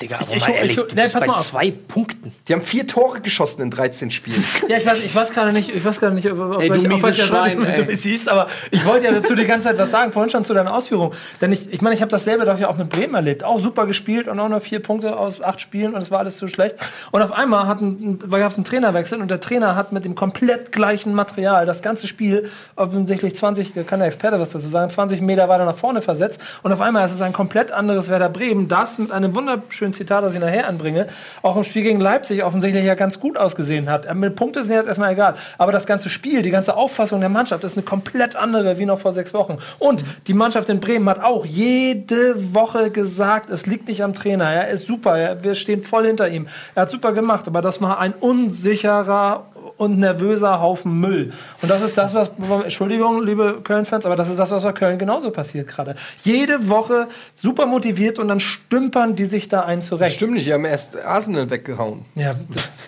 Digga, 0.00 0.16
aber 0.20 0.34
ich- 0.34 0.40
mal 0.40 0.48
ich- 0.50 0.56
ehrlich, 0.56 0.70
ich- 0.78 0.82
du 0.82 0.94
nee, 0.94 1.02
bist 1.02 1.18
bei 1.20 1.26
mal 1.26 1.34
auf. 1.34 1.42
zwei 1.46 1.70
Punkten. 1.70 2.32
Die 2.48 2.54
haben 2.54 2.62
vier 2.62 2.86
Tore 2.86 3.20
geschossen 3.20 3.60
in 3.62 3.70
13 3.70 4.10
Spielen. 4.10 4.42
Ja, 4.68 4.78
ich 4.78 4.86
weiß, 4.86 4.98
ich 5.04 5.14
weiß 5.14 5.30
gerade 5.32 5.52
nicht, 5.52 5.68
ich 5.74 5.84
weiß 5.84 6.00
gerade 6.00 6.14
nicht, 6.14 6.30
auf, 6.30 6.38
auf 6.38 6.62
Ey, 6.62 6.68
du 6.68 6.74
welche- 6.74 6.86
auf 6.86 6.94
mieses 6.94 7.02
welcher 7.04 7.26
Seite 7.26 7.60
Schwein, 7.62 7.86
du 7.86 7.94
siehst, 7.96 8.28
aber 8.30 8.46
ich 8.70 8.82
wollte 8.86 9.04
ja 9.04 9.12
dazu 9.12 9.34
die 9.34 9.44
ganze 9.44 9.68
Zeit 9.68 9.78
was 9.78 9.90
sagen, 9.90 10.10
vorhin 10.12 10.30
schon 10.30 10.42
zu 10.44 10.54
deiner 10.54 10.72
Ausführung. 10.74 11.12
Denn 11.42 11.52
ich, 11.52 11.70
ich 11.70 11.82
meine, 11.82 11.94
ich 11.94 12.00
habe 12.00 12.10
dasselbe 12.10 12.46
doch 12.46 12.58
ja 12.58 12.68
auch 12.68 12.78
mit 12.78 12.88
Bremen 12.88 13.14
erlebt. 13.14 13.44
Auch 13.44 13.60
super 13.60 13.86
gespielt 13.86 14.26
und 14.26 14.40
auch 14.40 14.48
nur 14.48 14.60
vier 14.60 14.80
Punkte 14.80 15.18
aus 15.18 15.42
acht 15.42 15.60
Spielen 15.60 15.92
und 15.94 16.00
es 16.00 16.10
war 16.10 16.20
alles 16.20 16.38
zu 16.38 16.48
schlecht. 16.48 16.76
Und 17.10 17.20
auf 17.20 17.32
einmal 17.32 17.66
gab 17.66 17.76
es 17.76 18.56
einen 18.56 18.64
Trainerwechsel 18.64 19.20
und 19.20 19.30
der 19.30 19.40
Trainer 19.40 19.76
hat 19.76 19.92
mit 19.92 20.06
dem 20.06 20.14
komplett 20.14 20.72
gleichen 20.72 21.14
Material 21.14 21.66
das 21.66 21.82
ganze 21.82 22.06
Spiel 22.06 22.50
offensichtlich 22.76 23.36
20, 23.36 23.74
da 23.74 23.82
kann 23.82 23.98
der 24.00 24.06
Experte 24.08 24.40
was 24.40 24.48
dazu 24.50 24.66
sagen, 24.68 24.88
20 24.88 25.20
Meter 25.20 25.48
weiter 25.50 25.66
nach 25.66 25.76
vorne 25.76 26.00
versetzt. 26.00 26.40
Und 26.62 26.72
auf 26.72 26.80
einmal 26.80 27.04
ist 27.04 27.12
es 27.12 27.20
ein 27.20 27.34
komplett 27.34 27.70
anderes 27.70 28.08
Werder 28.08 28.30
Bremen, 28.30 28.66
das 28.68 28.96
mit 28.98 29.12
einem 29.12 29.34
wunderschönen 29.34 29.73
Zitat, 29.92 30.24
das 30.24 30.34
ich 30.34 30.40
nachher 30.40 30.68
anbringe, 30.68 31.06
auch 31.42 31.56
im 31.56 31.64
Spiel 31.64 31.82
gegen 31.82 32.00
Leipzig 32.00 32.44
offensichtlich 32.44 32.84
ja 32.84 32.94
ganz 32.94 33.20
gut 33.20 33.36
ausgesehen 33.36 33.90
hat. 33.90 34.06
Äh, 34.06 34.14
Mit 34.14 34.36
Punkte 34.36 34.64
sind 34.64 34.76
jetzt 34.76 34.88
erstmal 34.88 35.12
egal. 35.12 35.34
Aber 35.58 35.72
das 35.72 35.86
ganze 35.86 36.08
Spiel, 36.08 36.42
die 36.42 36.50
ganze 36.50 36.76
Auffassung 36.76 37.20
der 37.20 37.28
Mannschaft 37.28 37.64
ist 37.64 37.76
eine 37.76 37.84
komplett 37.84 38.36
andere 38.36 38.78
wie 38.78 38.86
noch 38.86 38.98
vor 38.98 39.12
sechs 39.12 39.34
Wochen. 39.34 39.58
Und 39.78 40.04
die 40.26 40.34
Mannschaft 40.34 40.68
in 40.68 40.80
Bremen 40.80 41.08
hat 41.08 41.22
auch 41.22 41.44
jede 41.44 42.54
Woche 42.54 42.90
gesagt, 42.90 43.50
es 43.50 43.66
liegt 43.66 43.88
nicht 43.88 44.02
am 44.02 44.14
Trainer. 44.14 44.50
Er 44.50 44.68
ist 44.68 44.86
super, 44.86 45.18
er, 45.18 45.44
wir 45.44 45.54
stehen 45.54 45.82
voll 45.82 46.06
hinter 46.06 46.28
ihm. 46.28 46.48
Er 46.74 46.82
hat 46.82 46.90
super 46.90 47.12
gemacht, 47.12 47.46
aber 47.48 47.62
das 47.62 47.80
war 47.80 47.98
ein 47.98 48.12
unsicherer 48.12 49.46
und 49.76 49.98
nervöser 49.98 50.60
Haufen 50.60 51.00
Müll. 51.00 51.32
Und 51.62 51.70
das 51.70 51.82
ist 51.82 51.98
das, 51.98 52.14
was, 52.14 52.30
Entschuldigung, 52.62 53.22
liebe 53.22 53.60
Köln-Fans, 53.62 54.06
aber 54.06 54.16
das 54.16 54.28
ist 54.28 54.38
das, 54.38 54.50
was 54.50 54.62
bei 54.62 54.72
Köln 54.72 54.98
genauso 54.98 55.30
passiert 55.30 55.68
gerade. 55.68 55.94
Jede 56.22 56.68
Woche 56.68 57.08
super 57.34 57.66
motiviert 57.66 58.18
und 58.18 58.28
dann 58.28 58.40
stümpern 58.40 59.16
die 59.16 59.24
sich 59.24 59.48
da 59.48 59.62
ein 59.62 59.82
zurecht. 59.82 60.16
Stimmt 60.16 60.34
nicht, 60.34 60.46
die 60.46 60.52
haben 60.52 60.64
erst 60.64 60.96
Arsenal 61.04 61.50
weggehauen. 61.50 62.04
Ja, 62.14 62.34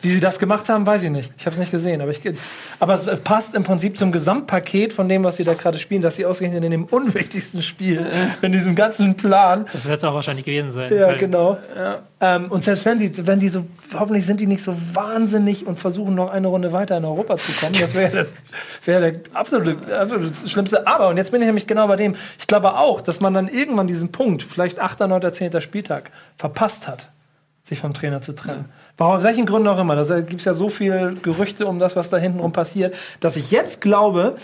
wie 0.02 0.10
sie 0.10 0.20
das 0.20 0.38
gemacht 0.38 0.68
haben, 0.68 0.86
weiß 0.86 1.02
ich 1.02 1.10
nicht. 1.10 1.32
Ich 1.36 1.46
habe 1.46 1.54
es 1.54 1.60
nicht 1.60 1.70
gesehen, 1.70 2.00
aber 2.00 2.10
ich 2.10 2.20
aber 2.78 2.94
es 2.94 3.06
passt 3.20 3.54
im 3.54 3.64
Prinzip 3.64 3.96
zum 3.96 4.12
Gesamtpaket 4.12 4.92
von 4.92 5.08
dem, 5.08 5.24
was 5.24 5.36
sie 5.36 5.44
da 5.44 5.54
gerade 5.54 5.78
spielen, 5.78 6.02
dass 6.02 6.16
sie 6.16 6.26
ausgerechnet 6.26 6.64
in 6.64 6.70
dem 6.70 6.84
unwichtigsten 6.84 7.62
Spiel 7.62 8.06
in 8.42 8.52
diesem 8.52 8.74
ganzen 8.74 9.16
Plan 9.16 9.66
Das 9.72 9.86
wird 9.86 9.98
es 9.98 10.04
auch 10.04 10.14
wahrscheinlich 10.14 10.44
gewesen 10.44 10.70
sein. 10.70 10.92
ja, 10.94 11.12
genau. 11.14 11.58
Ähm, 12.18 12.50
und 12.50 12.62
selbst 12.62 12.84
wenn 12.86 12.98
die, 12.98 13.26
wenn 13.26 13.40
die 13.40 13.50
so, 13.50 13.64
hoffentlich 13.92 14.24
sind 14.24 14.40
die 14.40 14.46
nicht 14.46 14.62
so 14.62 14.74
wahnsinnig 14.94 15.66
und 15.66 15.78
versuchen 15.78 16.14
noch 16.14 16.30
eine 16.30 16.46
Runde 16.46 16.72
weiter 16.76 16.96
in 16.96 17.04
Europa 17.04 17.36
zu 17.36 17.52
kommen. 17.52 17.74
Das 17.80 17.94
wäre 17.94 18.10
der, 18.12 18.26
wär 18.84 19.10
der 19.10 19.20
absolute, 19.34 19.98
absolute 19.98 20.32
Schlimmste. 20.48 20.86
Aber, 20.86 21.08
und 21.08 21.16
jetzt 21.16 21.32
bin 21.32 21.40
ich 21.42 21.46
nämlich 21.46 21.66
genau 21.66 21.88
bei 21.88 21.96
dem, 21.96 22.14
ich 22.38 22.46
glaube 22.46 22.78
auch, 22.78 23.00
dass 23.00 23.20
man 23.20 23.34
dann 23.34 23.48
irgendwann 23.48 23.86
diesen 23.86 24.12
Punkt, 24.12 24.42
vielleicht 24.42 24.78
8., 24.78 25.00
9., 25.00 25.32
10. 25.32 25.60
Spieltag, 25.60 26.10
verpasst 26.36 26.86
hat, 26.86 27.08
sich 27.62 27.80
vom 27.80 27.94
Trainer 27.94 28.20
zu 28.20 28.34
trennen. 28.34 28.66
Warum, 28.96 29.16
aus 29.16 29.22
welchen 29.22 29.46
Gründen 29.46 29.68
auch 29.68 29.78
immer. 29.78 29.96
Da 29.96 30.20
gibt 30.20 30.40
es 30.40 30.44
ja 30.44 30.54
so 30.54 30.70
viel 30.70 31.16
Gerüchte 31.22 31.66
um 31.66 31.78
das, 31.78 31.96
was 31.96 32.10
da 32.10 32.16
hintenrum 32.16 32.52
passiert, 32.52 32.94
dass 33.20 33.36
ich 33.36 33.50
jetzt 33.50 33.80
glaube, 33.80 34.36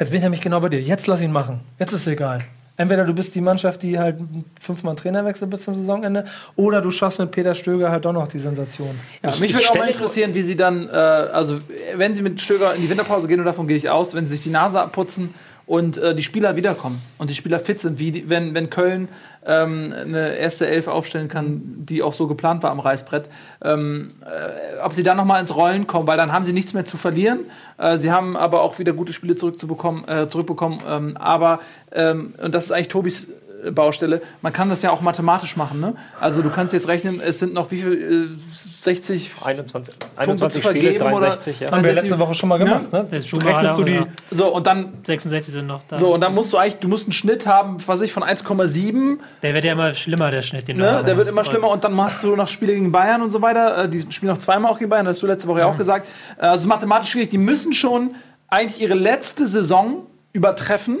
Jetzt 0.00 0.08
bin 0.08 0.16
ich 0.16 0.22
nämlich 0.22 0.40
genau 0.40 0.60
bei 0.60 0.70
dir. 0.70 0.80
Jetzt 0.80 1.06
lass 1.08 1.20
ihn 1.20 1.30
machen. 1.30 1.60
Jetzt 1.78 1.92
ist 1.92 2.00
es 2.00 2.06
egal. 2.06 2.38
Entweder 2.80 3.04
du 3.04 3.12
bist 3.12 3.34
die 3.34 3.42
Mannschaft, 3.42 3.82
die 3.82 3.98
halt 3.98 4.16
fünfmal 4.58 4.96
Trainerwechsel 4.96 5.46
bis 5.46 5.64
zum 5.64 5.74
Saisonende, 5.74 6.24
oder 6.56 6.80
du 6.80 6.90
schaffst 6.90 7.18
mit 7.18 7.30
Peter 7.30 7.54
Stöger 7.54 7.90
halt 7.90 8.06
doch 8.06 8.12
noch 8.14 8.26
die 8.26 8.38
Sensation. 8.38 8.98
Ja, 9.22 9.28
Ich- 9.28 9.38
mich 9.40 9.50
ich 9.50 9.56
würde 9.58 9.68
auch 9.68 9.74
mal 9.76 9.88
interessieren, 9.88 10.32
wie 10.32 10.40
sie 10.40 10.56
dann, 10.56 10.88
äh, 10.88 10.92
also 10.92 11.60
wenn 11.96 12.14
sie 12.14 12.22
mit 12.22 12.40
Stöger 12.40 12.74
in 12.74 12.80
die 12.80 12.88
Winterpause 12.88 13.28
gehen, 13.28 13.38
und 13.38 13.44
davon 13.44 13.68
gehe 13.68 13.76
ich 13.76 13.90
aus, 13.90 14.14
wenn 14.14 14.24
sie 14.24 14.30
sich 14.30 14.40
die 14.40 14.48
Nase 14.48 14.80
abputzen 14.80 15.34
und 15.70 15.98
äh, 15.98 16.16
die 16.16 16.24
Spieler 16.24 16.56
wiederkommen 16.56 17.00
und 17.16 17.30
die 17.30 17.34
Spieler 17.34 17.60
fit 17.60 17.78
sind, 17.78 18.00
wie 18.00 18.10
die, 18.10 18.28
wenn, 18.28 18.54
wenn 18.54 18.70
Köln 18.70 19.06
ähm, 19.46 19.94
eine 19.96 20.34
erste 20.34 20.66
Elf 20.66 20.88
aufstellen 20.88 21.28
kann, 21.28 21.62
die 21.86 22.02
auch 22.02 22.12
so 22.12 22.26
geplant 22.26 22.64
war 22.64 22.72
am 22.72 22.80
Reißbrett, 22.80 23.28
ähm, 23.62 24.14
äh, 24.22 24.80
ob 24.84 24.94
sie 24.94 25.04
dann 25.04 25.16
noch 25.16 25.24
mal 25.24 25.38
ins 25.38 25.54
Rollen 25.54 25.86
kommen, 25.86 26.08
weil 26.08 26.16
dann 26.16 26.32
haben 26.32 26.44
sie 26.44 26.52
nichts 26.52 26.72
mehr 26.72 26.86
zu 26.86 26.96
verlieren. 26.96 27.38
Äh, 27.78 27.98
sie 27.98 28.10
haben 28.10 28.36
aber 28.36 28.62
auch 28.62 28.80
wieder 28.80 28.92
gute 28.92 29.12
Spiele 29.12 29.36
zurückzubekommen, 29.36 30.08
äh, 30.08 30.28
zurückbekommen. 30.28 30.80
Ähm, 30.88 31.16
aber, 31.16 31.60
ähm, 31.92 32.34
und 32.42 32.52
das 32.52 32.64
ist 32.64 32.72
eigentlich 32.72 32.88
Tobis 32.88 33.28
Baustelle, 33.72 34.22
man 34.42 34.52
kann 34.52 34.70
das 34.70 34.82
ja 34.82 34.90
auch 34.90 35.00
mathematisch 35.00 35.56
machen. 35.56 35.80
Ne? 35.80 35.94
Also 36.20 36.42
du 36.42 36.50
kannst 36.50 36.72
jetzt 36.72 36.88
rechnen, 36.88 37.20
es 37.20 37.38
sind 37.38 37.52
noch 37.54 37.70
wie 37.70 37.78
viel, 37.82 38.38
äh, 38.38 38.60
60 38.82 39.30
21, 39.44 39.98
Punkte 39.98 40.18
21 40.20 40.62
zu 40.62 40.68
Spiele, 40.68 40.84
vergeben 40.84 41.12
oder 41.14 41.26
63, 41.26 41.60
ja. 41.60 41.70
Haben 41.72 41.84
wir 41.84 41.92
letzte 41.92 42.18
Woche 42.18 42.34
schon 42.34 42.48
mal 42.48 42.58
gemacht, 42.58 42.92
ne? 42.92 43.06
Das 43.10 43.20
ist 43.20 43.32
Du 43.32 43.40
schon 43.40 43.42
rechnest 43.42 43.78
du 43.78 43.84
die. 43.84 43.92
ja. 43.94 44.06
So, 44.30 44.54
und 44.54 44.66
dann, 44.66 44.94
66 45.04 45.52
sind 45.52 45.66
noch 45.66 45.82
da. 45.88 45.98
so, 45.98 46.14
und 46.14 46.20
dann 46.22 46.34
musst 46.34 46.52
du 46.52 46.56
eigentlich, 46.56 46.76
du 46.80 46.88
musst 46.88 47.04
einen 47.04 47.12
Schnitt 47.12 47.46
haben, 47.46 47.76
was 47.78 47.88
weiß 47.88 48.00
ich, 48.02 48.12
von 48.12 48.22
1,7. 48.22 49.18
Der 49.42 49.54
wird 49.54 49.64
ja 49.64 49.72
immer 49.72 49.92
schlimmer, 49.94 50.30
der 50.30 50.42
Schnitt. 50.42 50.68
Den 50.68 50.78
du 50.78 50.84
Ne? 50.84 50.92
haben 50.92 51.06
Der 51.06 51.16
wird 51.16 51.28
immer 51.28 51.44
schlimmer 51.44 51.68
und 51.70 51.84
dann 51.84 52.00
hast 52.00 52.22
du 52.22 52.34
noch 52.36 52.48
Spiele 52.48 52.72
gegen 52.74 52.90
Bayern 52.92 53.22
und 53.22 53.30
so 53.30 53.42
weiter. 53.42 53.84
Äh, 53.84 53.88
Die 53.88 54.06
spielen 54.10 54.32
noch 54.32 54.38
zweimal 54.38 54.72
auch 54.72 54.78
gegen 54.78 54.90
Bayern, 54.90 55.04
das 55.06 55.16
hast 55.16 55.22
du 55.22 55.26
letzte 55.26 55.48
Woche 55.48 55.60
ja 55.60 55.66
auch 55.66 55.76
gesagt. 55.76 56.08
Äh, 56.38 56.46
Also 56.46 56.68
mathematisch 56.68 57.10
schwierig. 57.10 57.30
Die 57.30 57.38
müssen 57.38 57.72
schon 57.72 58.14
eigentlich 58.48 58.80
ihre 58.80 58.94
letzte 58.94 59.46
Saison 59.46 60.06
übertreffen, 60.32 60.98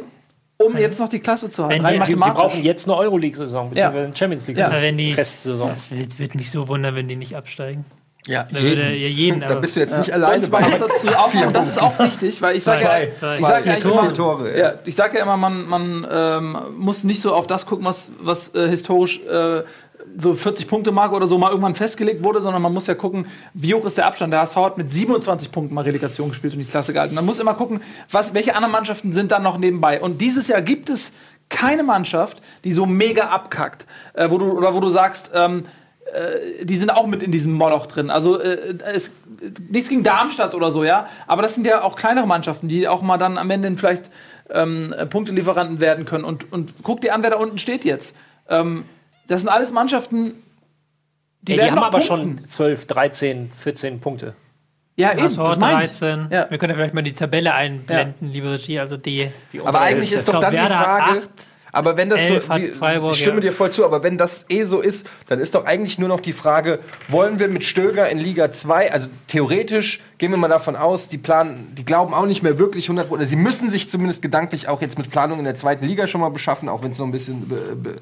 um 0.64 0.76
jetzt 0.76 1.00
noch 1.00 1.08
die 1.08 1.20
Klasse 1.20 1.50
zu 1.50 1.64
halten. 1.66 1.84
Rein 1.84 2.00
die- 2.00 2.06
Sie, 2.06 2.12
sie 2.12 2.18
brauchen 2.18 2.62
jetzt 2.62 2.86
eine 2.88 2.96
Euroleague-Saison, 2.96 3.70
beziehungsweise 3.70 4.04
eine 4.06 4.16
Champions 4.16 4.46
League-Saison. 4.46 4.72
Aber 4.72 4.82
wenn 4.82 4.96
die, 4.98 5.12
Restsaison. 5.12 5.70
das 5.70 5.90
wird, 5.90 6.18
wird 6.18 6.34
mich 6.34 6.50
so 6.50 6.68
wundern, 6.68 6.94
wenn 6.94 7.08
die 7.08 7.16
nicht 7.16 7.34
absteigen. 7.34 7.84
Ja, 8.26 8.46
Da 8.52 8.60
würde 8.60 8.82
ja 8.94 9.08
jeden. 9.08 9.40
Da 9.40 9.46
aber- 9.46 9.60
bist 9.62 9.76
du 9.76 9.80
jetzt 9.80 9.96
nicht 9.96 10.12
alleine 10.12 10.46
muss 10.46 10.60
dazu 10.78 11.08
auch, 11.16 11.32
und 11.34 11.56
das 11.56 11.68
ist 11.68 11.80
auch 11.80 11.98
wichtig, 12.00 12.42
weil 12.42 12.54
ich 12.54 12.64
sage 12.64 12.82
ja, 12.82 12.98
ich 13.00 13.40
sag 13.40 13.64
ja, 13.64 13.74
immer, 13.76 14.12
Tore, 14.12 14.50
ja. 14.56 14.58
ja, 14.58 14.74
ich 14.84 14.94
sage 14.94 15.16
ja 15.16 15.22
immer, 15.22 15.38
man, 15.38 15.66
man 15.66 16.06
ähm, 16.10 16.58
muss 16.76 17.02
nicht 17.02 17.22
so 17.22 17.34
auf 17.34 17.46
das 17.46 17.64
gucken, 17.64 17.86
was, 17.86 18.10
was 18.20 18.54
äh, 18.54 18.68
historisch 18.68 19.20
äh, 19.20 19.62
so 20.18 20.34
40 20.34 20.68
Punkte 20.68 20.92
Marke 20.92 21.14
oder 21.14 21.26
so 21.26 21.38
mal 21.38 21.50
irgendwann 21.50 21.74
festgelegt 21.74 22.22
wurde, 22.22 22.40
sondern 22.40 22.62
man 22.62 22.72
muss 22.72 22.86
ja 22.86 22.94
gucken, 22.94 23.26
wie 23.54 23.74
hoch 23.74 23.84
ist 23.84 23.98
der 23.98 24.06
Abstand. 24.06 24.32
Der 24.32 24.40
HSV 24.40 24.56
hat 24.56 24.78
mit 24.78 24.90
27 24.90 25.52
Punkten 25.52 25.74
mal 25.74 25.82
Relegation 25.82 26.30
gespielt 26.30 26.54
und 26.54 26.60
die 26.60 26.66
Klasse 26.66 26.92
gehalten. 26.92 27.14
Man 27.14 27.26
muss 27.26 27.38
immer 27.38 27.54
gucken, 27.54 27.80
was, 28.10 28.34
welche 28.34 28.54
anderen 28.54 28.72
Mannschaften 28.72 29.12
sind 29.12 29.32
dann 29.32 29.42
noch 29.42 29.58
nebenbei. 29.58 30.00
Und 30.00 30.20
dieses 30.20 30.48
Jahr 30.48 30.62
gibt 30.62 30.90
es 30.90 31.12
keine 31.48 31.82
Mannschaft, 31.82 32.40
die 32.64 32.72
so 32.72 32.86
mega 32.86 33.24
abkackt, 33.24 33.86
äh, 34.14 34.30
wo 34.30 34.38
du 34.38 34.52
oder 34.52 34.74
wo 34.74 34.80
du 34.80 34.88
sagst, 34.88 35.30
ähm, 35.34 35.64
äh, 36.12 36.64
die 36.64 36.76
sind 36.76 36.90
auch 36.90 37.06
mit 37.06 37.22
in 37.22 37.32
diesem 37.32 37.52
Moloch 37.52 37.86
drin. 37.86 38.10
Also 38.10 38.40
äh, 38.40 38.74
es, 38.92 39.12
nichts 39.68 39.88
gegen 39.88 40.02
Darmstadt 40.02 40.54
oder 40.54 40.70
so, 40.70 40.84
ja. 40.84 41.06
Aber 41.26 41.42
das 41.42 41.54
sind 41.54 41.66
ja 41.66 41.82
auch 41.82 41.96
kleinere 41.96 42.26
Mannschaften, 42.26 42.68
die 42.68 42.88
auch 42.88 43.02
mal 43.02 43.18
dann 43.18 43.38
am 43.38 43.50
Ende 43.50 43.72
vielleicht 43.76 44.10
ähm, 44.50 44.94
Punktelieferanten 45.10 45.80
werden 45.80 46.04
können. 46.04 46.24
Und, 46.24 46.52
und 46.52 46.74
guck 46.82 47.00
dir 47.00 47.14
an, 47.14 47.22
wer 47.22 47.30
da 47.30 47.36
unten 47.36 47.58
steht 47.58 47.84
jetzt. 47.84 48.16
Ähm, 48.48 48.84
das 49.30 49.42
sind 49.42 49.48
alles 49.48 49.70
Mannschaften, 49.70 50.34
die 51.42 51.52
Ey, 51.52 51.58
die 51.58 51.70
haben 51.70 51.78
aber 51.78 51.98
punkten. 52.00 52.38
schon 52.38 52.50
12, 52.50 52.86
13, 52.86 53.52
14 53.54 54.00
Punkte. 54.00 54.34
Ja, 54.96 55.12
eben, 55.12 55.34
das 55.34 55.56
meine 55.56 55.84
ich. 55.84 55.90
13. 55.92 56.26
Ja. 56.30 56.50
Wir 56.50 56.58
können 56.58 56.70
ja 56.70 56.76
vielleicht 56.76 56.94
mal 56.94 57.02
die 57.02 57.14
Tabelle 57.14 57.54
einblenden, 57.54 58.32
liebe 58.32 58.50
Regie. 58.50 58.80
Also 58.80 58.96
die. 58.96 59.30
Die 59.52 59.60
Aber 59.60 59.80
eigentlich 59.80 60.12
ist 60.12 60.26
doch 60.26 60.32
glaub, 60.32 60.42
dann 60.42 60.52
die 60.52 60.58
Frage. 60.58 61.22
Aber 61.72 61.96
wenn 61.96 62.10
das 62.10 62.26
so, 62.26 62.34
wie, 62.34 62.68
Freiburg, 62.68 63.12
ich 63.12 63.20
stimme 63.20 63.36
ja. 63.36 63.42
dir 63.42 63.52
voll 63.52 63.70
zu, 63.70 63.84
aber 63.84 64.02
wenn 64.02 64.18
das 64.18 64.46
eh 64.48 64.64
so 64.64 64.80
ist, 64.80 65.08
dann 65.28 65.38
ist 65.38 65.54
doch 65.54 65.66
eigentlich 65.66 66.00
nur 66.00 66.08
noch 66.08 66.20
die 66.20 66.32
Frage, 66.32 66.80
wollen 67.06 67.38
wir 67.38 67.46
mit 67.46 67.64
Stöger 67.64 68.08
in 68.08 68.18
Liga 68.18 68.50
2, 68.50 68.92
also 68.92 69.08
theoretisch 69.28 70.00
gehen 70.18 70.32
wir 70.32 70.36
mal 70.36 70.48
davon 70.48 70.74
aus, 70.74 71.08
die 71.08 71.18
planen, 71.18 71.72
die 71.76 71.84
glauben 71.84 72.12
auch 72.12 72.26
nicht 72.26 72.42
mehr 72.42 72.58
wirklich 72.58 72.86
100 72.86 73.10
oder 73.12 73.24
sie 73.24 73.36
müssen 73.36 73.70
sich 73.70 73.88
zumindest 73.88 74.20
gedanklich 74.20 74.66
auch 74.66 74.80
jetzt 74.80 74.98
mit 74.98 75.10
Planung 75.10 75.38
in 75.38 75.44
der 75.44 75.54
zweiten 75.54 75.86
Liga 75.86 76.08
schon 76.08 76.20
mal 76.20 76.30
beschaffen, 76.30 76.68
auch 76.68 76.82
wenn 76.82 76.90
es 76.90 76.98
noch 76.98 77.06
ein 77.06 77.12
bisschen, 77.12 77.48
be, 77.48 77.76
be, 77.76 77.96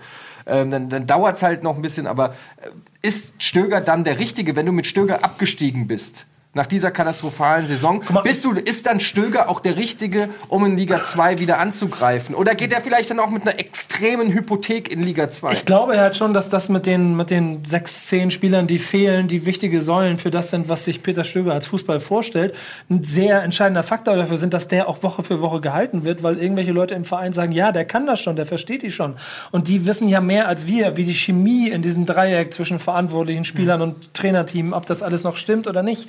ähm, 0.49 0.71
dann, 0.71 0.89
dann 0.89 1.07
dauert 1.07 1.37
es 1.37 1.43
halt 1.43 1.63
noch 1.63 1.77
ein 1.77 1.83
bisschen, 1.83 2.07
aber 2.07 2.35
äh, 2.57 2.71
ist 3.03 3.41
Stöger 3.43 3.81
dann 3.81 4.05
der 4.05 4.19
Richtige, 4.19 4.57
wenn 4.57 4.67
du 4.67 4.73
mit 4.73 4.87
Stöger 4.87 5.25
abgestiegen 5.25 5.87
bist? 5.87 6.27
Nach 6.59 6.67
dieser 6.67 6.91
katastrophalen 6.91 7.69
Saison. 7.69 8.03
mal- 8.11 8.23
Bist 8.23 8.45
du, 8.45 8.51
ist 8.51 8.87
dann 8.87 8.99
Stöger 8.99 9.49
auch 9.49 9.61
der 9.61 9.77
Richtige, 9.77 10.29
um 10.49 10.67
in 10.67 10.77
Liga 10.77 11.05
2 11.05 11.39
wieder 11.39 11.61
anzugreifen? 11.61 12.35
Oder 12.35 12.57
geht 12.57 12.73
er 12.73 12.81
vielleicht 12.81 13.11
dann 13.11 13.21
auch 13.21 13.31
mit 13.31 13.43
einer 13.43 13.61
extremen 13.61 14.33
Hypothek 14.33 14.91
in 14.91 15.01
Liga 15.05 15.31
2? 15.31 15.53
Ich 15.53 15.65
glaube 15.67 16.01
halt 16.01 16.17
schon, 16.17 16.35
dass 16.35 16.51
das 16.51 16.69
mit 16.69 16.85
den, 16.85 17.17
mit 17.17 17.31
den 17.31 17.65
sechs, 17.65 18.09
zehn 18.09 18.33
Spielern, 18.33 18.67
die 18.67 18.81
fehlen, 18.81 19.29
die 19.29 19.47
wichtige 19.47 19.81
Säulen 19.83 20.19
für 20.19 20.33
das 20.33 20.51
sind, 20.51 20.69
was 20.69 20.85
sich 20.85 21.05
Peter 21.05 21.23
Stöger 21.23 21.53
als 21.53 21.69
Fußball 21.69 22.01
vorstellt, 22.01 22.57
ein 22.91 23.05
sehr 23.05 23.41
entscheidender 23.45 23.85
Faktor 23.85 24.17
dafür 24.17 24.37
sind, 24.37 24.53
dass 24.53 24.67
der 24.67 24.89
auch 24.89 25.05
Woche 25.05 25.23
für 25.23 25.41
Woche 25.41 25.61
gehalten 25.61 26.03
wird, 26.03 26.25
weil 26.25 26.39
irgendwelche 26.39 26.73
Leute 26.73 26.97
im 26.97 27.05
Verein 27.05 27.33
sagen, 27.33 27.53
ja, 27.53 27.71
der 27.71 27.85
kann 27.85 28.05
das 28.05 28.19
schon, 28.21 28.35
der 28.35 28.47
versteht 28.47 28.83
die 28.83 28.91
schon. 28.91 29.15
Und 29.53 29.69
die 29.69 29.87
wissen 29.87 30.09
ja 30.09 30.21
mehr 30.21 30.49
als 30.49 30.67
wir, 30.67 30.97
wie 30.97 31.05
die 31.05 31.15
Chemie 31.15 31.69
in 31.69 31.83
diesem 31.83 32.05
Dreieck 32.05 32.53
zwischen 32.53 32.81
verantwortlichen 32.81 33.45
Spielern 33.45 33.81
und 33.81 34.13
Trainerteam, 34.13 34.73
ob 34.73 34.87
das 34.87 35.05
alles 35.05 35.23
noch 35.23 35.37
stimmt 35.37 35.69
oder 35.69 35.85
nicht. 35.85 36.09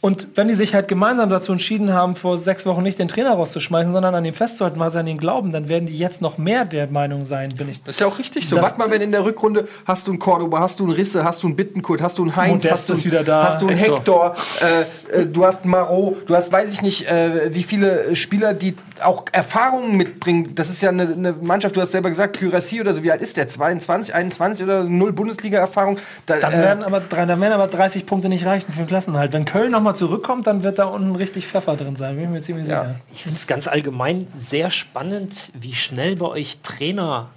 Und 0.00 0.28
wenn 0.34 0.48
die 0.48 0.54
sich 0.54 0.74
halt 0.74 0.88
gemeinsam 0.88 1.28
dazu 1.28 1.52
entschieden 1.52 1.92
haben, 1.92 2.16
vor 2.16 2.38
sechs 2.38 2.64
Wochen 2.64 2.82
nicht 2.82 2.98
den 2.98 3.08
Trainer 3.08 3.32
rauszuschmeißen, 3.32 3.92
sondern 3.92 4.14
an 4.14 4.24
ihm 4.24 4.34
festzuhalten, 4.34 4.78
weil 4.78 4.90
sie 4.90 4.98
an 4.98 5.06
ihn 5.06 5.18
glauben, 5.18 5.52
dann 5.52 5.68
werden 5.68 5.86
die 5.86 5.96
jetzt 5.96 6.22
noch 6.22 6.38
mehr 6.38 6.64
der 6.64 6.86
Meinung 6.86 7.24
sein, 7.24 7.50
bin 7.56 7.68
ich. 7.68 7.82
Das 7.82 7.96
ist 7.96 8.00
ja 8.00 8.06
auch 8.06 8.18
richtig 8.18 8.48
so. 8.48 8.56
Warte 8.56 8.78
mal, 8.78 8.90
wenn 8.90 9.02
in 9.02 9.12
der 9.12 9.24
Rückrunde 9.24 9.68
hast 9.84 10.06
du 10.06 10.12
einen 10.12 10.18
Cordoba, 10.18 10.60
hast 10.60 10.80
du 10.80 10.84
einen 10.84 10.92
Risse, 10.92 11.24
hast 11.24 11.42
du 11.42 11.48
einen 11.48 11.56
Bittenkurt, 11.56 12.00
hast 12.00 12.18
du 12.18 12.22
einen 12.22 12.36
Heinz, 12.36 12.64
Modest 12.64 12.72
hast 12.72 12.88
du, 12.88 12.92
ist 12.94 13.04
wieder 13.04 13.24
da. 13.24 13.44
hast 13.44 13.62
du 13.62 13.68
einen 13.68 13.76
Hector, 13.76 14.34
äh, 14.60 15.20
äh, 15.20 15.26
du 15.26 15.44
hast 15.44 15.64
einen 15.64 15.72
Marot, 15.72 16.28
du 16.28 16.34
hast, 16.34 16.50
weiß 16.50 16.72
ich 16.72 16.82
nicht, 16.82 17.06
äh, 17.06 17.54
wie 17.54 17.62
viele 17.62 18.16
Spieler, 18.16 18.54
die 18.54 18.76
auch 19.02 19.24
Erfahrungen 19.32 19.96
mitbringen. 19.96 20.54
Das 20.54 20.68
ist 20.70 20.80
ja 20.80 20.90
eine, 20.90 21.02
eine 21.02 21.32
Mannschaft, 21.32 21.76
du 21.76 21.80
hast 21.80 21.92
selber 21.92 22.08
gesagt, 22.08 22.38
Kyrassi 22.38 22.80
oder 22.80 22.94
so, 22.94 23.02
wie 23.02 23.10
alt 23.12 23.20
ist 23.22 23.36
der? 23.36 23.48
22, 23.48 24.14
21 24.14 24.64
oder 24.64 24.84
so, 24.84 24.90
null 24.90 25.12
Bundesliga-Erfahrung. 25.12 25.98
Da, 26.26 26.36
Dann 26.38 26.52
äh, 26.52 26.58
werden, 26.58 26.82
aber, 26.84 27.00
drei- 27.00 27.26
dann 27.26 27.40
werden 27.40 27.52
aber 27.52 27.66
30 27.68 28.06
Punkte 28.06 28.28
nicht 28.28 28.46
reichen 28.46 28.72
für 28.72 28.78
den 28.78 28.86
Klassenhalt. 28.86 29.32
Wenn 29.32 29.44
Köln 29.44 29.72
nochmal 29.72 29.94
zurückkommt, 29.94 30.46
dann 30.46 30.62
wird 30.62 30.78
da 30.78 30.84
unten 30.84 31.16
richtig 31.16 31.46
Pfeffer 31.46 31.76
drin 31.76 31.96
sein, 31.96 32.14
bin 32.16 32.24
ich 32.24 32.30
mir 32.30 32.42
ziemlich 32.42 32.66
Ja. 32.68 32.82
sicher. 32.82 32.94
Ich 33.12 33.22
finde 33.22 33.38
es 33.38 33.46
ganz 33.46 33.66
allgemein 33.68 34.26
sehr 34.36 34.70
spannend, 34.70 35.52
wie 35.58 35.74
schnell 35.74 36.16
bei 36.16 36.26
euch 36.26 36.58
Trainer, 36.62 37.28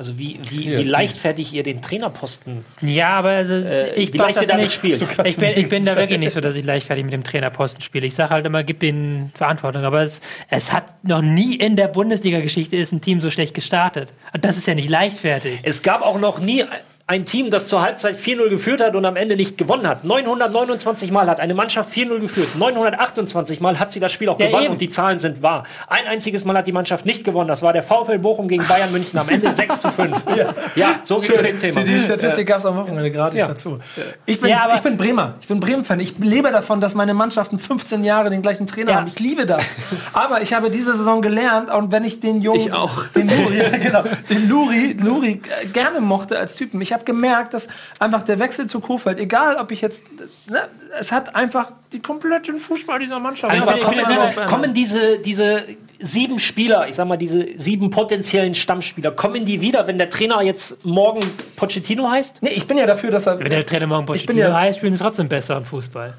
also 0.00 0.16
wie, 0.18 0.40
wie, 0.48 0.78
wie 0.78 0.82
leichtfertig 0.82 1.52
ihr 1.52 1.62
den 1.62 1.82
Trainerposten. 1.82 2.64
Ja, 2.80 3.10
aber 3.10 3.28
also, 3.28 3.52
Äh, 3.52 3.92
ich 3.96 4.10
das 4.10 4.56
nicht. 4.56 4.72
spielt. 4.72 5.04
Ich 5.26 5.36
bin, 5.36 5.50
ich 5.56 5.68
bin 5.68 5.84
da 5.84 5.94
wirklich 5.94 6.18
nicht 6.18 6.32
so, 6.32 6.40
dass 6.40 6.56
ich 6.56 6.64
leichtfertig 6.64 7.04
mit 7.04 7.12
dem 7.12 7.22
Trainerposten 7.22 7.82
spiele. 7.82 8.06
Ich 8.06 8.14
sage 8.14 8.30
halt 8.30 8.46
immer, 8.46 8.62
gib 8.62 8.80
denen 8.80 9.30
Verantwortung. 9.34 9.84
Aber 9.84 10.02
es, 10.02 10.22
es 10.48 10.72
hat 10.72 11.04
noch 11.04 11.20
nie 11.20 11.54
in 11.54 11.76
der 11.76 11.88
Bundesliga-Geschichte 11.88 12.76
ist 12.76 12.92
ein 12.92 13.02
Team 13.02 13.20
so 13.20 13.30
schlecht 13.30 13.52
gestartet. 13.52 14.08
Und 14.32 14.42
das 14.46 14.56
ist 14.56 14.66
ja 14.66 14.74
nicht 14.74 14.88
leichtfertig. 14.88 15.60
Es 15.64 15.82
gab 15.82 16.00
auch 16.00 16.18
noch 16.18 16.38
nie 16.38 16.64
ein 17.10 17.24
Team, 17.24 17.50
das 17.50 17.66
zur 17.66 17.82
Halbzeit 17.82 18.16
4-0 18.16 18.48
geführt 18.50 18.80
hat 18.80 18.94
und 18.94 19.04
am 19.04 19.16
Ende 19.16 19.34
nicht 19.34 19.58
gewonnen 19.58 19.88
hat. 19.88 20.04
929 20.04 21.10
Mal 21.10 21.28
hat 21.28 21.40
eine 21.40 21.54
Mannschaft 21.54 21.92
4-0 21.92 22.20
geführt. 22.20 22.50
928 22.56 23.60
Mal 23.60 23.80
hat 23.80 23.90
sie 23.90 23.98
das 23.98 24.12
Spiel 24.12 24.28
auch 24.28 24.38
Ja, 24.38 24.46
gewonnen 24.46 24.64
eben. 24.66 24.72
und 24.74 24.80
die 24.80 24.88
Zahlen 24.90 25.18
sind 25.18 25.42
wahr. 25.42 25.64
Ein 25.88 26.06
einziges 26.06 26.44
Mal 26.44 26.56
hat 26.56 26.68
die 26.68 26.72
Mannschaft 26.72 27.04
nicht 27.06 27.24
gewonnen. 27.24 27.48
Das 27.48 27.62
war 27.62 27.72
der 27.72 27.82
VfL 27.82 28.18
Bochum 28.20 28.46
gegen 28.46 28.64
Bayern 28.64 28.92
München 28.92 29.18
am 29.18 29.28
Ende 29.28 29.50
6 29.50 29.80
zu 29.80 29.90
5. 29.90 30.22
ja. 30.76 31.00
so 31.02 31.18
viel 31.18 31.34
zu 31.34 31.42
dem 31.42 31.58
Thema. 31.58 31.82
Die, 31.82 31.98
Statistik 31.98 32.46
gab 32.46 32.58
es 32.58 32.66
am 32.66 32.76
Wochenende 32.76 33.10
gratis 33.10 33.40
Ja. 33.40 33.48
dazu. 33.48 33.80
Ich 34.24 34.40
bin, 34.40 34.48
Ja, 34.50 34.62
aber- 34.64 34.76
ich 34.76 34.80
bin 34.82 34.96
Bremer. 34.96 35.34
Ich 35.40 35.48
bin 35.48 35.58
Bremen-Fan. 35.58 35.98
Ich 35.98 36.16
lebe 36.18 36.52
davon, 36.52 36.80
dass 36.80 36.94
meine 36.94 37.12
Mannschaften 37.14 37.58
15 37.58 38.04
Jahre 38.04 38.30
den 38.30 38.40
gleichen 38.42 38.68
Trainer 38.68 38.92
Ja. 38.92 38.96
haben. 38.98 39.08
Ich 39.08 39.18
liebe 39.18 39.46
das. 39.46 39.64
Aber 40.12 40.42
ich 40.42 40.52
habe 40.54 40.70
diese 40.70 40.94
Saison 40.94 41.22
gelernt, 41.22 41.70
und 41.74 41.90
wenn 41.90 42.04
ich 42.04 42.20
den 42.20 42.40
Jungen, 42.40 42.60
Ich 42.60 42.72
auch. 42.72 43.06
den 43.16 43.28
Luri, 43.28 43.58
ja, 43.58 43.68
genau, 43.78 44.04
den 44.28 44.48
Luri, 44.48 44.96
Luri 45.00 45.40
äh, 45.62 45.66
gerne 45.66 46.00
mochte 46.00 46.38
als 46.38 46.54
Typen, 46.54 46.80
ich 46.80 46.92
habe 46.92 46.99
gemerkt, 47.04 47.54
dass 47.54 47.68
einfach 47.98 48.22
der 48.22 48.38
Wechsel 48.38 48.66
zu 48.66 48.80
Kofeld, 48.80 49.18
egal 49.18 49.56
ob 49.56 49.70
ich 49.72 49.80
jetzt, 49.80 50.06
ne, 50.48 50.68
es 50.98 51.12
hat 51.12 51.34
einfach 51.34 51.72
die 51.92 52.00
kompletten 52.00 52.60
Fußball 52.60 52.98
dieser 52.98 53.18
Mannschaft 53.18 53.52
einfach 53.52 53.76
ich 53.76 53.84
finde, 53.84 54.46
kommen 54.46 54.74
diese, 54.74 55.18
diese 55.18 55.64
sieben 56.00 56.38
Spieler, 56.38 56.88
ich 56.88 56.96
sag 56.96 57.06
mal, 57.06 57.16
diese 57.16 57.46
sieben 57.56 57.90
potenziellen 57.90 58.54
Stammspieler, 58.54 59.10
kommen 59.10 59.44
die 59.44 59.60
wieder, 59.60 59.86
wenn 59.86 59.98
der 59.98 60.10
Trainer 60.10 60.42
jetzt 60.42 60.84
morgen 60.84 61.20
Pochettino 61.56 62.10
heißt? 62.10 62.42
Nee, 62.42 62.50
ich 62.50 62.66
bin 62.66 62.78
ja 62.78 62.86
dafür, 62.86 63.10
dass 63.10 63.26
er. 63.26 63.38
Wenn 63.38 63.48
der 63.48 63.64
Trainer 63.64 63.86
morgen 63.86 64.02
Ich 64.14 64.26
bin 64.26 64.36
Pochettino 64.36 64.54
ja- 64.54 64.58
heißt, 64.58 64.78
spielen 64.78 64.94
sie 64.94 65.02
trotzdem 65.02 65.28
besser 65.28 65.56
im 65.58 65.64
Fußball. 65.64 66.14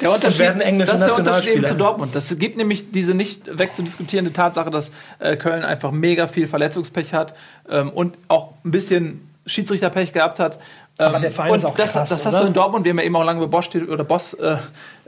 Der 0.00 0.12
Unterschied, 0.12 0.40
werden 0.40 0.60
englische 0.60 0.92
das 0.92 1.00
ist 1.00 1.06
der 1.06 1.16
Unterschied 1.18 1.54
eben 1.54 1.64
zu 1.64 1.74
Dortmund. 1.74 2.14
Das 2.14 2.36
gibt 2.38 2.56
nämlich 2.56 2.90
diese 2.90 3.14
nicht 3.14 3.58
wegzudiskutierende 3.58 4.32
Tatsache, 4.32 4.70
dass 4.70 4.92
äh, 5.18 5.36
Köln 5.36 5.64
einfach 5.64 5.90
mega 5.90 6.28
viel 6.28 6.46
Verletzungspech 6.46 7.14
hat 7.14 7.34
ähm, 7.70 7.90
und 7.90 8.18
auch 8.28 8.52
ein 8.64 8.70
bisschen 8.70 9.26
Schiedsrichterpech 9.46 10.12
gehabt 10.12 10.38
hat. 10.38 10.58
Ähm, 10.98 11.06
Aber 11.06 11.20
der 11.20 11.30
Verein 11.30 11.52
und 11.52 11.58
ist 11.58 11.64
auch 11.64 11.74
das, 11.74 11.92
krass, 11.92 12.08
das 12.08 12.26
hast 12.26 12.34
oder? 12.34 12.42
du 12.42 12.46
in 12.48 12.52
Dortmund, 12.54 12.84
wir 12.84 12.90
haben 12.90 12.98
ja 12.98 13.04
eben 13.04 13.16
auch 13.16 13.24
lange 13.24 13.42
über 13.42 13.48
Bosch 13.48 13.68
oder 13.74 14.04
Boss 14.04 14.34
äh, 14.34 14.56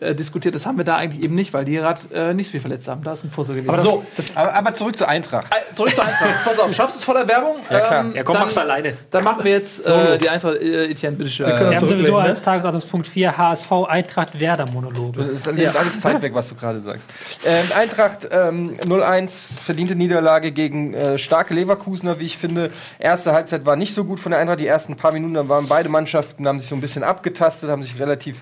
äh, 0.01 0.14
diskutiert, 0.14 0.55
das 0.55 0.64
haben 0.66 0.78
wir 0.78 0.84
da 0.84 0.96
eigentlich 0.96 1.24
eben 1.24 1.34
nicht, 1.34 1.53
weil 1.53 1.64
die 1.64 1.72
gerade 1.72 2.01
äh, 2.12 2.34
nicht 2.34 2.46
so 2.46 2.53
viel 2.53 2.61
verletzt 2.61 2.86
haben. 2.88 3.03
Da 3.03 3.12
ist 3.12 3.24
ein 3.24 3.30
Fussel 3.30 3.57
gewesen. 3.57 3.70
Aber 3.70 3.82
so, 3.82 4.05
das, 4.16 4.36
aber, 4.36 4.55
aber 4.55 4.72
zurück 4.72 4.96
zur 4.96 5.09
Eintracht. 5.09 5.46
äh, 5.53 5.74
zurück 5.74 5.94
zur 5.94 6.05
Eintracht. 6.05 6.34
Pass 6.44 6.59
auf, 6.59 6.72
schaffst 6.74 6.96
du 6.96 6.99
es 7.01 7.05
vor 7.05 7.14
der 7.14 7.26
Werbung? 7.26 7.57
Ja, 7.68 7.80
klar. 7.80 8.05
Ähm, 8.05 8.14
Ja, 8.14 8.22
komm, 8.22 8.34
dann, 8.34 8.42
mach's 8.44 8.57
alleine. 8.57 8.94
Dann 9.11 9.24
machen 9.24 9.44
wir 9.44 9.53
jetzt 9.53 9.86
äh, 9.86 10.18
die 10.18 10.28
Eintracht, 10.28 10.57
äh, 10.57 10.90
Etienne, 10.90 11.16
bitteschön. 11.16 11.46
können 11.46 11.70
Wir 11.70 11.78
haben 11.78 11.86
sowieso 11.86 12.16
ne? 12.16 12.28
als 12.28 12.42
Tagesordnungspunkt 12.42 13.07
4 13.07 13.36
HSV 13.36 13.72
Eintracht 13.88 14.38
Werder 14.38 14.66
Monologe. 14.66 15.24
Das 15.24 15.32
ist 15.32 15.49
alles 15.49 15.76
alles 15.76 16.01
Zeit 16.01 16.22
weg, 16.22 16.34
was 16.34 16.49
du 16.49 16.55
gerade 16.55 16.80
sagst. 16.80 17.09
Ähm, 17.44 17.64
Eintracht 17.76 18.28
ähm, 18.30 18.76
0-1, 18.80 19.61
verdiente 19.61 19.96
Niederlage 19.96 20.53
gegen 20.53 20.94
äh, 20.94 21.18
starke 21.18 21.55
Leverkusener, 21.55 22.20
wie 22.20 22.24
ich 22.24 22.38
finde. 22.38 22.70
Erste 22.99 23.32
Halbzeit 23.32 23.66
war 23.66 23.76
nicht 23.76 23.94
so 23.94 24.05
gut 24.05 24.20
von 24.20 24.30
der 24.30 24.40
Eintracht. 24.40 24.61
Die 24.61 24.66
ersten 24.66 24.96
paar 24.96 25.12
Minuten, 25.12 25.34
dann 25.34 25.49
waren 25.49 25.66
beide 25.66 25.88
Mannschaften, 25.88 26.46
haben 26.46 26.61
sich 26.61 26.68
so 26.68 26.76
ein 26.76 26.80
bisschen 26.80 27.03
abgetastet, 27.03 27.70
haben 27.70 27.82
sich 27.82 27.99
relativ 27.99 28.36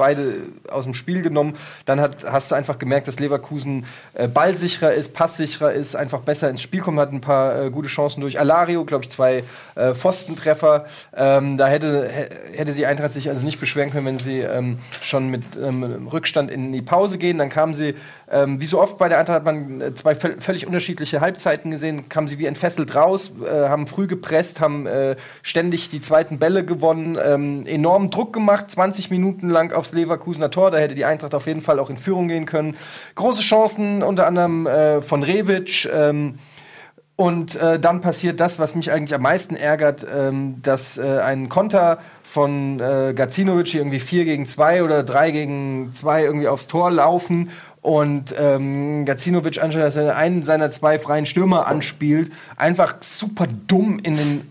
beide 0.00 0.42
aus 0.68 0.84
dem 0.84 0.94
Spiel 0.94 1.20
genommen. 1.22 1.54
Dann 1.84 2.00
hat, 2.00 2.24
hast 2.24 2.50
du 2.50 2.54
einfach 2.54 2.78
gemerkt, 2.78 3.06
dass 3.06 3.20
Leverkusen 3.20 3.84
äh, 4.14 4.26
ballsicherer 4.28 4.92
ist, 4.92 5.14
passsicherer 5.14 5.72
ist, 5.72 5.94
einfach 5.94 6.20
besser 6.22 6.48
ins 6.50 6.62
Spiel 6.62 6.80
kommt, 6.80 6.98
hat 6.98 7.12
ein 7.12 7.20
paar 7.20 7.64
äh, 7.66 7.70
gute 7.70 7.88
Chancen 7.88 8.22
durch 8.22 8.40
Alario, 8.40 8.84
glaube 8.84 9.04
ich, 9.04 9.10
zwei 9.10 9.44
äh, 9.74 9.94
Pfostentreffer. 9.94 10.86
Ähm, 11.14 11.56
da 11.58 11.68
hätte, 11.68 12.08
hä- 12.10 12.56
hätte 12.56 12.72
die 12.72 12.86
Eintracht 12.86 13.12
sich 13.12 13.28
also 13.28 13.44
nicht 13.44 13.60
beschweren 13.60 13.90
können, 13.90 14.06
wenn 14.06 14.18
sie 14.18 14.40
ähm, 14.40 14.78
schon 15.02 15.28
mit 15.30 15.42
ähm, 15.62 16.08
Rückstand 16.10 16.50
in 16.50 16.72
die 16.72 16.82
Pause 16.82 17.18
gehen. 17.18 17.38
Dann 17.38 17.50
kamen 17.50 17.74
sie, 17.74 17.94
ähm, 18.30 18.60
wie 18.60 18.66
so 18.66 18.80
oft 18.80 18.96
bei 18.98 19.08
der 19.08 19.18
Eintracht 19.18 19.36
hat 19.36 19.44
man 19.44 19.80
äh, 19.80 19.94
zwei 19.94 20.12
völ- 20.14 20.40
völlig 20.40 20.66
unterschiedliche 20.66 21.20
Halbzeiten 21.20 21.70
gesehen, 21.70 22.08
kamen 22.08 22.26
sie 22.28 22.38
wie 22.38 22.46
entfesselt 22.46 22.94
raus, 22.94 23.32
äh, 23.44 23.68
haben 23.68 23.86
früh 23.86 24.06
gepresst, 24.06 24.60
haben 24.60 24.86
äh, 24.86 25.16
ständig 25.42 25.90
die 25.90 26.00
zweiten 26.00 26.38
Bälle 26.38 26.64
gewonnen, 26.64 27.18
ähm, 27.22 27.66
enormen 27.66 28.10
Druck 28.10 28.32
gemacht, 28.32 28.70
20 28.70 29.10
Minuten 29.10 29.50
lang 29.50 29.72
aufs 29.72 29.89
Leverkusener 29.92 30.50
Tor. 30.50 30.70
Da 30.70 30.78
hätte 30.78 30.94
die 30.94 31.04
Eintracht 31.04 31.34
auf 31.34 31.46
jeden 31.46 31.62
Fall 31.62 31.78
auch 31.78 31.90
in 31.90 31.98
Führung 31.98 32.28
gehen 32.28 32.46
können. 32.46 32.76
Große 33.14 33.42
Chancen, 33.42 34.02
unter 34.02 34.26
anderem 34.26 34.66
äh, 34.66 35.02
von 35.02 35.22
Revic. 35.22 35.88
Ähm, 35.92 36.38
und 37.20 37.54
äh, 37.56 37.78
dann 37.78 38.00
passiert 38.00 38.40
das, 38.40 38.58
was 38.58 38.74
mich 38.74 38.90
eigentlich 38.92 39.14
am 39.14 39.20
meisten 39.20 39.54
ärgert, 39.54 40.06
ähm, 40.10 40.62
dass 40.62 40.96
äh, 40.96 41.20
ein 41.22 41.50
Konter 41.50 41.98
von 42.22 42.80
äh, 42.80 43.12
Gacinovic 43.14 43.74
irgendwie 43.74 44.00
4 44.00 44.24
gegen 44.24 44.46
2 44.46 44.82
oder 44.84 45.02
3 45.02 45.30
gegen 45.30 45.92
2 45.94 46.22
irgendwie 46.22 46.48
aufs 46.48 46.66
Tor 46.66 46.90
laufen 46.90 47.50
und 47.82 48.34
ähm, 48.38 49.04
Gacinovic, 49.04 49.62
anstatt 49.62 49.96
einen 49.98 50.44
seiner 50.44 50.70
zwei 50.70 50.98
freien 50.98 51.26
Stürmer 51.26 51.66
anspielt, 51.66 52.32
einfach 52.56 52.96
super 53.02 53.46
dumm 53.66 53.98
in 54.02 54.16
den 54.16 54.50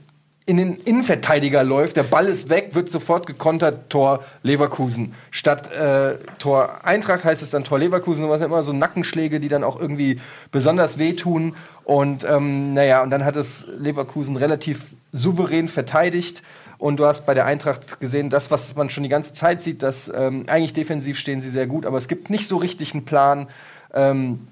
in 0.50 0.58
den 0.58 0.78
Innenverteidiger 0.78 1.64
läuft, 1.64 1.96
der 1.96 2.02
Ball 2.02 2.26
ist 2.26 2.50
weg, 2.50 2.70
wird 2.74 2.92
sofort 2.92 3.28
gekontert, 3.28 3.92
Tor 3.92 4.24
Leverkusen. 4.42 5.14
Statt 5.30 5.72
äh, 5.72 6.16
Tor 6.40 6.84
Eintracht 6.84 7.24
heißt 7.24 7.44
es 7.44 7.52
dann 7.52 7.64
Tor 7.64 7.78
Leverkusen. 7.78 8.24
Und 8.24 8.32
was 8.32 8.42
immer 8.42 8.64
so 8.64 8.74
Nackenschläge, 8.74 9.40
die 9.40 9.48
dann 9.48 9.64
auch 9.64 9.80
irgendwie 9.80 10.20
besonders 10.52 10.98
wehtun. 10.98 11.56
Und 11.84 12.24
ähm, 12.24 12.74
naja, 12.74 13.04
und 13.04 13.12
dann 13.12 13.26
hat 13.26 13.36
es 13.36 13.68
Leverkusen 13.78 14.38
relativ 14.38 14.96
souverän 15.12 15.70
verteidigt. 15.70 16.42
Und 16.80 16.98
du 16.98 17.06
hast 17.06 17.28
bei 17.28 17.36
der 17.36 17.46
Eintracht 17.46 18.00
gesehen, 18.00 18.32
das, 18.32 18.50
was 18.50 18.76
man 18.76 18.90
schon 18.90 19.04
die 19.04 19.10
ganze 19.10 19.36
Zeit 19.36 19.62
sieht, 19.62 19.84
dass 19.84 20.12
ähm, 20.12 20.46
eigentlich 20.48 20.74
defensiv 20.74 21.20
stehen 21.20 21.42
sie 21.42 21.50
sehr 21.52 21.68
gut, 21.68 21.86
aber 21.86 22.00
es 22.00 22.08
gibt 22.08 22.32
nicht 22.32 22.48
so 22.48 22.58
richtig 22.58 22.96
einen 22.96 23.06
Plan. 23.06 23.50
Ähm, 23.94 24.48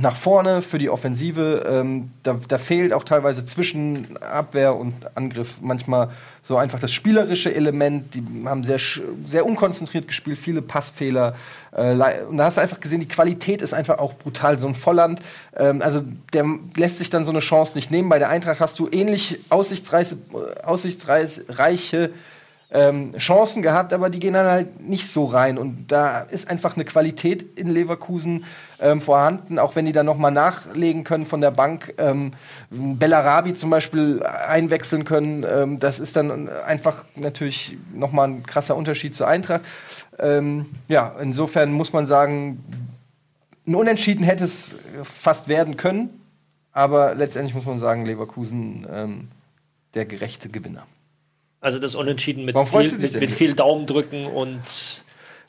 nach 0.00 0.16
vorne 0.16 0.60
für 0.60 0.78
die 0.78 0.90
Offensive. 0.90 1.64
Ähm, 1.68 2.10
da, 2.24 2.38
da 2.48 2.58
fehlt 2.58 2.92
auch 2.92 3.04
teilweise 3.04 3.46
zwischen 3.46 4.16
Abwehr 4.16 4.74
und 4.74 4.94
Angriff 5.16 5.58
manchmal 5.60 6.10
so 6.42 6.56
einfach 6.56 6.80
das 6.80 6.92
spielerische 6.92 7.54
Element. 7.54 8.14
Die 8.14 8.24
haben 8.44 8.64
sehr, 8.64 8.80
sehr 9.24 9.46
unkonzentriert 9.46 10.08
gespielt, 10.08 10.38
viele 10.38 10.62
Passfehler. 10.62 11.36
Äh, 11.72 11.94
und 12.28 12.38
da 12.38 12.44
hast 12.44 12.56
du 12.56 12.60
einfach 12.60 12.80
gesehen, 12.80 13.00
die 13.00 13.08
Qualität 13.08 13.62
ist 13.62 13.72
einfach 13.72 13.98
auch 13.98 14.14
brutal. 14.14 14.58
So 14.58 14.66
ein 14.66 14.74
Volland, 14.74 15.20
ähm, 15.56 15.80
also 15.80 16.02
der 16.32 16.44
lässt 16.76 16.98
sich 16.98 17.10
dann 17.10 17.24
so 17.24 17.30
eine 17.30 17.40
Chance 17.40 17.76
nicht 17.76 17.92
nehmen. 17.92 18.08
Bei 18.08 18.18
der 18.18 18.30
Eintracht 18.30 18.60
hast 18.60 18.78
du 18.80 18.88
ähnlich 18.90 19.40
aussichtsreiche, 19.48 20.16
aussichtsreiche 20.64 22.10
ähm, 22.74 23.16
Chancen 23.16 23.62
gehabt, 23.62 23.92
aber 23.92 24.10
die 24.10 24.18
gehen 24.18 24.34
dann 24.34 24.46
halt 24.46 24.80
nicht 24.80 25.08
so 25.08 25.26
rein. 25.26 25.56
Und 25.58 25.92
da 25.92 26.18
ist 26.18 26.50
einfach 26.50 26.74
eine 26.74 26.84
Qualität 26.84 27.58
in 27.58 27.70
Leverkusen 27.70 28.44
ähm, 28.80 29.00
vorhanden, 29.00 29.60
auch 29.60 29.76
wenn 29.76 29.86
die 29.86 29.92
dann 29.92 30.06
nochmal 30.06 30.32
nachlegen 30.32 31.04
können 31.04 31.24
von 31.24 31.40
der 31.40 31.52
Bank. 31.52 31.94
Ähm, 31.98 32.32
Bellarabi 32.70 33.54
zum 33.54 33.70
Beispiel 33.70 34.24
einwechseln 34.24 35.04
können. 35.04 35.46
Ähm, 35.48 35.78
das 35.78 36.00
ist 36.00 36.16
dann 36.16 36.48
einfach 36.48 37.04
natürlich 37.14 37.78
nochmal 37.94 38.28
ein 38.28 38.42
krasser 38.42 38.76
Unterschied 38.76 39.14
zur 39.14 39.28
Eintracht. 39.28 39.62
Ähm, 40.18 40.66
ja, 40.88 41.14
insofern 41.20 41.72
muss 41.72 41.92
man 41.92 42.06
sagen, 42.06 42.62
ein 43.66 43.74
Unentschieden 43.76 44.24
hätte 44.24 44.44
es 44.44 44.76
fast 45.04 45.46
werden 45.46 45.76
können. 45.76 46.10
Aber 46.72 47.14
letztendlich 47.14 47.54
muss 47.54 47.66
man 47.66 47.78
sagen, 47.78 48.04
Leverkusen 48.04 48.84
ähm, 48.92 49.28
der 49.94 50.06
gerechte 50.06 50.48
Gewinner. 50.48 50.84
Also 51.64 51.78
das 51.78 51.94
Unentschieden 51.94 52.44
mit, 52.44 52.56
viel, 52.68 52.92
mit, 52.98 53.20
mit 53.20 53.30
viel 53.30 53.54
Daumen 53.54 53.86
drücken 53.86 54.26
und 54.26 54.60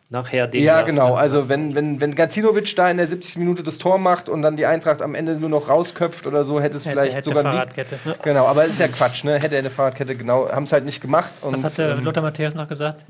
nachher 0.09 0.47
den. 0.47 0.63
Ja, 0.63 0.81
genau. 0.83 1.13
Also 1.15 1.49
wenn, 1.49 1.75
wenn, 1.75 1.99
wenn 1.99 2.15
Gacinovic 2.15 2.73
da 2.77 2.89
in 2.89 2.95
der 2.97 3.07
70. 3.07 3.37
Minute 3.37 3.63
das 3.63 3.79
Tor 3.79 3.97
macht 3.97 4.29
und 4.29 4.41
dann 4.41 4.55
die 4.55 4.65
Eintracht 4.65 5.01
am 5.01 5.13
Ende 5.13 5.33
nur 5.37 5.49
noch 5.49 5.67
rausköpft 5.67 6.25
oder 6.25 6.45
so, 6.45 6.61
hätte 6.61 6.77
es 6.77 6.85
Hätte- 6.85 6.93
vielleicht 6.95 7.17
hätte 7.17 7.29
sogar 7.29 7.43
Fahrradkette. 7.43 7.99
Sieg- 8.03 8.23
Genau, 8.23 8.45
aber 8.45 8.63
ist 8.63 8.79
ja 8.79 8.87
Quatsch, 8.87 9.25
ne? 9.25 9.33
Hätte 9.39 9.55
er 9.55 9.59
eine 9.59 9.69
Fahrradkette, 9.69 10.15
genau, 10.15 10.47
haben 10.49 10.63
es 10.63 10.71
halt 10.71 10.85
nicht 10.85 11.01
gemacht. 11.01 11.31
Und, 11.41 11.53
Was 11.53 11.63
hatte 11.65 11.95
ähm, 11.97 12.05
Lothar 12.05 12.23
Matthäus 12.23 12.55
noch 12.55 12.69
gesagt? 12.69 13.01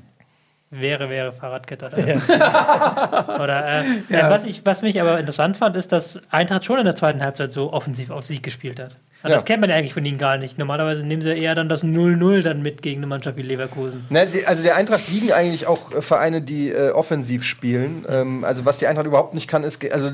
Wäre, 0.71 1.07
wäre 1.11 1.31
Fahrradkette. 1.31 1.85
Oder, 1.85 3.39
oder 3.43 3.65
äh, 3.67 3.81
äh, 4.09 4.29
was, 4.31 4.45
ich, 4.45 4.65
was 4.65 4.81
mich 4.81 4.99
aber 4.99 5.19
interessant 5.19 5.57
fand, 5.57 5.75
ist, 5.75 5.91
dass 5.91 6.19
Eintracht 6.31 6.65
schon 6.65 6.79
in 6.79 6.85
der 6.85 6.95
zweiten 6.95 7.21
Halbzeit 7.21 7.51
so 7.51 7.71
offensiv 7.71 8.09
auf 8.09 8.25
Sieg 8.25 8.41
gespielt 8.41 8.79
hat. 8.79 8.95
Also 9.25 9.33
Ja. 9.33 9.37
Das 9.37 9.45
kennt 9.45 9.61
man 9.61 9.71
ja 9.71 9.75
eigentlich 9.75 9.93
von 9.95 10.05
ihnen 10.05 10.19
gar 10.19 10.37
nicht. 10.37 10.59
Normalerweise 10.59 11.03
nehmen 11.03 11.23
sie 11.23 11.29
eher 11.29 11.55
dann 11.55 11.67
das 11.67 11.83
0-0 11.83 12.43
dann 12.43 12.61
mit 12.61 12.83
gegen 12.83 12.99
eine 12.99 13.07
Mannschaft 13.07 13.37
wie 13.37 13.41
Leverkusen. 13.41 14.05
Ne, 14.09 14.27
also 14.45 14.61
der 14.61 14.75
Eintracht 14.75 15.09
liegen 15.09 15.31
eigentlich 15.31 15.65
auch 15.65 15.91
äh, 15.91 16.01
Vereine, 16.01 16.41
die 16.41 16.69
äh, 16.69 16.91
offensiv 16.91 17.43
spielen. 17.43 18.05
Ähm, 18.07 18.43
also 18.43 18.65
was 18.65 18.77
die 18.77 18.85
Eintracht 18.85 19.07
überhaupt 19.07 19.33
nicht 19.33 19.47
kann, 19.47 19.63
ist, 19.63 19.83
also 19.91 20.11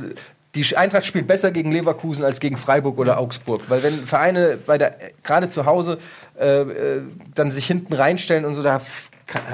die 0.56 0.78
Eintracht 0.78 1.06
spielt 1.06 1.28
besser 1.28 1.52
gegen 1.52 1.74
Leverkusen 1.74 2.24
als 2.24 2.40
gegen 2.40 2.56
Freiburg 2.56 2.98
oder 2.98 3.20
Augsburg. 3.20 3.64
Weil 3.68 3.84
wenn 3.84 4.06
Vereine 4.06 4.58
bei 4.66 4.78
der 4.78 5.02
äh, 5.02 5.12
gerade 5.24 5.50
zu 5.50 5.66
Hause 5.66 5.98
äh, 6.40 6.62
äh, 6.62 7.02
dann 7.36 7.52
sich 7.52 7.66
hinten 7.66 7.94
reinstellen 7.94 8.46
und 8.46 8.56
so, 8.56 8.64
da 8.64 8.82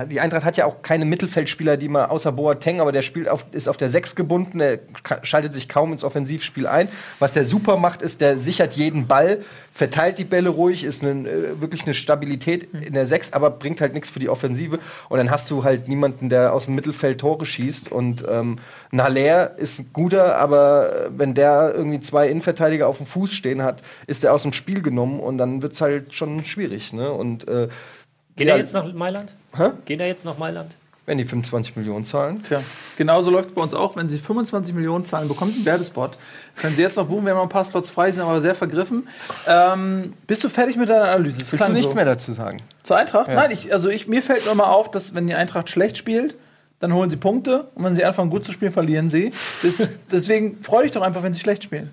die 0.10 0.20
Eintracht 0.20 0.44
hat 0.44 0.58
ja 0.58 0.66
auch 0.66 0.82
keine 0.82 1.06
Mittelfeldspieler, 1.06 1.78
die 1.78 1.90
mal 1.90 2.06
außer 2.06 2.32
Boateng, 2.32 2.80
aber 2.82 2.92
der 2.92 3.02
spielt 3.02 3.30
auf, 3.30 3.46
ist 3.52 3.68
auf 3.68 3.78
der 3.78 3.90
6 3.90 4.16
gebunden, 4.16 4.62
ka- 5.04 5.20
schaltet 5.24 5.54
sich 5.54 5.70
kaum 5.70 5.92
ins 5.92 6.04
Offensivspiel 6.04 6.68
ein. 6.68 6.88
Was 7.20 7.34
der 7.34 7.46
super 7.46 7.78
macht, 7.78 8.02
ist, 8.02 8.22
der 8.22 8.38
sichert 8.40 8.74
jeden 8.74 9.08
Ball, 9.08 9.40
verteilt 9.74 10.18
die 10.18 10.24
Bälle 10.24 10.50
ruhig, 10.50 10.84
ist 10.84 11.04
ein, 11.04 11.26
äh, 11.26 11.62
wirklich 11.62 11.84
eine 11.84 11.94
Stabilität 11.94 12.74
in 12.74 12.94
der 12.94 13.06
6, 13.08 13.34
aber 13.34 13.50
bringt 13.52 13.82
halt 13.82 13.94
nichts 13.94 14.10
für 14.10 14.20
die 14.20 14.30
Offensive. 14.30 14.80
Und 15.10 15.18
dann 15.18 15.30
hast 15.30 15.50
du 15.52 15.64
halt 15.64 15.88
niemanden, 15.88 16.30
der 16.30 16.54
aus 16.54 16.66
dem 16.66 16.76
Mittelfeld 16.76 17.20
Tore 17.20 17.46
schießt. 17.46 17.92
Und 17.92 18.26
ähm, 18.30 18.58
ein 18.92 19.02
Haller 19.04 19.58
ist 19.58 19.80
ein 19.80 19.90
guter, 19.94 20.38
aber 20.38 21.06
äh, 21.06 21.10
wenn 21.16 21.34
der 21.34 21.74
irgendwie 21.76 22.00
zwei 22.00 22.30
Innenverteidiger 22.30 22.88
auf 22.88 22.98
dem 22.98 23.06
Fuß 23.06 23.32
stehen 23.32 23.64
hat, 23.64 23.82
ist 24.08 24.24
der 24.24 24.34
aus 24.34 24.44
dem 24.44 24.54
Spiel 24.54 24.82
genommen 24.82 25.20
und 25.20 25.38
dann 25.38 25.62
wird 25.62 25.74
es 25.74 25.82
halt 25.82 26.14
schon 26.16 26.44
schwierig. 26.44 26.94
Ne? 26.94 27.12
Und 27.12 27.48
äh, 27.48 27.68
Geht 28.38 28.48
Ja. 28.48 28.54
er 28.54 28.60
jetzt 28.60 28.74
nach 28.74 28.92
Mailand? 28.94 29.34
Hä? 29.56 29.72
Geht 29.86 30.00
er 30.00 30.08
jetzt 30.08 30.24
nach 30.24 30.38
Mailand? 30.38 30.76
wenn 31.08 31.18
die 31.18 31.24
25 31.24 31.78
Millionen 31.78 32.04
zahlen. 32.04 32.44
Tja, 32.44 32.62
genauso 32.98 33.32
läuft 33.32 33.50
es 33.50 33.56
bei 33.56 33.62
uns 33.62 33.74
auch. 33.74 33.96
Wenn 33.96 34.10
Sie 34.10 34.20
25 34.20 34.76
Millionen 34.76 35.06
zahlen, 35.06 35.30
bekommen 35.30 35.52
Sie 35.54 35.60
einen 35.60 35.66
Werbespot. 35.66 36.18
Können 36.58 36.76
Sie 36.76 36.82
jetzt 36.82 36.98
noch 36.98 37.08
buchen, 37.08 37.24
wir 37.24 37.32
haben 37.32 37.38
noch 37.38 37.44
ein 37.44 37.50
paar 37.50 37.64
Slots 37.64 37.90
frei, 37.90 38.12
sind 38.12 38.22
aber 38.22 38.42
sehr 38.42 38.56
vergriffen. 38.56 39.08
Ähm, 39.48 40.14
bist 40.28 40.44
du 40.44 40.50
fertig 40.50 40.76
mit 40.76 40.90
deiner 40.90 41.06
Analyse? 41.06 41.38
Willst 41.38 41.54
du 41.54 41.56
klang 41.56 41.72
nichts 41.72 41.94
so. 41.94 41.96
mehr 41.96 42.04
dazu 42.04 42.34
sagen? 42.34 42.62
Zur 42.84 42.98
Eintracht? 42.98 43.30
Nein, 43.30 43.52
ich, 43.52 43.72
also 43.72 43.88
ich, 43.88 44.10
mir 44.10 44.22
fällt 44.22 44.46
nur 44.46 44.56
mal 44.56 44.66
auf, 44.66 44.92
dass 44.92 45.16
wenn 45.16 45.28
die 45.28 45.34
Eintracht 45.34 45.70
schlecht 45.70 45.98
spielt, 45.98 46.36
dann 46.82 46.94
holen 46.94 47.10
sie 47.10 47.16
Punkte 47.18 47.68
und 47.74 47.86
wenn 47.86 47.96
sie 47.96 48.04
anfangen 48.04 48.30
gut 48.30 48.44
zu 48.44 48.52
spielen, 48.52 48.74
verlieren 48.74 49.10
sie. 49.10 49.32
Das, 49.64 49.88
deswegen 50.12 50.62
freu 50.62 50.84
dich 50.84 50.92
doch 50.92 51.02
einfach, 51.02 51.24
wenn 51.24 51.34
sie 51.34 51.40
schlecht 51.40 51.64
spielen. 51.64 51.92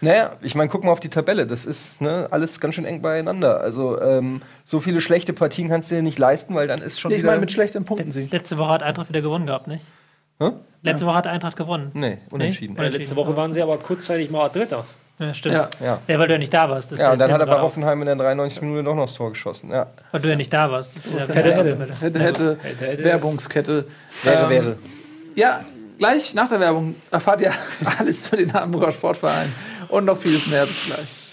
Naja, 0.00 0.30
ich 0.42 0.54
meine, 0.54 0.68
guck 0.70 0.84
mal 0.84 0.92
auf 0.92 1.00
die 1.00 1.08
Tabelle. 1.08 1.46
Das 1.46 1.64
ist 1.64 2.00
ne, 2.00 2.28
alles 2.30 2.60
ganz 2.60 2.74
schön 2.74 2.84
eng 2.84 3.00
beieinander. 3.02 3.60
Also 3.60 4.00
ähm, 4.00 4.42
so 4.64 4.80
viele 4.80 5.00
schlechte 5.00 5.32
Partien 5.32 5.68
kannst 5.68 5.90
du 5.90 5.94
dir 5.94 6.02
nicht 6.02 6.18
leisten, 6.18 6.54
weil 6.54 6.68
dann 6.68 6.80
ist 6.80 7.00
schon 7.00 7.10
Ich 7.12 7.18
wieder. 7.18 7.28
meine 7.28 7.40
mit 7.40 7.50
schlechten 7.50 7.84
Punkten 7.84 8.10
sie. 8.12 8.28
Letzte 8.30 8.58
Woche 8.58 8.70
hat 8.72 8.82
Eintracht 8.82 9.08
wieder 9.08 9.22
gewonnen 9.22 9.46
gehabt, 9.46 9.66
nicht? 9.68 9.82
Hä? 10.40 10.50
Letzte 10.82 11.06
Woche 11.06 11.16
hat 11.16 11.26
Eintracht 11.26 11.56
gewonnen. 11.56 11.90
Nee, 11.94 12.18
unentschieden. 12.30 12.76
Nee? 12.78 12.86
Äh, 12.86 12.88
letzte 12.90 13.16
Woche 13.16 13.36
waren 13.36 13.52
sie 13.52 13.62
aber 13.62 13.78
kurzzeitig 13.78 14.30
mal 14.30 14.48
Dritter. 14.48 14.84
Ja, 15.18 15.32
stimmt. 15.32 15.54
Ja. 15.54 15.68
Ja. 15.82 15.98
Ja, 16.06 16.18
weil 16.18 16.26
du 16.26 16.34
ja 16.34 16.38
nicht 16.38 16.52
da 16.52 16.68
warst. 16.68 16.92
Das 16.92 16.98
Ja, 16.98 17.12
und 17.12 17.18
dann 17.18 17.32
hat 17.32 17.40
er 17.40 17.46
bei. 17.46 17.58
Hoffenheim 17.58 18.00
in 18.02 18.06
der 18.06 18.16
93 18.16 18.60
Minute 18.60 18.84
doch 18.84 18.94
noch 18.94 19.06
das 19.06 19.14
Tor 19.14 19.30
geschossen. 19.30 19.70
Ja, 19.70 19.86
Weil 20.12 20.20
du 20.20 20.28
ja 20.28 20.36
nicht 20.36 20.52
da 20.52 20.70
warst. 20.70 20.94
Das 20.94 21.06
ist 21.06 21.12
Hätte, 21.14 21.32
hätte, 21.34 21.78
hätte, 22.00 22.58
Hätte, 22.62 22.86
hätte. 22.86 23.04
Werbungskette. 23.04 23.86
wäre, 24.22 24.42
Ähm, 24.44 24.50
wäre. 24.50 24.76
Ja, 25.34 25.64
gleich 25.98 26.34
nach 26.34 26.50
der 26.50 26.60
Werbung 26.60 26.96
erfahrt 27.10 27.40
ihr 27.40 27.52
alles 27.98 28.28
über 28.28 28.36
den 28.36 28.52
Hamburger 28.52 28.92
Sportverein 28.92 29.50
und 29.88 30.04
noch 30.04 30.18
vieles 30.18 30.46
mehr. 30.46 30.66
Bis 30.66 30.84
gleich. 30.86 31.26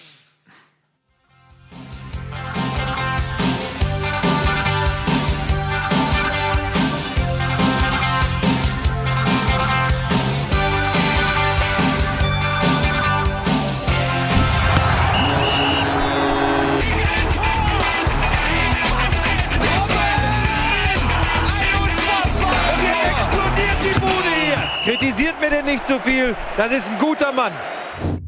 Kritisiert 24.83 25.39
mir 25.39 25.49
denn 25.49 25.65
nicht 25.65 25.87
zu 25.87 25.97
viel. 25.97 26.35
Das 26.57 26.73
ist 26.73 26.89
ein 26.89 26.99
guter 26.99 27.31
Mann. 27.31 27.53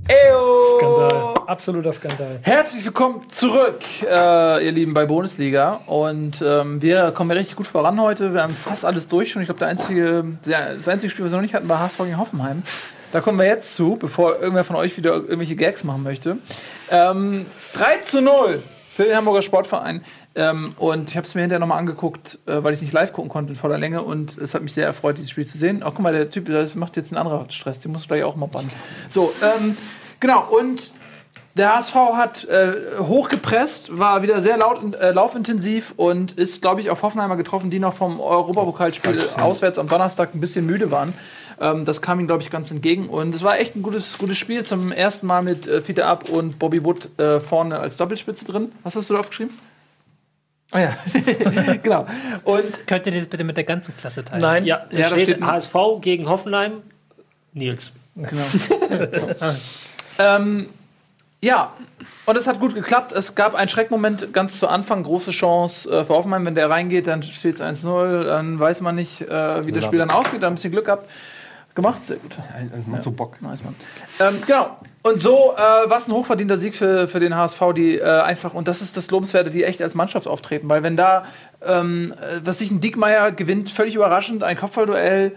Skandal. 0.07 1.33
Absoluter 1.47 1.91
Skandal. 1.91 2.39
Herzlich 2.43 2.85
willkommen 2.85 3.27
zurück, 3.29 3.81
äh, 4.03 4.65
ihr 4.65 4.71
Lieben, 4.71 4.93
bei 4.93 5.05
Bundesliga. 5.05 5.81
Und 5.87 6.43
ähm, 6.45 6.81
wir 6.81 7.11
kommen 7.11 7.31
ja 7.31 7.37
richtig 7.37 7.55
gut 7.55 7.65
voran 7.65 7.99
heute. 7.99 8.33
Wir 8.33 8.43
haben 8.43 8.51
fast 8.51 8.85
alles 8.85 9.07
durch 9.07 9.31
schon. 9.31 9.41
Ich 9.41 9.47
glaube, 9.47 9.59
der 9.59 9.69
einzige, 9.69 10.23
der, 10.45 10.75
das 10.75 10.87
einzige 10.87 11.09
Spiel, 11.09 11.25
was 11.25 11.31
wir 11.31 11.37
noch 11.37 11.41
nicht 11.41 11.55
hatten, 11.55 11.67
war 11.69 11.79
HSV 11.79 11.97
gegen 11.97 12.17
Hoffenheim. 12.19 12.61
Da 13.11 13.21
kommen 13.21 13.39
wir 13.39 13.45
jetzt 13.45 13.73
zu, 13.73 13.95
bevor 13.95 14.39
irgendwer 14.39 14.63
von 14.63 14.75
euch 14.75 14.95
wieder 14.97 15.13
irgendwelche 15.13 15.55
Gags 15.55 15.83
machen 15.83 16.03
möchte. 16.03 16.37
Ähm, 16.91 17.47
3 17.73 17.97
zu 18.03 18.21
0 18.21 18.61
für 18.95 19.03
den 19.05 19.15
Hamburger 19.15 19.41
Sportverein. 19.41 20.03
Ähm, 20.35 20.65
und 20.77 21.09
ich 21.09 21.17
habe 21.17 21.25
es 21.25 21.33
mir 21.33 21.41
hinterher 21.41 21.59
nochmal 21.59 21.79
angeguckt, 21.79 22.39
äh, 22.45 22.61
weil 22.61 22.73
ich 22.73 22.77
es 22.77 22.81
nicht 22.81 22.93
live 22.93 23.13
gucken 23.13 23.29
konnte 23.29 23.53
in 23.53 23.55
voller 23.55 23.77
Länge. 23.77 24.01
Und 24.01 24.37
es 24.37 24.53
hat 24.53 24.61
mich 24.61 24.73
sehr 24.73 24.85
erfreut, 24.85 25.17
dieses 25.17 25.31
Spiel 25.31 25.45
zu 25.45 25.57
sehen. 25.57 25.81
Oh, 25.81 25.91
guck 25.91 25.99
mal, 25.99 26.13
der 26.13 26.29
Typ 26.29 26.47
das 26.47 26.75
macht 26.75 26.97
jetzt 26.97 27.13
einen 27.13 27.25
anderen 27.25 27.49
Stress. 27.51 27.79
Den 27.79 27.93
muss 27.93 28.01
ich 28.01 28.07
gleich 28.07 28.23
auch 28.23 28.35
mal 28.35 28.47
bannen. 28.47 28.69
So, 29.09 29.33
ähm, 29.41 29.77
genau. 30.19 30.45
Und 30.49 30.93
der 31.55 31.73
HSV 31.73 31.95
hat 31.95 32.43
äh, 32.49 32.73
hochgepresst, 32.99 33.97
war 33.97 34.21
wieder 34.23 34.41
sehr 34.41 34.57
laut, 34.57 34.93
äh, 34.95 35.11
laufintensiv 35.11 35.93
und 35.95 36.33
ist, 36.33 36.61
glaube 36.61 36.81
ich, 36.81 36.89
auf 36.89 37.01
Hoffenheimer 37.01 37.37
getroffen, 37.37 37.69
die 37.69 37.79
noch 37.79 37.93
vom 37.93 38.19
Europapokalspiel 38.19 39.23
auswärts 39.39 39.79
am 39.79 39.87
Donnerstag 39.87 40.35
ein 40.35 40.41
bisschen 40.41 40.65
müde 40.65 40.91
waren. 40.91 41.13
Ähm, 41.61 41.85
das 41.85 42.01
kam 42.01 42.19
ihnen, 42.19 42.27
glaube 42.27 42.43
ich, 42.43 42.49
ganz 42.49 42.71
entgegen. 42.71 43.07
Und 43.07 43.33
es 43.33 43.41
war 43.41 43.57
echt 43.57 43.77
ein 43.77 43.83
gutes, 43.83 44.17
gutes 44.17 44.37
Spiel. 44.37 44.65
Zum 44.65 44.91
ersten 44.91 45.27
Mal 45.27 45.43
mit 45.43 45.65
äh, 45.65 45.81
Fiete 45.81 46.05
Ab 46.05 46.27
und 46.27 46.59
Bobby 46.59 46.83
Wood 46.83 47.17
äh, 47.17 47.39
vorne 47.39 47.79
als 47.79 47.95
Doppelspitze 47.95 48.43
drin. 48.43 48.73
Was 48.83 48.97
hast 48.97 49.09
du 49.09 49.13
da 49.13 49.21
aufgeschrieben? 49.21 49.57
Ah 50.75 50.79
ja, 50.81 50.95
genau. 51.83 52.05
Und 52.43 52.85
Könnt 52.85 53.05
ihr 53.05 53.13
das 53.13 53.27
bitte 53.27 53.43
mit 53.45 53.55
der 53.55 53.63
ganzen 53.63 53.95
Klasse 53.95 54.23
teilen? 54.25 54.41
Nein. 54.41 54.65
Ja, 54.65 54.85
Ja, 54.91 54.99
da 55.09 55.15
steht, 55.15 55.21
steht 55.21 55.41
ein- 55.41 55.47
HSV 55.47 55.75
gegen 56.01 56.27
Hoffenheim. 56.27 56.81
Nils. 57.53 57.91
Ähm, 60.17 60.69
ja, 61.41 61.73
und 62.25 62.37
es 62.37 62.47
hat 62.47 62.59
gut 62.59 62.73
geklappt. 62.73 63.11
Es 63.11 63.35
gab 63.35 63.53
einen 63.55 63.67
Schreckmoment 63.67 64.33
ganz 64.33 64.59
zu 64.59 64.67
Anfang, 64.67 65.03
große 65.03 65.31
Chance 65.31 65.89
äh, 65.89 66.03
für 66.05 66.13
Hoffenheim. 66.13 66.45
Wenn 66.45 66.55
der 66.55 66.69
reingeht, 66.69 67.07
dann 67.07 67.21
steht 67.21 67.55
es 67.55 67.61
1-0. 67.61 68.23
Dann 68.23 68.57
weiß 68.59 68.81
man 68.81 68.95
nicht, 68.95 69.21
äh, 69.21 69.65
wie 69.65 69.71
das 69.73 69.83
Spiel 69.85 69.99
dann 69.99 70.09
ausgeht. 70.09 70.41
Da 70.41 70.47
ein 70.47 70.55
bisschen 70.55 70.71
Glück 70.71 70.85
gehabt. 70.85 71.09
Gemacht, 71.75 72.05
sehr 72.05 72.15
gut. 72.15 72.37
Das 72.37 72.87
macht 72.87 73.03
so 73.03 73.11
Bock. 73.11 73.41
Nice, 73.41 73.63
Mann. 73.63 73.75
Ähm, 74.21 74.41
genau. 74.47 74.77
Und 75.03 75.19
so 75.19 75.53
äh, 75.53 75.57
war 75.57 75.97
es 75.97 76.07
ein 76.07 76.13
hochverdienter 76.13 76.55
Sieg 76.55 76.73
für, 76.73 77.07
für 77.09 77.19
den 77.19 77.35
HSV, 77.35 77.61
die 77.75 77.97
äh, 77.97 78.21
einfach, 78.21 78.53
und 78.53 78.67
das 78.67 78.81
ist 78.81 78.95
das 78.95 79.11
Lobenswerte, 79.11 79.51
die 79.51 79.65
echt 79.65 79.81
als 79.81 79.93
Mannschaft 79.93 80.25
auftreten. 80.25 80.69
Weil 80.69 80.83
wenn 80.83 80.95
da, 80.95 81.25
ähm, 81.63 82.13
äh, 82.13 82.39
was 82.45 82.59
sich 82.59 82.71
ein 82.71 82.79
Diekmeyer 82.79 83.33
gewinnt, 83.33 83.69
völlig 83.69 83.93
überraschend, 83.93 84.41
ein 84.41 84.57
Kopfballduell 84.57 85.33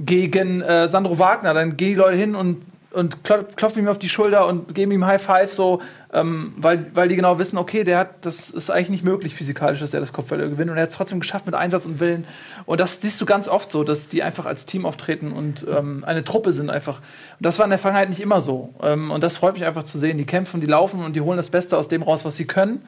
gegen 0.00 0.62
äh, 0.62 0.88
Sandro 0.88 1.18
Wagner, 1.18 1.52
dann 1.52 1.76
gehen 1.76 1.90
die 1.90 1.94
Leute 1.94 2.16
hin 2.16 2.34
und, 2.34 2.62
und 2.92 3.24
klop- 3.24 3.56
klopfen 3.56 3.82
ihm 3.82 3.88
auf 3.88 3.98
die 3.98 4.08
Schulter 4.08 4.46
und 4.46 4.74
geben 4.74 4.92
ihm 4.92 5.06
High 5.06 5.22
Five, 5.22 5.52
so, 5.52 5.80
ähm, 6.12 6.54
weil, 6.56 6.90
weil 6.94 7.08
die 7.08 7.16
genau 7.16 7.38
wissen, 7.38 7.56
okay, 7.58 7.84
der 7.84 7.98
hat, 7.98 8.26
das 8.26 8.50
ist 8.50 8.70
eigentlich 8.70 8.90
nicht 8.90 9.04
möglich 9.04 9.34
physikalisch, 9.34 9.80
dass 9.80 9.94
er 9.94 10.00
das 10.00 10.12
Kopfballduell 10.12 10.50
gewinnt. 10.50 10.70
Und 10.70 10.76
er 10.76 10.82
hat 10.84 10.90
es 10.90 10.96
trotzdem 10.96 11.20
geschafft 11.20 11.46
mit 11.46 11.54
Einsatz 11.54 11.86
und 11.86 12.00
Willen. 12.00 12.26
Und 12.66 12.80
das 12.80 13.00
siehst 13.00 13.20
du 13.20 13.26
ganz 13.26 13.48
oft 13.48 13.70
so, 13.70 13.82
dass 13.84 14.08
die 14.08 14.22
einfach 14.22 14.46
als 14.46 14.66
Team 14.66 14.84
auftreten 14.86 15.32
und 15.32 15.66
ähm, 15.68 16.04
eine 16.06 16.22
Truppe 16.22 16.52
sind 16.52 16.70
einfach. 16.70 16.98
Und 16.98 17.46
das 17.46 17.58
war 17.58 17.64
in 17.64 17.70
der 17.70 17.78
Vergangenheit 17.78 18.10
nicht 18.10 18.20
immer 18.20 18.40
so. 18.40 18.74
Ähm, 18.82 19.10
und 19.10 19.22
das 19.22 19.36
freut 19.38 19.54
mich 19.54 19.64
einfach 19.64 19.84
zu 19.84 19.98
sehen. 19.98 20.18
Die 20.18 20.26
kämpfen, 20.26 20.60
die 20.60 20.66
laufen 20.66 21.02
und 21.02 21.14
die 21.14 21.20
holen 21.20 21.36
das 21.36 21.50
Beste 21.50 21.78
aus 21.78 21.88
dem 21.88 22.02
raus, 22.02 22.24
was 22.24 22.36
sie 22.36 22.46
können. 22.46 22.82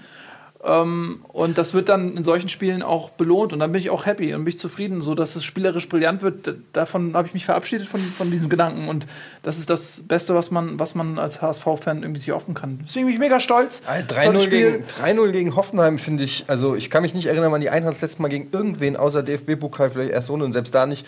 Ähm, 0.65 1.25
und 1.29 1.59
das 1.59 1.75
wird 1.75 1.89
dann 1.89 2.17
in 2.17 2.25
solchen 2.25 2.49
Spielen 2.49 2.83
auch 2.83 3.11
belohnt. 3.11 3.53
Und 3.53 3.59
dann 3.59 3.73
bin 3.73 3.81
ich 3.81 3.91
auch 3.91 4.07
happy 4.07 4.35
und 4.35 4.45
bin 4.45 4.55
ich 4.55 4.59
zufrieden, 4.59 5.03
so 5.03 5.15
dass 5.15 5.37
es 5.37 5.45
spielerisch 5.45 5.89
brillant 5.89 6.23
wird. 6.23 6.55
Davon 6.73 7.15
habe 7.15 7.29
ich 7.29 7.35
mich 7.35 7.45
verabschiedet 7.45 7.87
von, 7.87 8.01
von 8.01 8.31
diesem 8.31 8.49
Gedanken. 8.49 8.89
Und 8.89 9.07
das 9.43 9.59
ist 9.59 9.69
das 9.69 10.03
Beste, 10.07 10.35
was 10.35 10.51
man, 10.51 10.79
was 10.79 10.95
man 10.95 11.19
als 11.19 11.43
HSV-Fan 11.43 12.03
irgendwie 12.03 12.21
sich 12.21 12.31
hoffen 12.31 12.55
kann. 12.55 12.81
Deswegen 12.87 13.07
bin 13.07 13.15
ich 13.15 13.21
mega 13.21 13.41
stolz. 13.41 13.83
Tolles 13.83 14.09
3-0 14.09 14.45
Spiel. 14.45 14.73
gegen, 14.73 15.21
3-0 15.21 15.31
gegen 15.33 15.57
Hoffenheim 15.57 15.99
finde 15.99 16.25
ich, 16.25 16.45
also 16.49 16.75
ich 16.75 16.89
kann 16.89 17.03
mich 17.03 17.15
nicht 17.15 17.27
erinnern, 17.27 17.53
wann 17.53 17.61
die 17.61 17.71
Eintracht 17.71 17.95
das 17.95 18.03
letzte 18.03 18.23
Mal 18.23 18.29
gegen 18.29 18.49
irgendwen 18.51 18.97
außer 18.97 19.23
DFB-Pokal 19.23 19.91
vielleicht 19.91 20.13
erst 20.13 20.31
ohne 20.31 20.45
und 20.45 20.53
selbst 20.53 20.75
da 20.75 20.87
nicht 20.87 21.07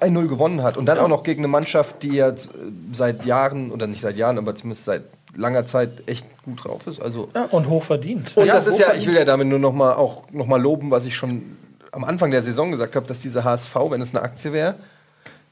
3-0 0.00 0.28
gewonnen 0.28 0.62
hat. 0.62 0.76
Und 0.76 0.86
dann 0.86 0.98
auch 0.98 1.08
noch 1.08 1.22
gegen 1.22 1.40
eine 1.40 1.48
Mannschaft, 1.48 2.02
die 2.02 2.10
jetzt 2.10 2.54
äh, 2.54 2.58
seit 2.92 3.24
Jahren, 3.24 3.70
oder 3.70 3.86
nicht 3.86 4.02
seit 4.02 4.16
Jahren, 4.16 4.36
aber 4.36 4.54
zumindest 4.54 4.84
seit 4.84 5.04
langer 5.40 5.64
Zeit 5.66 6.02
echt 6.06 6.24
gut 6.44 6.64
drauf 6.64 6.86
ist. 6.86 7.00
Also 7.00 7.28
Und 7.50 7.68
hochverdient. 7.68 8.36
Und 8.36 8.46
das 8.46 8.66
ist 8.66 8.78
ja, 8.78 8.92
ich 8.94 9.06
will 9.06 9.14
ja 9.14 9.24
damit 9.24 9.48
nur 9.48 9.58
noch 9.58 9.72
mal 9.72 9.94
auch 9.94 10.22
noch 10.30 10.46
mal 10.46 10.60
loben, 10.60 10.90
was 10.90 11.06
ich 11.06 11.16
schon 11.16 11.56
am 11.92 12.04
Anfang 12.04 12.30
der 12.30 12.42
Saison 12.42 12.70
gesagt 12.70 12.94
habe, 12.94 13.06
dass 13.06 13.20
diese 13.20 13.42
HSV, 13.42 13.74
wenn 13.88 14.00
es 14.00 14.14
eine 14.14 14.22
Aktie 14.22 14.52
wäre, 14.52 14.76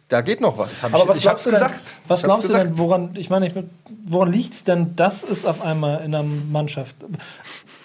da 0.08 0.20
geht 0.22 0.40
noch 0.40 0.56
was. 0.56 0.80
Hab 0.82 0.94
Aber 0.94 1.02
ich, 1.02 1.08
was 1.10 1.16
ich 1.18 1.22
glaubst 1.24 1.46
du 1.46 1.50
denn, 1.50 1.58
gesagt. 1.58 1.82
was 2.06 2.22
glaubst 2.22 2.44
du 2.44 2.48
gesagt. 2.48 2.64
denn, 2.70 2.78
woran, 2.78 3.10
ich 3.18 3.28
meine, 3.28 3.48
ich, 3.48 3.54
woran 4.06 4.32
liegt 4.32 4.54
es 4.54 4.64
denn, 4.64 4.94
dass 4.96 5.22
es 5.22 5.44
auf 5.44 5.60
einmal 5.60 5.98
in 6.04 6.14
einer 6.14 6.22
Mannschaft, 6.22 6.96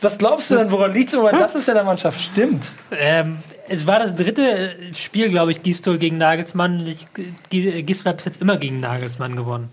Was 0.01 0.17
glaubst 0.17 0.49
du 0.51 0.55
denn, 0.55 0.71
woran 0.71 0.93
liegt 0.93 1.11
es, 1.11 1.19
wenn 1.19 1.37
das 1.37 1.55
ist 1.55 1.67
ja 1.67 1.73
der 1.73 1.83
Mannschaft 1.83 2.21
stimmt? 2.21 2.71
Ähm, 2.97 3.39
es 3.67 3.85
war 3.87 3.99
das 3.99 4.15
dritte 4.15 4.71
Spiel, 4.95 5.29
glaube 5.29 5.51
ich, 5.51 5.63
Gistol 5.63 5.97
gegen 5.97 6.17
Nagelsmann. 6.17 6.85
Ich, 6.87 7.07
Gi- 7.49 7.83
Gistol 7.83 8.11
hat 8.11 8.17
bis 8.17 8.25
jetzt 8.25 8.41
immer 8.41 8.55
gegen 8.57 8.79
Nagelsmann 8.79 9.35
gewonnen. 9.35 9.69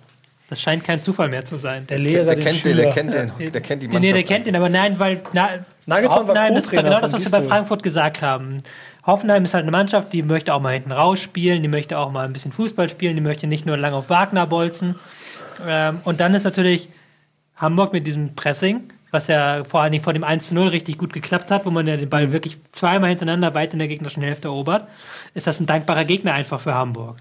Das 0.50 0.60
scheint 0.60 0.82
kein 0.82 1.00
Zufall 1.00 1.28
mehr 1.28 1.44
zu 1.44 1.58
sein. 1.58 1.86
Der 1.86 2.00
Lehrer, 2.00 2.24
Der 2.24 2.34
den 2.34 2.44
kennt 2.44 2.64
den, 2.64 2.76
der 2.76 2.90
kennt 2.90 3.14
den, 3.14 3.52
der 3.52 3.60
kennt 3.60 3.82
die 3.82 3.86
Mannschaft. 3.86 4.02
Nee, 4.02 4.12
der 4.12 4.24
kennt 4.24 4.46
ihn, 4.48 4.56
aber 4.56 4.68
nein, 4.68 4.98
weil 4.98 5.22
na, 5.32 5.50
Nagelsmann 5.86 6.26
war 6.26 6.34
das 6.34 6.64
ist 6.64 6.70
genau 6.72 7.00
das, 7.00 7.12
was 7.12 7.24
wir 7.24 7.30
bei. 7.30 7.42
Frankfurt 7.46 7.84
gesagt 7.84 8.20
haben. 8.20 8.58
Hoffenheim 9.06 9.44
ist 9.44 9.54
halt 9.54 9.62
eine 9.62 9.70
Mannschaft, 9.70 10.12
die 10.12 10.24
möchte 10.24 10.52
auch 10.52 10.60
mal 10.60 10.72
hinten 10.72 10.90
rausspielen, 10.90 11.62
die 11.62 11.68
möchte 11.68 11.96
auch 11.96 12.10
mal 12.10 12.24
ein 12.24 12.32
bisschen 12.32 12.50
Fußball 12.50 12.88
spielen, 12.88 13.14
die 13.14 13.22
möchte 13.22 13.46
nicht 13.46 13.64
nur 13.64 13.76
lange 13.76 13.94
auf 13.94 14.10
Wagner 14.10 14.44
bolzen. 14.48 14.96
Ähm, 15.64 16.00
und 16.02 16.18
dann 16.18 16.34
ist 16.34 16.42
natürlich 16.42 16.88
Hamburg 17.54 17.92
mit 17.92 18.04
diesem 18.04 18.34
Pressing, 18.34 18.82
was 19.12 19.28
ja 19.28 19.62
vor 19.62 19.82
allen 19.82 19.92
Dingen 19.92 20.02
vor 20.02 20.14
dem 20.14 20.24
1 20.24 20.48
zu 20.48 20.54
0 20.56 20.68
richtig 20.68 20.98
gut 20.98 21.12
geklappt 21.12 21.52
hat, 21.52 21.64
wo 21.64 21.70
man 21.70 21.86
ja 21.86 21.96
den 21.96 22.10
Ball 22.10 22.32
wirklich 22.32 22.58
zweimal 22.72 23.10
hintereinander 23.10 23.54
weit 23.54 23.72
in 23.72 23.78
der 23.78 23.86
gegnerischen 23.86 24.24
Hälfte 24.24 24.48
erobert, 24.48 24.88
ist 25.34 25.46
das 25.46 25.60
ein 25.60 25.66
dankbarer 25.66 26.04
Gegner 26.04 26.32
einfach 26.32 26.58
für 26.58 26.74
Hamburg. 26.74 27.16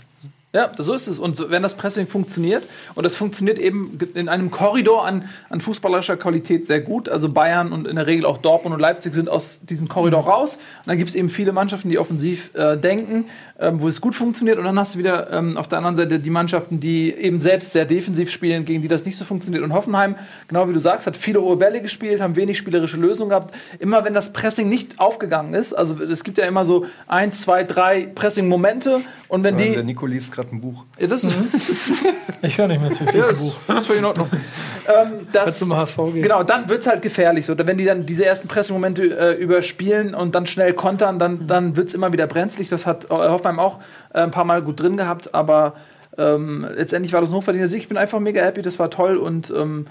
Ja, 0.52 0.72
so 0.76 0.96
ist 0.96 1.08
es. 1.08 1.20
Und 1.20 1.52
wenn 1.52 1.62
das 1.62 1.76
Pressing 1.76 2.08
funktioniert, 2.08 2.64
und 2.96 3.04
das 3.04 3.16
funktioniert 3.16 3.60
eben 3.60 4.00
in 4.16 4.28
einem 4.28 4.50
Korridor 4.50 5.06
an, 5.06 5.30
an 5.50 5.62
fußballerischer 5.62 6.18
Qualität 6.18 6.66
sehr 6.66 6.82
gut. 6.82 7.08
Also 7.08 7.30
Bayern 7.30 7.72
und 7.72 7.88
in 7.88 7.98
der 7.98 8.08
Regel 8.08 8.26
auch 8.26 8.40
Dortmund 8.40 8.74
und 8.74 8.82
Leipzig 8.82 9.14
sind 9.14 9.30
aus 9.30 9.62
diesem 9.62 9.88
Korridor 9.88 10.24
raus. 10.24 10.56
Und 10.56 10.88
dann 10.88 10.98
gibt 10.98 11.10
es 11.10 11.16
eben 11.16 11.30
viele 11.30 11.52
Mannschaften, 11.52 11.90
die 11.90 12.00
offensiv 12.00 12.50
äh, 12.56 12.78
denken, 12.78 13.26
ähm, 13.60 13.80
wo 13.80 13.88
es 13.88 14.02
gut 14.02 14.16
funktioniert. 14.16 14.58
Und 14.58 14.66
dann 14.66 14.80
hast 14.80 14.96
du 14.96 15.00
wieder 15.00 15.32
ähm, 15.32 15.56
auf 15.56 15.68
der 15.68 15.78
anderen 15.78 15.96
Seite 15.96 16.20
die 16.20 16.32
Mannschaften, 16.32 16.80
die 16.80 17.14
eben 17.14 17.42
selbst 17.42 17.72
sehr 17.74 17.86
defensiv 17.86 18.32
spielen, 18.32 18.66
gegen 18.66 18.82
die 18.82 18.88
das 18.88 19.06
nicht 19.06 19.20
so 19.20 19.26
funktioniert. 19.26 19.64
Und 19.64 19.74
Hoffenheim, 19.74 20.16
genau 20.48 20.68
wie 20.68 20.74
du 20.74 20.80
sagst, 20.80 21.06
hat 21.06 21.16
viele 21.16 21.42
hohe 21.44 21.58
Bälle 21.58 21.80
gespielt, 21.80 22.22
haben 22.22 22.36
wenig 22.36 22.58
spielerische 22.58 22.98
Lösungen 22.98 23.30
gehabt. 23.30 23.54
Immer 23.78 24.04
wenn 24.04 24.16
das 24.16 24.34
Pressing 24.34 24.68
nicht 24.68 25.00
aufgegangen 25.00 25.54
ist, 25.54 25.74
also 25.74 26.02
es 26.02 26.24
gibt 26.24 26.40
ja 26.40 26.46
immer 26.46 26.66
so 26.66 26.88
eins, 27.06 27.42
zwei, 27.42 27.64
drei 27.64 28.08
Pressing-Momente. 28.16 29.02
Und 29.28 29.44
wenn 29.44 29.58
die 29.58 29.74
Der 29.74 29.84
Nico 29.84 30.08
liest 30.08 30.39
gerade 30.40 30.56
ein 30.56 30.62
Buch. 30.62 30.86
ja, 31.00 31.08
das 31.08 31.24
ist, 31.24 31.36
Ich 32.42 32.58
höre 32.58 32.68
nicht 32.68 32.82
mehr 32.82 32.92
zu. 32.92 33.04
Lese 33.04 33.30
ein 33.30 33.38
Buch. 33.38 33.56
das 33.68 33.82
ist 33.82 33.88
völlig 33.88 34.02
in 34.02 34.06
Ordnung. 34.06 34.30
ähm, 34.88 35.28
das, 35.32 35.44
Kannst 35.44 35.62
du 35.62 35.66
zum 35.66 35.76
HSV 35.76 35.98
gehen? 35.98 36.24
genau, 36.24 36.44
dann 36.44 36.70
wird 36.70 36.82
es 36.82 36.88
halt 36.88 37.02
gefährlich. 37.02 37.46
So. 37.46 37.58
Wenn 37.58 37.78
die 37.78 37.86
dann 37.86 38.06
diese 38.06 38.26
ersten 38.26 38.48
Pressing-Momente 38.48 39.04
äh, 39.04 39.34
überspielen 39.34 40.16
und 40.16 40.36
dann 40.36 40.46
schnell 40.46 40.74
kontern, 40.74 41.20
dann, 41.20 41.48
dann 41.48 41.76
wird 41.76 41.90
es 41.90 41.94
immer 41.94 42.14
wieder 42.14 42.28
brenzlig. 42.28 42.70
Das 42.70 42.86
hat 42.86 43.06
äh, 43.06 43.10
Hoffenheim 43.10 43.60
auch 43.60 43.80
äh, 44.14 44.20
ein 44.20 44.32
paar 44.32 44.46
Mal 44.46 44.62
gut 44.62 44.80
drin 44.82 44.98
gehabt, 44.98 45.34
aber 45.34 45.76
ähm, 46.18 46.68
letztendlich 46.76 47.14
war 47.14 47.22
das 47.22 47.30
ein 47.30 47.36
hochverdienter 47.36 47.70
Sieg. 47.70 47.82
Ich 47.82 47.90
bin 47.90 47.98
einfach 47.98 48.20
mega 48.20 48.42
happy, 48.42 48.62
das 48.62 48.80
war 48.80 48.90
toll 48.90 49.18
und 49.18 49.52
ähm, 49.52 49.86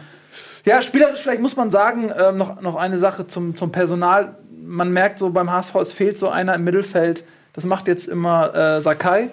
ja, 0.65 0.83
spielerisch 0.83 1.21
vielleicht 1.21 1.41
muss 1.41 1.57
man 1.57 1.71
sagen, 1.71 2.13
ähm, 2.19 2.37
noch, 2.37 2.61
noch 2.61 2.77
eine 2.77 2.99
Sache 2.99 3.27
zum, 3.27 3.57
zum 3.57 3.73
Personal. 3.73 4.37
Man 4.63 4.93
merkt 4.93 5.19
so 5.19 5.31
beim 5.31 5.51
HSV, 5.51 5.75
es 5.77 5.93
fehlt 5.93 6.19
so 6.19 6.29
einer 6.29 6.55
im 6.55 6.65
Mittelfeld. 6.65 7.25
Das 7.55 7.65
macht 7.65 7.89
jetzt 7.89 8.07
immer 8.07 8.55
äh, 8.55 8.81
Sakai, 8.81 9.31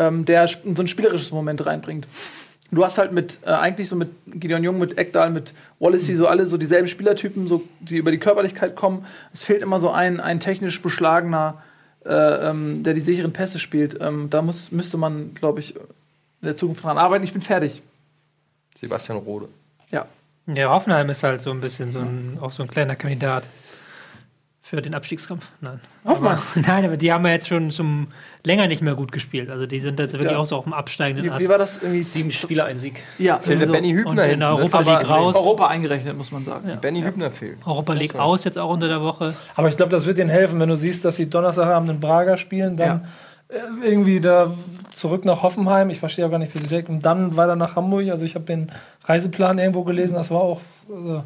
ähm, 0.00 0.24
der 0.24 0.48
so 0.48 0.58
ein 0.64 0.88
spielerisches 0.88 1.30
Moment 1.30 1.64
reinbringt. 1.64 2.08
Du 2.72 2.84
hast 2.84 2.98
halt 2.98 3.12
mit, 3.12 3.40
äh, 3.44 3.50
eigentlich 3.50 3.88
so 3.88 3.96
mit 3.96 4.10
Gideon 4.26 4.62
Jung, 4.62 4.78
mit 4.78 4.96
Ekdal, 4.96 5.30
mit 5.30 5.54
Wallacey, 5.80 6.14
so 6.14 6.26
alle 6.26 6.46
so 6.46 6.56
dieselben 6.56 6.86
Spielertypen, 6.86 7.48
so, 7.48 7.62
die 7.80 7.96
über 7.96 8.12
die 8.12 8.18
Körperlichkeit 8.18 8.76
kommen. 8.76 9.04
Es 9.34 9.42
fehlt 9.42 9.62
immer 9.62 9.80
so 9.80 9.90
ein, 9.90 10.20
ein 10.20 10.40
technisch 10.40 10.80
beschlagener, 10.80 11.62
äh, 12.04 12.12
ähm, 12.12 12.82
der 12.82 12.94
die 12.94 13.00
sicheren 13.00 13.32
Pässe 13.32 13.58
spielt. 13.58 14.00
Ähm, 14.00 14.30
da 14.30 14.40
muss, 14.40 14.70
müsste 14.70 14.96
man, 14.96 15.34
glaube 15.34 15.60
ich, 15.60 15.74
in 15.74 15.82
der 16.46 16.56
Zukunft 16.56 16.84
dran 16.84 16.96
arbeiten. 16.96 17.24
Ich 17.24 17.32
bin 17.32 17.42
fertig. 17.42 17.82
Sebastian 18.78 19.18
Rode. 19.18 19.48
Ja. 19.90 20.06
Ja, 20.46 20.70
Hoffenheim 20.70 21.10
ist 21.10 21.22
halt 21.22 21.42
so 21.42 21.50
ein 21.50 21.60
bisschen 21.60 21.90
so 21.90 21.98
ein, 21.98 22.38
auch 22.40 22.52
so 22.52 22.62
ein 22.62 22.68
kleiner 22.68 22.96
Kandidat 22.96 23.44
für 24.70 24.80
den 24.80 24.94
Abstiegskampf. 24.94 25.48
Nein. 25.60 25.80
Hoffmann. 26.06 26.34
Aber, 26.34 26.42
nein, 26.68 26.84
aber 26.84 26.96
die 26.96 27.12
haben 27.12 27.26
ja 27.26 27.32
jetzt 27.32 27.48
schon 27.48 27.72
zum 27.72 28.06
länger 28.46 28.68
nicht 28.68 28.82
mehr 28.82 28.94
gut 28.94 29.10
gespielt. 29.10 29.50
Also 29.50 29.66
die 29.66 29.80
sind 29.80 29.98
jetzt 29.98 30.12
wirklich 30.12 30.30
Ja. 30.30 30.38
auch 30.38 30.46
so 30.46 30.56
auf 30.56 30.62
dem 30.64 30.72
absteigenden 30.72 31.26
Wie, 31.26 31.30
Ast. 31.30 31.44
wie 31.44 31.48
war 31.48 31.58
das 31.58 31.78
irgendwie? 31.78 32.00
Sieben 32.02 32.30
Spiele, 32.30 32.64
ein 32.64 32.78
Sieg. 32.78 33.02
Ja, 33.18 33.40
Fehlt 33.40 33.60
der 33.60 33.66
so. 33.66 33.72
Benny 33.72 33.90
Hübner 33.92 34.22
in 34.24 34.30
hinten. 34.30 34.42
Europa 34.44 34.78
League 34.78 34.88
aber- 34.88 35.08
raus. 35.08 35.34
Europa 35.34 35.66
eingerechnet, 35.66 36.16
muss 36.16 36.30
man 36.30 36.44
sagen. 36.44 36.78
Benny 36.80 37.02
Hübner 37.02 37.32
fehlt. 37.32 37.58
Europa 37.66 37.92
League 37.94 38.14
aus 38.14 38.44
jetzt 38.44 38.58
auch 38.58 38.70
unter 38.70 38.86
der 38.86 39.02
Woche. 39.02 39.34
Aber 39.56 39.68
ich 39.68 39.76
glaube, 39.76 39.90
das 39.90 40.06
wird 40.06 40.18
ihnen 40.18 40.30
helfen, 40.30 40.60
wenn 40.60 40.68
du 40.68 40.76
siehst, 40.76 41.04
dass 41.04 41.16
sie 41.16 41.28
Donnerstagabend 41.28 41.90
in 41.90 41.98
Braga 42.00 42.36
spielen, 42.36 42.76
dann 42.76 43.06
äh, 43.48 43.56
irgendwie 43.84 44.20
da 44.20 44.54
zurück 44.92 45.24
nach 45.24 45.42
Hoffenheim. 45.42 45.90
Ich 45.90 45.98
verstehe 45.98 46.24
auch 46.26 46.30
gar 46.30 46.38
nicht, 46.38 46.54
wie 46.54 46.58
sie 46.60 46.68
direkt 46.68 46.88
und 46.88 47.02
dann 47.04 47.36
weiter 47.36 47.56
nach 47.56 47.74
Hamburg. 47.74 48.08
Also 48.08 48.24
ich 48.24 48.36
habe 48.36 48.44
den 48.44 48.70
Reiseplan 49.04 49.58
irgendwo 49.58 49.82
gelesen, 49.82 50.14
das 50.14 50.30
war 50.30 50.40
auch. 50.40 50.60
Also 50.88 51.24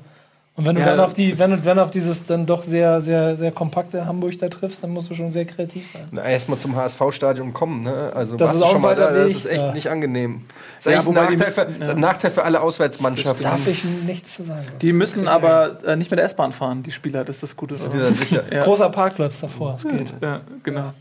und 0.56 0.64
wenn 0.66 0.76
du 0.76 0.80
Ja, 0.82 0.88
dann 0.88 1.00
auf 1.00 1.12
die, 1.14 1.30
das- 1.30 1.38
wenn 1.40 1.50
du 1.50 1.64
wenn 1.64 1.76
du 1.78 1.82
auf 1.82 1.90
dieses 1.90 2.26
dann 2.26 2.46
doch 2.46 2.62
sehr, 2.62 3.00
sehr, 3.00 3.36
sehr 3.36 3.50
kompakte 3.50 4.06
Hamburg 4.06 4.38
da 4.38 4.48
triffst, 4.48 4.82
dann 4.84 4.90
musst 4.90 5.10
du 5.10 5.14
schon 5.14 5.32
sehr 5.32 5.44
kreativ 5.44 5.90
sein. 5.92 6.02
Na, 6.12 6.22
erstmal 6.24 6.58
zum 6.58 6.76
HSV-Stadion 6.76 7.52
kommen, 7.52 7.82
ne? 7.82 8.12
Also 8.14 8.36
Das 8.36 8.54
ist 8.54 8.62
auch 8.62 8.70
schon 8.70 8.80
mal 8.82 8.94
da, 8.94 9.10
das 9.10 9.28
Weg, 9.30 9.36
ist 9.36 9.46
echt 9.46 9.62
ja. 9.62 9.72
nicht 9.72 9.88
angenehm. 9.90 10.42
Das 10.82 10.86
ist 10.86 10.92
Ja, 10.92 10.98
eigentlich 11.00 11.08
ein 11.08 11.14
Nachteil, 11.36 11.46
für, 11.52 11.64
müssen- 11.66 11.80
das 11.80 11.88
ein 11.90 12.00
Nachteil 12.00 12.30
für 12.30 12.44
alle 12.44 12.60
Auswärtsmannschaften. 12.60 13.42
Darf 13.42 13.66
ich 13.66 13.84
nichts 13.84 14.34
zu 14.34 14.44
sagen. 14.44 14.64
Die 14.80 14.92
müssen 14.92 15.26
aber 15.28 15.78
äh, 15.84 15.96
nicht 15.96 16.10
mit 16.10 16.18
der 16.18 16.26
S-Bahn 16.26 16.52
fahren, 16.52 16.82
die 16.84 16.92
Spieler, 16.92 17.24
das 17.24 17.36
ist 17.36 17.42
das 17.42 17.56
Gute. 17.56 17.74
Dann. 17.76 18.14
Ja. 18.52 18.62
Großer 18.64 18.90
Parkplatz 18.90 19.40
davor, 19.40 19.74
es 19.76 19.82
geht. 19.88 20.12
Ja, 20.20 20.40
genau. 20.62 20.92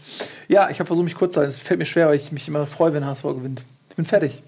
Ja, 0.47 0.69
ich 0.69 0.79
habe 0.79 0.87
versucht, 0.87 1.05
mich 1.05 1.15
kurz 1.15 1.33
zu 1.33 1.39
halten. 1.41 1.51
Es 1.51 1.57
fällt 1.59 1.77
mir 1.79 1.85
schwer, 1.85 2.07
weil 2.07 2.15
ich 2.15 2.31
mich 2.31 2.47
immer 2.47 2.65
freue, 2.65 2.93
wenn 2.93 3.05
HSV 3.05 3.23
gewinnt. 3.23 3.65
Ich 3.89 3.95
bin 3.95 4.05
fertig. 4.05 4.41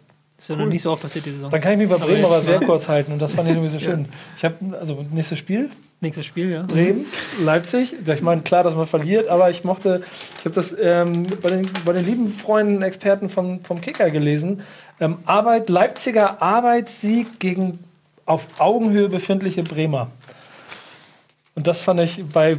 Das 0.46 0.52
ist 0.52 0.60
ja 0.60 0.64
noch 0.64 0.72
nicht 0.72 0.84
so 0.84 0.92
oft 0.92 1.02
passiert 1.02 1.26
die 1.26 1.32
Saison. 1.32 1.50
Dann 1.50 1.60
kann 1.60 1.74
ich 1.74 1.80
mich 1.80 1.90
bei 1.90 1.98
Bremen 1.98 2.24
Aber 2.24 2.36
aber 2.36 2.46
sehr 2.46 2.60
kurz 2.66 2.88
halten 2.88 3.14
und 3.14 3.20
das 3.20 3.34
fand 3.34 3.50
ich 3.50 3.56
irgendwie 3.56 3.72
so 3.72 3.80
schön. 3.80 4.08
Ich 4.38 4.46
habe, 4.46 4.78
also 4.78 5.04
nächstes 5.12 5.40
Spiel, 5.40 5.72
Nächstes 6.02 6.26
Spiel, 6.26 6.52
ja. 6.52 6.62
Bremen, 6.64 7.06
Leipzig. 7.44 7.96
Ich 8.06 8.22
meine, 8.22 8.42
klar, 8.42 8.64
dass 8.64 8.76
man 8.76 8.86
verliert, 8.86 9.28
aber 9.28 9.50
ich 9.50 9.64
mochte, 9.64 10.04
ich 10.38 10.46
habe 10.46 10.54
das 10.54 10.76
ähm, 10.80 11.26
bei, 11.42 11.50
den, 11.50 11.68
bei 11.84 11.94
den 11.94 12.06
lieben 12.06 12.34
Freunden, 12.36 12.84
Experten 12.84 13.30
vom, 13.30 13.64
vom 13.64 13.82
Kicker 13.82 14.12
gelesen. 14.12 14.62
Ähm, 15.00 15.18
Arbeit, 15.26 15.70
Leipziger 15.70 16.44
Arbeitssieg 16.44 17.40
gegen 17.40 17.80
auf 18.26 18.46
Augenhöhe 18.60 19.10
befindliche 19.10 19.64
Bremer. 19.64 20.12
Und 21.56 21.66
das 21.66 21.82
fand 21.82 22.02
ich 22.02 22.24
bei 22.26 22.58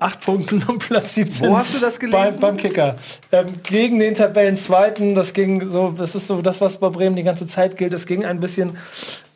acht 0.00 0.20
Punkten 0.20 0.62
um 0.66 0.78
Platz 0.78 1.14
17. 1.14 1.48
Wo 1.48 1.56
hast 1.56 1.74
du 1.74 1.78
das 1.78 2.00
gelesen? 2.00 2.40
Bei, 2.40 2.48
beim 2.48 2.56
Kicker. 2.56 2.96
Ähm, 3.30 3.46
gegen 3.62 3.98
den 3.98 4.14
Tabellenzweiten, 4.14 5.14
das 5.14 5.32
ging 5.32 5.68
so, 5.68 5.90
das 5.90 6.14
ist 6.14 6.26
so 6.26 6.42
das, 6.42 6.60
was 6.60 6.78
bei 6.78 6.88
Bremen 6.88 7.16
die 7.16 7.22
ganze 7.22 7.46
Zeit 7.46 7.76
gilt. 7.76 7.92
Es 7.92 8.06
ging 8.06 8.24
ein 8.24 8.40
bisschen, 8.40 8.78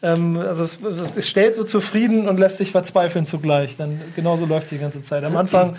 ähm, 0.02 0.36
also 0.38 0.64
es, 0.64 0.78
es 1.16 1.28
stellt 1.28 1.54
so 1.54 1.64
zufrieden 1.64 2.28
und 2.28 2.40
lässt 2.40 2.58
sich 2.58 2.72
verzweifeln 2.72 3.26
zugleich. 3.26 3.76
Dann 3.76 4.00
genauso 4.16 4.46
läuft 4.46 4.64
es 4.64 4.70
die 4.70 4.78
ganze 4.78 5.02
Zeit. 5.02 5.22
Am 5.24 5.36
Anfang 5.36 5.76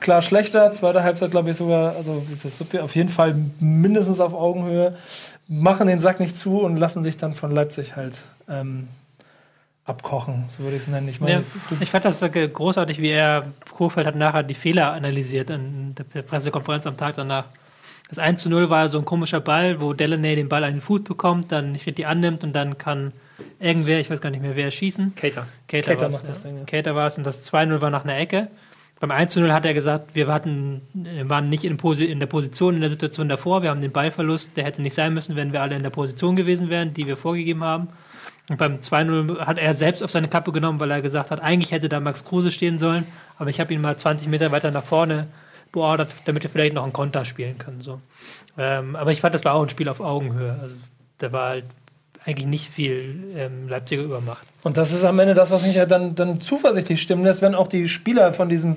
klar 0.00 0.22
schlechter, 0.22 0.72
zweite 0.72 1.04
Halbzeit 1.04 1.30
glaube 1.30 1.50
ich 1.50 1.56
sogar, 1.56 1.96
also 1.96 2.24
auf 2.80 2.96
jeden 2.96 3.08
Fall 3.08 3.36
mindestens 3.60 4.20
auf 4.20 4.34
Augenhöhe, 4.34 4.96
machen 5.48 5.86
den 5.86 6.00
Sack 6.00 6.20
nicht 6.20 6.36
zu 6.36 6.60
und 6.60 6.76
lassen 6.76 7.02
sich 7.02 7.16
dann 7.16 7.34
von 7.34 7.50
Leipzig 7.50 7.96
halt 7.96 8.22
ähm, 8.48 8.88
abkochen, 9.84 10.44
so 10.48 10.62
würde 10.62 10.76
ich 10.76 10.82
es 10.82 10.88
nennen. 10.88 11.08
Ich 11.08 11.20
meine, 11.20 11.32
Ja, 11.32 11.42
ich 11.80 11.90
fand 11.90 12.04
das 12.04 12.20
großartig, 12.20 13.00
wie 13.00 13.10
er, 13.10 13.52
Kofeld 13.70 14.06
hat 14.06 14.16
nachher 14.16 14.42
die 14.42 14.54
Fehler 14.54 14.92
analysiert 14.92 15.50
in 15.50 15.94
der 15.94 16.04
Pressekonferenz 16.22 16.86
am 16.86 16.96
Tag 16.96 17.16
danach. 17.16 17.46
Das 18.08 18.18
1 18.18 18.42
zu 18.42 18.50
0 18.50 18.68
war 18.68 18.88
so 18.88 18.98
ein 18.98 19.04
komischer 19.04 19.40
Ball, 19.40 19.80
wo 19.80 19.94
Delaney 19.94 20.36
den 20.36 20.48
Ball 20.48 20.64
an 20.64 20.74
den 20.74 20.80
Fuß 20.82 21.02
bekommt, 21.02 21.50
dann 21.50 21.72
nicht 21.72 21.86
richtig 21.86 22.06
annimmt 22.06 22.44
und 22.44 22.52
dann 22.52 22.78
kann 22.78 23.12
irgendwer, 23.58 24.00
ich 24.00 24.10
weiß 24.10 24.20
gar 24.20 24.30
nicht 24.30 24.42
mehr 24.42 24.54
wer, 24.54 24.70
schießen. 24.70 25.14
Cater. 25.14 25.46
Cater, 25.66 25.96
Cater 25.96 26.10
macht 26.10 26.28
das. 26.28 26.42
Ding, 26.42 26.58
ja. 26.58 26.64
Cater 26.64 26.94
war 26.94 27.06
es 27.06 27.18
und 27.18 27.24
das 27.24 27.50
2-0 27.50 27.80
war 27.80 27.90
nach 27.90 28.04
einer 28.04 28.18
Ecke. 28.18 28.48
Beim 29.00 29.10
1-0 29.10 29.50
hat 29.50 29.64
er 29.64 29.74
gesagt, 29.74 30.14
wir 30.14 30.28
hatten, 30.28 30.82
äh, 30.94 31.28
waren 31.28 31.48
nicht 31.48 31.64
in, 31.64 31.76
in 31.76 32.20
der 32.20 32.26
Position, 32.26 32.74
in 32.74 32.82
der 32.82 32.90
Situation 32.90 33.28
davor. 33.28 33.62
Wir 33.62 33.70
haben 33.70 33.80
den 33.80 33.90
Ballverlust, 33.90 34.56
der 34.56 34.64
hätte 34.64 34.80
nicht 34.80 34.94
sein 34.94 35.12
müssen, 35.12 35.34
wenn 35.34 35.52
wir 35.52 35.60
alle 35.60 35.74
in 35.74 35.82
der 35.82 35.90
Position 35.90 36.36
gewesen 36.36 36.70
wären, 36.70 36.94
die 36.94 37.06
wir 37.06 37.16
vorgegeben 37.16 37.64
haben. 37.64 37.88
Und 38.48 38.58
beim 38.58 38.76
2-0 38.76 39.40
hat 39.40 39.58
er 39.58 39.74
selbst 39.74 40.02
auf 40.02 40.10
seine 40.10 40.28
Kappe 40.28 40.52
genommen, 40.52 40.80
weil 40.80 40.90
er 40.90 41.00
gesagt 41.00 41.30
hat, 41.30 41.40
eigentlich 41.40 41.70
hätte 41.70 41.88
da 41.88 42.00
Max 42.00 42.24
Kruse 42.24 42.50
stehen 42.50 42.78
sollen, 42.78 43.06
aber 43.38 43.50
ich 43.50 43.60
habe 43.60 43.72
ihn 43.72 43.80
mal 43.80 43.96
20 43.96 44.28
Meter 44.28 44.50
weiter 44.50 44.70
nach 44.70 44.84
vorne 44.84 45.28
beordert, 45.70 46.14
damit 46.26 46.42
wir 46.42 46.50
vielleicht 46.50 46.74
noch 46.74 46.82
einen 46.82 46.92
Konter 46.92 47.24
spielen 47.24 47.58
können. 47.58 47.80
So. 47.80 48.00
Ähm, 48.58 48.94
aber 48.96 49.12
ich 49.12 49.20
fand, 49.20 49.34
das 49.34 49.44
war 49.44 49.54
auch 49.54 49.62
ein 49.62 49.68
Spiel 49.68 49.88
auf 49.88 50.00
Augenhöhe. 50.00 50.58
Also 50.60 50.74
da 51.18 51.32
war 51.32 51.48
halt 51.50 51.64
eigentlich 52.24 52.46
nicht 52.46 52.70
viel 52.70 53.32
ähm, 53.36 53.68
Leipziger 53.68 54.02
Übermacht. 54.02 54.46
Und 54.62 54.76
das 54.76 54.92
ist 54.92 55.04
am 55.04 55.18
Ende 55.18 55.34
das, 55.34 55.50
was 55.50 55.64
mich 55.64 55.74
ja 55.74 55.86
dann, 55.86 56.14
dann 56.14 56.40
zuversichtlich 56.40 57.02
stimmen 57.02 57.24
lässt, 57.24 57.42
wenn 57.42 57.54
auch 57.54 57.66
die 57.66 57.88
Spieler 57.88 58.32
von 58.32 58.48
diesem 58.48 58.76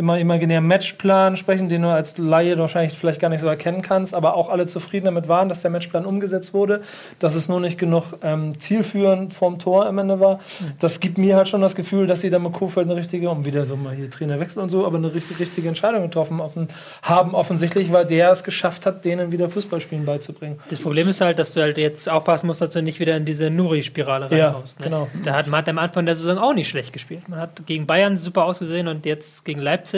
immer 0.00 0.18
imaginären 0.18 0.66
Matchplan 0.66 1.36
sprechen, 1.36 1.68
den 1.68 1.82
du 1.82 1.88
als 1.88 2.18
Laie 2.18 2.58
wahrscheinlich 2.58 2.98
vielleicht 2.98 3.20
gar 3.20 3.28
nicht 3.28 3.40
so 3.40 3.46
erkennen 3.46 3.82
kannst, 3.82 4.14
aber 4.14 4.34
auch 4.34 4.48
alle 4.48 4.66
zufrieden 4.66 5.04
damit 5.04 5.28
waren, 5.28 5.48
dass 5.48 5.62
der 5.62 5.70
Matchplan 5.70 6.04
umgesetzt 6.06 6.54
wurde, 6.54 6.80
dass 7.20 7.34
es 7.34 7.48
nur 7.48 7.60
nicht 7.60 7.78
genug 7.78 8.14
ähm, 8.22 8.58
zielführend 8.58 9.32
vom 9.34 9.58
Tor 9.58 9.86
am 9.86 9.98
Ende 9.98 10.18
war. 10.18 10.40
Das 10.80 10.98
gibt 11.00 11.18
mir 11.18 11.36
halt 11.36 11.48
schon 11.48 11.60
das 11.60 11.74
Gefühl, 11.76 12.06
dass 12.06 12.22
sie 12.22 12.30
da 12.30 12.38
mit 12.38 12.52
Kofeld 12.54 12.86
eine 12.88 12.96
richtige, 12.96 13.30
um 13.30 13.44
wieder 13.44 13.64
so 13.64 13.76
mal 13.76 13.94
hier 13.94 14.10
Trainerwechsel 14.10 14.62
und 14.62 14.70
so, 14.70 14.86
aber 14.86 14.96
eine 14.96 15.14
richtig, 15.14 15.38
richtige 15.38 15.68
Entscheidung 15.68 16.02
getroffen 16.02 16.40
offen, 16.40 16.68
haben 17.02 17.34
offensichtlich, 17.34 17.92
weil 17.92 18.06
der 18.06 18.30
es 18.32 18.42
geschafft 18.42 18.86
hat, 18.86 19.04
denen 19.04 19.30
wieder 19.32 19.50
Fußballspielen 19.50 20.06
beizubringen. 20.06 20.58
Das 20.70 20.78
Problem 20.80 21.08
ist 21.08 21.20
halt, 21.20 21.38
dass 21.38 21.52
du 21.52 21.60
halt 21.60 21.76
jetzt 21.76 22.08
aufpassen 22.08 22.46
musst, 22.46 22.62
dass 22.62 22.70
du 22.72 22.82
nicht 22.82 23.00
wieder 23.00 23.16
in 23.16 23.26
diese 23.26 23.50
Nuri-Spirale 23.50 24.34
Ja, 24.34 24.46
reinkommst. 24.46 24.80
ne? 24.80 24.84
genau. 24.86 25.08
Da 25.24 25.34
hat, 25.34 25.46
man 25.46 25.58
hat 25.58 25.68
am 25.68 25.78
Anfang 25.78 26.06
der 26.06 26.16
Saison 26.16 26.38
auch 26.38 26.54
nicht 26.54 26.68
schlecht 26.68 26.92
gespielt. 26.94 27.28
Man 27.28 27.38
hat 27.38 27.66
gegen 27.66 27.86
Bayern 27.86 28.16
super 28.16 28.44
ausgesehen 28.46 28.88
und 28.88 29.04
jetzt 29.04 29.44
gegen 29.44 29.60
Leipzig, 29.60 29.89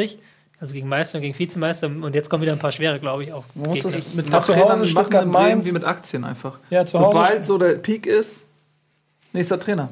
also 0.61 0.75
gegen 0.75 0.89
Meister 0.89 1.19
und 1.19 1.23
gegen 1.23 1.39
Vizemeister. 1.39 1.87
Und 1.89 2.15
jetzt 2.15 2.31
kommen 2.31 2.43
wieder 2.43 2.53
ein 2.53 2.59
paar 2.59 2.73
schwere, 2.73 2.99
glaube 3.01 3.25
ich, 3.25 3.33
auch. 3.33 3.45
Man 3.55 3.71
muss 3.71 3.81
das 3.83 3.95
mit 4.15 4.31
Ja, 4.33 4.41
zu 4.41 4.53
Trainern 4.53 4.69
Hause 4.71 4.79
machen 4.81 4.89
Stuttgart, 4.89 5.25
in 5.25 5.31
Bremen 5.33 5.47
Mainz. 5.49 5.67
wie 5.67 5.73
mit 5.73 5.85
Aktien 5.85 6.25
einfach. 6.25 6.59
Ja, 6.71 6.85
zu 6.87 6.99
Hause 6.99 7.13
Sobald 7.17 7.45
so 7.45 7.59
der 7.59 7.73
Peak 7.77 8.07
ist, 8.07 8.47
nächster 9.33 9.59
Trainer. 9.59 9.89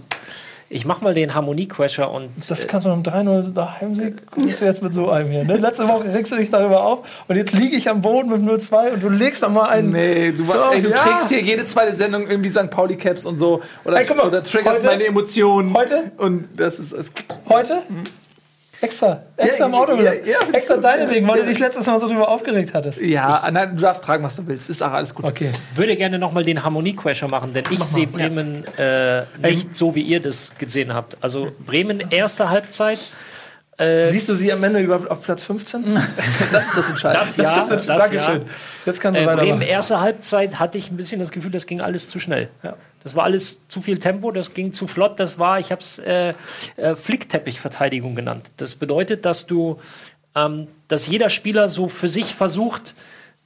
Ich 0.73 0.85
mach 0.85 1.01
mal 1.01 1.13
den 1.15 1.35
Harmonie-Crasher 1.35 2.09
und 2.09 2.29
Das 2.49 2.69
kannst 2.69 2.87
du 2.87 2.91
noch 2.95 3.03
3-0 3.03 3.53
nach 3.55 3.81
Heimsieg, 3.81 4.25
kommst 4.31 4.61
du 4.61 4.65
jetzt 4.65 4.81
mit 4.85 4.95
so 4.95 5.11
einem 5.11 5.29
hier. 5.29 5.43
Ne? 5.43 5.57
Letzte 5.57 5.89
Woche 5.89 6.05
regst 6.15 6.31
du 6.31 6.37
dich 6.37 6.49
darüber 6.49 6.85
auf 6.85 7.25
und 7.27 7.35
jetzt 7.35 7.53
liege 7.55 7.75
ich 7.75 7.89
am 7.91 8.01
Boden 8.03 8.31
mit 8.31 8.41
0-2 8.49 8.93
und 8.93 9.03
du 9.03 9.09
legst 9.09 9.43
noch 9.43 9.51
mal 9.51 9.69
einen. 9.69 9.91
Nee, 9.91 10.31
du, 10.31 10.45
Doch, 10.45 10.73
ey, 10.73 10.81
du 10.81 10.91
ja. 10.91 10.97
trägst 10.99 11.29
hier 11.29 11.41
jede 11.43 11.65
zweite 11.65 11.97
Sendung 11.97 12.29
irgendwie 12.31 12.51
St. 12.51 12.71
Pauli-Caps 12.71 13.25
und 13.27 13.37
so. 13.37 13.63
Oder, 13.85 13.99
Ey, 13.99 14.07
guck 14.07 14.19
mal, 14.19 14.29
oder 14.29 14.45
triggerst 14.45 14.77
heute- 14.77 14.87
meine 14.87 15.05
Emotionen. 15.07 15.75
heute? 15.75 16.13
Und 16.19 16.47
das 16.57 16.79
ist. 16.79 16.93
Das, 16.93 17.11
Heute? 17.49 17.83
Extra. 18.81 19.23
Extra 19.37 19.67
im 19.67 19.75
Auto 19.75 19.95
ja, 19.95 20.13
ja. 20.13 20.39
Extra 20.53 20.77
deinetwegen, 20.77 21.29
weil 21.29 21.41
du 21.41 21.47
dich 21.47 21.59
letztes 21.59 21.87
Mal 21.87 21.99
so 21.99 22.09
drüber 22.09 22.29
aufgeregt 22.29 22.73
hattest. 22.73 23.01
ja, 23.03 23.47
nein, 23.53 23.77
du 23.77 23.83
darfst 23.83 24.05
tragen, 24.05 24.25
was 24.25 24.37
du 24.37 24.47
willst. 24.47 24.71
Ist 24.71 24.83
auch 24.83 24.93
alles 24.93 25.15
gut. 25.15 25.27
Okay. 25.27 25.53
würde 25.75 25.97
gerne 25.97 26.19
nochmal 26.19 26.45
den 26.45 26.63
Harmonie-Crasher 26.63 27.29
machen, 27.29 27.53
denn 27.53 27.65
ich 27.71 27.83
sehe 27.85 28.07
Bremen 28.07 28.65
äh, 28.79 29.23
nicht 29.43 29.77
so, 29.77 29.95
wie 29.95 30.03
ihr 30.03 30.21
das 30.21 30.55
gesehen 30.59 30.95
habt. 30.95 31.17
Also 31.21 31.53
Bremen 31.67 32.11
erste 32.11 32.49
Halbzeit. 32.49 33.09
Äh, 33.81 34.11
Siehst 34.11 34.29
du 34.29 34.35
sie 34.35 34.53
am 34.53 34.63
Ende 34.63 34.81
überhaupt 34.81 35.11
auf 35.11 35.23
Platz 35.23 35.43
15? 35.45 35.85
Das 36.53 36.67
ist 36.67 36.77
das 36.77 36.91
Entscheidende. 36.91 37.27
das 37.27 37.37
ja, 37.37 37.67
das, 37.67 37.87
Dankeschön. 37.87 38.43
ja. 38.43 38.49
Jetzt 38.85 39.01
kannst 39.01 39.19
du 39.19 39.23
Äh, 39.23 39.27
weitermachen. 39.27 39.49
Bremen 39.49 39.63
erste 39.63 40.01
Halbzeit 40.01 40.59
hatte 40.59 40.77
ich 40.77 40.91
ein 40.91 40.99
bisschen 40.99 41.19
das 41.19 41.31
Gefühl, 41.31 41.51
das 41.51 41.67
ging 41.67 41.81
alles 41.81 42.09
zu 42.09 42.19
schnell. 42.19 42.49
Ja. 42.63 42.77
Das 43.03 43.17
war 43.17 43.25
alles 43.25 43.67
zu 43.69 43.81
viel 43.81 43.99
Tempo, 43.99 44.33
das 44.33 44.53
ging 44.53 44.75
zu 44.75 44.87
flott. 44.87 45.19
Das 45.19 45.39
war, 45.39 45.59
ich 45.59 45.73
habe 45.73 45.81
es 45.81 45.99
äh, 45.99 46.35
äh, 46.77 46.95
Flickteppichverteidigung 46.95 48.15
genannt. 48.15 48.51
Das 48.59 48.75
bedeutet, 48.75 49.25
dass 49.25 49.47
du, 49.47 49.81
ähm, 50.35 50.67
dass 50.89 51.07
jeder 51.07 51.31
Spieler 51.31 51.71
so 51.71 51.89
für 51.89 52.11
sich 52.11 52.35
versucht, 52.35 52.95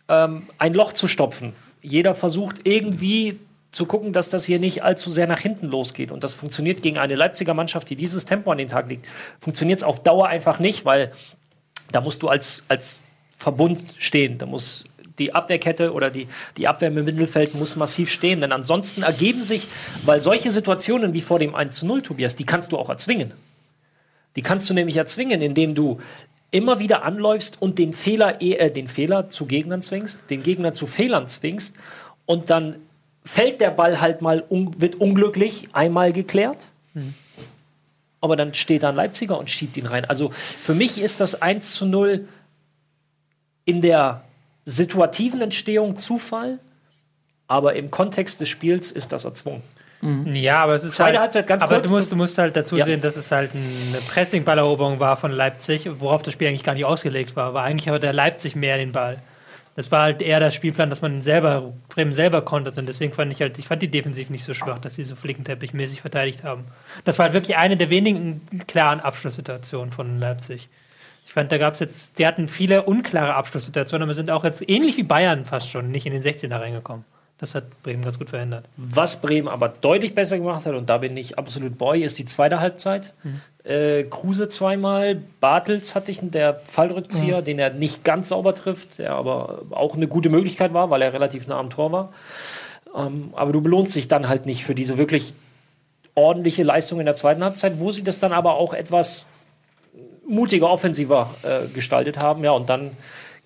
ähm, 0.09 0.49
ein 0.59 0.75
Loch 0.75 0.93
zu 0.95 1.07
stopfen. 1.07 1.53
Jeder 1.81 2.17
versucht 2.17 2.61
irgendwie 2.65 3.39
zu 3.75 3.87
gucken, 3.87 4.13
dass 4.13 4.31
das 4.31 4.45
hier 4.45 4.59
nicht 4.59 4.85
allzu 4.85 5.11
sehr 5.11 5.27
nach 5.27 5.41
hinten 5.41 5.67
losgeht. 5.67 6.13
Und 6.13 6.23
das 6.23 6.33
funktioniert 6.33 6.83
gegen 6.83 6.97
eine 6.97 7.17
Leipziger 7.17 7.55
Mannschaft, 7.55 7.91
die 7.91 7.97
dieses 7.97 8.25
Tempo 8.25 8.51
an 8.53 8.59
den 8.59 8.69
Tag 8.69 8.89
legt. 8.89 9.07
Funktioniert 9.41 9.79
es 9.79 9.85
auf 9.85 10.03
Dauer 10.03 10.29
einfach 10.29 10.61
nicht, 10.61 10.85
weil 10.85 11.11
da 11.91 12.01
musst 12.01 12.23
du 12.23 12.29
als, 12.29 12.65
als 12.69 13.03
Verbund 13.37 13.81
stehen. 13.99 14.39
Da 14.39 14.47
muss 14.47 14.85
die 15.19 15.35
Abwehrkette 15.35 15.93
oder 15.93 16.11
die, 16.11 16.29
die 16.57 16.69
Abwehr 16.69 16.89
im 16.89 17.05
Mittelfeld 17.05 17.55
muss 17.55 17.75
massiv 17.75 18.11
stehen. 18.11 18.41
Denn 18.41 18.53
ansonsten 18.53 19.03
ergeben 19.03 19.43
sich, 19.43 19.67
weil 20.05 20.23
solche 20.23 20.53
Situationen 20.53 21.13
wie 21.13 21.21
vor 21.21 21.41
dem 21.41 21.55
1 21.55 21.77
zu 21.77 21.87
0, 21.87 22.03
Tobias, 22.03 22.37
die 22.37 22.45
kannst 22.45 22.71
du 22.71 22.79
auch 22.79 22.89
erzwingen. 22.89 23.33
Die 24.37 24.43
kannst 24.43 24.71
du 24.71 24.75
nämlich 24.75 24.97
erzwingen, 24.97 25.43
indem 25.43 25.75
du 25.75 26.01
immer 26.53 26.79
wieder 26.79 27.03
anläufst 27.03 27.61
und 27.61 27.79
den 27.79 27.93
Fehler, 27.93 28.41
äh, 28.41 28.71
den 28.71 28.87
Fehler 28.87 29.31
zu 29.31 29.47
Gegnern 29.47 29.83
zwingst, 29.83 30.21
den 30.31 30.45
Gegner 30.45 30.73
zu 30.73 30.87
Fehlern 30.87 31.27
zwingst 31.27 31.77
und 32.27 32.51
dann 32.51 32.77
fällt 33.25 33.61
der 33.61 33.71
Ball 33.71 34.01
halt 34.01 34.23
mal, 34.23 34.45
un 34.49 34.81
wird 34.81 34.97
unglücklich 34.97 35.69
einmal 35.73 36.13
geklärt. 36.13 36.67
Aber 38.21 38.37
dann 38.37 38.55
steht 38.55 38.83
da 38.83 38.89
ein 38.91 38.95
Leipziger 38.97 39.39
und 39.39 39.51
schiebt 39.51 39.77
ihn 39.77 39.87
rein. 39.87 40.05
Also 40.05 40.31
für 40.31 40.75
mich 40.75 40.99
ist 41.01 41.21
das 41.21 41.43
1 41.43 41.73
zu 41.73 41.87
0 41.87 42.27
in 43.65 43.81
der 43.83 44.23
situativen 44.65 45.41
Entstehung 45.43 45.97
Zufall, 45.97 46.59
aber 47.49 47.75
im 47.77 47.91
Kontext 47.91 48.41
des 48.41 48.49
Spiels 48.49 48.91
ist 48.93 49.13
das 49.13 49.25
erzwungen. 49.25 49.63
Ja, 50.35 50.63
aber 50.63 50.75
es 50.75 50.85
ist 50.85 50.97
Zweite 50.97 51.13
halt, 51.13 51.21
Halbzeit 51.21 51.47
ganz 51.47 51.63
aber 51.63 51.77
kurz. 51.77 51.89
du 51.89 51.95
musst, 51.95 52.13
du 52.13 52.17
musst 52.17 52.37
halt 52.37 52.55
dazu 52.57 52.77
Ja. 52.77 52.85
sehen, 52.85 53.01
dass 53.01 53.17
es 53.17 53.31
halt 53.31 53.53
eine 53.55 53.99
Pressing-Balleroberung 54.09 55.01
war 55.01 55.17
von 55.17 55.33
Leipzig, 55.33 55.89
worauf 55.99 56.23
das 56.23 56.35
Spiel 56.35 56.49
eigentlich 56.49 56.63
gar 56.63 56.75
nicht 56.75 56.85
ausgelegt 56.85 57.37
war. 57.37 57.55
War 57.55 57.65
eigentlich 57.65 57.89
aber 57.89 57.99
der 57.99 58.13
Leipzig 58.13 58.55
mehr 58.55 58.77
den 58.77 58.93
Ball. 58.93 59.19
Das 59.77 59.91
war 59.91 60.03
halt 60.03 60.23
eher 60.23 60.39
der 60.39 60.53
Spielplan, 60.53 60.89
dass 60.89 61.03
man 61.03 61.23
selber, 61.23 61.73
Bremen 61.89 62.13
selber 62.13 62.43
kontert 62.43 62.79
und 62.79 62.87
deswegen 62.87 63.13
fand 63.13 63.33
ich 63.33 63.41
halt, 63.41 63.59
ich 63.59 63.67
fand 63.67 63.83
die 63.83 63.91
defensiv 63.91 64.31
nicht 64.31 64.45
so 64.45 64.55
schwach, 64.55 64.79
dass 64.79 64.95
sie 64.95 65.05
so 65.05 65.17
flickenteppichmäßig 65.17 66.01
verteidigt 66.01 66.45
haben. 66.45 66.65
Das 67.05 67.19
war 67.19 67.25
halt 67.25 67.35
wirklich 67.35 67.57
eine 67.57 67.77
der 67.77 67.91
wenigen 67.91 68.43
klaren 68.69 69.01
Abschlusssituationen 69.01 69.93
von 69.93 70.21
Leipzig. 70.21 70.69
Ich 71.27 71.33
fand, 71.33 71.51
da 71.51 71.59
gab 71.59 71.75
es 71.75 71.81
jetzt, 71.81 72.19
die 72.19 72.27
hatten 72.27 72.49
viele 72.49 72.83
unklare 72.83 73.35
Abschlusssituationen, 73.35 74.05
aber 74.05 74.15
sind 74.15 74.31
auch 74.31 74.45
jetzt 74.45 74.69
ähnlich 74.69 74.97
wie 74.97 75.03
Bayern 75.03 75.45
fast 75.45 75.71
schon 75.71 75.91
nicht 75.91 76.07
in 76.07 76.13
den 76.13 76.23
16er 76.23 76.61
reingekommen. 76.61 77.05
Das 77.39 77.55
hat 77.55 77.83
Bremen 77.83 78.03
ganz 78.03 78.19
gut 78.19 78.31
verändert. 78.31 78.69
Was 78.77 79.21
Bremen 79.21 79.49
aber 79.49 79.69
deutlich 79.69 80.15
besser 80.15 80.39
gemacht 80.39 80.67
hat, 80.67 80.75
und 80.75 80.89
da 80.89 80.99
bin 80.99 81.17
ich 81.17 81.37
absolut 81.37 81.77
bei, 81.77 81.99
ist 81.99 82.19
die 82.19 82.27
zweite 82.27 82.61
Halbzeit. 82.61 83.13
Äh, 83.65 84.05
Kruse 84.05 84.49
zweimal, 84.49 85.23
Bartels 85.41 85.95
hatte 85.95 86.11
ich 86.11 86.21
der 86.23 86.55
Fallrückzieher, 86.55 87.41
den 87.41 87.59
er 87.59 87.71
nicht 87.71 88.05
ganz 88.05 88.29
sauber 88.29 88.55
trifft, 88.55 88.99
der 88.99 89.13
aber 89.13 89.63
auch 89.71 89.97
eine 89.97 90.07
gute 90.07 90.29
Möglichkeit 90.29 90.75
war, 90.75 90.91
weil 90.91 91.01
er 91.01 91.15
relativ 91.15 91.47
nah 91.47 91.59
am 91.59 91.71
Tor 91.71 91.91
war. 91.91 92.13
Ähm, 92.95 93.31
aber 93.33 93.53
du 93.53 93.63
belohnst 93.63 93.97
dich 93.97 94.07
dann 94.07 94.29
halt 94.29 94.45
nicht 94.45 94.65
für 94.65 94.75
diese 94.75 94.99
wirklich 94.99 95.35
ordentliche 96.15 96.63
Leistung 96.63 97.01
in 97.01 97.07
der 97.07 97.15
zweiten 97.15 97.43
Halbzeit, 97.43 97.79
wo 97.79 97.91
sie 97.91 98.05
das 98.05 98.21
dann 98.21 98.33
aber 98.33 98.55
auch 98.55 98.75
etwas 98.75 99.27
mutiger, 100.29 100.69
offensiver 100.71 101.35
äh, 101.43 101.67
gestaltet 101.73 102.19
haben. 102.19 102.45
Ja, 102.45 102.53
und 102.53 102.69
dann 102.69 102.93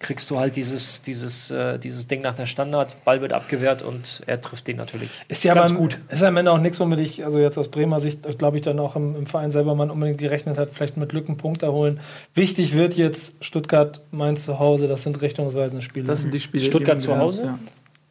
kriegst 0.01 0.31
du 0.31 0.39
halt 0.39 0.55
dieses, 0.55 1.03
dieses, 1.03 1.51
äh, 1.51 1.79
dieses 1.79 2.07
Ding 2.07 2.21
nach 2.21 2.37
der 2.37 2.47
Standard, 2.47 3.05
Ball 3.05 3.21
wird 3.21 3.33
abgewehrt 3.33 3.83
und 3.83 4.23
er 4.27 4.41
trifft 4.41 4.69
den 4.69 4.77
natürlich. 4.77 5.11
Ist 5.27 5.43
ja 5.43 5.55
ganz 5.55 5.71
aber, 5.71 5.81
gut. 5.81 5.99
Ist 6.09 6.23
ja 6.23 6.29
am 6.29 6.37
Ende 6.37 6.53
auch 6.53 6.59
nichts, 6.59 6.79
womit 6.79 7.01
ich, 7.01 7.25
also 7.25 7.41
jetzt 7.41 7.59
aus 7.59 7.69
Bremer 7.69 7.99
Sicht, 7.99 8.23
glaube 8.39 8.59
ich, 8.59 8.63
dann 8.63 8.79
auch 8.79 8.95
im, 8.95 9.17
im 9.17 9.27
Verein 9.27 9.51
selber 9.51 9.75
man 9.75 9.91
unbedingt 9.91 10.19
gerechnet 10.19 10.57
hat, 10.57 10.71
vielleicht 10.73 10.97
mit 10.97 11.13
Lücken 11.13 11.37
Punkte 11.37 11.73
holen. 11.73 11.99
Wichtig 12.35 12.75
wird 12.75 12.95
jetzt 12.95 13.35
Stuttgart, 13.45 14.01
Mainz 14.13 14.45
zu 14.45 14.61
Hause, 14.61 14.87
das 14.87 15.03
sind 15.03 15.21
richtungsweisende 15.21 15.83
Spiele. 15.83 16.07
Das 16.07 16.23
sind 16.23 16.33
die 16.33 16.41
Spiele. 16.41 16.63
Stuttgart 16.63 16.99
die 16.99 17.03
zu 17.03 17.19
Hause? 17.19 17.45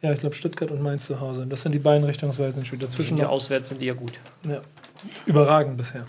Ja. 0.02 0.08
ja, 0.08 0.12
ich 0.12 0.20
glaube 0.20 0.34
Stuttgart 0.34 0.70
und 0.70 0.82
Mainz 0.82 1.06
zu 1.06 1.20
Hause. 1.20 1.46
Das 1.46 1.62
sind 1.62 1.72
die 1.72 1.78
beiden 1.78 2.04
richtungsweisenden 2.04 2.66
Spiele. 2.66 2.82
Dazwischen 2.82 3.16
Die 3.16 3.24
auswärts 3.24 3.68
sind 3.68 3.80
die 3.80 3.86
ja 3.86 3.94
gut. 3.94 4.12
ja, 4.44 4.60
überragend 5.24 5.78
bisher. 5.78 6.04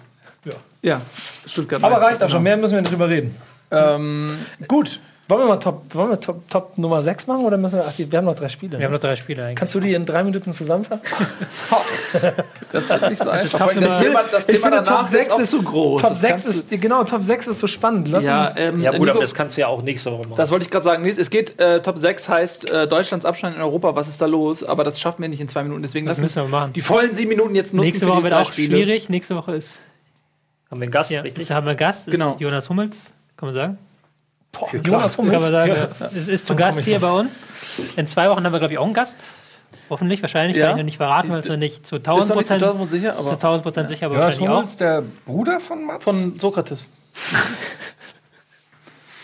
ja, 0.81 1.01
Stuttgart. 1.45 1.81
Aber 1.81 1.95
Mainz, 1.95 2.05
reicht 2.05 2.23
auch 2.23 2.27
schon, 2.27 2.39
genau. 2.39 2.55
mehr 2.55 2.57
müssen 2.57 2.73
wir 2.73 2.81
nicht 2.81 2.91
drüber 2.91 3.07
reden. 3.07 3.33
Ähm, 3.71 4.37
gut. 4.67 4.99
Wollen 5.29 5.41
wir 5.41 5.47
mal 5.47 5.57
Top, 5.57 5.83
wollen 5.93 6.09
wir 6.09 6.19
Top, 6.19 6.49
Top 6.49 6.75
Nummer 6.77 7.03
6 7.03 7.27
machen 7.27 7.45
oder 7.45 7.55
müssen 7.55 7.77
wir, 7.77 7.85
ach, 7.87 7.93
wir 7.95 8.17
haben 8.17 8.25
noch 8.25 8.35
drei 8.35 8.49
Spiele. 8.49 8.71
Wir 8.73 8.79
ne? 8.79 8.85
haben 8.85 8.93
noch 8.93 8.99
drei 8.99 9.15
Spiele 9.15 9.43
eigentlich. 9.43 9.57
Kannst 9.57 9.75
du 9.75 9.79
die 9.79 9.93
in 9.93 10.03
drei 10.05 10.23
Minuten 10.23 10.51
zusammenfassen? 10.53 11.05
Das 12.71 12.87
wird 12.89 13.09
nicht 13.09 13.21
so 13.21 13.29
einfach. 13.29 13.57
Top 13.59 13.67
das 13.73 13.75
Nummer- 13.83 13.99
Thema, 13.99 14.21
das 14.31 14.39
Ich 14.41 14.45
Thema 14.59 14.67
finde, 14.77 14.83
Top 14.83 15.05
sechs 15.05 15.25
ist 15.27 15.31
auch 15.33 15.39
ist- 15.39 15.51
zu 15.51 15.63
groß. 15.63 16.01
Top 16.01 16.09
Das 16.11 16.19
6 16.21 16.43
kannst 16.43 16.71
ist, 16.71 16.81
genau, 16.81 17.03
Top 17.03 17.23
6 17.23 17.47
ist 17.47 17.59
so 17.59 17.67
spannend. 17.67 18.07
Lass 18.09 18.25
ja, 18.25 18.53
ähm, 18.57 18.81
Ja, 18.81 18.91
gut, 18.91 18.99
Nico, 19.01 19.11
aber 19.11 19.21
das 19.21 19.33
kannst 19.33 19.57
du 19.57 19.61
ja 19.61 19.67
auch 19.67 19.81
nächste 19.81 20.11
Woche 20.11 20.21
machen. 20.23 20.35
das 20.35 20.51
wollte 20.51 20.65
ich 20.65 20.71
gerade 20.71 20.83
sagen. 20.83 21.05
Es 21.05 21.29
geht, 21.29 21.59
äh, 21.59 21.81
Top 21.81 21.97
6 21.97 22.29
heißt 22.29 22.69
äh, 22.69 22.87
Deutschlands 22.87 23.25
Abstand 23.25 23.55
in 23.55 23.61
Europa. 23.61 23.95
Was 23.95 24.07
ist 24.07 24.21
da 24.21 24.25
los? 24.27 24.63
Aber 24.63 24.83
das 24.83 24.99
schaffen 24.99 25.21
wir 25.23 25.29
nicht 25.29 25.41
in 25.41 25.47
zwei 25.47 25.63
Minuten. 25.63 25.81
Deswegen 25.81 26.05
Das 26.05 26.19
müssen 26.19 26.43
wir 26.43 26.47
machen. 26.49 26.73
die 26.73 26.81
vollen 26.81 27.13
sieben 27.15 27.29
Minuten 27.29 27.55
jetzt 27.55 27.73
nutzen 27.73 27.85
Nächste 27.85 28.05
für 28.05 28.11
Woche 28.11 28.17
die 28.17 28.23
wird 28.25 28.33
drei 28.33 28.41
auch 28.41 28.45
Spiele. 28.51 28.77
schwierig. 28.77 29.09
Nächste 29.09 29.35
Woche 29.35 29.55
ist, 29.55 29.79
haben 30.69 30.79
wir 30.79 30.83
einen 30.83 30.91
Gast, 30.91 31.11
ja, 31.11 31.21
richtig? 31.21 31.49
haben 31.51 31.65
wir 31.65 31.71
einen 31.71 31.77
Gast, 31.79 32.09
Genau. 32.11 32.35
Jonas 32.39 32.69
Hummels, 32.69 33.11
kann 33.37 33.47
man 33.47 33.55
sagen. 33.55 33.77
Boah, 34.51 34.67
Jonas 34.75 35.15
Kann 35.15 35.25
man 35.27 35.35
Hummels. 35.35 35.51
sagen, 35.51 35.73
ja. 35.99 36.09
es 36.15 36.27
ist 36.27 36.47
zu 36.47 36.55
Gast 36.55 36.79
hier 36.81 36.99
bei 36.99 37.11
uns. 37.11 37.39
In 37.95 38.07
zwei 38.07 38.29
Wochen 38.29 38.43
haben 38.43 38.51
wir, 38.51 38.59
glaube 38.59 38.73
ich, 38.73 38.79
auch 38.79 38.85
einen 38.85 38.93
Gast. 38.93 39.17
Hoffentlich, 39.89 40.21
wahrscheinlich, 40.21 40.57
Ja. 40.57 40.67
kann 40.67 40.71
ich 40.71 40.77
noch 40.77 40.85
nicht 40.85 40.97
verraten, 40.97 41.29
weil 41.29 41.39
es 41.41 41.47
noch 41.49 41.57
nicht 41.57 41.85
zu 41.85 41.97
Ist 41.97 42.05
noch 42.07 42.13
1000 42.15 42.37
nicht 42.37 42.47
zu 42.47 42.53
Prozent 42.55 42.63
1000 42.63 42.91
sicher, 42.91 43.13
zu 43.13 43.19
aber 43.19 43.31
1000 43.31 43.63
Prozent 43.63 43.89
sicher, 43.89 44.05
aber 44.07 44.15
Jonas 44.15 44.25
wahrscheinlich 44.25 44.49
auch. 44.49 44.55
Hummels, 44.57 44.77
der 44.77 45.03
Bruder 45.25 45.59
von 45.59 45.85
Mats? 45.85 46.03
von 46.03 46.39
Sokrates. 46.39 46.93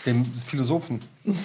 dem 0.06 0.24
Philosophen. 0.24 1.00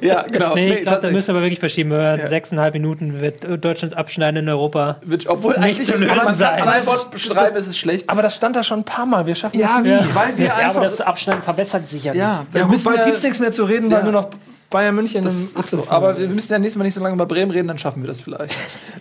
Ja, 0.00 0.22
genau. 0.22 0.54
Nee, 0.54 0.74
ich 0.74 0.82
glaube, 0.82 1.00
da 1.02 1.10
müssen 1.10 1.28
wir 1.28 1.34
aber 1.34 1.42
wirklich 1.44 1.58
verschieben. 1.58 1.90
Wir 1.90 2.16
Ja. 2.16 2.28
Sechseinhalb 2.28 2.72
Minuten 2.74 3.20
wird 3.20 3.44
Deutschland 3.64 3.96
abschneiden 3.96 4.44
in 4.44 4.48
Europa. 4.48 4.98
Wird- 5.04 5.26
Obwohl 5.28 5.54
nicht 5.54 5.64
eigentlich, 5.64 5.88
zu 5.88 5.96
lösen 5.96 6.16
wenn 6.16 6.24
man 6.24 6.34
sein. 6.36 6.62
an 6.62 6.68
ein 6.68 6.86
Wort 6.86 7.10
beschreiben, 7.10 7.56
ist 7.56 7.66
es 7.66 7.76
schlecht. 7.76 8.08
Aber 8.08 8.22
das 8.22 8.36
stand 8.36 8.54
da 8.54 8.62
schon 8.62 8.80
ein 8.80 8.84
paar 8.84 9.06
Mal. 9.06 9.26
Wir 9.26 9.34
schaffen 9.34 9.58
Ja, 9.58 9.66
das 9.66 9.82
nie. 9.82 9.88
wie? 9.90 10.14
Weil 10.14 10.38
wir 10.38 10.46
Ja, 10.46 10.70
aber 10.70 10.80
das 10.82 11.00
Abschneiden 11.00 11.42
verbessert 11.42 11.88
sich 11.88 12.04
ja 12.04 12.12
nicht. 12.12 12.20
ja, 12.20 12.46
wir 12.52 12.60
Ja, 12.60 12.64
gut, 12.66 12.72
müssen 12.74 12.84
bald 12.84 12.98
ja- 12.98 13.04
gibt 13.06 13.16
es 13.16 13.22
nichts 13.24 13.40
mehr 13.40 13.50
zu 13.52 13.64
reden, 13.64 13.90
Ja. 13.90 13.96
weil 13.96 14.04
nur 14.04 14.12
noch 14.12 14.28
Bayern 14.70 14.94
München 14.94 15.22
Das 15.22 15.34
ist 15.34 15.70
so. 15.70 15.84
Aber 15.88 16.16
wir 16.16 16.28
müssen 16.28 16.52
ja 16.52 16.58
nächstes 16.60 16.78
Mal 16.78 16.84
nicht 16.84 16.94
so 16.94 17.00
lange 17.02 17.16
über 17.16 17.26
Bremen 17.26 17.50
reden, 17.50 17.66
dann 17.66 17.78
schaffen 17.78 18.02
wir 18.02 18.06
das 18.08 18.20
vielleicht. 18.20 18.56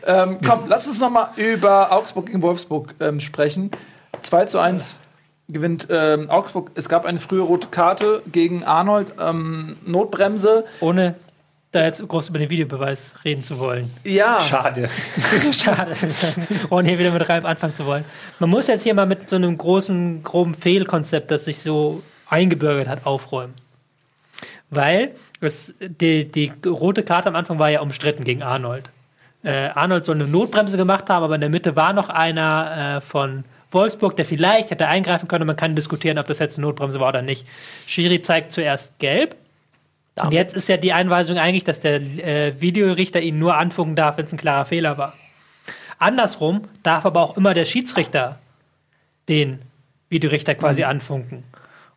ähm, 0.08 0.40
komm, 0.46 0.62
lass 0.68 0.88
uns 0.88 1.00
noch 1.00 1.12
mal 1.12 1.30
über 1.36 1.92
Augsburg 1.92 2.26
gegen 2.26 2.42
Wolfsburg 2.42 2.96
ähm, 3.00 3.20
sprechen. 3.20 3.70
2 4.24 4.46
zu 4.46 4.58
1 4.60 5.00
gewinnt 5.50 5.88
ähm, 5.90 6.30
Augsburg. 6.30 6.72
Es 6.76 6.88
gab 6.88 7.06
eine 7.06 7.20
frühe 7.20 7.42
rote 7.42 7.68
Karte 7.68 8.22
gegen 8.32 8.64
Arnold, 8.64 9.14
ähm, 9.20 9.78
Notbremse. 9.86 10.66
Ohne 10.80 11.16
da 11.72 11.84
jetzt 11.84 12.06
groß 12.08 12.30
über 12.30 12.40
den 12.40 12.50
Videobeweis 12.50 13.14
reden 13.24 13.44
zu 13.44 13.60
wollen. 13.60 13.92
Ja, 14.04 14.42
Schade. 14.42 14.90
Schade, 15.52 15.96
ohne 16.70 16.88
hier 16.88 16.98
wieder 16.98 17.12
mit 17.12 17.30
Ralf 17.30 17.46
anfangen 17.46 17.76
zu 17.76 17.86
wollen. 17.86 18.06
Man 18.40 18.50
muss 18.50 18.68
jetzt 18.68 18.84
hier 18.84 18.94
mal 18.96 19.06
mit 19.06 19.30
so 19.30 19.36
einem 19.36 19.56
großen, 19.56 20.24
groben 20.24 20.56
Fehlkonzept, 20.56 21.30
das 21.30 21.46
sich 21.46 21.60
so 21.60 22.02
eingebürgert 22.28 22.88
hat, 22.88 23.06
aufräumen. 23.06 23.54
Weil 24.72 25.12
es, 25.42 25.74
die, 25.80 26.26
die 26.26 26.52
rote 26.66 27.04
Karte 27.04 27.30
am 27.30 27.36
Anfang 27.36 27.60
war 27.60 27.70
ja 27.70 27.82
umstritten 27.82 28.24
gegen 28.24 28.42
Arnold. 28.42 28.86
Äh, 29.44 29.70
Arnold 29.70 30.06
soll 30.06 30.16
eine 30.16 30.28
Notbremse 30.28 30.76
gemacht 30.76 31.10
haben, 31.10 31.24
aber 31.24 31.36
in 31.36 31.42
der 31.42 31.50
Mitte 31.50 31.76
war 31.76 31.94
noch 31.94 32.10
einer 32.10 32.98
äh, 32.98 33.02
von 33.02 33.46
Wolfsburg, 33.72 34.16
der 34.16 34.26
vielleicht 34.26 34.72
hätte 34.72 34.88
eingreifen 34.88 35.28
können. 35.28 35.46
Man 35.46 35.56
kann 35.56 35.76
diskutieren, 35.76 36.18
ob 36.18 36.28
das 36.28 36.40
jetzt 36.40 36.58
eine 36.58 36.68
Notbremse 36.68 37.00
war 37.00 37.10
oder 37.10 37.22
nicht. 37.22 37.46
Schiri 37.86 38.22
zeigt 38.22 38.52
zuerst 38.52 38.98
gelb. 39.00 39.36
Und 40.22 40.34
jetzt 40.34 40.56
ist 40.56 40.68
ja 40.68 40.78
die 40.78 40.92
Einweisung 40.92 41.38
eigentlich, 41.38 41.64
dass 41.64 41.80
der 41.80 42.02
äh, 42.02 42.60
Videorichter 42.60 43.22
ihn 43.22 43.40
nur 43.40 43.58
anfunken 43.58 43.96
darf, 43.96 44.18
wenn 44.18 44.26
es 44.26 44.34
ein 44.34 44.38
klarer 44.38 44.66
Fehler 44.66 44.98
war. 44.98 45.14
Andersrum 45.98 46.68
darf 46.84 47.06
aber 47.06 47.22
auch 47.22 47.38
immer 47.38 47.54
der 47.54 47.66
Schiedsrichter 47.66 48.40
den 49.28 49.60
Videorichter 50.10 50.56
quasi 50.56 50.84
anfunken. 50.84 51.44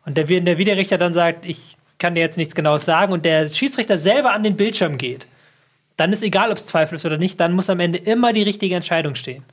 Und 0.05 0.17
der, 0.17 0.29
wenn 0.29 0.45
der 0.45 0.57
Videorichter 0.57 0.97
dann 0.97 1.13
sagt, 1.13 1.45
ich 1.45 1.75
kann 1.97 2.15
dir 2.15 2.21
jetzt 2.21 2.37
nichts 2.37 2.55
Genaues 2.55 2.85
sagen 2.85 3.13
und 3.13 3.25
der 3.25 3.47
Schiedsrichter 3.47 3.97
selber 3.97 4.33
an 4.33 4.43
den 4.43 4.55
Bildschirm 4.55 4.97
geht, 4.97 5.25
dann 5.97 6.11
ist 6.11 6.23
egal, 6.23 6.51
ob 6.51 6.57
es 6.57 6.65
Zweifel 6.65 6.95
ist 6.95 7.05
oder 7.05 7.17
nicht, 7.17 7.39
dann 7.39 7.53
muss 7.53 7.69
am 7.69 7.79
Ende 7.79 7.97
immer 7.97 8.33
die 8.33 8.43
richtige 8.43 8.75
Entscheidung 8.75 9.15
stehen. 9.15 9.43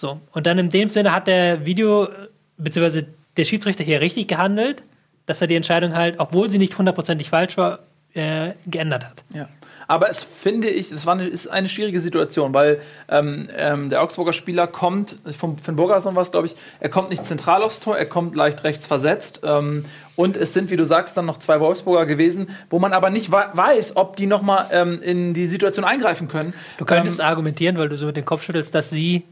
So, 0.00 0.18
und 0.32 0.46
dann 0.46 0.58
in 0.58 0.70
dem 0.70 0.88
Sinne 0.88 1.14
hat 1.14 1.26
der 1.26 1.66
Video, 1.66 2.08
beziehungsweise 2.56 3.06
der 3.36 3.44
Schiedsrichter 3.44 3.84
hier 3.84 4.00
richtig 4.00 4.28
gehandelt, 4.28 4.82
dass 5.26 5.42
er 5.42 5.46
die 5.46 5.56
Entscheidung 5.56 5.94
halt, 5.94 6.14
obwohl 6.18 6.48
sie 6.48 6.58
nicht 6.58 6.78
hundertprozentig 6.78 7.28
falsch 7.28 7.58
war, 7.58 7.80
äh, 8.14 8.52
geändert 8.66 9.04
hat. 9.04 9.22
Ja. 9.34 9.48
Aber 9.86 10.08
es 10.08 10.22
finde 10.22 10.68
ich, 10.68 10.88
das 10.88 11.04
war 11.04 11.14
eine, 11.14 11.26
ist 11.26 11.48
eine 11.48 11.68
schwierige 11.68 12.00
Situation, 12.00 12.54
weil 12.54 12.80
ähm, 13.08 13.48
ähm, 13.56 13.90
der 13.90 14.02
Augsburger 14.02 14.32
Spieler 14.32 14.68
kommt, 14.68 15.16
vom 15.36 15.58
Finn 15.58 15.76
Burgerson 15.76 16.14
war 16.14 16.22
es, 16.22 16.30
glaube 16.30 16.46
ich, 16.46 16.56
er 16.78 16.88
kommt 16.88 17.10
nicht 17.10 17.24
zentral 17.24 17.62
aufs 17.62 17.80
Tor, 17.80 17.98
er 17.98 18.06
kommt 18.06 18.34
leicht 18.34 18.64
rechts 18.64 18.86
versetzt. 18.86 19.40
Ähm, 19.42 19.84
und 20.16 20.36
es 20.36 20.54
sind, 20.54 20.70
wie 20.70 20.76
du 20.76 20.86
sagst, 20.86 21.16
dann 21.16 21.26
noch 21.26 21.38
zwei 21.38 21.60
Wolfsburger 21.60 22.06
gewesen, 22.06 22.48
wo 22.70 22.78
man 22.78 22.92
aber 22.92 23.10
nicht 23.10 23.32
weiß, 23.32 23.96
ob 23.96 24.16
die 24.16 24.26
nochmal 24.26 24.68
ähm, 24.70 25.02
in 25.02 25.34
die 25.34 25.46
Situation 25.46 25.84
eingreifen 25.84 26.28
können. 26.28 26.54
Du 26.78 26.84
könntest 26.84 27.20
argumentieren, 27.20 27.76
weil 27.76 27.88
du 27.88 27.96
so 27.96 28.06
mit 28.06 28.16
dem 28.16 28.24
Kopf 28.24 28.44
schüttelst, 28.44 28.74
dass 28.74 28.90
sie 28.90 29.24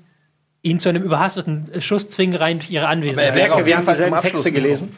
ihn 0.62 0.78
zu 0.80 0.88
einem 0.88 1.02
überhasteten 1.02 1.70
Schuss 1.80 2.08
zwingen, 2.08 2.34
rein 2.36 2.60
ihre 2.68 2.88
Anwesenheit. 2.88 3.28
Aber 3.30 3.36
er 3.38 3.44
wäre 3.44 3.54
auf 3.54 3.60
wir 3.60 3.66
jeden 3.66 3.78
haben 3.78 3.84
Fall 3.84 3.94
zum 3.94 4.04
dieselben 4.04 4.14
Abschluss 4.16 4.42
Texte 4.42 4.52
gelesen. 4.52 4.96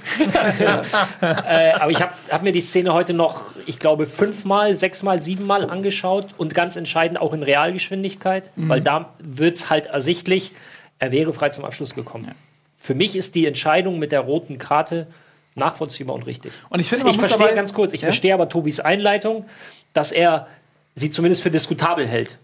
äh, 1.20 1.72
aber 1.78 1.90
ich 1.90 2.00
habe 2.00 2.12
hab 2.30 2.42
mir 2.42 2.52
die 2.52 2.60
Szene 2.60 2.92
heute 2.92 3.12
noch, 3.12 3.42
ich 3.66 3.78
glaube, 3.78 4.06
fünfmal, 4.06 4.74
sechsmal, 4.76 5.20
siebenmal 5.20 5.68
angeschaut 5.68 6.28
und 6.38 6.54
ganz 6.54 6.76
entscheidend 6.76 7.20
auch 7.20 7.32
in 7.34 7.42
Realgeschwindigkeit, 7.42 8.50
weil 8.56 8.80
da 8.80 9.10
wird 9.18 9.56
es 9.56 9.70
halt 9.70 9.86
ersichtlich, 9.86 10.52
er 10.98 11.12
wäre 11.12 11.32
frei 11.32 11.50
zum 11.50 11.64
Abschluss 11.64 11.94
gekommen. 11.94 12.30
Für 12.78 12.94
mich 12.94 13.14
ist 13.14 13.34
die 13.34 13.46
Entscheidung 13.46 13.98
mit 13.98 14.12
der 14.12 14.20
roten 14.20 14.58
Karte 14.58 15.06
nachvollziehbar 15.54 16.14
und 16.14 16.22
richtig. 16.26 16.52
Und 16.70 16.80
ich 16.80 16.88
finde, 16.88 17.04
man 17.04 17.12
Ich 17.14 17.20
muss 17.20 17.26
verstehe 17.28 17.46
aber- 17.48 17.54
ganz 17.56 17.74
kurz, 17.74 17.92
ich 17.92 18.00
Ja? 18.00 18.06
verstehe 18.06 18.32
aber 18.32 18.48
Tobis 18.48 18.80
Einleitung, 18.80 19.44
dass 19.92 20.12
er 20.12 20.46
sie 20.94 21.10
zumindest 21.10 21.42
für 21.42 21.50
diskutabel 21.50 22.06
hält. 22.06 22.38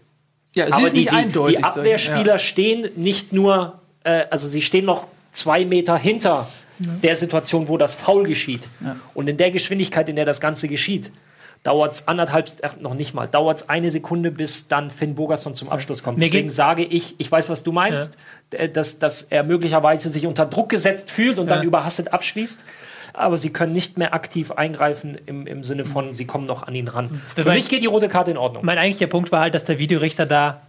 Ja, 0.57 0.65
sie 0.67 0.73
aber 0.73 0.87
ist 0.87 0.93
die, 0.95 0.99
nicht 0.99 1.11
die, 1.11 1.15
eindeutig. 1.15 1.57
die. 1.57 1.63
Abwehrspieler 1.63 2.37
stehen 2.39 2.89
nicht 2.95 3.31
nur, 3.33 3.79
äh, 4.03 4.25
also 4.29 4.47
sie 4.47 4.61
stehen 4.61 4.85
noch 4.85 5.07
zwei 5.31 5.63
Meter 5.65 5.97
hinter 5.97 6.49
der 6.79 7.15
Situation, 7.15 7.69
wo 7.69 7.77
das 7.77 7.95
Foul 7.95 8.23
geschieht. 8.25 8.67
Und 9.15 9.27
in 9.27 9.37
der 9.37 9.49
Geschwindigkeit, 9.51 10.09
in 10.09 10.15
der 10.15 10.25
das 10.25 10.39
Ganze 10.41 10.67
geschieht, 10.67 11.11
dauert 11.63 11.93
es 11.93 12.07
anderthalb, 12.07 12.49
ach, 12.61 12.75
noch 12.79 12.93
nicht 12.93 13.13
mal, 13.15 13.27
dauert 13.27 13.57
es 13.61 13.69
eine 13.69 13.89
Sekunde, 13.89 14.29
bis 14.31 14.67
dann 14.67 14.91
Finn 14.91 15.15
Bogerson 15.15 15.55
zum 15.55 15.69
Abschluss 15.69 16.03
kommt. 16.03 16.19
Mir 16.19 16.25
Deswegen 16.25 16.49
sage 16.49 16.83
ich, 16.83 17.15
ich 17.17 17.31
weiß, 17.31 17.49
was 17.49 17.63
du 17.63 17.71
meinst, 17.71 18.17
äh, 18.51 18.69
dass, 18.69 18.99
dass 18.99 19.23
er 19.23 19.43
möglicherweise 19.43 20.09
sich 20.09 20.27
unter 20.27 20.45
Druck 20.45 20.69
gesetzt 20.69 21.09
fühlt 21.11 21.39
und 21.39 21.49
dann 21.49 21.59
Ja. 21.59 21.65
überhastet 21.65 22.13
abschließt. 22.13 22.63
Aber 23.17 23.37
sie 23.37 23.51
können 23.51 23.73
nicht 23.73 23.97
mehr 23.97 24.13
aktiv 24.13 24.51
eingreifen 24.51 25.17
im, 25.25 25.47
im 25.47 25.63
Sinne 25.63 25.85
von, 25.85 26.13
sie 26.13 26.25
kommen 26.25 26.45
noch 26.45 26.61
an 26.63 26.75
ihn 26.75 26.87
ran. 26.87 27.19
Für 27.35 27.45
Weil- 27.45 27.55
mich 27.55 27.67
geht 27.67 27.81
die 27.81 27.87
rote 27.87 28.09
Karte 28.09 28.29
in 28.29 28.37
Ordnung. 28.37 28.63
Mein 28.63 28.77
eigentlicher 28.77 29.07
Punkt 29.07 29.31
war 29.31 29.41
halt, 29.41 29.55
dass 29.55 29.65
der 29.65 29.79
Videorichter 29.79 30.27
da 30.27 30.61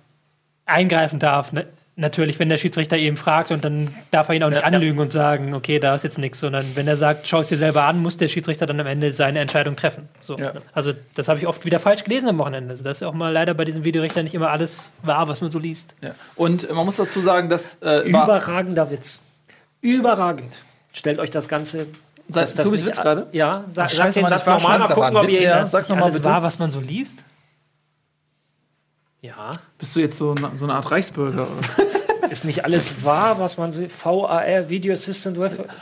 eingreifen 0.65 1.19
darf. 1.19 1.53
Ne? 1.53 1.67
Natürlich, 1.97 2.39
wenn 2.39 2.49
der 2.49 2.57
Schiedsrichter 2.57 2.97
ihn 2.97 3.17
fragt 3.17 3.51
und 3.51 3.65
dann 3.65 3.95
darf 4.13 4.29
er 4.29 4.37
ihn 4.37 4.43
auch 4.45 4.49
nicht 4.51 4.65
anlügen 4.65 4.99
und 4.99 5.13
sagen, 5.13 5.53
okay, 5.53 5.79
da 5.79 5.95
ist 5.95 6.05
jetzt 6.05 6.17
nichts, 6.17 6.41
sondern 6.41 6.65
wenn 6.75 6.89
er 6.89 6.97
sagt, 6.97 7.27
schau 7.27 7.41
es 7.41 7.49
dir 7.49 7.59
selber 7.59 7.83
an, 7.83 8.01
muss 8.01 8.17
der 8.17 8.29
Schiedsrichter 8.29 8.67
dann 8.67 8.81
am 8.81 8.87
Ende 8.87 9.13
seine 9.13 9.41
Entscheidung 9.41 9.77
treffen. 9.77 10.09
So. 10.21 10.37
Ja. 10.39 10.53
Also 10.73 10.93
das 11.17 11.29
habe 11.29 11.41
ich 11.41 11.47
oft 11.47 11.65
wieder 11.67 11.81
falsch 11.81 12.05
gelesen 12.05 12.29
am 12.29 12.39
Wochenende. 12.39 12.71
Also, 12.71 12.85
das 12.85 12.99
ist 12.99 13.03
auch 13.03 13.15
mal 13.15 13.33
leider 13.33 13.53
bei 13.53 13.65
diesem 13.65 13.85
Videorichter 13.85 14.23
nicht 14.23 14.35
immer 14.35 14.51
alles 14.51 14.91
wahr, 15.03 15.29
was 15.29 15.41
man 15.43 15.51
so 15.51 15.59
liest. 15.59 15.93
Ja. 16.01 16.13
Und 16.35 16.73
man 16.73 16.87
muss 16.87 16.97
dazu 16.97 17.21
sagen, 17.21 17.49
dass 17.51 17.75
äh, 17.83 18.09
Überragender 18.09 18.91
Witz. 18.91 19.23
Überragend. 19.81 20.61
Stellt 20.93 21.19
euch 21.19 21.31
das 21.31 21.49
Ganze. 21.49 21.89
Dass 22.29 22.55
das 22.55 22.65
Tobis 22.67 22.83
nicht- 22.83 22.91
Witz 22.97 23.03
gerade? 23.03 23.27
Ja, 23.33 23.65
sag, 23.69 23.87
Ach, 23.87 23.91
sag 23.97 24.13
den 24.15 24.29
Satz 24.29 24.47
war 24.47 24.55
nochmal, 24.59 24.79
mal 24.79 24.89
war 24.89 24.95
gucken, 24.95 25.17
ob 25.17 25.29
ihr 25.29 25.39
ihn 25.41 25.45
Ja, 25.45 25.63
Nicht 25.63 25.73
nochmal 25.89 26.11
bitte. 26.13 26.25
wahr, 26.25 26.43
was 26.43 26.59
man 26.59 26.71
so 26.71 26.81
liest. 26.81 27.25
Ja, 29.21 29.53
Bist 29.79 29.97
du 29.97 30.01
jetzt 30.01 30.17
so, 30.19 30.35
eine- 30.37 30.57
so 30.57 30.65
eine 30.67 30.75
Art 30.75 30.91
Reichsbürger? 30.91 31.47
oder? 31.49 32.29
ist 32.31 32.45
nicht 32.45 32.65
alles 32.65 33.05
wahr, 33.05 33.39
was 33.41 33.57
man 33.59 33.73
so. 33.73 33.83
VAR, 33.89 34.69
Video 34.69 34.93
Assistant 34.93 35.39
Welfare. 35.39 35.69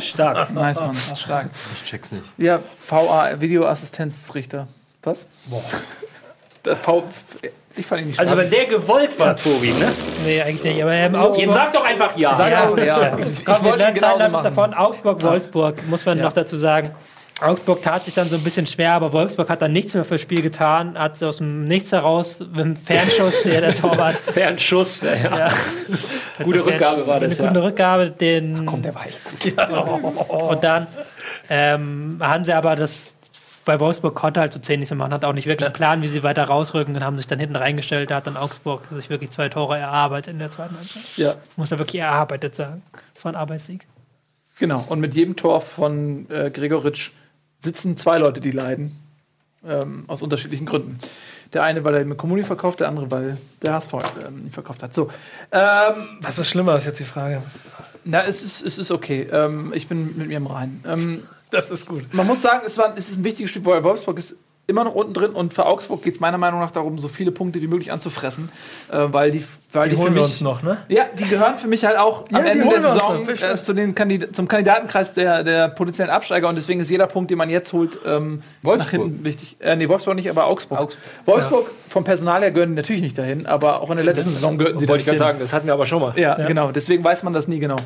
Stark. 0.00 0.50
nice, 0.52 0.80
Mann. 0.80 0.94
Stark. 1.16 1.50
Ich 1.82 1.88
check's 1.90 2.12
nicht. 2.12 2.24
Ja, 2.36 2.60
VA, 2.88 3.40
Videoassistenzrichter. 3.40 4.68
Was? 5.02 5.26
Boah. 5.46 5.62
V, 6.82 7.04
ich 7.76 7.86
fand 7.86 8.02
ihn 8.02 8.06
nicht 8.08 8.18
Also, 8.20 8.36
wenn 8.36 8.50
der 8.50 8.66
gewollt 8.66 9.18
war, 9.18 9.36
Tobi, 9.36 9.68
ne? 9.72 9.92
Nee, 10.24 10.42
eigentlich 10.42 10.62
nicht. 10.74 10.82
Aber 10.82 10.92
ähm, 10.92 11.14
Augsburg, 11.14 11.38
Jetzt 11.46 11.54
sag 11.54 11.72
doch 11.72 11.84
einfach 11.84 12.16
ja. 12.16 12.34
Sag 12.34 12.50
Ja, 12.52 12.68
auch, 12.68 12.78
ja. 12.78 13.18
Ich, 13.18 13.26
Ich, 13.26 13.40
ich 13.40 13.46
wollte 13.62 13.84
ihn 13.84 13.94
genauso 13.94 14.16
genauso 14.16 14.30
machen. 14.30 14.44
davon. 14.44 14.74
Augsburg, 14.74 15.22
Wolfsburg, 15.22 15.88
muss 15.88 16.04
man 16.04 16.18
noch 16.18 16.32
dazu 16.32 16.56
sagen. 16.56 16.90
Augsburg 17.40 17.82
tat 17.82 18.04
sich 18.04 18.14
dann 18.14 18.28
so 18.30 18.36
ein 18.36 18.44
bisschen 18.44 18.64
schwer, 18.64 18.92
aber 18.92 19.12
Wolfsburg 19.12 19.48
hat 19.48 19.60
dann 19.60 19.72
nichts 19.72 19.92
mehr 19.92 20.04
fürs 20.04 20.20
Spiel 20.20 20.40
getan, 20.40 20.96
hat 20.96 21.18
sie 21.18 21.26
aus 21.26 21.38
dem 21.38 21.66
Nichts 21.66 21.90
heraus 21.90 22.38
mit 22.38 22.60
einem 22.60 22.76
Fernschuss, 22.76 23.42
der 23.42 23.60
der 23.60 23.74
Torwart. 23.74 24.14
Fernschuss. 24.32 25.00
Ja, 25.02 25.14
ja. 25.16 25.38
Ja. 25.38 25.48
Gute 26.44 26.58
Also, 26.60 26.70
Rückgabe 26.70 27.06
war 27.08 27.18
das, 27.18 27.40
Eine 27.40 27.48
gute 27.48 27.60
ja. 27.60 27.66
Rückgabe, 27.66 28.10
den. 28.10 28.64
Komm, 28.66 28.82
der 28.82 28.94
war 28.94 29.06
echt 29.06 29.18
gut. 29.24 29.52
Und 30.48 30.62
dann 30.62 30.86
ähm, 31.50 32.18
haben 32.22 32.44
sie 32.44 32.52
aber 32.52 32.76
das, 32.76 33.13
weil 33.66 33.80
Wolfsburg 33.80 34.14
konnte 34.14 34.40
halt 34.40 34.52
so 34.52 34.58
zehn 34.60 34.80
nicht 34.80 34.88
so 34.88 34.94
machen, 34.94 35.12
hat 35.12 35.24
auch 35.24 35.32
nicht 35.32 35.46
wirklich 35.46 35.66
einen 35.66 35.72
Plan, 35.74 36.02
wie 36.02 36.08
sie 36.08 36.22
weiter 36.22 36.44
rausrücken 36.44 36.94
und 36.96 37.04
haben 37.04 37.16
sich 37.16 37.26
dann 37.26 37.38
hinten 37.38 37.56
reingestellt. 37.56 38.10
Da 38.10 38.16
hat 38.16 38.26
dann 38.26 38.36
Augsburg 38.36 38.82
sich 38.90 39.10
wirklich 39.10 39.30
zwei 39.30 39.48
Tore 39.48 39.78
erarbeitet 39.78 40.32
in 40.32 40.38
der 40.38 40.50
zweiten 40.50 40.76
Halbzeit. 40.76 41.02
Ja, 41.16 41.34
Muss 41.56 41.70
man 41.70 41.78
wirklich 41.78 42.00
erarbeitet 42.02 42.54
sagen. 42.56 42.82
Das 43.14 43.24
war 43.24 43.32
ein 43.32 43.36
Arbeitssieg. 43.36 43.86
genau. 44.58 44.84
Und 44.88 45.00
mit 45.00 45.14
jedem 45.14 45.36
Tor 45.36 45.60
von 45.60 46.28
äh, 46.30 46.50
Gregoritsch 46.50 47.10
sitzen 47.60 47.96
zwei 47.96 48.18
Leute, 48.18 48.40
die 48.40 48.50
leiden. 48.50 48.96
Ähm, 49.66 50.04
aus 50.08 50.20
unterschiedlichen 50.20 50.66
Gründen. 50.66 50.98
Der 51.54 51.62
eine, 51.62 51.84
weil 51.84 51.94
er 51.94 52.04
mit 52.04 52.18
Kommuni 52.18 52.42
verkauft, 52.42 52.80
der 52.80 52.88
andere, 52.88 53.10
weil 53.10 53.38
der 53.62 53.72
HSV 53.72 53.94
ähm, 54.26 54.40
ihn 54.44 54.50
verkauft 54.50 54.82
hat. 54.82 54.92
So. 54.94 55.10
Ähm, 55.52 56.18
Was 56.20 56.38
ist 56.38 56.50
schlimmer, 56.50 56.76
ist 56.76 56.84
jetzt 56.84 57.00
die 57.00 57.04
Frage. 57.04 57.40
na, 58.04 58.24
es 58.24 58.42
ist, 58.42 58.60
es 58.66 58.76
ist 58.76 58.90
okay. 58.90 59.26
Ähm, 59.32 59.72
ich 59.74 59.88
bin 59.88 60.18
mit 60.18 60.28
mir 60.28 60.36
im 60.36 60.46
Reinen. 60.46 60.84
Ähm, 60.86 61.22
Das 61.54 61.70
ist 61.70 61.86
gut. 61.86 62.02
man 62.12 62.26
muss 62.26 62.42
sagen, 62.42 62.62
es, 62.66 62.76
war, 62.78 62.92
es 62.96 63.10
ist 63.10 63.18
ein 63.18 63.24
wichtiges 63.24 63.50
Spiel, 63.50 63.64
weil 63.64 63.82
Wolfsburg 63.84 64.18
ist 64.18 64.36
immer 64.66 64.82
noch 64.84 64.94
unten 64.94 65.12
drin 65.12 65.32
und 65.32 65.52
für 65.52 65.66
Augsburg 65.66 66.02
geht 66.02 66.14
es 66.14 66.20
meiner 66.20 66.38
Meinung 66.38 66.58
nach 66.60 66.70
darum, 66.70 66.96
so 66.96 67.08
viele 67.08 67.30
Punkte 67.32 67.60
wie 67.60 67.66
möglich 67.66 67.92
anzufressen, 67.92 68.48
äh, 68.90 68.96
weil 69.10 69.30
die, 69.30 69.44
weil 69.74 69.90
Die 69.90 69.94
die, 69.94 69.96
holen 70.00 70.08
für 70.08 70.14
wir 70.14 70.22
mich, 70.22 70.30
uns 70.30 70.40
noch, 70.40 70.62
ne? 70.62 70.78
Ja, 70.88 71.04
die 71.18 71.26
gehören 71.28 71.58
für 71.58 71.66
mich 71.68 71.84
halt 71.84 71.98
auch 71.98 72.24
Ja, 72.30 72.38
am 72.38 72.44
die 72.44 72.50
Ende 72.52 72.64
holen 72.64 72.70
der 72.70 72.82
wir 72.82 72.88
uns 72.88 72.98
Saison 73.34 73.50
noch. 73.50 73.58
äh, 73.58 73.62
zu 73.62 73.74
den 73.74 73.94
Kandid 73.94 74.34
zum 74.34 74.48
Kandidatenkreis 74.48 75.12
der, 75.12 75.44
der 75.44 75.68
potenziellen 75.68 76.10
Absteiger 76.10 76.48
und 76.48 76.54
deswegen 76.56 76.80
ist 76.80 76.88
jeder 76.88 77.06
Punkt, 77.06 77.30
den 77.30 77.36
man 77.36 77.50
jetzt 77.50 77.74
holt, 77.74 77.98
ähm, 78.06 78.42
nach 78.62 78.88
hinten 78.88 79.22
wichtig. 79.22 79.56
Äh, 79.60 79.76
nee, 79.76 79.86
Wolfsburg 79.86 80.14
nicht, 80.16 80.30
aber 80.30 80.46
Augsburg. 80.46 80.96
Wolfsburg 81.26 81.70
vom 81.90 82.04
Personal 82.04 82.40
her 82.40 82.50
gehören 82.50 82.72
natürlich 82.72 83.02
nicht 83.02 83.18
dahin, 83.18 83.44
aber 83.44 83.82
auch 83.82 83.90
in 83.90 83.96
der 83.96 84.06
letzten 84.06 84.30
Saison 84.30 84.56
gehörten 84.56 84.78
sie 84.78 84.86
da 84.86 84.92
Wollte 84.92 85.00
ich 85.02 85.06
gerade 85.06 85.18
sagen, 85.18 85.38
das 85.40 85.52
hatten 85.52 85.66
wir 85.66 85.74
aber 85.74 85.84
schon 85.84 86.00
mal. 86.00 86.18
Ja, 86.18 86.38
Ja. 86.40 86.46
genau. 86.46 86.72
Deswegen 86.72 87.04
weiß 87.04 87.22
man 87.22 87.34
das 87.34 87.48
nie 87.48 87.58
genau. 87.58 87.76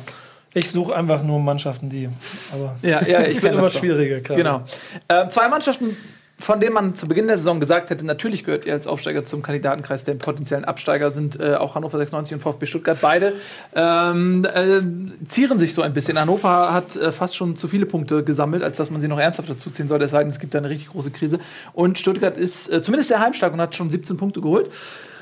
Ich 0.53 0.71
suche 0.71 0.95
einfach 0.95 1.23
nur 1.23 1.39
Mannschaften, 1.39 1.89
die. 1.89 2.09
Aber 2.51 2.75
Ja, 2.81 3.03
ja, 3.05 3.21
ich 3.27 3.39
kenn 3.39 3.53
immer 3.53 3.69
schwieriger, 3.69 4.19
gerade. 4.19 4.41
Genau. 4.41 4.61
Ähm, 5.07 5.29
zwei 5.29 5.47
Mannschaften, 5.47 5.95
von 6.39 6.59
denen 6.59 6.73
man 6.73 6.95
zu 6.95 7.07
Beginn 7.07 7.27
der 7.27 7.37
Saison 7.37 7.59
gesagt 7.59 7.89
hätte, 7.89 8.05
natürlich 8.05 8.45
gehört 8.45 8.65
ihr 8.65 8.73
als 8.73 8.87
Aufsteiger 8.87 9.25
zum 9.25 9.43
Kandidatenkreis 9.43 10.05
der 10.05 10.15
potenziellen 10.15 10.65
Absteiger, 10.65 11.11
sind 11.11 11.39
äh, 11.39 11.55
auch 11.55 11.75
Hannover 11.75 11.97
96 11.97 12.33
und 12.33 12.39
VfB 12.39 12.65
Stuttgart. 12.65 12.97
Beide 12.99 13.33
ähm, 13.75 14.45
äh, 14.45 15.27
zieren 15.27 15.59
sich 15.59 15.73
so 15.73 15.81
ein 15.83 15.93
bisschen. 15.93 16.17
Hannover 16.17 16.73
hat 16.73 16.95
äh, 16.95 17.11
fast 17.11 17.35
schon 17.35 17.55
zu 17.55 17.67
viele 17.67 17.85
Punkte 17.85 18.23
gesammelt, 18.23 18.63
als 18.63 18.77
dass 18.77 18.89
man 18.89 19.01
sie 19.01 19.07
noch 19.07 19.19
ernsthaft 19.19 19.49
dazu 19.49 19.69
ziehen 19.69 19.87
sollte, 19.87 20.05
es 20.05 20.11
sei 20.11 20.19
denn, 20.19 20.29
es 20.29 20.39
gibt 20.39 20.55
da 20.55 20.59
eine 20.59 20.69
richtig 20.69 20.89
große 20.89 21.11
Krise. 21.11 21.39
Und 21.73 21.99
Stuttgart 21.99 22.37
ist 22.37 22.71
äh, 22.71 22.81
zumindest 22.81 23.09
sehr 23.09 23.19
heimstark 23.19 23.53
und 23.53 23.61
hat 23.61 23.75
schon 23.75 23.89
17 23.91 24.17
Punkte 24.17 24.41
geholt. 24.41 24.71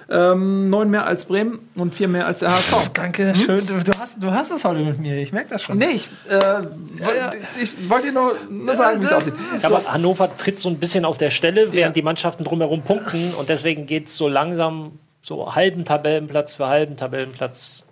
Ähm, 0.09 0.69
neun 0.69 0.89
mehr 0.89 1.05
als 1.05 1.25
Bremen 1.25 1.59
und 1.75 1.93
vier 1.93 2.07
mehr 2.07 2.27
als 2.27 2.39
der 2.39 2.49
HSV. 2.49 2.91
Danke, 2.93 3.33
schön. 3.35 3.65
Du, 3.65 3.73
du, 3.83 3.91
hast, 3.99 4.23
du 4.23 4.31
hast 4.31 4.51
es 4.51 4.63
heute 4.63 4.79
mit 4.81 4.99
mir. 4.99 5.17
Ich 5.17 5.33
merke 5.33 5.49
das 5.49 5.63
schon. 5.63 5.77
Nee, 5.77 5.87
ich, 5.95 6.09
äh, 6.29 6.39
wollt- 6.39 7.35
ich 7.61 7.89
wollte 7.89 8.07
dir 8.07 8.13
nur, 8.13 8.37
nur 8.49 8.75
sagen, 8.77 9.01
wie 9.01 9.05
es 9.05 9.11
aussieht. 9.11 9.33
Ja, 9.61 9.67
aber 9.69 9.83
Hannover 9.91 10.29
tritt 10.37 10.59
so 10.61 10.69
ein 10.69 10.77
bisschen 10.77 11.03
auf 11.03 11.17
der 11.17 11.29
Stelle, 11.29 11.73
während 11.73 11.75
Ja. 11.75 11.89
die 11.89 12.01
Mannschaften 12.03 12.45
drumherum 12.45 12.83
punkten. 12.83 13.33
Und 13.33 13.49
deswegen 13.49 13.85
geht 13.85 14.07
es 14.07 14.15
so 14.15 14.29
langsam 14.29 14.93
so 15.21 15.53
halben 15.55 15.83
Tabellenplatz 15.83 16.53
für 16.53 16.67
halben 16.67 16.95
Tabellenplatz, 16.95 17.83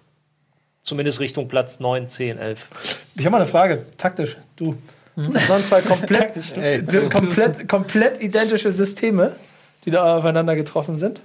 zumindest 0.83 1.19
Richtung 1.19 1.49
Platz 1.49 1.81
9, 1.81 2.07
10, 2.09 2.37
11. 2.37 3.01
Ich 3.15 3.25
habe 3.25 3.31
mal 3.31 3.41
eine 3.41 3.47
Frage. 3.47 3.85
Taktisch. 3.97 4.37
Du. 4.55 4.77
Das 5.17 5.47
waren 5.49 5.63
zwei 5.65 5.81
komplett, 5.81 6.33
komplett, 7.11 7.67
komplett 7.69 8.21
identische 8.21 8.69
Systeme, 8.71 9.35
die 9.85 9.91
da 9.91 10.17
aufeinander 10.17 10.55
getroffen 10.55 10.95
sind. 10.97 11.21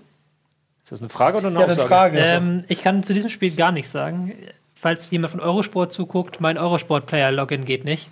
Ist 0.90 0.94
das 0.94 1.02
eine 1.02 1.08
Frage 1.08 1.38
oder 1.38 1.46
eine 1.46 1.60
Ja, 1.60 1.64
eine 1.66 1.72
Aussage? 1.72 1.88
Frage. 1.88 2.18
Ähm, 2.18 2.64
ich 2.66 2.82
kann 2.82 3.04
zu 3.04 3.14
diesem 3.14 3.30
Spiel 3.30 3.54
gar 3.54 3.70
nichts 3.70 3.92
sagen. 3.92 4.34
Falls 4.74 5.08
jemand 5.12 5.30
von 5.30 5.38
Eurosport 5.38 5.92
zuguckt, 5.92 6.40
mein 6.40 6.58
Eurosport-Player-Login 6.58 7.64
geht 7.64 7.84
nicht. 7.84 8.08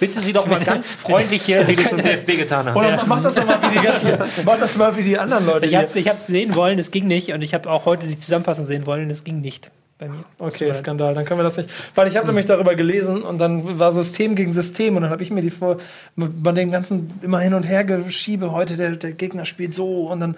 Bitte 0.00 0.18
Sie 0.20 0.32
doch 0.32 0.46
mal 0.48 0.58
ganz 0.64 0.90
freundlich 0.92 1.44
hier, 1.44 1.68
wie 1.68 1.76
du 1.76 1.84
schon 1.84 1.98
DFB 1.98 2.36
getan 2.36 2.66
hast. 2.66 2.74
Oder 2.76 3.04
mach 3.06 3.22
das 3.22 3.36
doch 3.36 3.46
mal 3.46 3.60
wie 3.62 3.78
die 3.78 3.84
ganzen, 3.84 4.12
mach 4.44 4.58
das 4.58 4.76
mal 4.76 4.96
wie 4.96 5.04
die 5.04 5.16
anderen 5.16 5.46
Leute. 5.46 5.66
Ich 5.66 5.76
habe 5.76 5.86
es 5.86 6.26
sehen 6.26 6.56
wollen, 6.56 6.80
es 6.80 6.90
ging 6.90 7.06
nicht. 7.06 7.32
Und 7.32 7.42
ich 7.42 7.54
habe 7.54 7.70
auch 7.70 7.84
heute 7.84 8.08
die 8.08 8.18
Zusammenfassung 8.18 8.64
sehen 8.64 8.86
wollen, 8.86 9.08
es 9.08 9.22
ging 9.22 9.40
nicht 9.40 9.70
bei 9.98 10.08
mir. 10.08 10.24
Okay, 10.38 10.70
Skandal, 10.74 11.14
dann 11.14 11.24
können 11.24 11.40
wir 11.40 11.44
das 11.44 11.56
nicht. 11.56 11.70
Weil 11.94 12.06
ich 12.08 12.18
habe 12.18 12.26
nämlich 12.26 12.44
darüber 12.44 12.74
gelesen 12.74 13.22
und 13.22 13.38
dann 13.38 13.78
war 13.78 13.92
System 13.92 14.34
gegen 14.34 14.52
System 14.52 14.94
und 14.96 15.02
dann 15.02 15.10
habe 15.10 15.22
ich 15.22 15.30
mir 15.30 15.40
die 15.40 15.48
vor, 15.48 15.78
bei 16.16 16.52
dem 16.52 16.70
ganzen 16.70 17.18
immer 17.22 17.40
hin 17.40 17.54
und 17.54 17.62
her 17.62 17.82
geschiebe, 17.84 18.52
heute 18.52 18.76
der, 18.76 18.96
der 18.96 19.12
Gegner 19.12 19.46
spielt 19.46 19.72
so 19.72 20.08
und 20.08 20.20
dann 20.20 20.36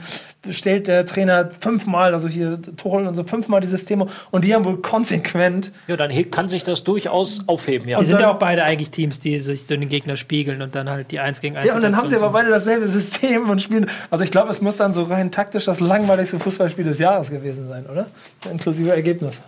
stellt 0.48 0.86
der 0.86 1.06
Trainer 1.06 1.51
fünfmal, 1.60 2.14
also 2.14 2.28
hier 2.28 2.60
Tuchel 2.76 3.09
und 3.09 3.16
so 3.16 3.24
fünfmal 3.24 3.60
die 3.60 3.66
Systeme 3.66 4.06
und 4.30 4.44
die 4.44 4.55
haben 4.55 4.64
wohl 4.64 4.76
konsequent 4.76 5.72
Ja, 5.89 5.97
dann 5.97 6.12
kann 6.30 6.48
sich 6.48 6.62
das 6.62 6.85
durchaus 6.85 7.43
aufheben. 7.48 7.89
Ja. 7.89 7.98
Die 7.98 8.06
sind 8.06 8.20
ja 8.20 8.30
auch 8.30 8.39
beide 8.39 8.62
eigentlich 8.62 8.90
Teams, 8.90 9.18
die 9.18 9.40
sich 9.40 9.66
so 9.66 9.76
den 9.76 9.89
Gegner 9.89 10.16
spiegeln 10.16 10.62
und 10.62 10.76
dann 10.76 10.89
halt 10.89 11.10
die 11.10 11.18
1 11.18 11.40
gegen 11.40 11.56
1 11.56 11.66
Ja, 11.66 11.74
und 11.74 11.82
dann 11.82 11.97
haben 11.97 12.09
sie 12.09 12.14
aber 12.14 12.30
beide 12.30 12.51
dasselbe 12.51 12.86
System 12.86 13.51
und 13.51 13.60
spielen. 13.60 13.90
Also 14.09 14.22
ich 14.22 14.30
glaube, 14.30 14.52
es 14.52 14.60
muss 14.60 14.76
dann 14.76 14.93
so 14.93 15.02
rein 15.02 15.32
taktisch 15.32 15.64
das 15.64 15.80
langweiligste 15.80 16.39
Fußballspiel 16.39 16.85
des 16.85 17.01
Jahres 17.01 17.30
gewesen 17.30 17.66
sein, 17.66 17.86
oder? 17.86 18.06
Inklusive 18.48 18.93
Ergebnis. 18.93 19.40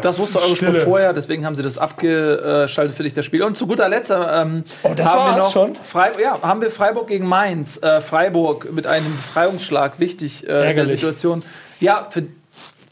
Das 0.00 0.18
wusste 0.18 0.40
eure 0.40 0.56
Stille. 0.56 0.80
vorher, 0.80 1.12
deswegen 1.12 1.44
haben 1.44 1.54
sie 1.54 1.62
das 1.62 1.78
abgeschaltet 1.78 2.96
für 2.96 3.02
dich, 3.02 3.14
das 3.14 3.24
Spiel. 3.24 3.42
Und 3.42 3.56
zu 3.56 3.66
guter 3.66 3.88
Letzt 3.88 4.10
ähm, 4.10 4.64
Oh, 4.82 4.92
das 4.94 5.12
haben 5.12 5.34
wir 5.34 5.38
noch 5.38 5.52
schon? 5.52 5.74
Freiburg, 5.74 6.20
ja, 6.20 6.42
haben 6.42 6.60
wir 6.60 6.70
Freiburg 6.70 7.08
gegen 7.08 7.26
Mainz. 7.26 7.82
Äh, 7.82 8.00
Freiburg 8.00 8.72
mit 8.72 8.86
einem 8.86 9.16
Befreiungsschlag, 9.16 9.98
wichtig 10.00 10.48
äh, 10.48 10.70
in 10.70 10.76
der. 10.76 10.86
Situation. 10.86 11.42
Ja, 11.80 12.06
für 12.10 12.24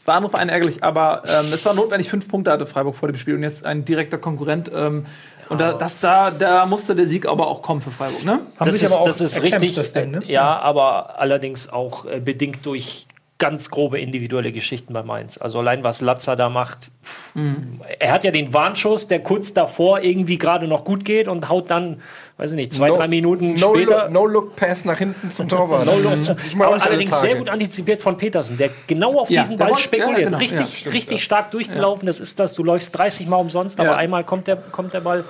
war 0.05 0.15
andere 0.17 0.31
Vereine 0.31 0.51
ärgerlich, 0.51 0.83
aber 0.83 1.23
ähm, 1.25 1.51
es 1.51 1.65
war 1.65 1.73
notwendig, 1.73 2.09
fünf 2.09 2.27
Punkte 2.27 2.51
hatte 2.51 2.67
Freiburg 2.67 2.95
vor 2.95 3.07
dem 3.07 3.17
Spiel 3.17 3.35
und 3.35 3.43
jetzt 3.43 3.65
ein 3.65 3.85
direkter 3.85 4.19
Konkurrent. 4.19 4.71
Ähm, 4.73 5.05
und 5.49 5.61
da, 5.61 5.73
das, 5.73 5.99
da, 5.99 6.31
da 6.31 6.65
musste 6.65 6.95
der 6.95 7.05
Sieg 7.05 7.27
aber 7.27 7.47
auch 7.47 7.61
kommen 7.61 7.81
für 7.81 7.91
Freiburg, 7.91 8.23
ne? 8.23 8.33
Haben 8.33 8.65
das 8.65 8.73
sich 8.75 8.83
ist, 8.83 8.91
aber 8.91 9.01
auch 9.01 9.07
das 9.07 9.21
ist 9.21 9.35
erkämpft, 9.35 9.61
richtig. 9.61 9.75
das 9.75 9.93
Ding, 9.93 10.11
ne? 10.11 10.21
Ja, 10.27 10.59
aber 10.59 11.19
allerdings 11.19 11.69
auch 11.69 12.05
äh, 12.05 12.19
bedingt 12.19 12.65
durch 12.65 13.07
ganz 13.37 13.69
grobe 13.69 13.99
individuelle 13.99 14.53
Geschichten 14.53 14.93
bei 14.93 15.03
Mainz. 15.03 15.37
Also 15.37 15.59
allein 15.59 15.83
was 15.83 15.99
Latzer 15.99 16.37
da 16.37 16.47
macht. 16.47 16.89
Mhm. 17.33 17.81
Er 17.99 18.13
hat 18.13 18.23
ja 18.23 18.31
den 18.31 18.53
Warnschuss, 18.53 19.09
der 19.09 19.19
kurz 19.19 19.53
davor 19.53 19.99
irgendwie 19.99 20.37
gerade 20.37 20.67
noch 20.69 20.85
gut 20.85 21.03
geht 21.03 21.27
und 21.27 21.49
haut 21.49 21.69
dann, 21.69 22.01
weiß 22.37 22.51
ich 22.51 22.55
nicht, 22.55 22.73
zwei, 22.73 22.87
No- 22.87 22.95
drei 22.95 23.09
Minuten 23.09 23.55
No 23.55 23.75
später. 23.75 24.03
Look, 24.05 24.11
no 24.11 24.25
look 24.25 24.55
Pass 24.55 24.85
nach 24.85 24.97
hinten 24.99 25.31
zum 25.31 25.49
Torwart. 25.49 25.85
No 25.85 25.97
look. 25.97 26.81
Allerdings 26.81 27.19
sehr 27.19 27.35
gut 27.35 27.49
antizipiert 27.49 28.01
von 28.01 28.15
Petersen, 28.15 28.57
der 28.57 28.69
genau 28.87 29.19
auf 29.19 29.29
Ja, 29.29 29.41
diesen 29.41 29.57
Ball 29.57 29.75
spekuliert. 29.75 30.19
ja, 30.19 30.25
genau. 30.27 30.37
richtig 30.37 30.59
Ja, 30.59 30.65
stimmt, 30.67 30.95
richtig 30.95 31.23
stark 31.23 31.51
durchgelaufen. 31.51 32.05
Das 32.05 32.21
ist 32.21 32.39
das. 32.39 32.53
Du 32.53 32.63
läufst 32.63 32.97
30 32.97 33.27
Mal 33.27 33.35
umsonst, 33.37 33.81
aber 33.81 33.89
Ja. 33.89 33.95
einmal 33.97 34.23
kommt 34.23 34.47
der, 34.47 34.55
kommt 34.55 34.93
der 34.93 35.01
Ball. 35.01 35.25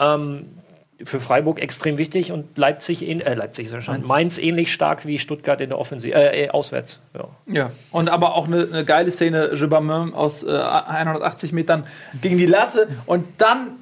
Ähm, 0.00 0.46
für 1.04 1.20
Freiburg 1.20 1.60
extrem 1.60 1.98
wichtig 1.98 2.32
und 2.32 2.56
Leipzig, 2.56 3.02
äh, 3.02 3.34
Leipzig 3.34 3.70
ist 3.70 3.84
schon, 3.84 4.06
Mainz 4.06 4.38
ähnlich 4.38 4.72
stark 4.72 5.06
wie 5.06 5.18
Stuttgart 5.18 5.60
in 5.60 5.70
der 5.70 5.78
Offensive, 5.78 6.14
äh, 6.14 6.44
äh, 6.44 6.50
auswärts. 6.50 7.00
Ja. 7.14 7.28
Ja, 7.46 7.70
und 7.90 8.08
aber 8.08 8.34
auch 8.34 8.46
eine, 8.46 8.64
eine 8.64 8.84
geile 8.84 9.10
Szene, 9.10 9.50
Gilbermin 9.52 10.14
aus 10.14 10.42
äh, 10.42 10.50
180 10.50 11.52
Metern 11.52 11.84
gegen 12.20 12.38
die 12.38 12.46
Latte 12.46 12.88
und 13.06 13.26
dann 13.38 13.76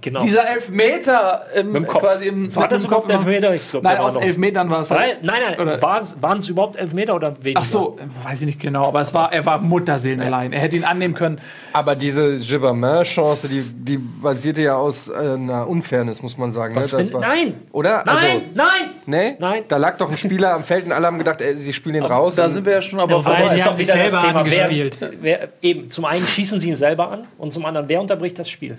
Genau. 0.00 0.22
dieser 0.22 0.48
Elfmeter 0.48 1.46
im, 1.54 1.72
Mit 1.72 1.76
dem 1.82 1.86
Kopf. 1.86 2.02
quasi 2.02 2.26
im 2.26 2.54
War 2.54 2.68
das 2.68 2.84
überhaupt 2.84 3.06
Kopf 3.08 3.14
Elfmeter? 3.16 3.54
Ich 3.54 3.70
glaub, 3.70 3.82
Nein, 3.82 3.98
aus 3.98 4.14
noch- 4.14 4.22
elf 4.22 4.36
Metern 4.38 4.70
war 4.70 4.80
es. 4.82 4.90
Nein, 4.90 4.98
Halt. 5.00 5.22
nein, 5.24 5.40
nein. 5.44 5.60
Oder- 5.60 5.82
Waren 5.82 6.38
es 6.38 6.48
überhaupt 6.48 6.76
Elfmeter 6.76 7.14
oder 7.14 7.36
weniger? 7.42 7.60
Ach 7.60 7.64
so, 7.64 7.98
weiß 8.22 8.40
ich 8.40 8.46
nicht 8.46 8.60
genau, 8.60 8.86
aber 8.86 9.00
es 9.00 9.12
war, 9.14 9.32
er 9.32 9.44
war 9.46 9.58
Mutterseelen 9.58 10.20
allein. 10.20 10.52
Er 10.52 10.60
hätte 10.60 10.76
ihn 10.76 10.84
annehmen 10.84 11.14
können. 11.14 11.40
Aber 11.72 11.94
diese 11.96 12.38
Gibbermin-Chance, 12.38 13.48
die, 13.48 13.62
die 13.62 13.98
basierte 13.98 14.62
ja 14.62 14.76
aus 14.76 15.08
äh, 15.08 15.14
einer 15.14 15.66
Unfairness, 15.68 16.22
muss 16.22 16.36
man 16.38 16.52
sagen. 16.52 16.74
Was 16.76 16.92
ne? 16.92 16.98
Das 16.98 17.12
war- 17.12 17.20
Nein! 17.20 17.54
Oder? 17.72 18.02
Nein, 18.06 18.16
Also, 18.16 18.26
nein! 18.54 18.66
nee? 19.06 19.36
Nein. 19.38 19.64
Da 19.68 19.76
lag 19.76 19.96
doch 19.98 20.10
ein 20.10 20.18
Spieler 20.18 20.54
am 20.54 20.64
Feld 20.64 20.86
und 20.86 20.92
alle 20.92 21.06
haben 21.06 21.18
gedacht, 21.18 21.40
ey, 21.40 21.56
sie 21.56 21.72
spielen 21.72 21.96
ihn 21.96 22.04
raus. 22.04 22.34
Da 22.36 22.48
sind 22.50 22.64
wir 22.66 22.72
ja 22.74 22.82
schon 22.82 23.00
aber 23.00 23.18
Ja, 23.18 23.24
weil 23.24 23.36
Aber 23.42 23.54
ist 23.54 23.66
doch 23.66 23.78
wieder 23.78 23.96
das 23.96 24.12
selber 24.12 24.26
Thema, 24.26 24.44
wer, 24.46 24.90
wer, 25.20 25.48
eben, 25.62 25.90
zum 25.90 26.04
einen 26.04 26.26
schießen 26.26 26.60
sie 26.60 26.68
ihn 26.70 26.76
selber 26.76 27.10
an 27.10 27.26
und 27.38 27.52
zum 27.52 27.64
anderen, 27.66 27.88
wer 27.88 28.00
unterbricht 28.00 28.38
das 28.38 28.48
Spiel? 28.50 28.78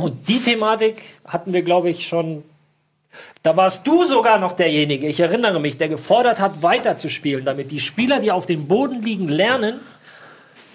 Und 0.00 0.28
die 0.28 0.40
Thematik 0.40 1.02
hatten 1.26 1.52
wir, 1.52 1.62
glaube 1.62 1.90
ich, 1.90 2.06
schon. 2.08 2.42
Da 3.42 3.56
warst 3.56 3.86
du 3.86 4.04
sogar 4.04 4.38
noch 4.38 4.52
derjenige, 4.52 5.06
ich 5.06 5.20
erinnere 5.20 5.60
mich, 5.60 5.76
der 5.76 5.88
gefordert 5.88 6.40
hat, 6.40 6.62
weiterzuspielen, 6.62 7.44
damit 7.44 7.70
die 7.70 7.80
Spieler, 7.80 8.20
die 8.20 8.30
auf 8.32 8.46
dem 8.46 8.66
Boden 8.68 9.02
liegen, 9.02 9.28
lernen, 9.28 9.80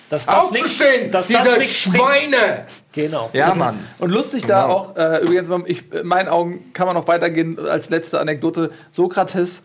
dass 0.10 0.26
das 0.26 0.52
nicht, 0.52 0.64
Aufzustehen! 0.66 1.12
dass 1.12 1.28
diese 1.28 1.44
das 1.44 1.58
nicht. 1.58 1.76
Schweine! 1.78 2.66
Genau. 2.92 3.30
Ja, 3.34 3.56
Mann. 3.56 3.80
Und 4.00 4.12
lustig 4.12 4.46
da 4.46 4.64
Genau. 4.64 4.76
auch, 4.76 4.96
äh, 4.98 5.22
übrigens, 5.22 5.50
ich, 5.66 5.92
in 5.92 6.06
meinen 6.08 6.28
Augen 6.28 6.72
kann 6.74 6.86
man 6.88 6.96
noch 6.96 7.08
weitergehen 7.08 7.58
als 7.60 7.90
letzte 7.90 8.20
Anekdote. 8.20 8.72
Sokrates 8.92 9.64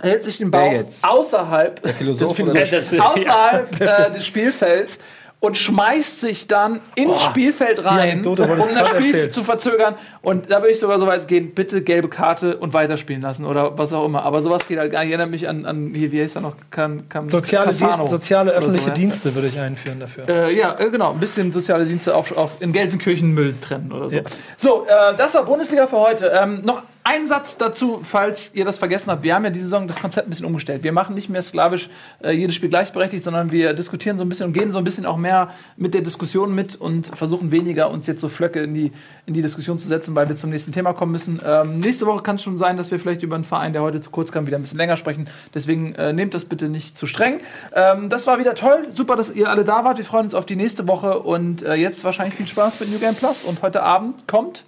hält 0.00 0.24
sich 0.24 0.38
den 0.38 0.50
jetzt? 0.52 1.04
außerhalb, 1.04 1.88
Philosoph 1.96 2.36
des, 2.36 2.70
das- 2.70 2.94
außerhalb 3.00 3.80
äh, 3.80 4.10
des 4.12 4.26
Spielfelds 4.26 4.98
und 5.44 5.58
schmeißt 5.58 6.22
sich 6.22 6.48
dann 6.48 6.80
ins 6.94 7.22
Spielfeld 7.22 7.84
rein, 7.84 8.26
um 8.26 8.34
das 8.34 8.48
Spiel 8.88 9.06
erzählen. 9.06 9.32
zu 9.32 9.42
verzögern. 9.42 9.94
Und 10.22 10.50
da 10.50 10.62
würde 10.62 10.70
ich 10.70 10.78
sogar 10.78 10.98
so 10.98 11.06
weit 11.06 11.28
gehen, 11.28 11.54
bitte 11.54 11.82
gelbe 11.82 12.08
Karte 12.08 12.56
und 12.56 12.72
weiterspielen 12.72 13.20
lassen 13.20 13.44
oder 13.44 13.76
was 13.76 13.92
auch 13.92 14.06
immer. 14.06 14.22
Aber 14.22 14.40
sowas 14.40 14.66
geht 14.66 14.78
halt 14.78 14.90
gar 14.90 15.00
nicht. 15.00 15.08
Ich 15.08 15.12
erinnere 15.12 15.28
mich 15.28 15.46
an, 15.46 15.66
an 15.66 15.92
hier, 15.94 16.10
wie 16.12 16.22
heißt 16.22 16.36
er 16.36 16.40
noch? 16.40 16.54
Can, 16.70 17.10
Can, 17.10 17.28
Soziale, 17.28 17.72
soziale 17.72 18.52
oder 18.52 18.60
so, 18.62 18.66
öffentliche 18.68 18.88
ja. 18.88 18.94
Dienste 18.94 19.34
würde 19.34 19.48
ich 19.48 19.60
einführen 19.60 20.00
dafür. 20.00 20.26
Äh, 20.28 20.56
ja, 20.56 20.78
äh, 20.78 20.88
genau. 20.88 21.12
Ein 21.12 21.20
bisschen 21.20 21.52
soziale 21.52 21.84
Dienste 21.84 22.14
auf, 22.14 22.34
auf, 22.34 22.54
in 22.60 22.72
Gelsenkirchen 22.72 23.34
Müll 23.34 23.54
trennen 23.60 23.92
oder 23.92 24.08
so. 24.08 24.16
Ja. 24.16 24.22
So, 24.56 24.86
äh, 24.86 25.14
das 25.18 25.34
war 25.34 25.44
Bundesliga 25.44 25.86
für 25.86 25.98
heute. 25.98 26.32
Ähm, 26.34 26.62
noch 26.64 26.80
ein 27.06 27.26
Satz 27.26 27.58
dazu, 27.58 28.00
falls 28.02 28.54
ihr 28.54 28.64
das 28.64 28.78
vergessen 28.78 29.10
habt. 29.10 29.22
Wir 29.22 29.34
haben 29.34 29.44
ja 29.44 29.50
diese 29.50 29.66
Saison 29.66 29.86
das 29.86 30.00
Konzept 30.00 30.26
ein 30.26 30.30
bisschen 30.30 30.46
umgestellt. 30.46 30.84
Wir 30.84 30.92
machen 30.92 31.14
nicht 31.14 31.28
mehr 31.28 31.42
sklavisch 31.42 31.90
äh, 32.22 32.32
jedes 32.32 32.56
Spiel 32.56 32.70
gleichberechtigt, 32.70 33.22
sondern 33.22 33.52
wir 33.52 33.74
diskutieren 33.74 34.16
so 34.16 34.24
ein 34.24 34.30
bisschen 34.30 34.46
und 34.46 34.52
gehen 34.54 34.72
so 34.72 34.78
ein 34.78 34.84
bisschen 34.84 35.04
auch 35.04 35.18
mehr 35.18 35.52
mit 35.76 35.92
der 35.92 36.00
Diskussion 36.00 36.54
mit 36.54 36.76
und 36.76 37.08
versuchen 37.08 37.52
weniger 37.52 37.90
uns 37.90 38.06
jetzt 38.06 38.20
so 38.20 38.30
Flöcke 38.30 38.62
in 38.62 38.72
die, 38.72 38.90
in 39.26 39.34
die 39.34 39.42
Diskussion 39.42 39.78
zu 39.78 39.86
setzen, 39.86 40.14
weil 40.14 40.30
wir 40.30 40.36
zum 40.36 40.48
nächsten 40.48 40.72
Thema 40.72 40.94
kommen 40.94 41.12
müssen. 41.12 41.42
Ähm, 41.44 41.76
nächste 41.76 42.06
Woche 42.06 42.22
kann 42.22 42.36
es 42.36 42.42
schon 42.42 42.56
sein, 42.56 42.78
dass 42.78 42.90
wir 42.90 42.98
vielleicht 42.98 43.22
über 43.22 43.34
einen 43.34 43.44
Verein, 43.44 43.74
der 43.74 43.82
heute 43.82 44.00
zu 44.00 44.08
kurz 44.08 44.32
kam, 44.32 44.46
wieder 44.46 44.56
ein 44.56 44.62
bisschen 44.62 44.78
länger 44.78 44.96
sprechen. 44.96 45.28
Deswegen 45.52 45.94
äh, 45.96 46.14
nehmt 46.14 46.32
das 46.32 46.46
bitte 46.46 46.70
nicht 46.70 46.96
zu 46.96 47.06
streng. 47.06 47.38
Ähm, 47.74 48.08
das 48.08 48.26
war 48.26 48.38
wieder 48.38 48.54
toll. 48.54 48.88
Super, 48.92 49.14
dass 49.16 49.28
ihr 49.28 49.50
alle 49.50 49.64
da 49.64 49.84
wart. 49.84 49.98
Wir 49.98 50.06
freuen 50.06 50.24
uns 50.24 50.34
auf 50.34 50.46
die 50.46 50.56
nächste 50.56 50.88
Woche 50.88 51.18
und 51.18 51.62
äh, 51.62 51.74
jetzt 51.74 52.02
wahrscheinlich 52.02 52.34
viel 52.34 52.48
Spaß 52.48 52.80
mit 52.80 52.90
New 52.90 52.98
Game 52.98 53.14
Plus. 53.14 53.44
Und 53.44 53.60
heute 53.60 53.82
Abend 53.82 54.26
kommt 54.26 54.64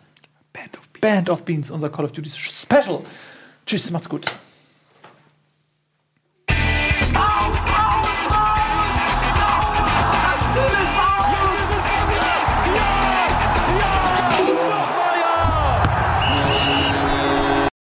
Band 1.00 1.30
of 1.30 1.44
Beans, 1.44 1.70
unser 1.70 1.88
Call 1.90 2.04
of 2.04 2.12
Duty 2.12 2.30
Special. 2.30 3.02
Tschüss, 3.66 3.90
macht's 3.90 4.08
gut. 4.08 4.26